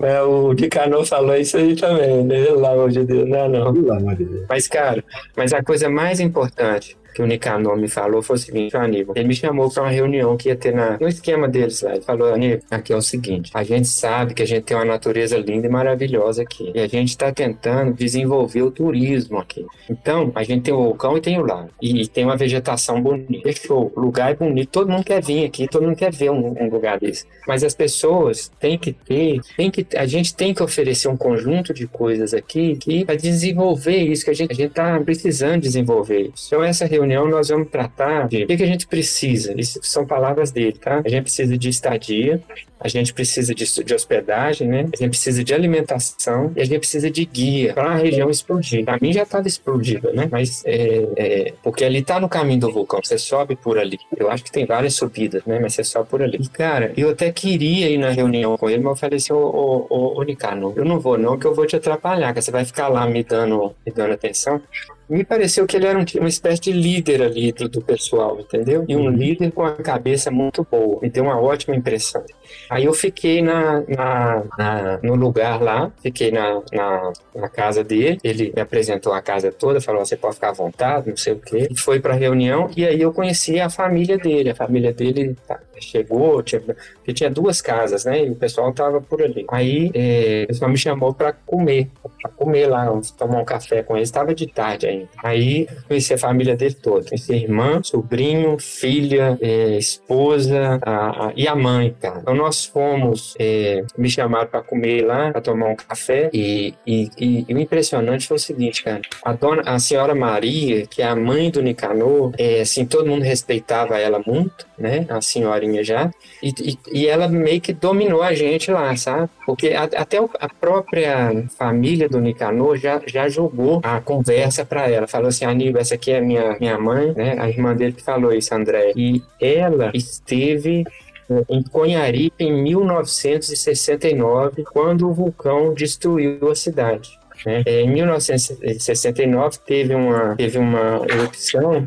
É, 0.00 0.20
o 0.22 0.54
Dicano 0.54 1.04
falou 1.04 1.36
isso 1.36 1.56
aí 1.58 1.76
também, 1.76 2.24
né? 2.24 2.46
Pelo 2.46 2.66
amor 2.66 2.90
de 2.90 3.04
Deus, 3.04 3.28
não, 3.28 3.38
é 3.38 3.48
não. 3.48 3.72
Pelo 3.72 3.92
amor 3.92 4.16
de 4.16 4.24
Deus. 4.24 4.46
Mas, 4.48 4.66
cara, 4.66 5.04
mas 5.36 5.52
a 5.52 5.62
coisa 5.62 5.88
mais 5.88 6.18
importante 6.18 6.96
que 7.14 7.22
o 7.22 7.26
Nicanor 7.26 7.76
me 7.76 7.88
falou 7.88 8.22
foi 8.22 8.36
o 8.36 8.38
seguinte, 8.38 8.76
Aníbal, 8.76 9.14
ele 9.16 9.28
me 9.28 9.34
chamou 9.34 9.70
para 9.70 9.82
uma 9.82 9.90
reunião 9.90 10.36
que 10.36 10.48
ia 10.48 10.56
ter 10.56 10.74
na, 10.74 10.98
no 10.98 11.08
esquema 11.08 11.48
deles 11.48 11.82
lá. 11.82 11.92
Ele 11.92 12.02
falou, 12.02 12.32
Aníbal, 12.32 12.60
aqui 12.70 12.92
é 12.92 12.96
o 12.96 13.02
seguinte, 13.02 13.50
a 13.54 13.62
gente 13.62 13.88
sabe 13.88 14.34
que 14.34 14.42
a 14.42 14.46
gente 14.46 14.64
tem 14.64 14.76
uma 14.76 14.84
natureza 14.84 15.36
linda 15.36 15.66
e 15.66 15.70
maravilhosa 15.70 16.42
aqui. 16.42 16.72
E 16.74 16.80
a 16.80 16.86
gente 16.86 17.10
está 17.10 17.32
tentando 17.32 17.92
desenvolver 17.92 18.62
o 18.62 18.70
turismo 18.70 19.38
aqui. 19.38 19.64
Então, 19.88 20.32
a 20.34 20.42
gente 20.42 20.62
tem 20.62 20.74
o 20.74 20.82
vulcão 20.82 21.16
e 21.16 21.20
tem 21.20 21.38
o 21.38 21.44
lago. 21.44 21.70
E, 21.80 22.06
tem 22.08 22.24
uma 22.24 22.36
vegetação 22.36 23.00
bonita. 23.00 23.42
Fechou. 23.42 23.92
O 23.94 24.00
lugar 24.00 24.30
é 24.30 24.34
bonito. 24.34 24.68
Todo 24.70 24.90
mundo 24.90 25.04
quer 25.04 25.22
vir 25.22 25.44
aqui, 25.44 25.68
todo 25.68 25.84
mundo 25.84 25.96
quer 25.96 26.12
ver 26.12 26.30
um, 26.30 26.54
um 26.60 26.68
lugar 26.68 26.98
desse. 26.98 27.24
Mas 27.46 27.64
as 27.64 27.74
pessoas 27.74 28.50
têm 28.60 28.78
que 28.78 28.92
ter, 28.92 29.40
tem 29.56 29.70
que, 29.70 29.86
a 29.96 30.06
gente 30.06 30.34
tem 30.34 30.54
que 30.54 30.62
oferecer 30.62 31.08
um 31.08 31.16
conjunto 31.16 31.74
de 31.74 31.86
coisas 31.86 32.32
aqui 32.32 32.76
que 32.76 33.04
para 33.04 33.16
desenvolver 33.16 33.96
isso 33.96 34.24
que 34.24 34.30
a 34.30 34.34
gente 34.34 34.60
está 34.60 34.98
precisando 35.00 35.62
desenvolver. 35.62 36.30
Isso. 36.34 36.46
Então 36.48 36.62
essa 36.62 36.86
reunião 36.86 37.01
nós 37.28 37.48
vamos 37.48 37.68
tratar 37.70 38.28
de 38.28 38.44
o 38.44 38.46
que, 38.46 38.56
que 38.56 38.62
a 38.62 38.66
gente 38.66 38.86
precisa. 38.86 39.54
Isso 39.58 39.80
são 39.82 40.06
palavras 40.06 40.50
dele, 40.50 40.72
tá? 40.72 41.02
A 41.04 41.08
gente 41.08 41.22
precisa 41.22 41.56
de 41.56 41.68
estadia, 41.68 42.40
a 42.82 42.88
gente 42.88 43.14
precisa 43.14 43.54
de, 43.54 43.64
de 43.84 43.94
hospedagem, 43.94 44.66
né? 44.66 44.88
A 44.92 44.96
gente 44.96 45.10
precisa 45.10 45.44
de 45.44 45.54
alimentação 45.54 46.52
e 46.56 46.60
a 46.60 46.64
gente 46.64 46.80
precisa 46.80 47.10
de 47.10 47.24
guia 47.24 47.72
para 47.74 47.92
a 47.92 47.94
região 47.94 48.28
explodir. 48.28 48.84
Para 48.84 48.98
mim 49.00 49.12
já 49.12 49.22
estava 49.22 49.46
explodida, 49.46 50.12
né? 50.12 50.28
Mas 50.30 50.62
é, 50.64 51.08
é, 51.16 51.54
porque 51.62 51.84
ali 51.84 52.02
tá 52.02 52.18
no 52.18 52.28
caminho 52.28 52.60
do 52.60 52.72
vulcão, 52.72 53.00
você 53.02 53.16
sobe 53.16 53.54
por 53.54 53.78
ali. 53.78 53.98
Eu 54.16 54.30
acho 54.30 54.42
que 54.42 54.50
tem 54.50 54.66
várias 54.66 54.94
subidas, 54.94 55.44
né? 55.44 55.60
Mas 55.60 55.74
você 55.74 55.84
sobe 55.84 56.08
por 56.08 56.22
ali. 56.22 56.38
E, 56.40 56.48
cara, 56.48 56.92
eu 56.96 57.10
até 57.10 57.30
queria 57.30 57.88
ir 57.88 57.98
na 57.98 58.10
reunião 58.10 58.56
com 58.58 58.68
ele, 58.68 58.82
mas 58.82 58.92
eu 58.92 58.96
falei 58.96 59.16
assim, 59.16 59.32
ô, 59.32 59.38
ô, 59.38 59.86
ô, 59.88 60.20
ô 60.20 60.72
eu 60.76 60.84
não 60.84 60.98
vou 60.98 61.16
não, 61.16 61.38
que 61.38 61.46
eu 61.46 61.54
vou 61.54 61.66
te 61.66 61.76
atrapalhar, 61.76 62.34
que 62.34 62.42
você 62.42 62.50
vai 62.50 62.64
ficar 62.64 62.88
lá 62.88 63.06
me 63.06 63.22
dando, 63.22 63.74
me 63.86 63.92
dando 63.92 64.12
atenção. 64.12 64.60
Me 65.08 65.24
pareceu 65.24 65.66
que 65.66 65.76
ele 65.76 65.86
era 65.86 65.98
um, 65.98 66.04
uma 66.20 66.28
espécie 66.28 66.60
de 66.62 66.72
líder 66.72 67.22
ali 67.22 67.52
do, 67.52 67.68
do 67.68 67.82
pessoal, 67.82 68.40
entendeu? 68.40 68.84
E 68.88 68.96
um 68.96 69.08
líder 69.10 69.52
com 69.52 69.64
a 69.64 69.72
cabeça 69.74 70.30
muito 70.30 70.66
boa. 70.70 71.00
Me 71.02 71.10
deu 71.10 71.24
uma 71.24 71.38
ótima 71.38 71.76
impressão. 71.76 72.24
Aí 72.70 72.84
eu 72.84 72.94
fiquei 72.94 73.42
na, 73.42 73.80
na, 73.88 74.42
na- 74.58 74.98
no 75.02 75.14
lugar 75.14 75.60
lá, 75.60 75.90
fiquei 76.02 76.30
na, 76.30 76.62
na, 76.72 77.12
na 77.34 77.48
casa 77.48 77.84
dele. 77.84 78.18
Ele 78.24 78.52
me 78.54 78.62
apresentou 78.62 79.12
a 79.12 79.20
casa 79.20 79.52
toda, 79.52 79.80
falou: 79.80 80.04
você 80.04 80.16
pode 80.16 80.36
ficar 80.36 80.50
à 80.50 80.52
vontade, 80.52 81.08
não 81.10 81.16
sei 81.16 81.34
o 81.34 81.38
quê. 81.40 81.68
E 81.70 81.78
foi 81.78 82.00
pra 82.00 82.14
reunião 82.14 82.70
e 82.76 82.86
aí 82.86 83.00
eu 83.00 83.12
conheci 83.12 83.60
a 83.60 83.68
família 83.68 84.16
dele. 84.18 84.50
A 84.50 84.54
família 84.54 84.92
dele 84.92 85.36
tá, 85.46 85.60
chegou, 85.80 86.42
tinha, 86.42 86.60
porque 86.60 87.12
tinha 87.12 87.30
duas 87.30 87.60
casas, 87.60 88.04
né? 88.04 88.24
E 88.24 88.30
o 88.30 88.34
pessoal 88.36 88.72
tava 88.72 89.00
por 89.00 89.22
ali. 89.22 89.44
Aí 89.50 89.90
é, 89.94 90.42
o 90.44 90.46
pessoal 90.48 90.70
me 90.70 90.76
chamou 90.78 91.12
pra 91.14 91.32
comer, 91.32 91.88
pra 92.20 92.30
comer 92.30 92.66
lá, 92.66 92.86
tomar 93.18 93.40
um 93.40 93.44
café 93.44 93.82
com 93.82 93.96
eles. 93.96 94.08
Estava 94.08 94.34
de 94.34 94.46
tarde 94.46 94.86
ainda. 94.86 95.08
Aí 95.22 95.66
conheci 95.88 96.14
a 96.14 96.18
família 96.18 96.56
dele 96.56 96.74
toda. 96.74 97.06
Conheci 97.08 97.32
irmã, 97.34 97.80
sobrinho, 97.82 98.56
filha, 98.58 99.38
é, 99.40 99.76
esposa 99.78 100.78
a- 100.82 101.26
a- 101.28 101.32
e 101.36 101.46
a 101.48 101.54
mãe, 101.54 101.94
cara. 102.00 102.20
Então 102.20 102.34
nós 102.34 102.64
fomos, 102.64 103.34
é, 103.38 103.84
me 103.96 104.08
chamaram 104.10 104.46
para 104.48 104.62
comer 104.62 105.02
lá, 105.04 105.30
para 105.32 105.40
tomar 105.40 105.68
um 105.68 105.76
café. 105.76 106.30
E, 106.32 106.74
e- 106.86 107.08
e- 107.18 107.44
e 107.48 107.54
o 107.54 107.58
impressionante 107.58 108.26
foi 108.26 108.36
o 108.36 108.40
seguinte, 108.40 108.82
cara. 108.82 109.00
A 109.24 109.32
dona, 109.32 109.62
a 109.66 109.78
senhora 109.78 110.14
Maria, 110.14 110.86
que 110.86 111.02
é 111.02 111.06
a 111.06 111.16
mãe 111.16 111.50
do 111.50 111.62
Nicanor, 111.62 112.32
é, 112.38 112.60
assim, 112.60 112.84
todo 112.84 113.06
mundo 113.08 113.22
respeitava 113.22 113.98
ela 113.98 114.20
muito, 114.26 114.66
né? 114.78 115.06
A 115.08 115.20
senhorinha 115.62 115.84
já. 115.84 116.10
E, 116.42 116.48
e- 116.60 116.78
e 116.92 117.06
ela 117.06 117.28
meio 117.28 117.60
que 117.60 117.72
dominou 117.72 118.22
a 118.22 118.34
gente 118.34 118.70
lá, 118.70 118.94
sabe? 118.96 119.28
Porque 119.46 119.68
a- 119.68 119.84
até 119.84 120.18
a 120.18 120.48
própria 120.48 121.44
família 121.56 122.08
do 122.08 122.20
Nicanor 122.20 122.76
já, 122.76 123.00
já 123.06 123.28
jogou 123.28 123.80
a 123.82 124.00
conversa 124.00 124.64
para 124.64 124.88
ela. 124.90 125.06
Falou 125.06 125.28
assim, 125.28 125.44
Aníbal, 125.44 125.80
essa 125.80 125.94
aqui 125.94 126.10
é 126.12 126.20
minha, 126.20 126.56
minha 126.58 126.78
mãe, 126.78 127.12
né? 127.16 127.36
A 127.38 127.48
irmã 127.48 127.74
dele 127.74 127.92
que 127.92 128.02
falou 128.02 128.32
isso, 128.32 128.54
André. 128.54 128.92
E 128.96 129.22
ela 129.40 129.90
esteve 129.94 130.84
eh, 131.30 131.44
em 131.48 131.62
Conharipe 131.62 132.44
em 132.44 132.62
1969, 132.62 134.64
quando 134.72 135.08
o 135.08 135.12
vulcão 135.14 135.72
destruiu 135.74 136.50
a 136.50 136.54
cidade. 136.54 137.18
Né? 137.44 137.62
Em 137.66 137.88
1969 137.90 139.58
teve 139.66 139.94
uma, 139.94 140.34
teve 140.36 140.58
uma 140.58 141.00
erupção 141.08 141.84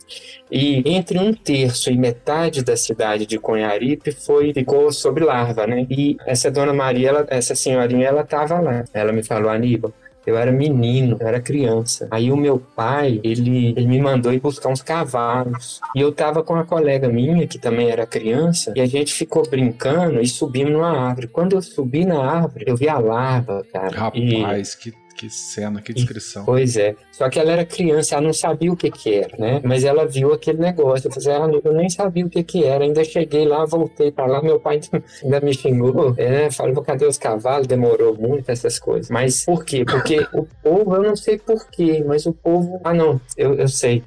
e 0.52 0.82
entre 0.86 1.18
um 1.18 1.34
terço 1.34 1.90
e 1.90 1.98
metade 1.98 2.64
da 2.64 2.76
cidade 2.78 3.26
de 3.26 3.38
Conharipe 3.40 4.12
foi 4.12 4.54
ficou 4.54 4.92
sob 4.92 5.22
larva, 5.22 5.66
né? 5.68 5.86
E 5.90 6.18
essa 6.26 6.52
dona 6.52 6.74
Maria, 6.74 7.10
ela- 7.10 7.26
essa 7.30 7.56
senhorinha, 7.56 8.08
ela 8.08 8.22
estava 8.22 8.60
lá. 8.60 8.84
Ela 8.94 9.12
me 9.12 9.24
falou, 9.24 9.50
Aníbal, 9.50 9.92
eu 10.26 10.36
era 10.38 10.52
menino, 10.52 11.18
eu 11.20 11.28
era 11.28 11.40
criança. 11.40 12.08
Aí 12.10 12.32
o 12.32 12.38
meu 12.38 12.58
pai, 12.60 13.20
ele, 13.24 13.74
ele 13.78 13.86
me 13.88 14.00
mandou 14.02 14.34
ir 14.34 14.40
buscar 14.40 14.70
uns 14.70 14.82
cavalos. 14.82 15.80
E 15.96 16.02
eu 16.02 16.12
tava 16.12 16.42
com 16.44 16.54
uma 16.54 16.66
colega 16.66 17.08
minha, 17.08 17.46
que 17.48 17.60
também 17.60 17.90
era 17.92 18.08
criança, 18.08 18.74
e 18.76 18.82
a 18.82 18.86
gente 18.88 19.14
ficou 19.14 19.48
brincando 19.48 20.20
e 20.20 20.28
subimos 20.28 20.74
numa 20.74 20.98
árvore. 21.10 21.28
Quando 21.28 21.54
eu 21.56 21.62
subi 21.62 22.06
na 22.06 22.20
árvore, 22.24 22.66
eu 22.68 22.76
vi 22.76 22.90
a 22.90 22.98
larva, 22.98 23.64
cara. 23.72 23.96
E- 24.18 24.42
Rapaz, 24.42 24.74
que, 24.76 24.92
que 25.16 25.30
cena, 25.30 25.82
que 25.82 25.94
descrição. 25.94 26.44
Pois 26.46 26.76
é. 26.76 26.96
Só 27.12 27.30
que 27.30 27.40
ela 27.40 27.52
era 27.52 27.66
criança, 27.66 28.16
ela 28.16 28.26
não 28.26 28.34
sabia 28.34 28.72
o 28.72 28.76
que 28.76 28.92
que 28.92 29.14
era, 29.14 29.38
né? 29.38 29.62
Mas 29.64 29.84
ela 29.84 30.06
viu 30.06 30.34
aquele 30.34 30.60
negócio. 30.60 31.08
Eu 31.08 31.12
falei, 31.12 31.32
ah, 31.32 31.62
eu 31.64 31.74
nem 31.74 31.90
sabia 31.90 32.26
o 32.26 32.30
que 32.30 32.44
que 32.44 32.64
era. 32.64 32.84
Ainda 32.84 33.04
cheguei 33.04 33.46
lá, 33.46 33.66
voltei 33.66 34.12
pra 34.12 34.26
lá, 34.26 34.42
meu 34.42 34.60
pai 34.60 34.82
ainda 35.24 35.40
me 35.40 35.54
xingou. 35.54 36.14
É, 36.18 36.52
falou, 36.52 36.84
cadê 36.84 37.06
os 37.06 37.18
cavalos? 37.18 37.68
Demorou 37.68 38.16
muito, 38.16 38.50
essas 38.50 38.78
coisas. 38.78 39.10
Mas 39.10 39.46
por 39.46 39.64
quê? 39.64 39.86
Porque 39.86 40.28
o 40.34 40.46
povo, 40.62 40.96
eu 40.96 41.04
não 41.04 41.16
sei 41.16 41.38
por 41.38 41.66
quê, 41.70 42.04
mas 42.06 42.26
o 42.26 42.34
povo... 42.34 42.82
Ah, 42.84 42.94
não, 42.94 43.20
eu, 43.38 43.56
eu 43.56 43.68
sei. 43.68 44.04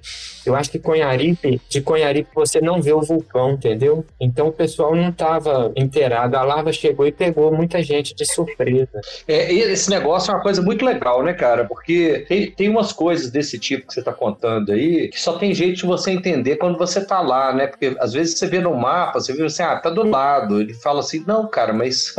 Eu 0.49 0.55
acho 0.55 0.71
que 0.71 0.79
Conharipe, 0.79 1.61
de 1.69 1.81
Conharipe 1.83 2.31
você 2.35 2.59
não 2.61 2.81
vê 2.81 2.93
o 2.93 3.03
vulcão, 3.03 3.53
entendeu? 3.53 4.05
Então 4.19 4.49
o 4.49 4.53
pessoal 4.53 4.95
não 4.95 5.11
estava 5.11 5.71
inteirado. 5.77 6.37
A 6.37 6.43
lava 6.43 6.73
chegou 6.73 7.07
e 7.07 7.13
pegou 7.13 7.53
muita 7.53 7.83
gente 7.83 8.15
de 8.15 8.25
surpresa. 8.25 9.01
É, 9.27 9.53
e 9.53 9.61
esse 9.61 9.91
negócio 9.91 10.31
é 10.31 10.35
uma 10.35 10.43
coisa 10.43 10.63
muito 10.63 10.85
legal, 10.85 10.98
né, 11.23 11.33
cara? 11.33 11.65
Porque 11.65 12.25
tem, 12.29 12.51
tem 12.51 12.69
umas 12.69 12.93
coisas 12.93 13.31
desse 13.31 13.59
tipo 13.59 13.87
que 13.87 13.95
você 13.95 14.03
tá 14.03 14.13
contando 14.13 14.73
aí 14.73 15.09
que 15.09 15.21
só 15.21 15.39
tem 15.39 15.55
jeito 15.55 15.77
de 15.77 15.87
você 15.87 16.11
entender 16.11 16.57
quando 16.57 16.79
você 16.79 17.05
tá 17.05 17.21
lá, 17.21 17.53
né? 17.53 17.67
Porque 17.67 17.97
às 17.99 18.13
vezes 18.13 18.39
você 18.39 18.47
vê 18.47 18.61
no 18.61 18.75
mapa, 18.75 19.21
você 19.21 19.33
vê 19.33 19.45
assim, 19.45 19.63
ah, 19.63 19.77
tá 19.77 19.91
do 19.91 20.03
lado. 20.03 20.61
Ele 20.61 20.75
fala 20.75 21.01
assim, 21.01 21.25
não, 21.27 21.49
cara, 21.49 21.73
mas 21.73 22.15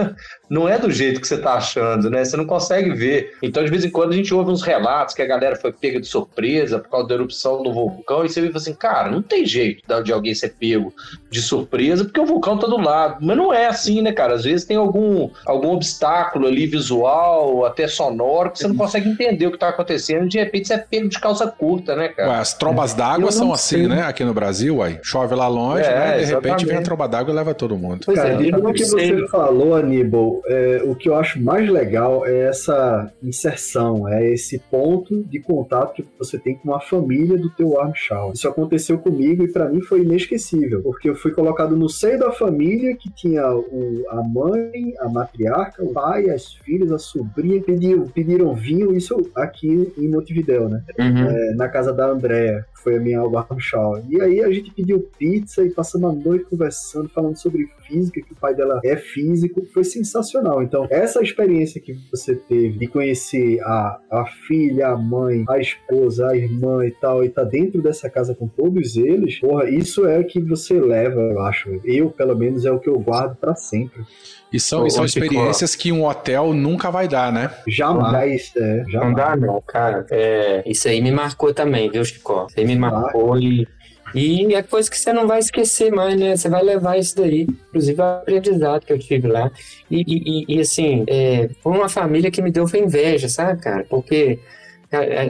não 0.50 0.68
é 0.68 0.78
do 0.78 0.90
jeito 0.90 1.22
que 1.22 1.28
você 1.28 1.38
tá 1.38 1.54
achando, 1.54 2.10
né? 2.10 2.24
Você 2.26 2.36
não 2.36 2.46
consegue 2.46 2.92
ver. 2.92 3.34
Então, 3.42 3.64
de 3.64 3.70
vez 3.70 3.86
em 3.86 3.90
quando, 3.90 4.12
a 4.14 4.16
gente 4.16 4.34
ouve 4.34 4.52
uns 4.52 4.62
relatos 4.62 5.14
que 5.14 5.22
a 5.22 5.26
galera 5.26 5.56
foi 5.56 5.72
pega 5.72 6.00
de 6.00 6.08
surpresa 6.08 6.80
por 6.80 6.90
causa 6.90 7.08
da 7.08 7.16
erupção 7.16 7.62
do 7.64 7.72
vulcão, 7.72 8.26
e 8.26 8.30
você 8.30 8.42
vê 8.42 8.52
assim, 8.56 8.74
cara, 8.74 9.10
não 9.12 9.22
tem 9.22 9.46
jeito 9.46 9.84
de 10.04 10.12
alguém 10.12 10.34
ser 10.34 10.54
pego 10.60 10.94
de 11.30 11.42
surpresa, 11.42 12.04
porque 12.04 12.20
o 12.20 12.26
vulcão 12.26 12.58
tá 12.58 12.68
do 12.68 12.78
lado. 12.78 13.18
Mas 13.22 13.38
não 13.38 13.54
é 13.54 13.68
assim, 13.68 14.02
né, 14.02 14.12
cara? 14.12 14.34
Às 14.36 14.44
vezes 14.44 14.66
tem 14.66 14.78
algum, 14.78 15.30
algum 15.46 15.70
obstáculo 15.74 16.48
ali 16.48 16.66
visual, 16.66 17.66
até 17.66 17.88
sonoro, 17.88 18.52
que 18.52 18.60
você 18.60 18.68
não 18.68 18.76
consegue 18.76 19.10
entender 19.10 19.48
o 19.48 19.52
que 19.52 19.58
tá 19.58 19.70
acontecendo, 19.70 20.26
e 20.26 20.30
de 20.30 20.40
repente 20.40 20.68
você 20.68 20.74
é 20.74 20.78
pego 20.78 21.10
de 21.10 21.20
calça 21.20 21.48
curta, 21.48 21.96
né, 21.96 22.10
cara? 22.10 22.30
Ué, 22.30 22.36
as 22.38 22.54
trombas 22.54 22.94
d'água 22.94 23.32
são 23.32 23.54
assim, 23.54 23.78
sei. 23.78 23.88
né? 23.88 24.04
Aqui 24.04 24.24
no 24.24 24.34
Brasil, 24.34 24.78
uai. 24.78 25.00
Chove 25.04 25.36
lá 25.36 25.48
longe, 25.48 25.84
É, 25.84 25.90
né? 25.90 26.06
De 26.06 26.10
repente 26.10 26.24
exatamente. 26.32 26.66
vem 26.66 26.78
a 26.78 26.82
tromba 26.82 27.08
d'água 27.08 27.32
e 27.32 27.36
leva 27.36 27.54
todo 27.54 27.78
mundo. 27.78 28.02
Pois 28.06 28.18
Cara, 28.18 28.30
é, 28.30 28.34
eu 28.36 28.40
pelo 28.40 28.64
não 28.64 28.74
que 28.74 28.86
você 28.86 29.28
falou, 29.28 29.76
Aníbal, 29.76 30.39
o, 30.40 30.48
é, 30.48 30.82
o 30.84 30.96
que 30.96 31.10
eu 31.10 31.16
acho 31.16 31.42
mais 31.42 31.70
legal 31.70 32.26
é 32.26 32.42
essa 32.42 33.12
inserção, 33.22 34.08
é 34.08 34.32
esse 34.32 34.60
ponto 34.60 35.24
de 35.24 35.40
contato 35.40 35.94
que 35.94 36.06
você 36.18 36.38
tem 36.38 36.56
com 36.56 36.74
a 36.74 36.80
família 36.80 37.38
do 37.38 37.50
teu 37.50 37.80
Armshaw. 37.80 38.32
Isso 38.34 38.48
aconteceu 38.48 38.98
comigo 38.98 39.44
e 39.44 39.52
para 39.52 39.70
mim 39.70 39.82
foi 39.82 40.02
inesquecível, 40.02 40.82
porque 40.82 41.10
eu 41.10 41.16
fui 41.16 41.32
colocado 41.32 41.76
no 41.76 41.90
seio 41.90 42.20
da 42.20 42.32
família 42.32 42.96
que 42.96 43.12
tinha 43.12 43.50
o, 43.54 44.06
a 44.10 44.24
mãe, 44.24 44.94
a 45.00 45.10
matriarca, 45.10 45.84
o 45.84 45.94
pai, 45.94 46.30
as 46.30 46.54
filhas, 46.54 46.92
a 46.92 47.00
sobrinha, 47.00 47.62
pediram, 47.62 48.08
pediram 48.08 48.54
vinho, 48.54 48.96
isso 48.96 49.30
aqui 49.36 49.92
em 49.98 50.08
Montevideo, 50.08 50.70
né? 50.70 50.84
Uhum. 50.98 51.26
É, 51.26 51.54
na 51.56 51.68
casa 51.68 51.94
da 51.94 52.08
Andrea, 52.08 52.66
que 52.76 52.84
foi 52.84 52.98
a 52.98 53.00
minha 53.00 53.20
Armshaw. 53.20 54.04
E 54.10 54.22
aí 54.22 54.42
a 54.42 54.52
gente 54.52 54.72
pediu 54.72 55.00
pizza 55.18 55.64
e 55.64 55.70
passamos 55.70 56.10
a 56.10 56.14
noite 56.14 56.46
conversando, 56.46 57.10
falando 57.10 57.38
sobre 57.38 57.68
física, 57.88 58.22
que 58.22 58.34
o 58.34 58.36
pai 58.36 58.54
dela 58.54 58.80
é 58.84 58.96
físico, 58.96 59.66
foi 59.74 59.84
sensacional. 59.84 60.29
Então, 60.62 60.88
essa 60.90 61.22
experiência 61.22 61.82
que 61.82 61.94
você 62.12 62.36
teve 62.36 62.78
de 62.78 62.88
conhecer 62.88 63.60
a, 63.62 64.00
a 64.12 64.26
filha, 64.48 64.90
a 64.90 64.98
mãe, 64.98 65.44
a 65.50 65.58
esposa, 65.58 66.28
a 66.28 66.36
irmã 66.36 66.86
e 66.86 66.92
tal, 66.92 67.24
e 67.24 67.30
tá 67.30 67.44
dentro 67.44 67.82
dessa 67.82 68.10
casa 68.10 68.36
com 68.36 68.48
todos 68.48 68.96
eles, 68.98 69.40
porra, 69.40 69.70
isso 69.70 70.06
é 70.06 70.20
o 70.20 70.26
que 70.26 70.40
você 70.40 70.80
leva, 70.80 71.20
eu 71.20 71.42
acho. 71.42 71.80
Eu, 71.84 72.10
pelo 72.10 72.36
menos, 72.36 72.66
é 72.66 72.72
o 72.72 72.80
que 72.80 72.90
eu 72.90 73.00
guardo 73.00 73.36
para 73.36 73.56
sempre. 73.56 74.04
E 74.52 74.60
são, 74.60 74.86
e 74.86 74.92
são 74.92 75.06
experiências 75.06 75.76
que 75.76 75.92
um 75.92 76.06
hotel 76.06 76.54
nunca 76.54 76.90
vai 76.90 77.08
dar, 77.08 77.32
né? 77.32 77.52
Jamais, 77.68 78.52
é. 78.56 78.84
Jamais. 78.88 78.94
Não 78.94 79.14
dá, 79.14 79.36
não, 79.36 79.62
cara. 79.62 80.06
É, 80.10 80.64
isso 80.66 80.88
aí 80.88 81.02
me 81.02 81.12
marcou 81.12 81.54
também, 81.54 81.90
viu, 81.90 82.04
Chico? 82.04 82.48
Isso 82.50 82.60
aí 82.60 82.66
me 82.66 82.76
marcou 82.76 83.38
e 83.38 83.68
e 84.14 84.56
é 84.56 84.64
coisa 84.64 84.90
que 84.90 84.98
você 84.98 85.14
não 85.14 85.28
vai 85.28 85.40
esquecer 85.40 85.92
mais, 85.92 86.20
né? 86.20 86.36
Você 86.36 86.50
vai 86.50 86.64
levar 86.64 86.98
isso 86.98 87.16
daí, 87.16 87.44
inclusive 87.44 88.02
o 88.02 88.04
aprendizado 88.04 88.86
que 88.86 88.94
eu 88.94 89.00
tive 89.00 89.28
lá. 89.28 89.52
E, 89.90 90.04
e, 90.08 90.56
e 90.56 90.60
assim, 90.60 91.04
é, 91.08 91.50
foi 91.62 91.74
uma 91.74 91.90
família 91.90 92.32
que 92.32 92.42
me 92.42 92.52
deu 92.52 92.66
inveja, 92.76 93.30
sabe, 93.30 93.62
cara? 93.62 93.86
Porque 93.90 94.40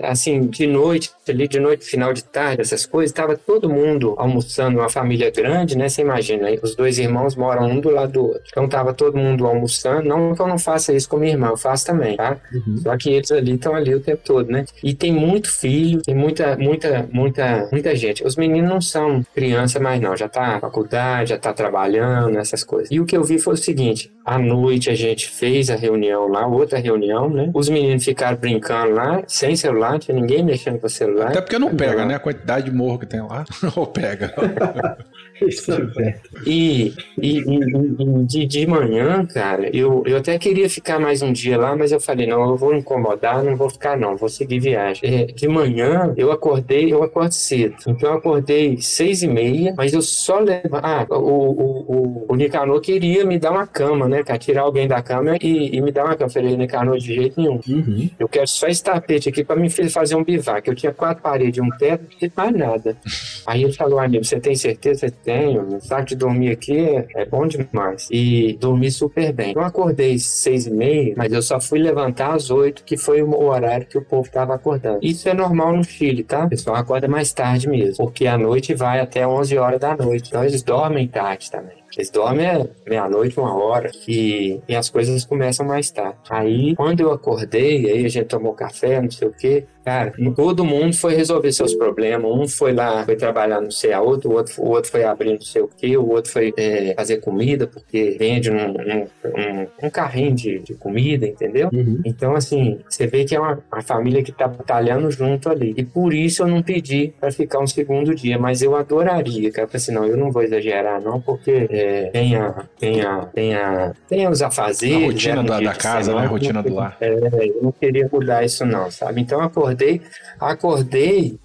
assim, 0.03 0.47
de 0.47 0.65
noite, 0.65 1.11
ali 1.27 1.47
de 1.47 1.59
noite, 1.59 1.85
final 1.85 2.13
de 2.13 2.23
tarde, 2.23 2.61
essas 2.61 2.85
coisas, 2.85 3.11
estava 3.11 3.35
todo 3.35 3.69
mundo 3.69 4.15
almoçando, 4.17 4.79
uma 4.79 4.89
família 4.89 5.29
grande, 5.29 5.77
né? 5.77 5.89
Você 5.89 6.01
imagina, 6.01 6.47
os 6.61 6.75
dois 6.75 6.97
irmãos 6.97 7.35
moram 7.35 7.69
um 7.69 7.79
do 7.79 7.89
lado 7.89 8.13
do 8.13 8.25
outro. 8.27 8.43
Então 8.47 8.67
tava 8.67 8.93
todo 8.93 9.17
mundo 9.17 9.45
almoçando, 9.45 10.07
não 10.07 10.33
que 10.33 10.41
eu 10.41 10.47
não 10.47 10.57
faça 10.57 10.93
isso 10.93 11.09
com 11.09 11.17
minha 11.17 11.33
irmã, 11.33 11.47
eu 11.47 11.57
faço 11.57 11.85
também, 11.85 12.15
tá? 12.15 12.37
Uhum. 12.53 12.77
Só 12.77 12.97
que 12.97 13.11
eles 13.11 13.31
ali 13.31 13.53
estão 13.53 13.75
ali 13.75 13.93
o 13.93 13.99
tempo 13.99 14.21
todo, 14.23 14.51
né? 14.51 14.65
E 14.83 14.93
tem 14.93 15.11
muito 15.11 15.51
filho, 15.51 16.01
tem 16.01 16.15
muita, 16.15 16.55
muita, 16.57 17.07
muita, 17.11 17.69
muita 17.71 17.95
gente. 17.95 18.25
Os 18.25 18.35
meninos 18.35 18.69
não 18.69 18.81
são 18.81 19.23
criança 19.35 19.79
mais 19.79 20.01
não, 20.01 20.15
já 20.15 20.29
tá 20.29 20.53
na 20.53 20.59
faculdade, 20.59 21.31
já 21.31 21.37
tá 21.37 21.53
trabalhando, 21.53 22.37
essas 22.37 22.63
coisas. 22.63 22.89
E 22.91 22.99
o 22.99 23.05
que 23.05 23.15
eu 23.15 23.23
vi 23.23 23.39
foi 23.39 23.53
o 23.53 23.57
seguinte, 23.57 24.11
à 24.25 24.37
noite 24.37 24.89
a 24.89 24.95
gente 24.95 25.29
fez 25.29 25.69
a 25.69 25.75
reunião 25.75 26.27
lá, 26.27 26.47
outra 26.47 26.79
reunião, 26.79 27.29
né? 27.29 27.49
Os 27.53 27.69
meninos 27.69 28.05
ficaram 28.05 28.37
brincando 28.37 28.93
lá, 28.93 29.23
sem 29.27 29.48
celular, 29.55 29.91
não 29.91 29.99
tinha 29.99 30.15
ninguém 30.15 30.43
mexendo 30.43 30.79
com 30.79 30.87
o 30.87 30.89
celular. 30.89 31.29
Até 31.29 31.41
porque 31.41 31.59
não 31.59 31.75
pega, 31.75 32.05
né? 32.05 32.15
A 32.15 32.19
quantidade 32.19 32.69
de 32.69 32.75
morro 32.75 32.99
que 32.99 33.05
tem 33.05 33.21
lá, 33.21 33.45
ou 33.75 33.87
pega. 33.87 34.33
Isso 35.41 35.71
é 35.71 36.19
e, 36.45 36.93
e, 37.21 37.39
e, 37.39 38.23
de, 38.25 38.45
de 38.45 38.67
manhã, 38.67 39.25
cara, 39.25 39.69
eu, 39.75 40.03
eu 40.05 40.17
até 40.17 40.37
queria 40.37 40.69
ficar 40.69 40.99
mais 40.99 41.21
um 41.21 41.31
dia 41.31 41.57
lá, 41.57 41.75
mas 41.75 41.91
eu 41.91 41.99
falei, 41.99 42.27
não, 42.27 42.49
eu 42.49 42.57
vou 42.57 42.73
incomodar, 42.75 43.43
não 43.43 43.55
vou 43.55 43.69
ficar 43.69 43.97
não, 43.97 44.15
vou 44.15 44.29
seguir 44.29 44.59
viagem. 44.59 45.01
É, 45.03 45.25
de 45.25 45.47
manhã, 45.47 46.13
eu 46.17 46.31
acordei, 46.31 46.91
eu 46.91 47.03
acordo 47.03 47.31
cedo. 47.31 47.75
Então 47.87 48.11
eu 48.11 48.17
acordei 48.17 48.77
seis 48.77 49.23
e 49.23 49.27
meia, 49.27 49.73
mas 49.75 49.93
eu 49.93 50.01
só 50.01 50.39
levo... 50.39 50.75
Ah, 50.81 51.05
o, 51.09 51.15
o, 51.15 51.85
o, 51.87 52.25
o 52.29 52.35
Nicanor 52.35 52.79
queria 52.81 53.25
me 53.25 53.37
dar 53.37 53.51
uma 53.51 53.67
cama, 53.67 54.07
né, 54.07 54.23
cara? 54.23 54.39
Tirar 54.39 54.61
alguém 54.61 54.87
da 54.87 55.01
cama 55.01 55.37
e, 55.41 55.75
e 55.75 55.81
me 55.81 55.91
dar 55.91 56.05
uma 56.05 56.15
cama. 56.15 56.29
Eu 56.29 56.33
falei, 56.33 56.57
Nicanor, 56.57 56.97
de 56.97 57.15
jeito 57.15 57.39
nenhum. 57.39 57.59
Uhum. 57.67 58.09
Eu 58.19 58.27
quero 58.27 58.47
só 58.47 58.67
esse 58.67 58.83
tapete 58.83 59.29
aqui 59.29 59.43
pra 59.43 59.55
me 59.55 59.69
fazer 59.69 60.15
um 60.15 60.23
bivac. 60.23 60.67
Eu 60.67 60.75
tinha 60.75 60.93
quatro 60.93 61.21
paredes 61.21 61.57
e 61.57 61.61
um 61.61 61.69
teto, 61.69 62.05
não 62.21 62.29
mais 62.35 62.55
nada. 62.55 62.97
Aí 63.45 63.63
ele 63.63 63.73
falou, 63.73 63.99
amigo, 63.99 64.23
você 64.23 64.39
tem 64.39 64.55
certeza? 64.55 65.11
Tenho, 65.29 65.77
o 65.77 66.03
de 66.03 66.15
dormir 66.15 66.51
aqui 66.51 66.77
é, 66.77 67.07
é, 67.15 67.25
bom 67.25 67.45
demais. 67.45 68.07
E 68.11 68.57
dormi 68.59 68.89
super 68.91 69.31
bem. 69.31 69.53
Eu 69.55 69.61
acordei 69.61 70.17
seis 70.17 70.65
e 70.65 70.71
meia, 70.71 71.13
mas 71.15 71.31
eu 71.31 71.41
só 71.41 71.59
fui 71.59 71.79
levantar 71.79 72.33
às 72.33 72.49
oito, 72.49 72.83
que 72.83 72.97
foi 72.97 73.21
o 73.21 73.43
horário 73.43 73.85
que 73.85 73.97
o 73.97 74.01
povo 74.01 74.27
estava 74.27 74.55
acordando. 74.55 74.99
Isso 75.01 75.27
é 75.29 75.33
normal 75.33 75.75
no 75.75 75.83
Chile, 75.83 76.23
tá? 76.23 76.45
O 76.45 76.49
pessoal 76.49 76.77
acorda 76.77 77.07
mais 77.07 77.31
tarde 77.31 77.69
mesmo, 77.69 77.97
porque 77.97 78.27
a 78.27 78.37
noite 78.37 78.73
vai 78.73 78.99
até 78.99 79.27
11 79.27 79.57
horas 79.57 79.79
da 79.79 79.95
noite. 79.95 80.29
Então 80.29 80.43
eles 80.43 80.63
dormem 80.63 81.07
tarde 81.07 81.51
também. 81.51 81.78
Eles 81.95 82.09
dormem 82.09 82.69
meia-noite, 82.87 83.39
uma 83.39 83.55
hora, 83.55 83.91
e, 84.07 84.59
e 84.67 84.75
as 84.75 84.89
coisas 84.89 85.25
começam 85.25 85.65
mais 85.65 85.91
tarde. 85.91 86.17
Aí, 86.29 86.75
quando 86.75 87.01
eu 87.01 87.11
acordei, 87.11 87.89
aí 87.89 88.05
a 88.05 88.09
gente 88.09 88.27
tomou 88.27 88.53
café, 88.53 89.01
não 89.01 89.11
sei 89.11 89.27
o 89.27 89.33
quê, 89.33 89.65
cara, 89.83 90.13
todo 90.35 90.63
mundo 90.63 90.95
foi 90.95 91.15
resolver 91.15 91.51
seus 91.51 91.73
problemas. 91.73 92.31
Um 92.31 92.47
foi 92.47 92.73
lá, 92.73 93.03
foi 93.05 93.15
trabalhar 93.15 93.61
não 93.61 93.71
sei 93.71 93.91
aonde, 93.93 94.27
o 94.27 94.31
outro, 94.31 94.61
o 94.61 94.69
outro 94.69 94.91
foi 94.91 95.03
abrir 95.03 95.33
não 95.33 95.41
sei 95.41 95.61
o 95.61 95.67
quê, 95.67 95.97
o 95.97 96.07
outro 96.09 96.31
foi 96.31 96.53
é, 96.57 96.93
fazer 96.95 97.17
comida, 97.17 97.65
porque 97.65 98.15
vende 98.19 98.51
um, 98.51 98.69
um, 98.69 99.07
um, 99.25 99.67
um 99.83 99.89
carrinho 99.89 100.35
de, 100.35 100.59
de, 100.59 100.73
comida, 100.75 101.25
entendeu? 101.25 101.69
Uhum. 101.73 102.01
Então, 102.05 102.35
assim, 102.35 102.79
você 102.87 103.07
vê 103.07 103.25
que 103.25 103.35
é 103.35 103.39
uma, 103.39 103.59
uma 103.71 103.81
família 103.81 104.23
que 104.23 104.31
tá 104.31 104.47
batalhando 104.47 105.09
junto 105.11 105.49
ali. 105.49 105.73
E 105.75 105.83
por 105.83 106.13
isso 106.13 106.43
eu 106.43 106.47
não 106.47 106.61
pedi 106.61 107.13
para 107.19 107.31
ficar 107.31 107.59
um 107.59 107.67
segundo 107.67 108.13
dia, 108.13 108.37
mas 108.37 108.61
eu 108.61 108.75
adoraria, 108.75 109.51
cara. 109.51 109.65
Eu 109.65 109.69
falei 109.69 109.81
assim, 109.81 109.91
não, 109.91 110.05
eu 110.05 110.17
não 110.17 110.31
vou 110.31 110.43
exagerar, 110.43 111.01
não, 111.01 111.19
porque 111.19 111.67
é, 111.79 112.09
tem, 112.11 112.35
a, 112.35 112.65
tem, 112.77 113.01
a, 113.01 113.25
tem, 113.25 113.55
a, 113.55 113.93
tem 114.07 114.27
os 114.27 114.41
afazeres. 114.41 115.03
A 115.03 115.05
rotina 115.05 115.43
da, 115.43 115.59
da 115.59 115.73
casa, 115.73 116.13
né? 116.13 116.21
A 116.21 116.27
rotina 116.27 116.61
do 116.61 116.73
lar. 116.73 116.97
É, 116.99 117.09
eu 117.49 117.59
não 117.63 117.71
queria 117.71 118.09
mudar 118.11 118.43
isso, 118.43 118.65
não, 118.65 118.91
sabe? 118.91 119.21
Então, 119.21 119.41
acordei, 119.41 120.01
acordei 120.39 121.39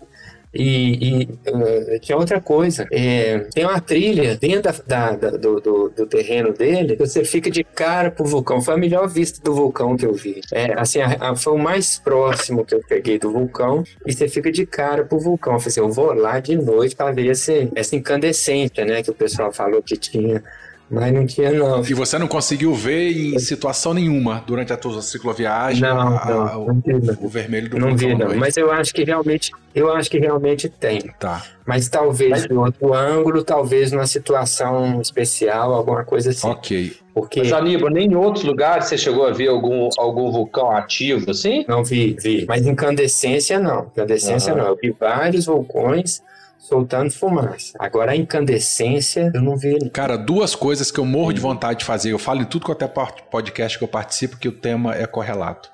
e, 0.55 1.23
e 1.23 1.25
uh, 1.51 1.99
tinha 2.01 2.17
outra 2.17 2.41
coisa, 2.41 2.87
é, 2.93 3.41
tem 3.53 3.65
uma 3.65 3.81
trilha 3.81 4.37
dentro 4.37 4.73
da, 4.87 5.13
da, 5.13 5.31
do, 5.31 5.61
do, 5.61 5.89
do, 5.91 6.07
terreno 6.07 6.53
dele, 6.53 6.97
que 6.97 7.07
você 7.07 7.25
fica 7.25 7.51
de 7.51 7.65
cara 7.65 8.11
pro 8.11 8.25
vulcão. 8.25 8.63
Foi 8.63 8.75
a 8.75 8.77
melhor 8.77 9.09
vista 9.09 9.43
do 9.43 9.55
vulcão 9.55 9.97
que 9.97 10.07
eu 10.07 10.13
vi. 10.15 10.41
É, 10.53 10.79
assim, 10.79 11.01
a, 11.01 11.31
a, 11.31 11.37
foi 11.37 11.55
o 11.55 11.59
mais 11.59 11.99
próximo 11.99 12.65
que 12.65 12.75
eu 12.75 12.81
peguei 12.89 13.19
do 13.19 13.33
vulcão, 13.33 13.83
e 14.07 14.13
você 14.13 14.29
fica 14.29 14.53
de 14.53 14.65
cara 14.65 15.05
pro 15.05 15.19
vulcão. 15.19 15.55
Eu 15.55 15.59
falei 15.59 15.71
assim, 15.71 15.81
eu 15.81 15.91
vou 15.91 16.13
lá 16.15 16.39
de 16.39 16.57
noite 16.57 16.95
para 16.95 17.11
ver 17.11 17.27
esse, 17.27 17.71
essa 17.75 17.97
incandescência, 17.97 18.85
né, 18.85 19.03
que 19.03 19.11
o 19.11 19.15
pessoal 19.15 19.53
falou 19.53 19.83
que 19.83 19.97
tinha 19.97 20.43
mas 20.91 21.13
não 21.13 21.27
tinha, 21.27 21.51
não. 21.51 21.83
E 21.83 21.95
você 21.95 22.19
não 22.19 22.29
conseguiu 22.29 22.75
ver 22.75 23.11
em 23.11 23.39
situação 23.39 23.95
nenhuma 23.95 24.45
durante 24.47 24.73
a 24.73 24.77
tua 24.77 25.01
cicloviagem 25.01 25.81
não, 25.81 26.01
a, 26.01 26.05
não, 26.05 26.19
a, 26.19 26.27
não, 26.27 26.67
o, 26.67 27.25
o, 27.25 27.29
vermelho 27.29 27.71
do 27.71 27.79
Não 27.79 27.97
vi, 27.97 28.15
não. 28.15 28.35
Mas 28.37 28.57
eu 28.57 28.71
acho 28.71 28.93
que 28.93 29.03
realmente, 29.03 29.51
eu 29.75 29.93
acho 29.93 30.11
que 30.11 30.19
realmente 30.19 30.69
tem. 30.69 31.01
Tá. 31.19 31.43
Mas 31.67 31.89
talvez 31.89 32.45
em 32.45 32.55
outro 32.55 32.93
ângulo, 32.93 33.43
talvez 33.43 33.93
numa 33.93 34.07
situação 34.07 35.01
especial, 35.01 35.73
alguma 35.73 36.05
coisa 36.05 36.31
assim. 36.31 36.47
Ok. 36.47 36.97
Porque... 37.15 37.41
Mas, 37.41 37.53
Aníbal, 37.53 37.91
nem 37.91 38.09
em 38.09 38.17
outros 38.17 38.45
lugares 38.45 38.87
você 38.87 38.99
chegou 38.99 39.27
a 39.27 39.31
ver 39.31 39.49
algum, 39.49 39.89
algum 39.97 40.31
vulcão 40.31 40.71
ativo, 40.71 41.31
assim? 41.31 41.65
Não 41.67 41.83
vi, 41.83 42.17
vi. 42.21 42.45
Mas 42.47 42.67
incandescência, 42.67 43.59
não. 43.59 43.87
Incandescência, 43.93 44.53
uhum. 44.53 44.59
não. 44.59 44.67
Eu 44.67 44.79
vi 44.81 44.95
vários 44.99 45.47
vulcões 45.47 46.23
soltando 46.65 47.11
fumaça. 47.11 47.77
Agora 47.79 48.13
a 48.13 48.17
incandescência, 48.17 49.31
eu 49.35 49.43
não 49.43 49.57
vi. 49.57 49.79
Cara, 49.91 50.17
duas 50.17 50.55
coisas 50.55 50.91
que 50.91 50.99
eu 50.99 51.05
morro 51.05 51.33
de 51.33 51.41
vontade 51.41 51.81
de 51.81 51.85
fazer. 51.85 52.11
Eu 52.11 52.19
falo 52.19 52.41
em 52.43 52.45
tudo 52.47 52.65
quanto 52.65 52.83
é 52.83 52.89
podcast 52.89 53.79
que 53.79 53.85
eu 53.85 53.89
participo, 53.89 54.39
que 54.39 54.49
o 54.49 54.53
tema 54.53 54.95
é 54.95 55.07
correlato. 55.07 55.71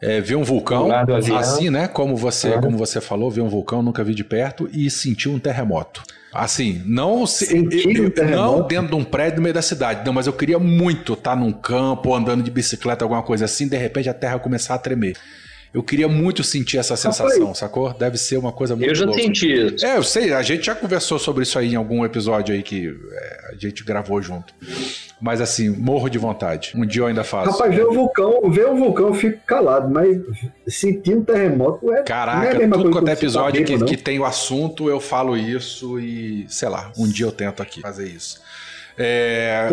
É, 0.00 0.20
ver 0.20 0.34
um 0.34 0.42
vulcão, 0.42 0.88
assim, 1.38 1.70
né? 1.70 1.86
Como 1.86 2.16
você, 2.16 2.48
uhum. 2.48 2.60
como 2.62 2.78
você 2.78 3.00
falou, 3.00 3.30
ver 3.30 3.42
um 3.42 3.48
vulcão, 3.48 3.82
nunca 3.82 4.02
vi 4.02 4.14
de 4.14 4.24
perto, 4.24 4.68
e 4.72 4.90
sentir 4.90 5.28
um 5.28 5.38
terremoto. 5.38 6.02
Assim, 6.34 6.82
não, 6.86 7.26
se, 7.26 7.54
eu, 7.54 8.10
eu, 8.16 8.30
não 8.30 8.66
dentro 8.66 8.88
de 8.88 8.94
um 8.94 9.04
prédio 9.04 9.36
no 9.36 9.42
meio 9.42 9.54
da 9.54 9.60
cidade, 9.60 10.04
não, 10.04 10.14
mas 10.14 10.26
eu 10.26 10.32
queria 10.32 10.58
muito 10.58 11.12
estar 11.12 11.36
num 11.36 11.52
campo, 11.52 12.14
andando 12.14 12.42
de 12.42 12.50
bicicleta, 12.50 13.04
alguma 13.04 13.22
coisa 13.22 13.44
assim, 13.44 13.68
de 13.68 13.76
repente 13.76 14.08
a 14.08 14.14
terra 14.14 14.38
começar 14.38 14.74
a 14.74 14.78
tremer. 14.78 15.14
Eu 15.74 15.82
queria 15.82 16.06
muito 16.06 16.44
sentir 16.44 16.76
essa 16.76 16.96
sensação, 16.96 17.54
sacou? 17.54 17.94
Deve 17.94 18.18
ser 18.18 18.36
uma 18.36 18.52
coisa 18.52 18.76
muito 18.76 18.90
Eu 18.90 18.94
já 18.94 19.06
louca. 19.06 19.22
senti 19.22 19.50
isso. 19.50 19.86
É, 19.86 19.96
eu 19.96 20.02
sei, 20.02 20.32
a 20.34 20.42
gente 20.42 20.66
já 20.66 20.74
conversou 20.74 21.18
sobre 21.18 21.44
isso 21.44 21.58
aí 21.58 21.72
em 21.72 21.76
algum 21.76 22.04
episódio 22.04 22.54
aí 22.54 22.62
que 22.62 22.94
é, 23.10 23.50
a 23.52 23.56
gente 23.56 23.82
gravou 23.82 24.20
junto. 24.20 24.52
Mas 25.18 25.40
assim, 25.40 25.70
morro 25.70 26.10
de 26.10 26.18
vontade. 26.18 26.72
Um 26.74 26.84
dia 26.84 27.02
eu 27.02 27.06
ainda 27.06 27.24
faço. 27.24 27.52
Rapaz, 27.52 27.74
ver 27.74 27.86
o 27.86 27.92
vulcão, 27.92 28.50
ver 28.50 28.66
o 28.66 28.76
vulcão 28.76 29.08
eu 29.08 29.14
fico 29.14 29.38
calado, 29.46 29.88
mas 29.90 30.18
sentir 30.66 31.14
um 31.14 31.24
terremoto 31.24 31.90
é. 31.94 32.02
Caraca, 32.02 32.62
é 32.62 32.68
tudo 32.68 32.90
quanto 32.90 33.08
é 33.08 33.12
episódio 33.12 33.64
que, 33.64 33.78
que 33.84 33.96
tem 33.96 34.18
o 34.18 34.26
assunto, 34.26 34.90
eu 34.90 35.00
falo 35.00 35.36
isso 35.36 35.98
e, 35.98 36.44
sei 36.48 36.68
lá, 36.68 36.92
um 36.98 37.08
dia 37.08 37.24
eu 37.24 37.32
tento 37.32 37.62
aqui 37.62 37.80
fazer 37.80 38.08
isso. 38.08 38.42
É... 38.98 39.68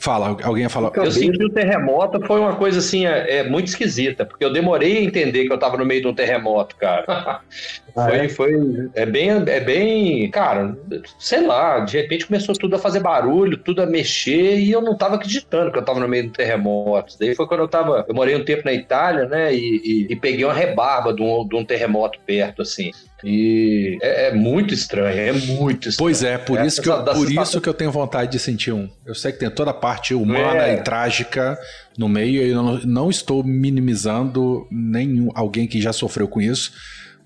Fala, 0.00 0.36
alguém 0.42 0.64
ia 0.64 0.68
falar. 0.68 0.90
Eu 0.94 1.10
senti 1.10 1.42
o 1.44 1.50
terremoto, 1.50 2.24
foi 2.26 2.40
uma 2.40 2.54
coisa 2.56 2.78
assim, 2.78 3.06
é, 3.06 3.38
é, 3.38 3.48
muito 3.48 3.68
esquisita, 3.68 4.24
porque 4.24 4.44
eu 4.44 4.52
demorei 4.52 4.98
a 4.98 5.02
entender 5.02 5.46
que 5.46 5.52
eu 5.52 5.58
tava 5.58 5.76
no 5.76 5.84
meio 5.84 6.02
de 6.02 6.08
um 6.08 6.14
terremoto, 6.14 6.76
cara. 6.76 7.40
Ah, 7.96 8.08
foi, 8.08 8.18
é? 8.18 8.28
foi. 8.28 8.90
É 8.94 9.06
bem, 9.06 9.30
é 9.30 9.60
bem. 9.60 10.30
Cara, 10.30 10.76
sei 11.18 11.46
lá, 11.46 11.80
de 11.80 11.96
repente 11.98 12.26
começou 12.26 12.54
tudo 12.54 12.76
a 12.76 12.78
fazer 12.78 13.00
barulho, 13.00 13.56
tudo 13.56 13.82
a 13.82 13.86
mexer, 13.86 14.58
e 14.58 14.70
eu 14.70 14.80
não 14.80 14.96
tava 14.96 15.16
acreditando 15.16 15.70
que 15.70 15.78
eu 15.78 15.84
tava 15.84 16.00
no 16.00 16.08
meio 16.08 16.24
do 16.24 16.32
terremoto. 16.32 17.14
Daí 17.18 17.34
foi 17.34 17.46
quando 17.46 17.60
eu 17.60 17.68
tava. 17.68 18.04
Eu 18.08 18.14
morei 18.14 18.34
um 18.34 18.44
tempo 18.44 18.62
na 18.64 18.72
Itália, 18.72 19.26
né? 19.26 19.54
E, 19.54 19.80
e, 19.84 20.12
e 20.12 20.16
peguei 20.16 20.44
uma 20.44 20.54
rebarba 20.54 21.12
de 21.12 21.22
um, 21.22 21.46
de 21.46 21.54
um 21.54 21.64
terremoto 21.64 22.18
perto, 22.26 22.62
assim. 22.62 22.90
E 23.24 23.98
é, 24.02 24.28
é, 24.28 24.34
muito 24.34 24.74
estranho, 24.74 25.16
é 25.16 25.32
muito 25.32 25.88
estranho. 25.88 26.08
Pois 26.08 26.24
é, 26.24 26.38
por, 26.38 26.60
isso, 26.64 26.82
que 26.82 26.88
eu, 26.88 27.04
por 27.04 27.30
isso 27.30 27.60
que 27.60 27.68
eu 27.68 27.74
tenho 27.74 27.92
vontade 27.92 28.32
de 28.32 28.38
sentir 28.38 28.72
um. 28.72 28.88
Eu 29.06 29.14
sei 29.14 29.30
que 29.30 29.38
tem 29.38 29.50
toda 29.50 29.70
a 29.70 29.74
parte 29.74 30.12
humana 30.12 30.66
é. 30.66 30.74
e 30.74 30.82
trágica 30.82 31.56
no 31.96 32.08
meio, 32.08 32.42
e 32.42 32.50
eu 32.50 32.62
não, 32.62 32.78
não 32.80 33.10
estou 33.10 33.44
minimizando 33.44 34.66
nenhum 34.70 35.28
alguém 35.34 35.68
que 35.68 35.80
já 35.80 35.92
sofreu 35.92 36.26
com 36.26 36.40
isso 36.40 36.72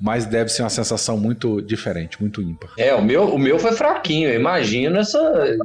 mas 0.00 0.26
deve 0.26 0.50
ser 0.50 0.62
uma 0.62 0.70
sensação 0.70 1.16
muito 1.16 1.60
diferente, 1.62 2.20
muito 2.20 2.42
ímpar. 2.42 2.70
É, 2.78 2.94
o 2.94 3.02
meu, 3.02 3.34
o 3.34 3.38
meu 3.38 3.58
foi 3.58 3.72
fraquinho. 3.72 4.28
Eu 4.28 4.38
imagino 4.38 4.98
essa, 4.98 5.18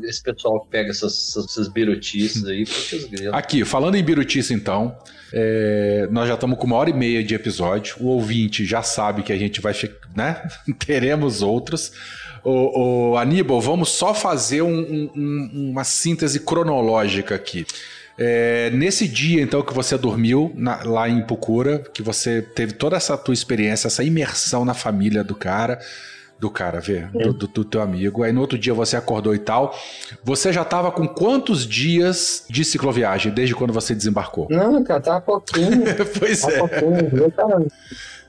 esse 0.04 0.24
pessoal 0.24 0.62
que 0.62 0.68
pega 0.70 0.90
essas, 0.90 1.36
essas 1.36 1.68
birutices 1.68 2.46
aí. 2.46 2.66
Aqui, 3.34 3.66
falando 3.66 3.96
em 3.96 4.04
birutice, 4.04 4.54
então, 4.54 4.98
é, 5.34 6.08
nós 6.12 6.28
já 6.28 6.36
estamos 6.36 6.58
com 6.58 6.66
uma 6.66 6.78
hora 6.78 6.90
e 6.90 6.94
meia 6.94 7.24
de 7.24 7.36
episódio. 7.36 7.98
O 8.00 8.08
ouvinte 8.08 8.66
já 8.66 8.82
sabe 8.82 9.22
que 9.24 9.34
a 9.34 9.38
gente 9.38 9.60
vai, 9.60 9.74
né? 10.16 10.42
Teremos 10.80 11.42
outros. 11.42 11.92
O, 12.44 13.12
o 13.12 13.18
Aníbal, 13.18 13.62
vamos 13.62 13.90
só 13.90 14.14
fazer 14.14 14.62
um, 14.62 15.12
um, 15.16 15.72
uma 15.72 15.84
síntese 15.84 16.40
cronológica 16.40 17.36
aqui. 17.36 17.66
É, 18.18 18.70
nesse 18.72 19.08
dia, 19.08 19.42
então, 19.42 19.62
que 19.62 19.74
você 19.74 19.98
dormiu 19.98 20.52
na, 20.56 20.84
lá 20.84 21.10
em 21.10 21.22
Pucura, 21.22 21.80
que 21.94 22.02
você 22.02 22.42
teve 22.42 22.74
toda 22.74 22.96
essa 22.96 23.18
tua 23.18 23.34
experiência, 23.34 23.88
essa 23.88 24.04
imersão 24.04 24.66
na 24.66 24.74
família 24.74 25.24
do 25.24 25.36
cara, 25.36 25.80
do 26.42 26.50
cara, 26.50 26.80
vê, 26.80 27.02
do, 27.14 27.34
do, 27.34 27.48
do, 27.48 27.64
teu 27.64 27.82
amigo. 27.82 28.24
Aí 28.24 28.32
no 28.32 28.42
outro 28.42 28.58
dia 28.58 28.74
você 28.74 28.98
acordou 28.98 29.36
e 29.36 29.40
tal. 29.40 29.76
Você 30.24 30.52
já 30.52 30.66
tava 30.66 30.92
com 30.92 31.08
quantos 31.08 31.68
dias 31.68 32.46
de 32.50 32.66
cicloviagem 32.66 33.32
desde 33.32 33.54
quando 33.54 33.72
você 33.72 33.94
desembarcou? 33.94 34.48
Não, 34.50 34.84
cara, 34.84 35.00
tava 35.00 35.22
pouquinho. 35.22 35.84
pois 36.18 36.42
tava 36.42 36.54
é. 36.54 36.58
Pouquinho. 36.58 37.10
Eu 37.14 37.32
tava, 37.32 37.66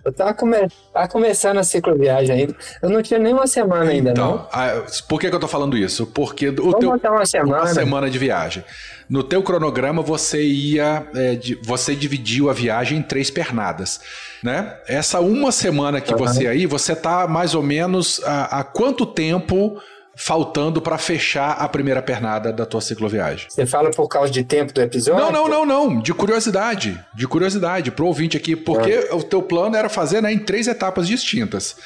eu 0.05 0.13
tava, 0.13 0.35
come... 0.35 0.57
tava 0.93 1.09
começando 1.09 1.59
a 1.59 1.63
cicloviagem 1.63 2.37
ainda. 2.37 2.57
Eu 2.83 2.91
não 2.91 3.03
tinha 3.03 3.19
nem 3.19 3.33
uma 3.33 3.47
semana 3.47 3.91
ainda, 3.91 4.11
então, 4.11 4.47
não. 4.53 4.85
por 5.09 5.19
que, 5.19 5.31
que 5.31 5.35
eu 5.35 5.41
tô 5.41 5.49
falando 5.49 5.77
isso? 5.77 6.07
Porque 6.07 6.51
o 6.51 6.55
Vamos 6.55 7.01
teu. 7.01 7.13
Uma 7.13 7.25
semana. 7.25 7.63
uma 7.63 7.67
semana 7.67 8.11
de 8.11 8.19
viagem. 8.19 8.65
No 9.13 9.23
teu 9.23 9.43
cronograma 9.43 10.01
você 10.01 10.43
ia, 10.43 11.07
é, 11.15 11.35
de, 11.35 11.55
você 11.63 11.95
dividiu 11.95 12.49
a 12.49 12.55
viagem 12.55 12.97
em 12.97 13.03
três 13.03 13.31
pernadas, 13.31 14.01
né? 14.43 14.75
Essa 14.89 15.21
uma 15.21 15.53
semana 15.53 16.01
que 16.01 16.15
uhum. 16.15 16.19
você 16.19 16.47
aí, 16.47 16.65
você 16.65 16.97
tá 16.97 17.29
mais 17.29 17.55
ou 17.55 17.63
menos 17.63 18.23
há, 18.25 18.61
há 18.61 18.65
quanto 18.65 19.05
tempo 19.05 19.79
faltando 20.17 20.81
para 20.81 20.97
fechar 20.97 21.51
a 21.51 21.69
primeira 21.69 22.01
pernada 22.01 22.51
da 22.51 22.65
tua 22.65 22.81
cicloviagem. 22.81 23.49
Você 23.51 23.67
fala 23.67 23.91
por 23.91 24.09
causa 24.09 24.33
de 24.33 24.43
tempo 24.45 24.73
do 24.73 24.81
episódio? 24.81 25.23
Não, 25.23 25.31
não, 25.31 25.47
não, 25.47 25.67
não. 25.67 26.01
De 26.01 26.15
curiosidade. 26.15 26.99
De 27.15 27.29
curiosidade, 27.29 27.91
pro 27.91 28.07
ouvinte 28.07 28.39
aqui, 28.39 28.57
porque 28.57 29.09
ah. 29.11 29.17
o 29.17 29.23
teu 29.23 29.43
plano 29.43 29.77
era 29.77 29.91
fazer 29.91 30.23
né, 30.23 30.33
em 30.33 30.39
três 30.39 30.67
etapas 30.67 31.07
distintas. 31.07 31.77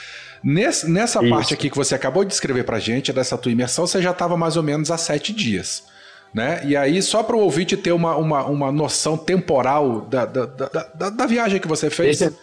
Nesse, 0.44 0.89
nessa 0.89 1.20
Isso. 1.20 1.28
parte 1.28 1.55
aqui 1.55 1.70
que 1.70 1.77
você 1.77 1.97
acabou 1.97 2.23
de 2.23 2.31
descrever 2.31 2.62
pra 2.62 2.78
gente, 2.78 3.12
dessa 3.12 3.36
tua 3.36 3.51
imersão, 3.51 3.85
você 3.85 4.01
já 4.01 4.12
estava 4.12 4.36
mais 4.36 4.57
ou 4.57 4.62
menos 4.62 4.93
há 4.93 4.97
sete 4.97 5.32
dias. 5.32 5.95
Né? 6.35 6.61
E 6.65 6.77
aí, 6.77 7.01
só 7.01 7.23
para 7.23 7.36
o 7.36 7.40
ouvinte 7.40 7.77
ter 7.77 7.93
uma, 7.93 8.16
uma, 8.16 8.44
uma 8.44 8.73
noção 8.73 9.16
temporal 9.16 10.03
da, 10.03 10.27
da, 10.27 10.47
da, 10.47 10.69
da, 10.94 11.11
da 11.11 11.27
viagem 11.27 11.59
que 11.61 11.69
você 11.69 11.89
fez, 11.89 12.19
deixa, 12.19 12.35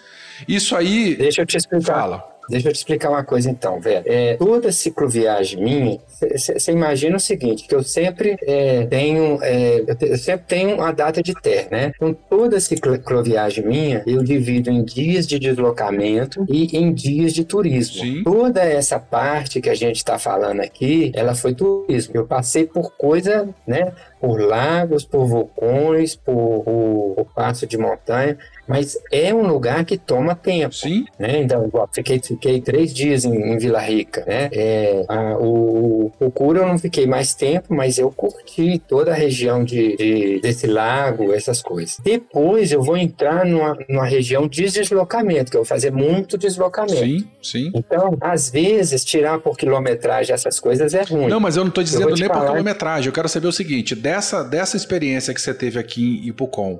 isso 0.47 0.75
aí. 0.75 1.15
Deixa 1.15 1.41
eu 1.41 1.45
te 1.45 1.57
explicar. 1.57 1.93
Fala. 1.93 2.32
Deixa 2.49 2.69
eu 2.69 2.73
te 2.73 2.77
explicar 2.77 3.09
uma 3.09 3.23
coisa 3.23 3.49
então, 3.49 3.79
velho. 3.79 4.03
É, 4.05 4.35
toda 4.35 4.71
cicloviagem 4.71 5.63
minha, 5.63 5.99
você 6.19 6.71
imagina 6.71 7.17
o 7.17 7.19
seguinte, 7.19 7.67
que 7.67 7.75
eu 7.75 7.83
sempre 7.83 8.37
é, 8.43 8.85
tenho, 8.85 9.39
é, 9.41 9.83
eu 10.01 10.17
sempre 10.17 10.45
tenho 10.47 10.81
a 10.81 10.91
data 10.91 11.21
de 11.21 11.33
ter, 11.33 11.67
né? 11.71 11.91
Então 11.95 12.13
toda 12.13 12.59
cicloviagem 12.59 13.65
minha, 13.65 14.03
eu 14.05 14.23
divido 14.23 14.69
em 14.69 14.83
dias 14.83 15.27
de 15.27 15.39
deslocamento 15.39 16.45
e 16.49 16.77
em 16.77 16.93
dias 16.93 17.33
de 17.33 17.43
turismo. 17.43 18.03
Sim. 18.03 18.23
Toda 18.23 18.61
essa 18.61 18.99
parte 18.99 19.61
que 19.61 19.69
a 19.69 19.75
gente 19.75 19.97
está 19.97 20.17
falando 20.17 20.61
aqui, 20.61 21.11
ela 21.15 21.35
foi 21.35 21.53
turismo. 21.53 22.15
Eu 22.15 22.25
passei 22.25 22.65
por 22.65 22.91
coisa, 22.91 23.47
né? 23.65 23.93
Por 24.19 24.39
lagos, 24.39 25.03
por 25.03 25.25
vulcões, 25.25 26.15
por, 26.15 26.63
por, 26.63 27.13
por 27.15 27.25
passo 27.33 27.67
de 27.67 27.77
montanha 27.77 28.37
mas 28.67 28.97
é 29.11 29.33
um 29.33 29.45
lugar 29.45 29.83
que 29.85 29.97
toma 29.97 30.35
tempo. 30.35 30.73
Sim. 30.73 31.05
Né? 31.19 31.41
Então, 31.41 31.69
fiquei, 31.91 32.19
fiquei 32.19 32.61
três 32.61 32.93
dias 32.93 33.25
em, 33.25 33.33
em 33.33 33.57
Vila 33.57 33.79
Rica. 33.79 34.23
Né? 34.25 34.49
É, 34.51 35.05
a, 35.07 35.37
o, 35.37 36.11
o 36.19 36.31
Cura 36.31 36.59
eu 36.59 36.67
não 36.67 36.77
fiquei 36.77 37.05
mais 37.05 37.33
tempo, 37.33 37.73
mas 37.73 37.97
eu 37.97 38.09
curti 38.11 38.79
toda 38.87 39.11
a 39.11 39.15
região 39.15 39.63
de, 39.63 39.95
de, 39.95 40.39
desse 40.41 40.67
lago, 40.67 41.33
essas 41.33 41.61
coisas. 41.61 41.97
Depois 42.03 42.71
eu 42.71 42.81
vou 42.81 42.97
entrar 42.97 43.45
numa, 43.45 43.77
numa 43.89 44.05
região 44.05 44.47
de 44.47 44.65
deslocamento, 44.69 45.51
que 45.51 45.57
eu 45.57 45.61
vou 45.61 45.67
fazer 45.67 45.91
muito 45.91 46.37
deslocamento. 46.37 46.97
Sim, 46.97 47.27
sim. 47.41 47.71
Então, 47.75 48.17
às 48.21 48.49
vezes, 48.49 49.03
tirar 49.03 49.39
por 49.39 49.57
quilometragem 49.57 50.33
essas 50.33 50.59
coisas 50.59 50.93
é 50.93 51.03
ruim. 51.03 51.27
Não, 51.27 51.39
mas 51.39 51.57
eu 51.57 51.63
não 51.63 51.69
estou 51.69 51.83
dizendo 51.83 52.15
nem 52.15 52.27
falar... 52.27 52.41
por 52.41 52.51
quilometragem. 52.51 53.07
Eu 53.07 53.13
quero 53.13 53.27
saber 53.27 53.47
o 53.47 53.51
seguinte: 53.51 53.95
dessa, 53.95 54.43
dessa 54.43 54.77
experiência 54.77 55.33
que 55.33 55.41
você 55.41 55.53
teve 55.53 55.79
aqui 55.79 56.21
em 56.23 56.29
Ipucom, 56.29 56.79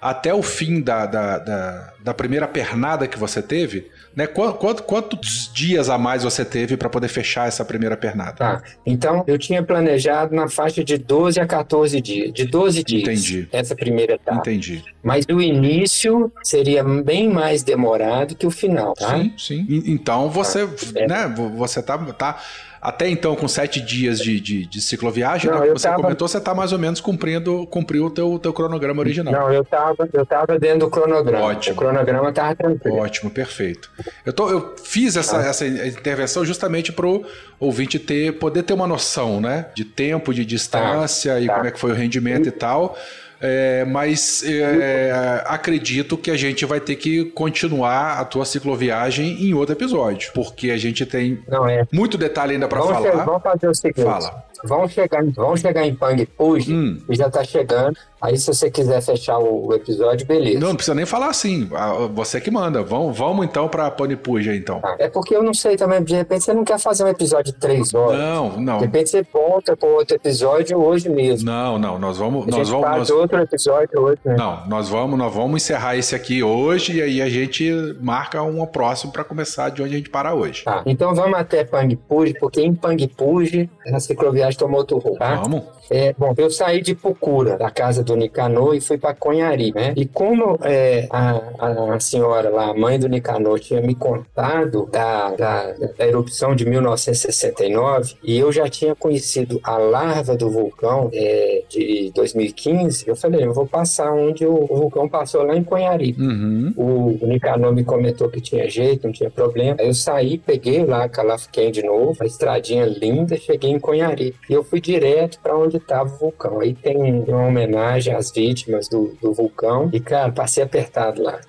até 0.00 0.32
o 0.32 0.42
fim 0.42 0.80
da, 0.80 1.04
da, 1.04 1.38
da, 1.38 1.92
da 2.02 2.14
primeira 2.14 2.48
pernada 2.48 3.06
que 3.06 3.18
você 3.18 3.42
teve, 3.42 3.90
né? 4.14 4.26
Quanto, 4.26 4.82
quantos 4.82 5.50
dias 5.52 5.88
a 5.88 5.96
mais 5.96 6.22
você 6.22 6.44
teve 6.44 6.76
para 6.76 6.88
poder 6.88 7.08
fechar 7.08 7.46
essa 7.46 7.64
primeira 7.64 7.96
pernada? 7.96 8.32
Tá. 8.32 8.62
Então, 8.84 9.24
eu 9.26 9.38
tinha 9.38 9.62
planejado 9.62 10.34
na 10.34 10.48
faixa 10.48 10.82
de 10.82 10.98
12 10.98 11.40
a 11.40 11.46
14 11.46 12.00
dias. 12.00 12.32
De 12.32 12.44
12 12.44 12.84
dias. 12.84 13.02
Entendi. 13.02 13.48
Essa 13.52 13.74
primeira 13.74 14.14
etapa. 14.14 14.38
Entendi. 14.38 14.84
Mas 15.02 15.24
o 15.30 15.40
início 15.40 16.32
seria 16.42 16.82
bem 16.82 17.30
mais 17.30 17.62
demorado 17.62 18.34
que 18.34 18.46
o 18.46 18.50
final, 18.50 18.94
tá? 18.94 19.16
Sim, 19.16 19.34
sim. 19.38 19.66
Então 19.86 20.28
você, 20.28 20.68
é. 20.94 21.06
né? 21.06 21.34
Você 21.56 21.82
tá, 21.82 21.96
tá 21.98 22.40
até 22.80 23.08
então, 23.08 23.36
com 23.36 23.46
sete 23.46 23.78
dias 23.78 24.18
de, 24.18 24.40
de, 24.40 24.64
de 24.64 24.80
cicloviagem, 24.80 25.50
não, 25.50 25.60
né, 25.60 25.68
você 25.68 25.86
tava... 25.86 26.02
comentou, 26.02 26.26
você 26.26 26.38
está 26.38 26.54
mais 26.54 26.72
ou 26.72 26.78
menos 26.78 26.98
cumprindo, 26.98 27.66
cumpriu 27.66 28.06
o 28.06 28.10
teu, 28.10 28.38
teu 28.38 28.54
cronograma 28.54 29.00
original. 29.00 29.32
Não, 29.32 29.52
eu 29.52 29.60
estava 29.60 30.08
eu 30.10 30.24
tava 30.24 30.58
dentro 30.58 30.80
do 30.80 30.90
cronograma. 30.90 31.44
Ótimo. 31.44 31.74
O 31.74 31.78
cronograma 31.78 32.30
estava 32.30 32.54
tranquilo. 32.54 32.96
Ótimo, 32.96 33.30
perfeito. 33.30 33.90
Eu, 34.24 34.32
tô, 34.32 34.50
eu 34.50 34.74
fiz 34.82 35.16
essa, 35.16 35.38
ah. 35.38 35.46
essa 35.46 35.66
intervenção 35.66 36.44
justamente 36.44 36.92
para 36.92 37.06
o 37.06 37.24
ouvinte 37.58 37.98
ter, 37.98 38.38
poder 38.38 38.62
ter 38.62 38.72
uma 38.72 38.86
noção, 38.86 39.40
né? 39.40 39.66
De 39.74 39.84
tempo, 39.84 40.32
de 40.34 40.44
distância 40.44 41.34
tá. 41.34 41.40
e 41.40 41.46
tá. 41.46 41.54
como 41.54 41.66
é 41.66 41.70
que 41.70 41.78
foi 41.78 41.90
o 41.90 41.94
rendimento 41.94 42.48
e, 42.48 42.52
tal. 42.52 42.96
É, 43.42 43.86
mas 43.86 44.44
é, 44.44 45.42
acredito 45.46 46.18
que 46.18 46.30
a 46.30 46.36
gente 46.36 46.66
vai 46.66 46.78
ter 46.78 46.96
que 46.96 47.24
continuar 47.26 48.20
a 48.20 48.24
tua 48.24 48.44
cicloviagem 48.44 49.42
em 49.42 49.54
outro 49.54 49.74
episódio, 49.74 50.30
porque 50.34 50.70
a 50.70 50.76
gente 50.76 51.06
tem 51.06 51.42
é. 51.70 51.86
muito 51.90 52.18
detalhe 52.18 52.52
ainda 52.52 52.68
para 52.68 52.82
falar. 52.82 53.24
vamos 53.24 53.42
fazer 53.42 53.68
o 53.68 53.74
seguinte. 53.74 54.04
Fala. 54.04 54.44
Vão 54.64 54.88
chegar, 54.88 55.24
vão 55.24 55.56
chegar 55.56 55.86
em 55.86 55.94
Pang 55.94 56.28
hoje 56.38 56.74
hum. 56.74 56.98
e 57.08 57.14
já 57.14 57.30
tá 57.30 57.42
chegando. 57.44 57.96
Aí, 58.20 58.36
se 58.36 58.46
você 58.46 58.70
quiser 58.70 59.00
fechar 59.00 59.38
o 59.38 59.72
episódio, 59.74 60.26
beleza. 60.26 60.60
Não, 60.60 60.68
não 60.68 60.74
precisa 60.74 60.94
nem 60.94 61.06
falar 61.06 61.28
assim. 61.28 61.68
Você 62.12 62.38
que 62.38 62.50
manda. 62.50 62.82
Vamos, 62.82 63.16
vamos 63.16 63.46
então 63.46 63.66
pra 63.66 63.90
Panipuja, 63.90 64.54
então. 64.54 64.80
Ah, 64.84 64.96
é 64.98 65.08
porque 65.08 65.34
eu 65.34 65.42
não 65.42 65.54
sei 65.54 65.74
também. 65.74 66.02
De 66.02 66.14
repente, 66.14 66.44
você 66.44 66.52
não 66.52 66.62
quer 66.62 66.78
fazer 66.78 67.02
um 67.02 67.08
episódio 67.08 67.52
de 67.52 67.58
três 67.58 67.94
horas. 67.94 68.20
Não, 68.20 68.60
não. 68.60 68.78
De 68.78 68.84
repente, 68.84 69.08
você 69.08 69.22
volta 69.22 69.74
para 69.74 69.88
outro 69.88 70.16
episódio 70.16 70.78
hoje 70.78 71.08
mesmo. 71.08 71.50
Não, 71.50 71.78
não. 71.78 71.98
Nós 71.98 72.18
vamos. 72.18 72.46
A 72.46 72.58
nós 72.58 72.68
vamos 72.68 72.86
faz 72.86 72.98
nós... 72.98 73.10
outro 73.10 73.40
episódio 73.40 74.00
hoje. 74.00 74.20
Né? 74.22 74.36
Não, 74.36 74.66
nós 74.66 74.88
vamos, 74.90 75.18
nós 75.18 75.34
vamos 75.34 75.62
encerrar 75.62 75.96
esse 75.96 76.14
aqui 76.14 76.42
hoje 76.42 76.98
e 76.98 77.02
aí 77.02 77.22
a 77.22 77.28
gente 77.28 77.72
marca 78.02 78.42
um 78.42 78.64
próximo 78.66 79.12
para 79.12 79.24
começar 79.24 79.70
de 79.70 79.82
onde 79.82 79.94
a 79.94 79.96
gente 79.96 80.10
para 80.10 80.34
hoje. 80.34 80.64
Tá. 80.64 80.82
Então, 80.84 81.14
vamos 81.14 81.38
até 81.38 81.64
Pangpuj, 81.64 82.34
porque 82.38 82.60
em 82.60 82.74
Pangpuj, 82.74 83.68
a 83.90 83.98
cicloviagem 83.98 84.49
tomou 84.56 84.80
outro. 84.80 85.00
Tá? 85.16 85.36
Vamos. 85.36 85.64
É, 85.90 86.14
bom, 86.16 86.32
eu 86.36 86.50
saí 86.50 86.80
de 86.80 86.94
Pucura, 86.94 87.58
da 87.58 87.70
casa 87.70 88.04
do 88.04 88.16
Nicanor, 88.16 88.74
e 88.74 88.80
fui 88.80 88.96
para 88.96 89.14
Conhari, 89.14 89.72
né? 89.74 89.92
E 89.96 90.06
como 90.06 90.58
é, 90.62 91.08
a, 91.10 91.94
a, 91.94 92.00
senhora 92.00 92.48
lá, 92.48 92.70
a 92.70 92.74
mãe 92.74 92.98
do 92.98 93.08
Nicanor, 93.08 93.58
tinha 93.58 93.80
me 93.80 93.94
contado 93.94 94.88
da, 94.90 95.30
da, 95.32 95.72
da, 95.72 96.06
erupção 96.06 96.54
de 96.54 96.64
1969, 96.64 98.14
e 98.22 98.38
eu 98.38 98.52
já 98.52 98.68
tinha 98.68 98.94
conhecido 98.94 99.60
a 99.64 99.76
larva 99.76 100.36
do 100.36 100.48
vulcão 100.48 101.10
é, 101.12 101.64
de 101.68 102.12
2015, 102.14 103.08
eu 103.08 103.16
falei, 103.16 103.44
eu 103.44 103.52
vou 103.52 103.66
passar 103.66 104.12
onde 104.12 104.46
o, 104.46 104.64
o 104.70 104.76
vulcão 104.76 105.08
passou 105.08 105.42
lá 105.42 105.56
em 105.56 105.64
Conhari. 105.64 106.14
Uhum. 106.18 106.72
O, 106.76 107.24
o 107.24 107.26
Nicanor 107.26 107.74
me 107.74 107.82
comentou 107.82 108.28
que 108.28 108.40
tinha 108.40 108.68
jeito, 108.70 109.06
não 109.06 109.12
tinha 109.12 109.30
problema. 109.30 109.76
Aí 109.80 109.88
eu 109.88 109.94
saí, 109.94 110.38
peguei 110.38 110.84
lá 110.84 111.08
Calafquém 111.08 111.72
de 111.72 111.82
novo, 111.82 112.16
a 112.20 112.26
estradinha 112.26 112.84
linda, 112.84 113.36
cheguei 113.36 113.70
em 113.70 113.80
Conhari. 113.80 114.34
E 114.48 114.52
eu 114.52 114.62
fui 114.62 114.80
direto 114.80 115.40
para 115.40 115.56
onde 115.56 115.79
estava 115.80 116.08
o 116.08 116.16
vulcão. 116.16 116.60
Aí 116.60 116.74
tem 116.74 116.96
uma 117.28 117.46
homenagem 117.46 118.14
às 118.14 118.30
vítimas 118.30 118.88
do, 118.88 119.16
do 119.20 119.32
vulcão. 119.32 119.90
E, 119.92 120.00
cara, 120.00 120.32
passei 120.32 120.62
apertado 120.62 121.22
lá. 121.22 121.40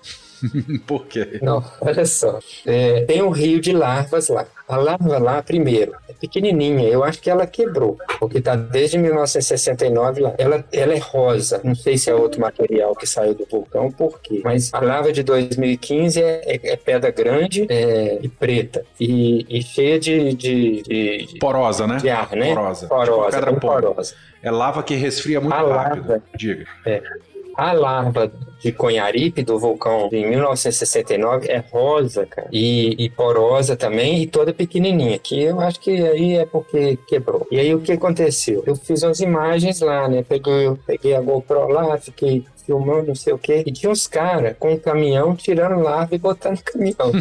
Por 0.88 1.06
quê? 1.06 1.40
Não, 1.42 1.64
olha 1.80 2.06
só. 2.06 2.40
É, 2.66 3.02
tem 3.02 3.22
um 3.22 3.30
rio 3.30 3.60
de 3.60 3.72
larvas 3.72 4.30
lá. 4.30 4.46
A 4.68 4.78
larva 4.78 5.18
lá, 5.18 5.44
primeiro, 5.44 5.94
é 6.08 6.14
pequenininha. 6.14 6.88
Eu 6.88 7.04
acho 7.04 7.20
que 7.20 7.30
ela 7.30 7.46
quebrou, 7.46 7.98
porque 8.20 8.38
está 8.38 8.56
desde 8.56 8.98
1969 8.98 10.22
lá. 10.22 10.34
Ela, 10.38 10.64
ela 10.72 10.94
é 10.94 10.98
rosa. 10.98 11.60
Não 11.64 11.76
sei 11.76 11.98
se 11.98 12.10
é 12.10 12.16
outro 12.16 12.40
material 12.40 12.96
que 12.96 13.06
saiu 13.06 13.34
do 13.34 13.46
vulcão, 13.46 13.92
por 13.92 14.20
quê? 14.22 14.42
Mas 14.44 14.74
a 14.74 14.80
larva 14.80 15.12
de 15.12 15.24
2015 15.24 16.22
é, 16.22 16.42
é, 16.46 16.72
é 16.72 16.76
pedra 16.78 17.12
grande 17.12 17.66
é, 17.70 18.20
e 18.22 18.30
preta. 18.30 18.86
E, 19.00 19.46
e 19.50 19.62
cheia 19.62 20.00
de, 20.00 20.34
de, 20.34 20.82
de, 20.84 21.40
Porosa, 21.40 21.86
né? 21.86 21.98
de 21.98 22.10
ar, 22.10 22.32
né? 22.32 22.54
Porosa. 22.56 22.88
Porosa, 22.88 23.12
Tipo 23.12 23.46
pedra 23.46 23.60
porosa. 23.60 24.16
É 24.42 24.50
lava 24.50 24.82
que 24.82 24.96
resfria 24.96 25.40
muito 25.40 25.54
A 25.54 25.84
rápido. 25.84 26.10
lava. 26.10 26.24
Diga. 26.36 26.66
A 27.62 27.74
larva 27.74 28.32
de 28.60 28.72
Conharipe, 28.72 29.44
do 29.44 29.60
vulcão 29.60 30.10
de 30.10 30.26
1969, 30.26 31.48
é 31.48 31.64
rosa, 31.72 32.26
cara. 32.26 32.50
E, 32.52 32.96
e 32.98 33.08
porosa 33.08 33.76
também, 33.76 34.24
e 34.24 34.26
toda 34.26 34.52
pequenininha. 34.52 35.20
Que 35.20 35.44
eu 35.44 35.60
acho 35.62 35.80
que 35.80 35.92
aí 35.92 36.38
é 36.38 36.46
porque 36.48 36.98
quebrou. 37.08 37.46
E 37.52 37.60
aí 37.60 37.76
o 37.76 37.80
que 37.80 37.92
aconteceu? 37.92 38.64
Eu 38.66 38.76
fiz 38.76 39.04
umas 39.04 39.20
imagens 39.20 39.80
lá, 39.80 40.10
né? 40.10 40.26
Peguei, 40.28 40.72
peguei 40.88 41.14
a 41.14 41.22
GoPro 41.22 41.68
lá, 41.68 42.00
fiquei 42.00 42.44
filmando, 42.72 43.08
não 43.08 43.16
sei 43.16 43.34
o 43.34 43.38
quê. 43.38 43.64
E 43.66 43.72
tinha 43.72 43.92
uns 43.92 44.08
caras 44.08 44.56
com 44.58 44.72
um 44.74 44.78
caminhão 44.78 45.36
tirando 45.36 45.82
larva 45.82 46.16
e 46.16 46.18
botando 46.18 46.58
no 46.58 46.64
caminhão. 46.64 47.12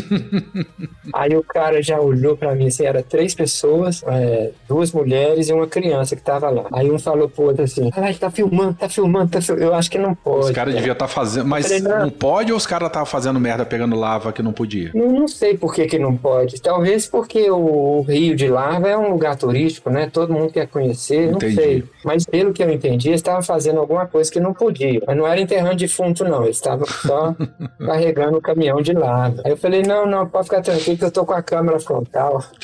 Aí 1.12 1.36
o 1.36 1.42
cara 1.42 1.82
já 1.82 2.00
olhou 2.00 2.36
pra 2.36 2.54
mim, 2.54 2.68
assim, 2.68 2.84
era 2.84 3.02
três 3.02 3.34
pessoas, 3.34 4.02
é, 4.06 4.50
duas 4.68 4.92
mulheres 4.92 5.48
e 5.48 5.52
uma 5.52 5.66
criança 5.66 6.14
que 6.14 6.22
tava 6.22 6.48
lá. 6.48 6.66
Aí 6.72 6.90
um 6.90 6.98
falou 6.98 7.28
pro 7.28 7.44
outro 7.44 7.64
assim, 7.64 7.90
ai, 7.96 8.14
tá 8.14 8.30
filmando, 8.30 8.74
tá 8.74 8.88
filmando, 8.88 9.30
tá 9.30 9.40
filmando. 9.40 9.64
Eu 9.64 9.74
acho 9.74 9.90
que 9.90 9.98
não 9.98 10.14
pode. 10.14 10.46
Os 10.46 10.50
caras 10.50 10.54
cara. 10.54 10.76
deviam 10.76 10.92
estar 10.92 11.08
fazendo. 11.08 11.46
Mas 11.46 11.66
Falei, 11.66 11.80
não. 11.80 12.00
não 12.00 12.10
pode 12.10 12.52
ou 12.52 12.58
os 12.58 12.66
caras 12.66 12.86
estavam 12.88 13.06
fazendo 13.06 13.40
merda 13.40 13.64
pegando 13.64 13.96
lava 13.96 14.32
que 14.32 14.42
não 14.42 14.52
podia? 14.52 14.90
Não, 14.94 15.10
não 15.10 15.28
sei 15.28 15.56
por 15.56 15.74
que, 15.74 15.86
que 15.86 15.98
não 15.98 16.16
pode. 16.16 16.60
Talvez 16.60 17.06
porque 17.06 17.50
o, 17.50 17.98
o 17.98 18.02
Rio 18.02 18.36
de 18.36 18.48
Lava 18.48 18.88
é 18.88 18.96
um 18.96 19.10
lugar 19.10 19.36
turístico, 19.36 19.90
né? 19.90 20.08
Todo 20.12 20.32
mundo 20.32 20.52
quer 20.52 20.68
conhecer, 20.68 21.30
Entendi. 21.30 21.56
não 21.56 21.62
sei. 21.62 21.84
Mas 22.04 22.24
pelo 22.24 22.52
que 22.52 22.62
eu 22.62 22.70
entendi, 22.70 23.08
eles 23.08 23.18
estavam 23.20 23.42
fazendo 23.42 23.80
alguma 23.80 24.06
coisa 24.06 24.30
que 24.30 24.38
não 24.38 24.52
podia. 24.52 25.00
Mas 25.06 25.16
não 25.16 25.26
era 25.26 25.39
enterrando 25.40 25.76
defunto, 25.76 26.24
não. 26.24 26.44
Eles 26.44 26.56
estavam 26.56 26.86
só 26.86 27.34
carregando 27.84 28.38
o 28.38 28.42
caminhão 28.42 28.80
de 28.82 28.92
lava. 28.92 29.42
Aí 29.44 29.52
eu 29.52 29.56
falei, 29.56 29.82
não, 29.82 30.06
não, 30.06 30.26
pode 30.28 30.44
ficar 30.44 30.60
tranquilo 30.62 30.98
que 30.98 31.04
eu 31.04 31.10
tô 31.10 31.24
com 31.24 31.32
a 31.34 31.42
câmera 31.42 31.78
frontal. 31.80 32.42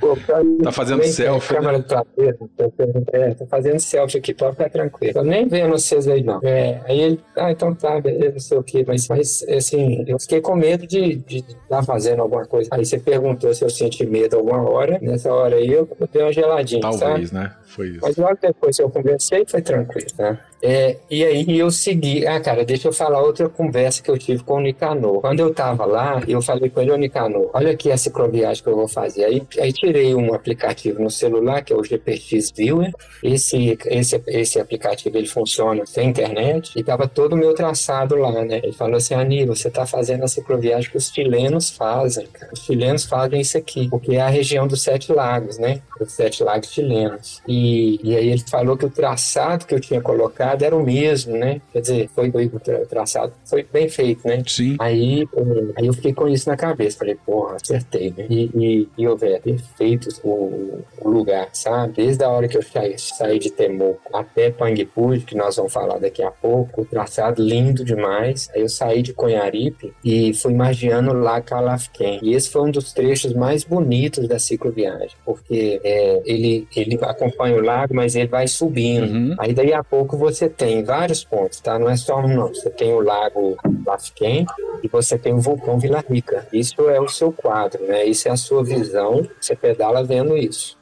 Pô, 0.00 0.16
pra- 0.16 0.38
Tá 0.62 0.70
fazendo 0.70 1.02
selfie, 1.02 1.52
né? 1.54 1.58
Câmera 1.58 1.78
do 1.80 1.84
planeta. 1.84 2.38
Tô- 2.56 2.72
É, 3.12 3.34
tô 3.34 3.46
fazendo 3.46 3.80
selfie 3.80 4.18
aqui, 4.18 4.32
pode 4.32 4.52
ficar 4.52 4.70
tranquilo. 4.70 5.12
Tô 5.12 5.22
nem 5.24 5.48
vendo 5.48 5.70
vocês 5.72 6.06
aí, 6.06 6.22
não. 6.22 6.38
É, 6.44 6.80
aí 6.86 7.00
ele, 7.00 7.20
ah, 7.36 7.50
então 7.50 7.74
tá, 7.74 8.00
beleza, 8.00 8.32
não 8.34 8.38
sei 8.38 8.58
o 8.58 8.62
quê. 8.62 8.84
Mas, 8.86 9.08
mas 9.08 9.44
assim, 9.48 10.04
eu 10.06 10.16
fiquei 10.20 10.40
com 10.40 10.54
medo 10.54 10.86
de 10.86 11.20
estar 11.26 11.82
fazendo 11.82 12.22
alguma 12.22 12.46
coisa. 12.46 12.68
Aí 12.72 12.86
você 12.86 12.96
perguntou 13.00 13.52
se 13.52 13.64
eu 13.64 13.70
senti 13.70 14.06
medo 14.06 14.36
alguma 14.36 14.62
hora. 14.70 15.00
Nessa 15.02 15.32
hora 15.34 15.56
aí 15.56 15.66
eu 15.68 15.88
dei 16.12 16.22
uma 16.22 16.32
geladinha, 16.32 16.82
sabe? 16.92 17.00
Talvez, 17.00 17.32
né? 17.32 17.52
Foi 17.64 17.88
isso. 17.88 17.98
Mas 18.02 18.16
logo 18.16 18.38
depois 18.40 18.76
que 18.76 18.82
eu 18.84 18.90
conversei, 18.90 19.44
foi 19.48 19.62
tranquilo, 19.62 20.06
né? 20.16 20.38
É, 20.62 20.96
e 21.10 21.24
aí 21.24 21.58
eu 21.58 21.70
segui. 21.70 22.26
Ah, 22.26 22.40
cara, 22.40 22.64
deixa 22.64 22.88
eu 22.88 22.92
falar 22.92 23.22
outra 23.22 23.48
conversa 23.48 24.02
que 24.02 24.10
eu 24.10 24.18
tive 24.18 24.42
com 24.42 24.54
o 24.54 24.60
Nicanor. 24.60 25.20
Quando 25.20 25.40
eu 25.40 25.54
tava 25.54 25.84
lá, 25.84 26.22
eu 26.26 26.42
falei 26.42 26.68
com 26.68 26.80
ele, 26.80 26.90
ô 26.90 26.96
Nicanor, 26.96 27.50
olha 27.52 27.70
aqui 27.70 27.92
a 27.92 27.96
cicloviagem 27.96 28.62
que 28.62 28.68
eu 28.68 28.76
vou 28.76 28.88
fazer. 28.88 29.24
Aí, 29.24 29.42
aí 29.58 29.72
tirei 29.72 30.14
um 30.14 30.34
aplicativo 30.34 31.00
no 31.00 31.10
celular, 31.10 31.62
que 31.62 31.72
é 31.72 31.76
o 31.76 31.84
GPX 31.84 32.52
Viewer. 32.56 32.92
Esse, 33.22 33.78
esse, 33.86 34.22
esse 34.26 34.60
aplicativo, 34.60 35.16
ele 35.16 35.28
funciona 35.28 35.86
sem 35.86 36.08
internet. 36.08 36.72
E 36.76 36.82
tava 36.82 37.06
todo 37.06 37.34
o 37.34 37.36
meu 37.36 37.54
traçado 37.54 38.16
lá, 38.16 38.44
né? 38.44 38.60
Ele 38.62 38.72
falou 38.72 38.96
assim, 38.96 39.14
Aníbal, 39.14 39.54
você 39.54 39.70
tá 39.70 39.86
fazendo 39.86 40.24
a 40.24 40.28
cicloviagem 40.28 40.90
que 40.90 40.96
os 40.96 41.08
chilenos 41.08 41.70
fazem, 41.70 42.26
cara. 42.26 42.52
Os 42.52 42.60
chilenos 42.60 43.04
fazem 43.04 43.40
isso 43.40 43.56
aqui, 43.56 43.88
porque 43.88 44.16
é 44.16 44.20
a 44.20 44.28
região 44.28 44.66
dos 44.66 44.82
Sete 44.82 45.12
Lagos, 45.12 45.58
né? 45.58 45.80
Os 46.04 46.12
Sete 46.12 46.42
Lagos 46.42 46.70
chilenos. 46.72 47.42
E, 47.46 48.00
e 48.02 48.16
aí 48.16 48.28
ele 48.28 48.42
falou 48.48 48.76
que 48.76 48.86
o 48.86 48.90
traçado 48.90 49.66
que 49.66 49.74
eu 49.74 49.80
tinha 49.80 50.00
colocado 50.00 50.62
era 50.62 50.74
o 50.76 50.82
mesmo, 50.82 51.36
né? 51.36 51.60
Quer 51.72 51.80
dizer, 51.80 52.10
foi, 52.14 52.30
foi 52.30 52.46
o 52.46 52.60
tra- 52.60 52.86
traçado 52.86 53.32
foi 53.44 53.62
bem 53.70 53.88
feito, 53.88 54.26
né? 54.26 54.42
Sim. 54.46 54.76
Aí, 54.78 55.22
eh, 55.22 55.72
aí 55.76 55.86
eu 55.86 55.92
fiquei 55.92 56.12
com 56.12 56.28
isso 56.28 56.48
na 56.48 56.56
cabeça. 56.56 56.98
Falei, 56.98 57.16
porra, 57.26 57.56
acertei, 57.56 58.12
né? 58.16 58.26
E, 58.28 58.50
e, 58.54 58.88
e 58.98 59.08
ô, 59.08 59.16
velho, 59.16 59.40
perfeito 59.42 60.08
o, 60.22 60.80
o 61.00 61.08
lugar, 61.08 61.48
sabe? 61.52 61.94
Desde 61.94 62.24
a 62.24 62.28
hora 62.28 62.48
que 62.48 62.56
eu 62.56 62.62
saí, 62.62 62.98
saí 62.98 63.38
de 63.38 63.50
Temor 63.50 63.96
até 64.12 64.50
Panguipur, 64.50 65.18
que 65.20 65.36
nós 65.36 65.56
vamos 65.56 65.72
falar 65.72 65.98
daqui 65.98 66.22
a 66.22 66.30
pouco, 66.30 66.82
o 66.82 66.84
traçado 66.84 67.42
lindo 67.42 67.84
demais. 67.84 68.48
Aí 68.54 68.62
eu 68.62 68.68
saí 68.68 69.02
de 69.02 69.12
Conharipe 69.12 69.92
e 70.04 70.32
fui 70.34 70.54
margeando 70.54 71.12
lá 71.12 71.40
Calafquém. 71.40 72.18
E 72.22 72.34
esse 72.34 72.50
foi 72.50 72.62
um 72.62 72.70
dos 72.70 72.92
trechos 72.92 73.32
mais 73.32 73.64
bonitos 73.64 74.26
da 74.28 74.38
cicloviagem, 74.38 75.16
porque 75.24 75.80
é, 75.88 76.22
ele, 76.24 76.68
ele 76.76 76.98
acompanha 77.02 77.56
o 77.56 77.62
lago, 77.62 77.94
mas 77.94 78.14
ele 78.14 78.28
vai 78.28 78.46
subindo. 78.46 79.10
Uhum. 79.10 79.36
Aí 79.38 79.54
daí 79.54 79.72
a 79.72 79.82
pouco 79.82 80.16
você 80.16 80.48
tem 80.48 80.84
vários 80.84 81.24
pontos, 81.24 81.60
tá? 81.60 81.78
Não 81.78 81.88
é 81.88 81.96
só 81.96 82.20
um, 82.20 82.28
não. 82.28 82.48
Você 82.48 82.70
tem 82.70 82.92
o 82.92 83.00
Lago 83.00 83.56
Lafquém 83.86 84.46
e 84.82 84.88
você 84.88 85.18
tem 85.18 85.32
o 85.34 85.40
vulcão 85.40 85.78
Vila 85.78 86.04
Rica. 86.08 86.46
Isso 86.52 86.88
é 86.88 87.00
o 87.00 87.08
seu 87.08 87.32
quadro, 87.32 87.82
né? 87.84 88.04
Isso 88.04 88.28
é 88.28 88.30
a 88.30 88.36
sua 88.36 88.62
visão. 88.62 89.26
Você 89.40 89.56
pedala 89.56 90.04
vendo 90.04 90.36
isso. 90.36 90.77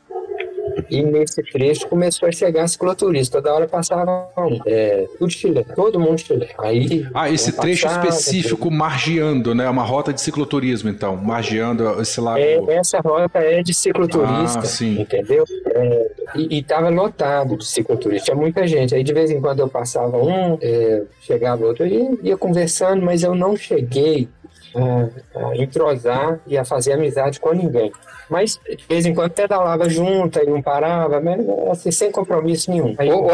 E 0.91 1.03
nesse 1.03 1.43
trecho 1.43 1.87
começou 1.89 2.29
a 2.29 2.33
chegar 2.33 2.67
cicloturista. 2.69 3.41
Toda 3.41 3.55
hora 3.55 3.69
passava. 3.69 4.29
É, 4.67 5.07
tudo 5.19 5.31
chileno. 5.31 5.67
Todo 5.75 5.99
mundo 6.01 6.19
chileno. 6.19 6.47
Aí, 6.59 7.07
Ah, 7.15 7.31
esse 7.31 7.53
trecho 7.53 7.85
passava, 7.85 8.09
específico 8.09 8.71
margeando, 8.71 9.55
né? 9.55 9.69
Uma 9.69 9.83
rota 9.83 10.13
de 10.13 10.21
cicloturismo, 10.21 10.89
então. 10.89 11.17
Margeando 11.17 12.01
esse 12.01 12.21
lago. 12.21 12.39
É, 12.39 12.57
essa 12.77 13.01
rota 13.01 13.39
é 13.39 13.63
de 13.63 13.75
cicloturista, 13.75 14.61
Ah, 14.61 14.63
sim. 14.65 15.01
entendeu? 15.01 15.45
É, 15.67 16.11
e, 16.37 16.59
e 16.59 16.63
tava 16.63 16.89
lotado 16.89 17.57
de 17.57 17.67
cicloturista, 17.67 18.27
tinha 18.27 18.37
muita 18.37 18.67
gente. 18.67 18.95
Aí 18.95 19.03
de 19.03 19.13
vez 19.13 19.31
em 19.31 19.41
quando 19.41 19.61
eu 19.61 19.69
passava 19.69 20.17
um, 20.17 20.59
é, 20.61 21.03
chegava 21.21 21.65
outro, 21.65 21.87
e 21.87 22.19
ia 22.23 22.37
conversando, 22.37 23.03
mas 23.03 23.23
eu 23.23 23.35
não 23.35 23.57
cheguei 23.57 24.29
a, 24.77 25.49
a 25.49 25.57
entrosar 25.57 26.41
e 26.47 26.57
a 26.57 26.65
fazer 26.65 26.93
amizade 26.93 27.41
com 27.41 27.53
ninguém. 27.53 27.93
Mas 28.29 28.61
de 28.69 28.85
vez 28.89 29.07
em 29.07 29.15
quando 29.15 29.31
pedalava 29.31 29.89
junto, 29.89 30.39
aí 30.39 30.47
não 30.47 30.61
parava, 30.61 31.21
mas 31.21 31.41
assim, 31.71 31.91
sem 31.91 32.11
compromisso 32.11 32.71
nenhum. 32.71 32.95
Aí, 32.99 33.11
Ô. 33.11 33.27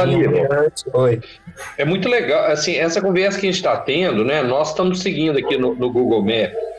Oi. 0.94 1.20
É 1.78 1.84
muito 1.84 2.08
legal, 2.08 2.50
assim, 2.50 2.76
essa 2.76 3.00
conversa 3.00 3.38
que 3.38 3.46
a 3.46 3.50
gente 3.50 3.56
está 3.56 3.76
tendo, 3.76 4.24
né? 4.24 4.42
Nós 4.42 4.70
estamos 4.70 5.00
seguindo 5.00 5.38
aqui 5.38 5.56
no, 5.56 5.74
no 5.74 5.90
Google 5.90 6.22
Maps. 6.22 6.71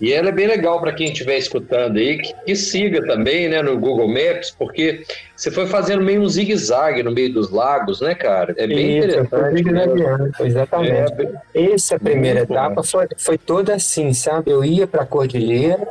E 0.00 0.12
ela 0.12 0.30
é 0.30 0.32
bem 0.32 0.46
legal 0.46 0.80
para 0.80 0.92
quem 0.92 1.08
estiver 1.08 1.36
escutando 1.36 1.98
aí, 1.98 2.18
que, 2.18 2.34
que 2.46 2.56
siga 2.56 3.04
também, 3.06 3.48
né, 3.48 3.60
no 3.60 3.78
Google 3.78 4.08
Maps, 4.08 4.50
porque 4.50 5.02
você 5.36 5.50
foi 5.50 5.66
fazendo 5.66 6.02
meio 6.02 6.22
um 6.22 6.28
zigue-zague 6.28 7.02
no 7.02 7.10
meio 7.10 7.32
dos 7.32 7.50
lagos, 7.50 8.00
né, 8.00 8.14
cara? 8.14 8.54
É 8.56 8.66
bem 8.66 8.98
Isso, 8.98 9.08
interessante. 9.08 9.42
né? 9.42 9.52
zigue-zagueando, 9.56 10.30
Exatamente. 10.40 11.28
É, 11.54 11.72
Essa 11.72 11.98
primeira 11.98 12.46
bom. 12.46 12.54
etapa 12.54 12.82
foi, 12.82 13.08
foi 13.18 13.36
toda 13.36 13.74
assim, 13.74 14.14
sabe? 14.14 14.50
Eu 14.50 14.64
ia 14.64 14.86
para 14.86 15.02
a 15.02 15.06
Cordilheira, 15.06 15.86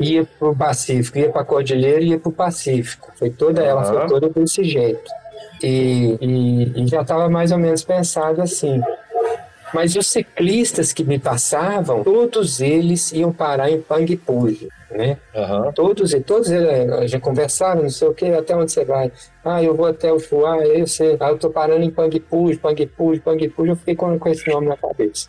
ia 0.00 0.24
para 0.24 0.48
o 0.48 0.56
Pacífico, 0.56 1.18
ia 1.18 1.30
para 1.30 1.42
a 1.42 1.44
Cordilheira 1.44 2.00
e 2.00 2.08
ia 2.08 2.18
para 2.18 2.28
o 2.30 2.32
Pacífico. 2.32 3.12
Foi 3.14 3.30
toda 3.30 3.62
ela, 3.62 3.84
foi 3.84 4.06
toda 4.08 4.28
desse 4.28 4.64
jeito. 4.64 5.08
E, 5.62 6.18
e, 6.20 6.82
e 6.82 6.86
já 6.88 7.02
estava 7.02 7.28
mais 7.28 7.52
ou 7.52 7.58
menos 7.58 7.84
pensado 7.84 8.42
assim. 8.42 8.80
Mas 9.72 9.96
os 9.96 10.06
ciclistas 10.06 10.92
que 10.92 11.02
me 11.02 11.18
passavam, 11.18 12.04
todos 12.04 12.60
eles 12.60 13.12
iam 13.12 13.32
parar 13.32 13.70
em 13.70 13.80
Panguipulho, 13.80 14.68
né? 14.90 15.18
Aham. 15.34 15.72
Todos, 15.72 16.12
e 16.12 16.20
todos 16.20 16.50
eles 16.50 17.10
já 17.10 17.18
conversaram, 17.18 17.82
não 17.82 17.90
sei 17.90 18.08
o 18.08 18.14
que, 18.14 18.26
até 18.26 18.54
onde 18.54 18.70
você 18.70 18.84
vai. 18.84 19.10
Ah, 19.44 19.62
eu 19.62 19.74
vou 19.74 19.86
até 19.86 20.12
o 20.12 20.18
Chuá, 20.18 20.54
aí 20.54 20.80
você. 20.80 21.16
Ah, 21.18 21.30
eu 21.30 21.38
tô 21.38 21.50
parando 21.50 21.82
em 21.82 21.90
Panguipulho, 21.90 22.58
Panguipulho, 22.58 23.20
Panguipulho, 23.20 23.72
eu 23.72 23.76
fiquei 23.76 23.96
com, 23.96 24.18
com 24.18 24.28
esse 24.28 24.48
nome 24.50 24.68
na 24.68 24.76
cabeça. 24.76 25.28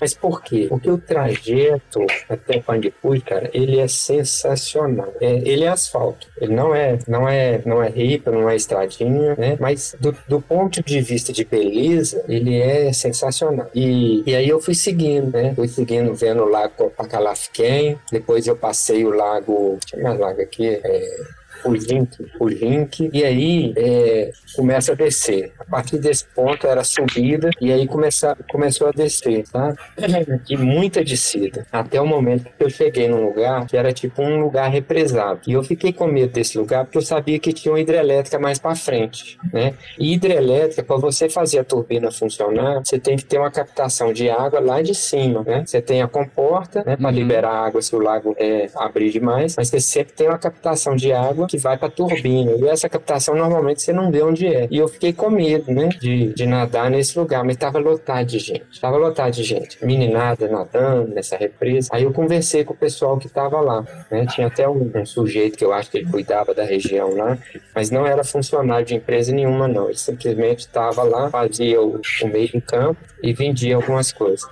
Mas 0.00 0.14
por 0.14 0.42
quê? 0.42 0.66
Porque 0.68 0.90
o 0.90 0.98
trajeto 0.98 2.00
até 2.28 2.60
Panguipulho, 2.60 3.22
cara, 3.22 3.50
ele 3.52 3.78
é 3.78 3.88
sensacional. 3.88 5.12
É, 5.20 5.36
ele 5.48 5.64
é 5.64 5.68
asfalto. 5.68 6.28
Ele 6.40 6.54
não 6.54 6.74
é, 6.74 6.98
não 7.06 7.28
é, 7.28 7.60
não 7.64 7.82
é 7.82 7.88
ripa, 7.88 8.30
não 8.30 8.48
é 8.48 8.56
estradinha, 8.56 9.34
né? 9.36 9.56
Mas 9.60 9.96
do, 10.00 10.16
do 10.28 10.40
ponto 10.40 10.82
de 10.82 11.00
vista 11.00 11.32
de 11.32 11.44
beleza, 11.44 12.24
ele 12.28 12.60
é 12.60 12.92
sensacional. 12.92 13.68
E, 13.74 14.22
e 14.26 14.34
aí 14.34 14.48
eu 14.48 14.60
fui 14.60 14.74
seguindo, 14.74 15.32
né? 15.32 15.54
Fui 15.54 15.68
seguindo, 15.68 16.14
vendo 16.14 16.42
o 16.42 16.48
lago 16.48 16.74
Copacalafquém, 16.76 17.98
depois 18.10 18.46
eu 18.46 18.56
passei 18.56 19.04
o 19.04 19.10
lago, 19.10 19.78
tinha 19.86 20.02
mais 20.02 20.18
lago 20.18 20.40
aqui, 20.40 20.68
é, 20.68 21.16
Pulink, 21.64 22.24
Pulink, 22.38 23.10
e 23.12 23.24
aí 23.24 23.72
é, 23.76 24.30
começa 24.54 24.92
a 24.92 24.94
descer. 24.94 25.52
A 25.58 25.64
partir 25.64 25.98
desse 25.98 26.24
ponto 26.34 26.66
era 26.66 26.84
subida 26.84 27.50
e 27.60 27.72
aí 27.72 27.86
começar, 27.88 28.36
começou 28.50 28.88
a 28.88 28.90
descer, 28.92 29.44
tá? 29.50 29.74
E 30.48 30.56
muita 30.56 31.02
descida. 31.02 31.66
Até 31.72 32.00
o 32.00 32.06
momento 32.06 32.44
que 32.44 32.64
eu 32.64 32.68
cheguei 32.70 33.08
num 33.08 33.24
lugar 33.24 33.66
que 33.66 33.76
era 33.76 33.92
tipo 33.92 34.22
um 34.22 34.40
lugar 34.42 34.68
represado. 34.70 35.40
E 35.46 35.52
eu 35.52 35.62
fiquei 35.62 35.92
com 35.92 36.06
medo 36.06 36.32
desse 36.32 36.58
lugar 36.58 36.84
porque 36.84 36.98
eu 36.98 37.02
sabia 37.02 37.38
que 37.38 37.52
tinha 37.52 37.72
uma 37.72 37.80
hidrelétrica 37.80 38.38
mais 38.38 38.58
para 38.58 38.74
frente, 38.76 39.38
né? 39.52 39.74
E 39.98 40.12
hidrelétrica, 40.14 40.82
para 40.82 40.96
você 40.96 41.28
fazer 41.28 41.60
a 41.60 41.64
turbina 41.64 42.10
funcionar, 42.10 42.80
você 42.84 42.98
tem 42.98 43.16
que 43.16 43.24
ter 43.24 43.38
uma 43.38 43.50
captação 43.50 44.12
de 44.12 44.28
água 44.28 44.60
lá 44.60 44.82
de 44.82 44.94
cima, 44.94 45.42
né? 45.44 45.64
Você 45.66 45.80
tem 45.80 46.02
a 46.02 46.08
comporta, 46.08 46.82
né, 46.84 46.96
para 46.96 47.08
Uhum. 47.08 47.14
liberar 47.14 47.52
água 47.66 47.80
se 47.80 47.94
o 47.94 47.98
lago 47.98 48.34
é, 48.38 48.68
abrir 48.76 49.10
demais, 49.10 49.54
mas 49.56 49.68
você 49.68 49.80
sempre 49.80 50.12
tem 50.14 50.28
uma 50.28 50.38
captação 50.38 50.94
de 50.96 51.12
água 51.12 51.46
que 51.54 51.58
vai 51.58 51.78
para 51.78 51.88
turbina. 51.88 52.52
E 52.58 52.68
essa 52.68 52.88
captação 52.88 53.36
normalmente 53.36 53.80
você 53.80 53.92
não 53.92 54.10
vê 54.10 54.22
onde 54.22 54.46
é. 54.46 54.66
E 54.70 54.78
eu 54.78 54.88
fiquei 54.88 55.12
com 55.12 55.30
medo, 55.30 55.72
né, 55.72 55.88
de, 56.00 56.34
de 56.34 56.46
nadar 56.46 56.90
nesse 56.90 57.16
lugar, 57.16 57.44
mas 57.44 57.54
estava 57.54 57.78
lotado 57.78 58.26
de 58.26 58.40
gente. 58.40 58.64
Estava 58.72 58.96
lotado 58.96 59.32
de 59.32 59.44
gente. 59.44 59.84
Meninada 59.84 60.48
nadando 60.48 61.14
nessa 61.14 61.36
represa. 61.36 61.90
Aí 61.92 62.02
eu 62.02 62.12
conversei 62.12 62.64
com 62.64 62.74
o 62.74 62.76
pessoal 62.76 63.16
que 63.18 63.26
estava 63.26 63.60
lá, 63.60 63.84
né? 64.10 64.26
Tinha 64.26 64.48
até 64.48 64.68
um, 64.68 64.90
um 64.94 65.06
sujeito 65.06 65.56
que 65.56 65.64
eu 65.64 65.72
acho 65.72 65.90
que 65.90 65.98
ele 65.98 66.10
cuidava 66.10 66.52
da 66.52 66.64
região 66.64 67.14
lá, 67.14 67.38
mas 67.74 67.90
não 67.90 68.04
era 68.04 68.24
funcionário 68.24 68.84
de 68.84 68.94
empresa 68.96 69.32
nenhuma, 69.32 69.68
não. 69.68 69.86
Ele 69.86 69.98
simplesmente 69.98 70.60
estava 70.60 71.04
lá, 71.04 71.30
fazia 71.30 71.80
o, 71.80 72.00
o 72.22 72.28
meio 72.28 72.48
de 72.48 72.60
campo 72.60 73.00
e 73.22 73.32
vendia 73.32 73.76
algumas 73.76 74.10
coisas. 74.12 74.44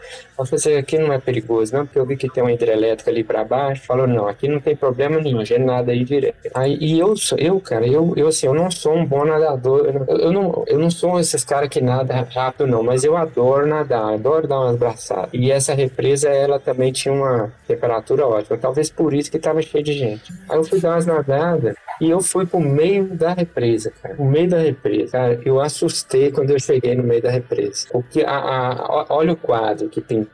Eu 0.42 0.46
falei 0.46 0.58
assim, 0.60 0.76
aqui 0.76 0.98
não 0.98 1.12
é 1.12 1.18
perigoso, 1.18 1.72
não, 1.74 1.84
porque 1.86 1.98
eu 1.98 2.06
vi 2.06 2.16
que 2.16 2.28
tem 2.28 2.42
uma 2.42 2.52
hidrelétrica 2.52 3.10
ali 3.10 3.24
para 3.24 3.44
baixo. 3.44 3.84
Falou, 3.86 4.06
não, 4.06 4.28
aqui 4.28 4.48
não 4.48 4.60
tem 4.60 4.76
problema 4.76 5.18
nenhum, 5.20 5.44
já 5.44 5.56
é 5.56 5.58
nada 5.58 5.92
aí 5.92 6.04
direto. 6.04 6.36
Aí, 6.54 6.76
e 6.80 6.98
eu, 6.98 7.14
eu, 7.38 7.60
cara, 7.60 7.86
eu, 7.86 8.12
eu 8.16 8.28
assim, 8.28 8.46
eu 8.46 8.54
não 8.54 8.70
sou 8.70 8.94
um 8.94 9.04
bom 9.06 9.24
nadador, 9.24 9.86
eu, 9.86 9.92
não- 9.92 10.06
eu 10.18 10.32
não, 10.32 10.64
eu 10.66 10.78
não 10.78 10.90
sou 10.90 11.18
esses 11.20 11.44
caras 11.44 11.68
que 11.68 11.80
nada 11.80 12.26
rápido, 12.34 12.66
não, 12.66 12.82
mas 12.82 13.04
eu 13.04 13.16
adoro 13.16 13.66
nadar, 13.66 14.14
adoro 14.14 14.46
dar 14.46 14.60
umas 14.60 14.76
braçadas. 14.76 15.30
E 15.32 15.50
essa 15.50 15.74
represa, 15.74 16.28
ela 16.28 16.58
também 16.58 16.92
tinha 16.92 17.12
uma 17.14 17.52
temperatura 17.66 18.26
ótima, 18.26 18.56
talvez 18.58 18.90
por 18.90 19.14
isso 19.14 19.30
que 19.30 19.38
tava 19.38 19.62
cheio 19.62 19.84
de 19.84 19.92
gente. 19.92 20.32
Aí 20.48 20.56
eu 20.58 20.64
fui 20.64 20.80
dar 20.80 20.90
umas 20.90 21.06
nadadas 21.06 21.74
e 22.00 22.10
eu 22.10 22.20
fui 22.20 22.46
pro 22.46 22.60
meio 22.60 23.04
da 23.16 23.32
represa, 23.32 23.92
cara. 24.02 24.14
No 24.16 24.24
meio 24.24 24.48
da 24.48 24.58
represa. 24.58 25.12
Cara, 25.12 25.40
eu 25.44 25.60
assustei 25.60 26.30
quando 26.32 26.50
eu 26.50 26.58
cheguei 26.58 26.94
no 26.94 27.02
meio 27.02 27.22
da 27.22 27.30
represa. 27.30 27.86
Porque 27.92 28.22
a, 28.22 28.30
a- 28.36 28.86
ó- 28.88 29.06
olha 29.10 29.32
o 29.32 29.36
quadro 29.36 29.88
que 29.88 30.00
pintou. 30.00 30.31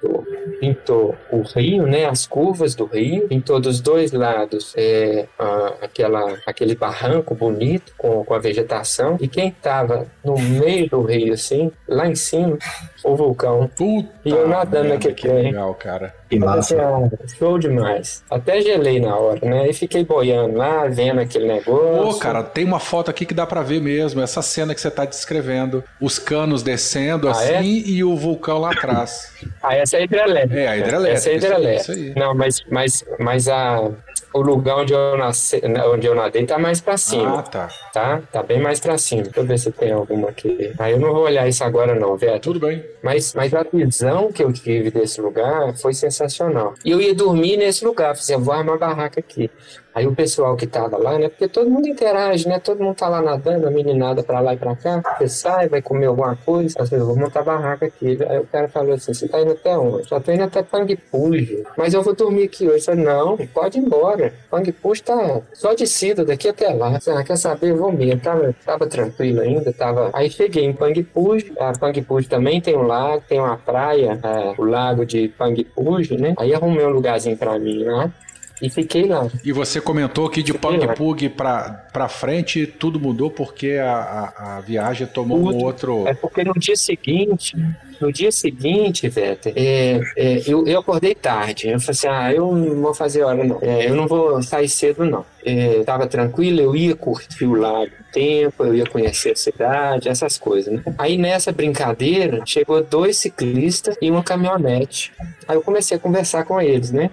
Pintou 0.60 1.14
o 1.30 1.42
rio, 1.42 1.86
né? 1.86 2.06
As 2.06 2.26
curvas 2.26 2.74
do 2.74 2.84
rio. 2.86 3.28
Pintou 3.28 3.60
dos 3.60 3.80
dois 3.80 4.12
lados 4.12 4.72
é, 4.76 5.26
a- 5.38 5.74
aquela, 5.82 6.36
aquele 6.46 6.74
barranco 6.74 7.34
bonito 7.34 7.92
com, 7.96 8.24
com 8.24 8.34
a 8.34 8.38
vegetação. 8.38 9.16
E 9.20 9.28
quem 9.28 9.50
tava 9.50 10.06
no 10.24 10.36
meio 10.38 10.88
do 10.88 11.02
rio, 11.02 11.32
assim, 11.34 11.70
lá 11.88 12.06
em 12.08 12.14
cima, 12.14 12.58
o 13.04 13.14
vulcão. 13.16 13.70
Puta 13.76 14.08
E 14.24 14.30
eu 14.30 14.48
nadando 14.48 14.88
naquele 14.90 15.14
que 15.14 15.28
trem. 15.28 15.44
legal, 15.44 15.74
cara. 15.74 16.14
Que 16.28 16.36
assim, 16.36 16.44
massa. 16.44 16.76
ah, 16.82 17.26
show 17.38 17.58
demais. 17.58 18.22
Até 18.30 18.60
gelei 18.60 19.00
na 19.00 19.16
hora, 19.16 19.40
né? 19.48 19.68
E 19.68 19.72
fiquei 19.72 20.04
boiando 20.04 20.56
lá, 20.58 20.86
vendo 20.86 21.20
aquele 21.20 21.46
negócio. 21.46 22.02
Pô, 22.12 22.18
cara, 22.18 22.42
tem 22.42 22.64
uma 22.64 22.78
foto 22.78 23.10
aqui 23.10 23.24
que 23.24 23.32
dá 23.32 23.46
pra 23.46 23.62
ver 23.62 23.80
mesmo, 23.80 24.20
essa 24.20 24.42
cena 24.42 24.74
que 24.74 24.80
você 24.80 24.90
tá 24.90 25.04
descrevendo. 25.06 25.82
Os 26.00 26.18
canos 26.18 26.62
descendo 26.62 27.28
Ah, 27.28 27.32
assim 27.32 27.54
é? 27.54 27.62
e 27.62 28.04
o 28.04 28.14
vulcão 28.16 28.58
lá 28.58 28.72
atrás. 28.72 29.32
Ah, 29.62 29.74
essa 29.88 29.96
é 29.96 30.00
a 30.00 30.02
hidrelétrica. 30.04 30.60
É, 30.60 30.68
a 30.68 30.76
hidrelétrica, 30.76 31.16
Essa 31.16 31.30
é 31.30 31.32
a 31.32 31.36
isso 31.36 31.46
aí, 31.46 31.52
hidrelétrica. 31.52 31.92
isso 31.92 31.92
aí. 31.92 32.14
Não, 32.14 32.34
mas, 32.34 32.60
mas, 32.70 33.04
mas 33.18 33.48
a, 33.48 33.90
o 34.34 34.40
lugar 34.42 34.76
onde 34.76 34.92
eu, 34.92 35.16
nasci, 35.16 35.60
onde 35.92 36.06
eu 36.06 36.14
nadei 36.14 36.44
tá 36.44 36.58
mais 36.58 36.80
pra 36.80 36.96
cima, 36.96 37.38
Ah, 37.38 37.42
tá. 37.42 37.68
tá? 37.92 38.22
Tá 38.30 38.42
bem 38.42 38.60
mais 38.60 38.78
pra 38.80 38.98
cima. 38.98 39.22
Deixa 39.22 39.40
eu 39.40 39.44
ver 39.44 39.58
se 39.58 39.72
tem 39.72 39.92
alguma 39.92 40.28
aqui. 40.28 40.72
Aí 40.78 40.92
eu 40.92 41.00
não 41.00 41.12
vou 41.12 41.22
olhar 41.24 41.48
isso 41.48 41.64
agora 41.64 41.94
não, 41.94 42.16
velho. 42.16 42.38
Tudo 42.38 42.60
bem. 42.60 42.84
Mas, 43.02 43.32
mas 43.34 43.54
a 43.54 43.64
visão 43.72 44.30
que 44.30 44.42
eu 44.42 44.52
tive 44.52 44.90
desse 44.90 45.20
lugar 45.20 45.74
foi 45.78 45.94
sensacional. 45.94 46.74
E 46.84 46.90
eu 46.90 47.00
ia 47.00 47.14
dormir 47.14 47.56
nesse 47.56 47.84
lugar, 47.84 48.08
falei 48.08 48.20
assim, 48.20 48.32
eu 48.34 48.40
vou 48.40 48.52
armar 48.54 48.78
barraca 48.78 49.18
aqui. 49.20 49.50
Aí 49.98 50.06
o 50.06 50.14
pessoal 50.14 50.54
que 50.54 50.64
tava 50.64 50.96
lá, 50.96 51.18
né? 51.18 51.28
Porque 51.28 51.48
todo 51.48 51.68
mundo 51.68 51.88
interage, 51.88 52.48
né? 52.48 52.60
Todo 52.60 52.80
mundo 52.80 52.94
tá 52.94 53.08
lá 53.08 53.20
nadando, 53.20 53.66
a 53.66 53.70
meninada 53.70 54.22
pra 54.22 54.38
lá 54.38 54.54
e 54.54 54.56
pra 54.56 54.76
cá. 54.76 55.02
Você 55.18 55.28
sai, 55.28 55.68
vai 55.68 55.82
comer 55.82 56.06
alguma 56.06 56.36
coisa. 56.36 56.78
Vezes 56.78 56.92
eu 56.92 57.04
vou 57.04 57.16
montar 57.16 57.42
barraca 57.42 57.86
aqui. 57.86 58.16
Aí 58.28 58.38
o 58.38 58.46
cara 58.46 58.68
falou 58.68 58.94
assim: 58.94 59.12
você 59.12 59.26
tá 59.26 59.40
indo 59.40 59.50
até 59.50 59.76
onde? 59.76 60.08
Já 60.08 60.20
tô 60.20 60.30
indo 60.30 60.44
até 60.44 60.62
Pangpuji. 60.62 61.64
Mas 61.76 61.94
eu 61.94 62.02
vou 62.04 62.14
dormir 62.14 62.44
aqui 62.44 62.68
hoje. 62.68 62.78
Eu 62.78 62.84
falei, 62.84 63.04
não, 63.04 63.36
pode 63.48 63.78
ir 63.80 63.82
embora. 63.82 64.32
Pangpuji 64.48 65.02
tá 65.02 65.40
só 65.52 65.74
descida 65.74 66.24
daqui 66.24 66.48
até 66.48 66.72
lá. 66.72 67.00
Ah, 67.08 67.24
quer 67.24 67.36
saber? 67.36 67.70
Eu 67.70 67.78
vou 67.78 67.90
mesmo. 67.90 68.20
Tava, 68.20 68.54
tava 68.64 68.86
tranquilo 68.86 69.40
ainda. 69.40 69.72
Tava... 69.72 70.10
Aí 70.12 70.30
cheguei 70.30 70.64
em 70.64 70.72
Pangpuji. 70.72 71.52
A 71.58 71.72
Pangpuji 71.76 72.28
também 72.28 72.60
tem 72.60 72.76
um 72.76 72.82
lago, 72.82 73.24
tem 73.28 73.40
uma 73.40 73.56
praia, 73.56 74.16
é, 74.22 74.54
o 74.56 74.64
lago 74.64 75.04
de 75.04 75.26
Pangpuji, 75.26 76.16
né? 76.16 76.34
Aí 76.38 76.54
arrumei 76.54 76.86
um 76.86 76.90
lugarzinho 76.90 77.36
pra 77.36 77.58
mim 77.58 77.82
lá. 77.82 78.12
E 78.60 78.68
fiquei 78.68 79.06
lá. 79.06 79.28
E 79.44 79.52
você 79.52 79.80
comentou 79.80 80.28
que 80.28 80.42
de 80.42 80.52
lá. 80.52 80.94
Pug 80.94 81.28
pra, 81.30 81.70
pra 81.92 82.08
frente 82.08 82.66
tudo 82.66 82.98
mudou 82.98 83.30
porque 83.30 83.72
a, 83.72 84.32
a, 84.36 84.56
a 84.56 84.60
viagem 84.60 85.06
tomou 85.06 85.38
um 85.38 85.52
Tudo. 85.52 85.64
outro. 85.64 86.08
É 86.08 86.14
porque 86.14 86.42
no 86.42 86.52
dia 86.54 86.76
seguinte, 86.76 87.56
no 88.00 88.12
dia 88.12 88.32
seguinte, 88.32 89.08
Veta, 89.08 89.50
é, 89.54 90.00
é, 90.16 90.42
eu, 90.46 90.66
eu 90.66 90.80
acordei 90.80 91.14
tarde. 91.14 91.68
Eu 91.68 91.80
falei 91.80 91.90
assim: 91.90 92.08
ah, 92.08 92.32
eu 92.32 92.52
não 92.54 92.82
vou 92.82 92.94
fazer 92.94 93.22
hora, 93.22 93.44
não. 93.44 93.58
É, 93.62 93.88
eu 93.88 93.94
não 93.94 94.06
vou 94.06 94.42
sair 94.42 94.68
cedo, 94.68 95.04
não. 95.04 95.24
É, 95.44 95.82
tava 95.84 96.06
tranquilo, 96.06 96.60
eu 96.60 96.76
ia 96.76 96.96
curtir 96.96 97.44
o 97.44 97.54
lago 97.54 97.86
um 97.86 98.12
tempo, 98.12 98.64
eu 98.64 98.74
ia 98.74 98.86
conhecer 98.86 99.32
a 99.32 99.36
cidade, 99.36 100.08
essas 100.08 100.36
coisas, 100.36 100.72
né? 100.72 100.82
Aí 100.98 101.16
nessa 101.16 101.52
brincadeira, 101.52 102.42
chegou 102.44 102.82
dois 102.82 103.16
ciclistas 103.16 103.96
e 104.02 104.10
uma 104.10 104.22
caminhonete. 104.22 105.12
Aí 105.46 105.56
eu 105.56 105.62
comecei 105.62 105.96
a 105.96 106.00
conversar 106.00 106.44
com 106.44 106.60
eles, 106.60 106.90
né? 106.90 107.10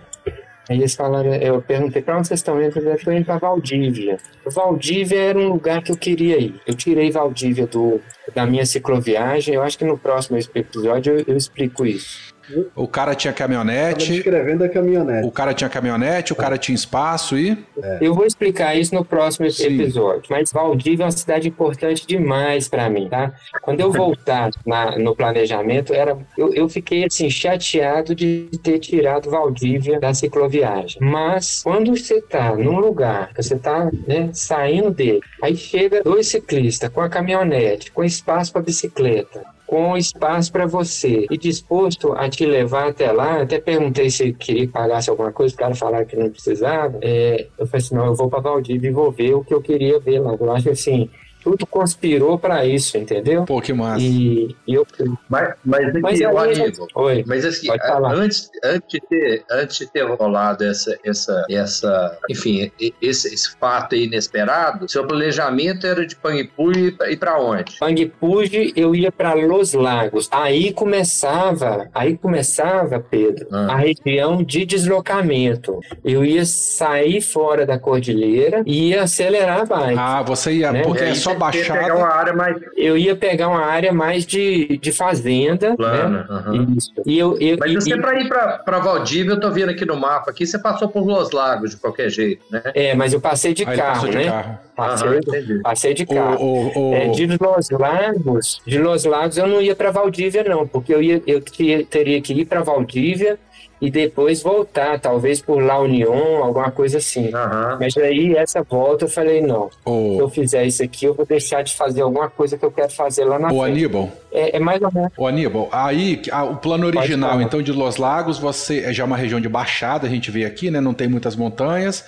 Aí 0.69 0.77
eles 0.77 0.95
falaram, 0.95 1.33
eu 1.35 1.61
perguntei 1.61 2.01
pra 2.01 2.17
onde 2.17 2.27
vocês 2.27 2.39
estão 2.39 2.61
indo? 2.61 2.77
Eles 2.79 2.99
estão 2.99 3.13
indo 3.13 3.25
pra 3.25 3.37
Valdívia. 3.37 4.17
Valdívia 4.45 5.19
era 5.19 5.37
um 5.37 5.49
lugar 5.49 5.83
que 5.83 5.91
eu 5.91 5.97
queria 5.97 6.39
ir. 6.39 6.55
Eu 6.65 6.73
tirei 6.73 7.11
Valdívia 7.11 7.67
do, 7.67 8.01
da 8.33 8.45
minha 8.45 8.65
cicloviagem. 8.65 9.53
Eu 9.53 9.61
acho 9.61 9.77
que 9.77 9.85
no 9.85 9.97
próximo 9.97 10.37
episódio 10.55 11.19
eu, 11.19 11.25
eu 11.27 11.37
explico 11.37 11.85
isso. 11.85 12.34
O 12.75 12.87
cara 12.87 13.15
tinha 13.15 13.33
caminhonete, 13.33 14.13
descrevendo 14.13 14.63
a 14.63 14.69
caminhonete. 14.69 15.27
o 15.27 15.31
cara 15.31 15.53
tinha 15.53 15.69
caminhonete, 15.69 16.33
o 16.33 16.35
cara 16.35 16.57
tinha 16.57 16.75
espaço 16.75 17.37
e. 17.37 17.57
Eu 18.01 18.13
vou 18.13 18.25
explicar 18.25 18.75
isso 18.75 18.93
no 18.93 19.03
próximo 19.03 19.49
Sim. 19.49 19.65
episódio. 19.79 20.23
Mas 20.29 20.51
Valdívia 20.51 21.03
é 21.03 21.05
uma 21.05 21.11
cidade 21.11 21.47
importante 21.47 22.05
demais 22.05 22.67
para 22.67 22.89
mim, 22.89 23.07
tá? 23.09 23.33
Quando 23.61 23.79
eu 23.79 23.91
voltar 23.91 24.49
na- 24.65 24.97
no 24.97 25.15
planejamento, 25.15 25.93
era, 25.93 26.17
eu, 26.37 26.53
eu 26.53 26.69
fiquei 26.69 27.05
assim 27.05 27.29
chateado 27.29 28.13
de 28.15 28.49
ter 28.63 28.79
tirado 28.79 29.29
Valdívia 29.29 29.99
da 29.99 30.13
cicloviagem. 30.13 30.97
Mas 31.01 31.61
quando 31.63 31.95
você 31.95 32.21
tá 32.21 32.55
num 32.55 32.79
lugar, 32.79 33.31
você 33.35 33.55
tá 33.57 33.89
né, 34.07 34.29
saindo 34.33 34.91
dele, 34.91 35.19
aí 35.41 35.55
chega 35.55 36.03
dois 36.03 36.27
ciclistas 36.27 36.89
com 36.89 37.01
a 37.01 37.09
caminhonete, 37.09 37.91
com 37.91 38.03
espaço 38.03 38.51
para 38.51 38.61
bicicleta, 38.61 39.43
com 39.65 39.97
espaço 39.97 40.51
para 40.51 40.65
você 40.65 41.25
e 41.29 41.37
disposto 41.37 42.13
a 42.13 42.29
te 42.29 42.45
levar 42.45 42.89
até 42.89 43.11
lá. 43.11 43.41
Até 43.41 43.59
perguntei 43.59 44.09
se 44.09 44.33
queria 44.33 44.65
que 44.65 44.71
pagasse 44.71 45.09
alguma 45.09 45.31
coisa, 45.31 45.53
o 45.53 45.57
cara 45.57 45.75
falaram 45.75 46.05
que 46.05 46.15
não 46.15 46.29
precisava. 46.29 46.97
É, 47.01 47.47
eu 47.57 47.65
falei 47.67 47.85
assim: 47.85 47.95
não, 47.95 48.05
eu 48.05 48.15
vou 48.15 48.29
para 48.29 48.41
Valdívia 48.41 48.89
e 48.89 48.93
vou 48.93 49.11
ver 49.11 49.33
o 49.33 49.43
que 49.43 49.53
eu 49.53 49.61
queria 49.61 49.99
ver 49.99 50.19
lá. 50.19 50.35
Eu 50.39 50.51
acho 50.51 50.69
assim, 50.69 51.09
tudo 51.45 51.67
conspirou 51.67 52.39
para 52.39 52.65
isso, 52.65 52.97
entendeu? 52.97 53.45
Pô, 53.45 53.61
que 53.61 53.71
massa. 53.71 54.01
E, 54.01 54.55
e 54.67 54.73
eu. 54.73 54.83
Mas, 55.29 55.53
mas 55.63 55.89
aqui, 55.89 55.99
Mas 56.01 56.19
Aníbal, 56.19 56.87
Oi. 56.95 57.23
Mas 57.27 57.45
assim, 57.45 57.67
Pode 57.67 57.87
falar. 57.87 58.15
antes, 58.15 58.49
antes, 58.63 58.87
de 58.89 58.99
ter, 59.01 59.45
antes 59.51 59.77
de 59.77 59.85
ter 59.91 60.01
rolado 60.05 60.63
essa, 60.63 60.97
essa, 61.05 61.45
essa 61.47 62.17
enfim, 62.27 62.71
esse, 62.99 63.31
esse 63.31 63.55
fato 63.59 63.93
aí 63.93 64.05
inesperado, 64.05 64.89
seu 64.89 65.05
planejamento 65.05 65.85
era 65.85 66.03
de 66.03 66.15
Pangpui 66.15 66.97
e 67.09 67.15
para 67.15 67.39
onde? 67.39 67.77
Pangpuji, 67.79 68.73
eu 68.75 68.95
ia 68.95 69.11
para 69.11 69.35
Los 69.35 69.73
Lagos. 69.75 70.27
Aí 70.31 70.73
começava, 70.73 71.87
aí 71.93 72.17
começava, 72.17 72.99
Pedro, 72.99 73.47
Ah. 73.51 73.73
a 73.73 73.75
região 73.75 74.41
de 74.41 74.65
deslocamento. 74.65 75.79
Eu 76.03 76.25
ia 76.25 76.43
sair 76.43 77.21
fora 77.21 77.67
da 77.67 77.77
cordilheira 77.77 78.63
e 78.65 78.89
ia 78.89 79.03
acelerar 79.03 79.67
bike. 79.67 79.95
Ah, 79.99 80.23
você 80.23 80.53
ia. 80.53 80.71
Né? 80.71 80.81
Porque 80.81 81.03
é 81.03 81.13
só 81.13 81.34
pegar 81.39 81.95
uma 81.95 82.07
área 82.07 82.33
mais 82.33 82.57
Eu 82.75 82.97
ia 82.97 83.15
pegar 83.15 83.47
uma 83.49 83.63
área 83.65 83.91
mais 83.93 84.25
de, 84.25 84.77
de 84.77 84.91
fazenda, 84.91 85.69
né? 85.69 85.75
plana. 85.75 86.27
aham. 86.29 86.67
Isso. 86.77 86.91
E 87.05 87.17
eu, 87.17 87.37
eu, 87.39 87.57
Mas 87.59 87.71
e- 87.71 87.75
você, 87.75 87.93
e- 87.95 88.01
para 88.01 88.19
ir 88.19 88.27
para 88.29 88.79
Valdívia, 88.79 89.31
eu 89.33 89.39
tô 89.39 89.51
vendo 89.51 89.69
aqui 89.69 89.85
no 89.85 89.95
mapa, 89.95 90.31
aqui 90.31 90.45
você 90.45 90.57
passou 90.59 90.87
por 90.89 91.05
Los 91.05 91.31
Lagos 91.31 91.71
de 91.71 91.77
qualquer 91.77 92.09
jeito, 92.09 92.43
né? 92.51 92.61
é, 92.73 92.93
mas 92.95 93.13
eu 93.13 93.19
passei 93.21 93.53
de 93.53 93.63
Aí 93.67 93.77
carro, 93.77 93.93
passou 93.95 94.09
de 94.09 94.17
né? 94.17 94.25
carro. 94.25 94.59
Passei, 94.75 95.17
entendi. 95.17 95.59
passei 95.61 95.93
de 95.93 96.03
O, 96.03 96.07
carro. 96.07 96.43
o, 96.43 96.89
o- 96.91 96.95
É, 96.95 97.07
de 97.09 97.25
Los 97.39 97.69
Lagos, 97.69 98.61
de 98.65 98.77
Los 98.79 99.05
Lagos 99.05 99.37
eu 99.37 99.47
não 99.47 99.61
ia 99.61 99.75
para 99.75 99.89
Valdívia 99.91 100.43
não, 100.43 100.67
porque 100.67 100.93
eu 100.93 101.01
ia, 101.01 101.21
eu 101.25 101.41
teria 101.89 102.21
que 102.21 102.33
ir 102.33 102.45
para 102.45 102.61
Valdívia 102.61 103.37
e 103.81 103.91
depois 103.91 104.41
voltar, 104.41 104.99
talvez 104.99 105.41
por 105.41 105.61
La 105.61 105.79
Union, 105.79 106.43
alguma 106.43 106.71
coisa 106.71 106.97
assim. 106.97 107.29
Aham. 107.33 107.77
Mas 107.79 107.95
aí, 107.97 108.35
essa 108.35 108.63
volta, 108.63 109.05
eu 109.05 109.09
falei, 109.09 109.41
não, 109.41 109.69
se 109.69 109.77
Ô, 109.85 110.17
eu 110.19 110.29
fizer 110.29 110.65
isso 110.65 110.81
aqui, 110.83 111.05
eu 111.05 111.13
vou 111.13 111.25
deixar 111.25 111.61
de 111.61 111.75
fazer 111.75 112.01
alguma 112.01 112.29
coisa 112.29 112.57
que 112.57 112.63
eu 112.65 112.71
quero 112.71 112.91
fazer 112.91 113.25
lá 113.25 113.37
na 113.37 113.51
ô 113.51 113.61
frente. 113.61 113.71
Aníbal, 113.71 114.09
É, 114.31 114.57
é 114.57 114.59
mais 114.59 114.81
ou 114.81 114.91
menos. 114.93 115.11
ô 115.17 115.27
Aníbal, 115.27 115.69
aí 115.71 116.21
ah, 116.31 116.43
o 116.45 116.55
plano 116.57 116.87
original, 116.87 117.41
então, 117.41 117.61
de 117.61 117.71
Los 117.71 117.97
Lagos, 117.97 118.37
você 118.37 118.79
é 118.79 118.93
já 118.93 119.03
uma 119.05 119.17
região 119.17 119.41
de 119.41 119.49
baixada, 119.49 120.07
a 120.07 120.09
gente 120.09 120.31
vê 120.31 120.45
aqui, 120.45 120.71
né? 120.71 120.79
Não 120.79 120.93
tem 120.93 121.07
muitas 121.07 121.35
montanhas. 121.35 122.05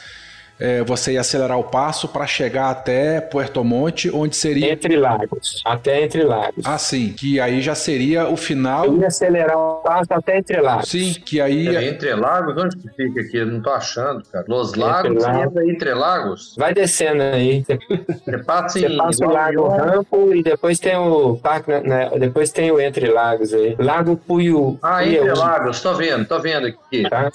É, 0.60 0.82
você 0.84 1.14
ia 1.14 1.22
acelerar 1.22 1.60
o 1.60 1.64
passo 1.64 2.08
para 2.08 2.26
chegar 2.26 2.72
até 2.72 3.22
Puerto 3.22 3.64
Monte, 3.64 4.10
onde 4.14 4.36
seria. 4.36 4.72
Entre 4.74 4.96
lagos, 4.98 5.62
até 5.64 6.02
entre 6.04 6.24
lagos. 6.24 6.66
Ah, 6.66 6.78
sim, 6.80 7.14
que 7.14 7.40
aí 7.40 7.62
já 7.62 7.76
seria 7.76 8.28
o 8.28 8.36
final. 8.36 8.86
Eu 8.86 9.00
ia 9.02 9.08
acelerar 9.08 9.56
o 9.58 9.76
passo 9.84 10.12
até 10.12 10.38
entre 10.40 10.60
lagos. 10.60 10.90
Sim, 10.90 11.14
que 11.26 11.40
aí. 11.40 11.68
É 11.76 11.84
Entre 11.88 12.14
Lagos, 12.16 12.58
onde 12.58 12.76
que 12.78 12.90
fica 12.90 13.22
aqui? 13.22 13.38
Eu 13.38 13.46
não 13.46 13.62
tô 13.62 13.70
achando, 13.70 14.24
cara. 14.32 14.46
Los 14.48 14.70
Entre 14.70 14.82
Lagos, 14.82 15.24
Lagos. 15.24 15.44
entra 15.46 15.68
Entre 15.70 15.94
Lagos. 15.94 16.56
Vai 16.58 16.74
descendo 16.74 17.22
aí. 17.22 17.64
Você 17.64 17.78
Você 18.26 18.38
passa 18.40 18.80
você 18.80 18.88
em 18.88 18.98
passa 18.98 19.26
o 19.26 19.30
La 19.30 19.34
Lago. 19.42 19.68
Rampo 19.68 20.34
e 20.34 20.42
depois 20.42 20.80
tem 20.80 20.96
o 20.98 21.38
parque, 21.38 21.72
né, 21.72 22.10
depois 22.20 22.52
tem 22.52 22.72
o 22.72 22.80
Entre 22.80 23.08
Lagos 23.10 23.54
aí. 23.54 23.76
Lago 23.80 24.18
Puiu. 24.18 24.80
Ah, 24.82 25.06
Entre 25.06 25.34
Lagos, 25.34 25.82
tô 25.82 25.94
vendo, 25.94 26.26
tô 26.26 26.40
vendo 26.40 26.68
aqui. 26.68 27.04
tá? 27.10 27.32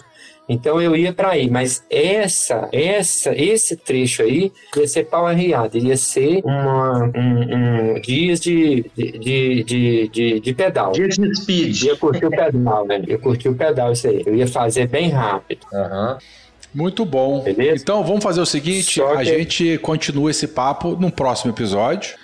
Então 0.49 0.83
eu 0.83 0.95
ia 0.97 1.13
para 1.13 1.31
aí, 1.31 1.49
mas 1.49 1.85
essa, 1.89 2.69
essa, 2.73 3.33
esse 3.35 3.77
trecho 3.77 4.23
aí 4.23 4.53
ia 4.77 4.89
ser 4.89 5.05
pau 5.05 5.25
arriado, 5.27 5.79
ia 5.79 5.97
ser 5.97 6.43
uma, 6.45 7.05
um, 7.17 7.95
um 7.95 8.01
dias 8.01 8.41
de, 8.41 8.85
de, 8.97 9.65
de, 9.65 10.09
de, 10.11 10.41
de, 10.41 10.55
pedal. 10.55 10.93
Dia 10.93 11.09
de 11.09 11.35
speed. 11.37 11.83
Ia 11.85 11.97
curtir 11.97 12.27
o 12.27 12.31
pedal, 12.31 12.85
né? 12.87 13.03
Ia 13.07 13.19
curtir 13.19 13.49
o 13.49 13.55
pedal 13.55 13.93
isso 13.93 14.09
aí. 14.09 14.23
Eu 14.27 14.35
ia 14.35 14.47
fazer 14.47 14.89
bem 14.89 15.11
rápido. 15.11 15.65
Aham. 15.73 16.19
Muito 16.75 17.05
bom. 17.05 17.41
Beleza? 17.43 17.83
Então 17.83 18.03
vamos 18.03 18.23
fazer 18.23 18.41
o 18.41 18.47
seguinte: 18.47 18.95
Só 19.01 19.13
a 19.15 19.19
que- 19.19 19.25
gente 19.25 19.79
continua 19.79 20.31
esse 20.31 20.49
papo 20.49 20.97
no 20.97 21.11
próximo 21.11 21.53
episódio. 21.53 22.15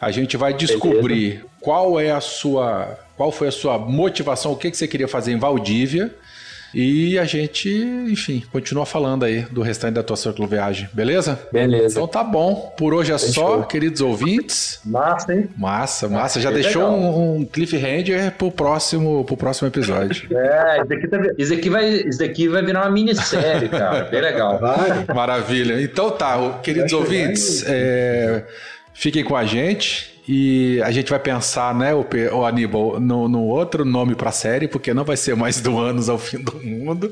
A 0.00 0.10
gente 0.10 0.36
vai 0.36 0.54
descobrir 0.54 1.44
qual 1.60 1.98
é 1.98 2.10
a 2.10 2.20
sua. 2.20 2.98
Qual 3.16 3.30
foi 3.32 3.48
a 3.48 3.52
sua 3.52 3.78
motivação, 3.78 4.52
o 4.52 4.56
que, 4.56 4.70
que 4.70 4.76
você 4.76 4.88
queria 4.88 5.08
fazer 5.08 5.32
em 5.32 5.38
Valdívia. 5.38 6.14
E 6.74 7.18
a 7.18 7.24
gente, 7.24 7.68
enfim, 8.08 8.42
continua 8.52 8.86
falando 8.86 9.24
aí 9.24 9.42
do 9.50 9.60
restante 9.62 9.94
da 9.94 10.02
tua 10.02 10.16
cicloviagem, 10.16 10.88
beleza? 10.92 11.38
Beleza. 11.52 11.94
Então 11.98 12.06
tá 12.06 12.22
bom. 12.22 12.72
Por 12.76 12.94
hoje 12.94 13.12
é 13.12 13.18
só, 13.18 13.26
Fechou. 13.26 13.62
queridos 13.64 14.00
ouvintes. 14.00 14.80
Massa, 14.84 15.34
hein? 15.34 15.48
Massa, 15.56 16.08
massa. 16.08 16.40
Já 16.40 16.48
que 16.50 16.56
deixou 16.62 16.82
legal. 16.82 16.98
um, 16.98 17.36
um 17.38 17.44
cliffhanger 17.44 18.32
pro 18.32 18.50
próximo, 18.50 19.24
pro 19.24 19.36
próximo 19.36 19.68
episódio. 19.68 20.28
É, 20.40 20.78
isso 20.78 20.86
daqui, 20.88 21.08
tá- 21.08 21.34
isso 21.38 21.50
daqui 21.54 21.70
vai, 21.70 21.88
isso 21.90 22.18
daqui 22.18 22.48
vai 22.48 22.62
virar 22.64 22.82
uma 22.82 22.90
minissérie, 22.90 23.68
cara. 23.68 24.04
Bem 24.04 24.20
legal. 24.20 24.58
Vai. 24.58 25.04
Maravilha. 25.14 25.80
Então 25.82 26.10
tá, 26.10 26.58
queridos 26.62 26.92
ouvintes, 26.92 27.64
é, 27.66 28.44
fiquem 28.94 29.22
com 29.24 29.36
a 29.36 29.44
gente 29.44 30.09
e 30.28 30.80
a 30.84 30.90
gente 30.90 31.10
vai 31.10 31.18
pensar, 31.18 31.74
né, 31.74 31.94
o, 31.94 32.06
o 32.34 32.44
Aníbal, 32.44 33.00
no, 33.00 33.28
no 33.28 33.42
outro 33.44 33.84
nome 33.84 34.14
pra 34.14 34.30
série, 34.32 34.68
porque 34.68 34.94
não 34.94 35.04
vai 35.04 35.16
ser 35.16 35.34
mais 35.36 35.60
do 35.60 35.78
Anos 35.78 36.08
ao 36.08 36.18
Fim 36.18 36.38
do 36.42 36.56
Mundo, 36.62 37.10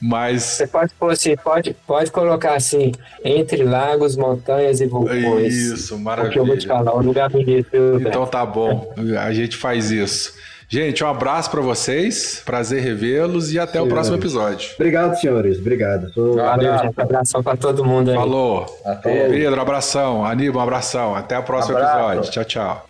mas 0.00 0.42
Você 0.42 0.66
pode 0.66 0.94
pôr 0.94 1.12
assim, 1.12 1.36
pode, 1.36 1.74
pode 1.86 2.10
colocar 2.10 2.54
assim, 2.54 2.92
entre 3.24 3.62
lagos, 3.64 4.16
montanhas 4.16 4.80
e 4.80 4.86
vulcões. 4.86 5.54
isso, 5.54 5.98
Porque 6.16 6.38
eu 6.38 6.46
vou 6.46 6.56
te 6.56 6.66
maravilha. 6.66 6.66
falar, 6.66 6.96
um 6.96 7.02
lugar 7.02 7.28
bonito. 7.30 7.76
Então 8.00 8.26
tá 8.26 8.44
bom, 8.46 8.94
a 9.20 9.32
gente 9.32 9.56
faz 9.56 9.90
isso. 9.90 10.39
Gente, 10.72 11.02
um 11.02 11.08
abraço 11.08 11.50
pra 11.50 11.60
vocês, 11.60 12.40
prazer 12.46 12.80
revê-los 12.80 13.52
e 13.52 13.58
até 13.58 13.80
o 13.80 13.84
Sim, 13.84 13.88
próximo 13.90 14.16
valeu. 14.16 14.22
episódio. 14.22 14.70
Obrigado, 14.76 15.16
senhores. 15.20 15.58
Obrigado. 15.58 16.12
Tô- 16.12 16.34
Valeu, 16.36 16.78
gente. 16.78 16.94
Abração 17.00 17.42
pra 17.42 17.56
todo 17.56 17.84
mundo 17.84 18.10
aí. 18.10 18.16
Falou. 18.16 18.66
Até. 18.86 19.28
Pedro, 19.30 19.58
um 19.58 19.62
abração. 19.62 20.24
Aníbal, 20.24 20.60
um 20.60 20.62
abração. 20.62 21.16
Até 21.16 21.36
o 21.36 21.42
próximo 21.42 21.76
Abraço. 21.76 21.98
episódio. 21.98 22.30
Tchau, 22.30 22.44
tchau. 22.44 22.89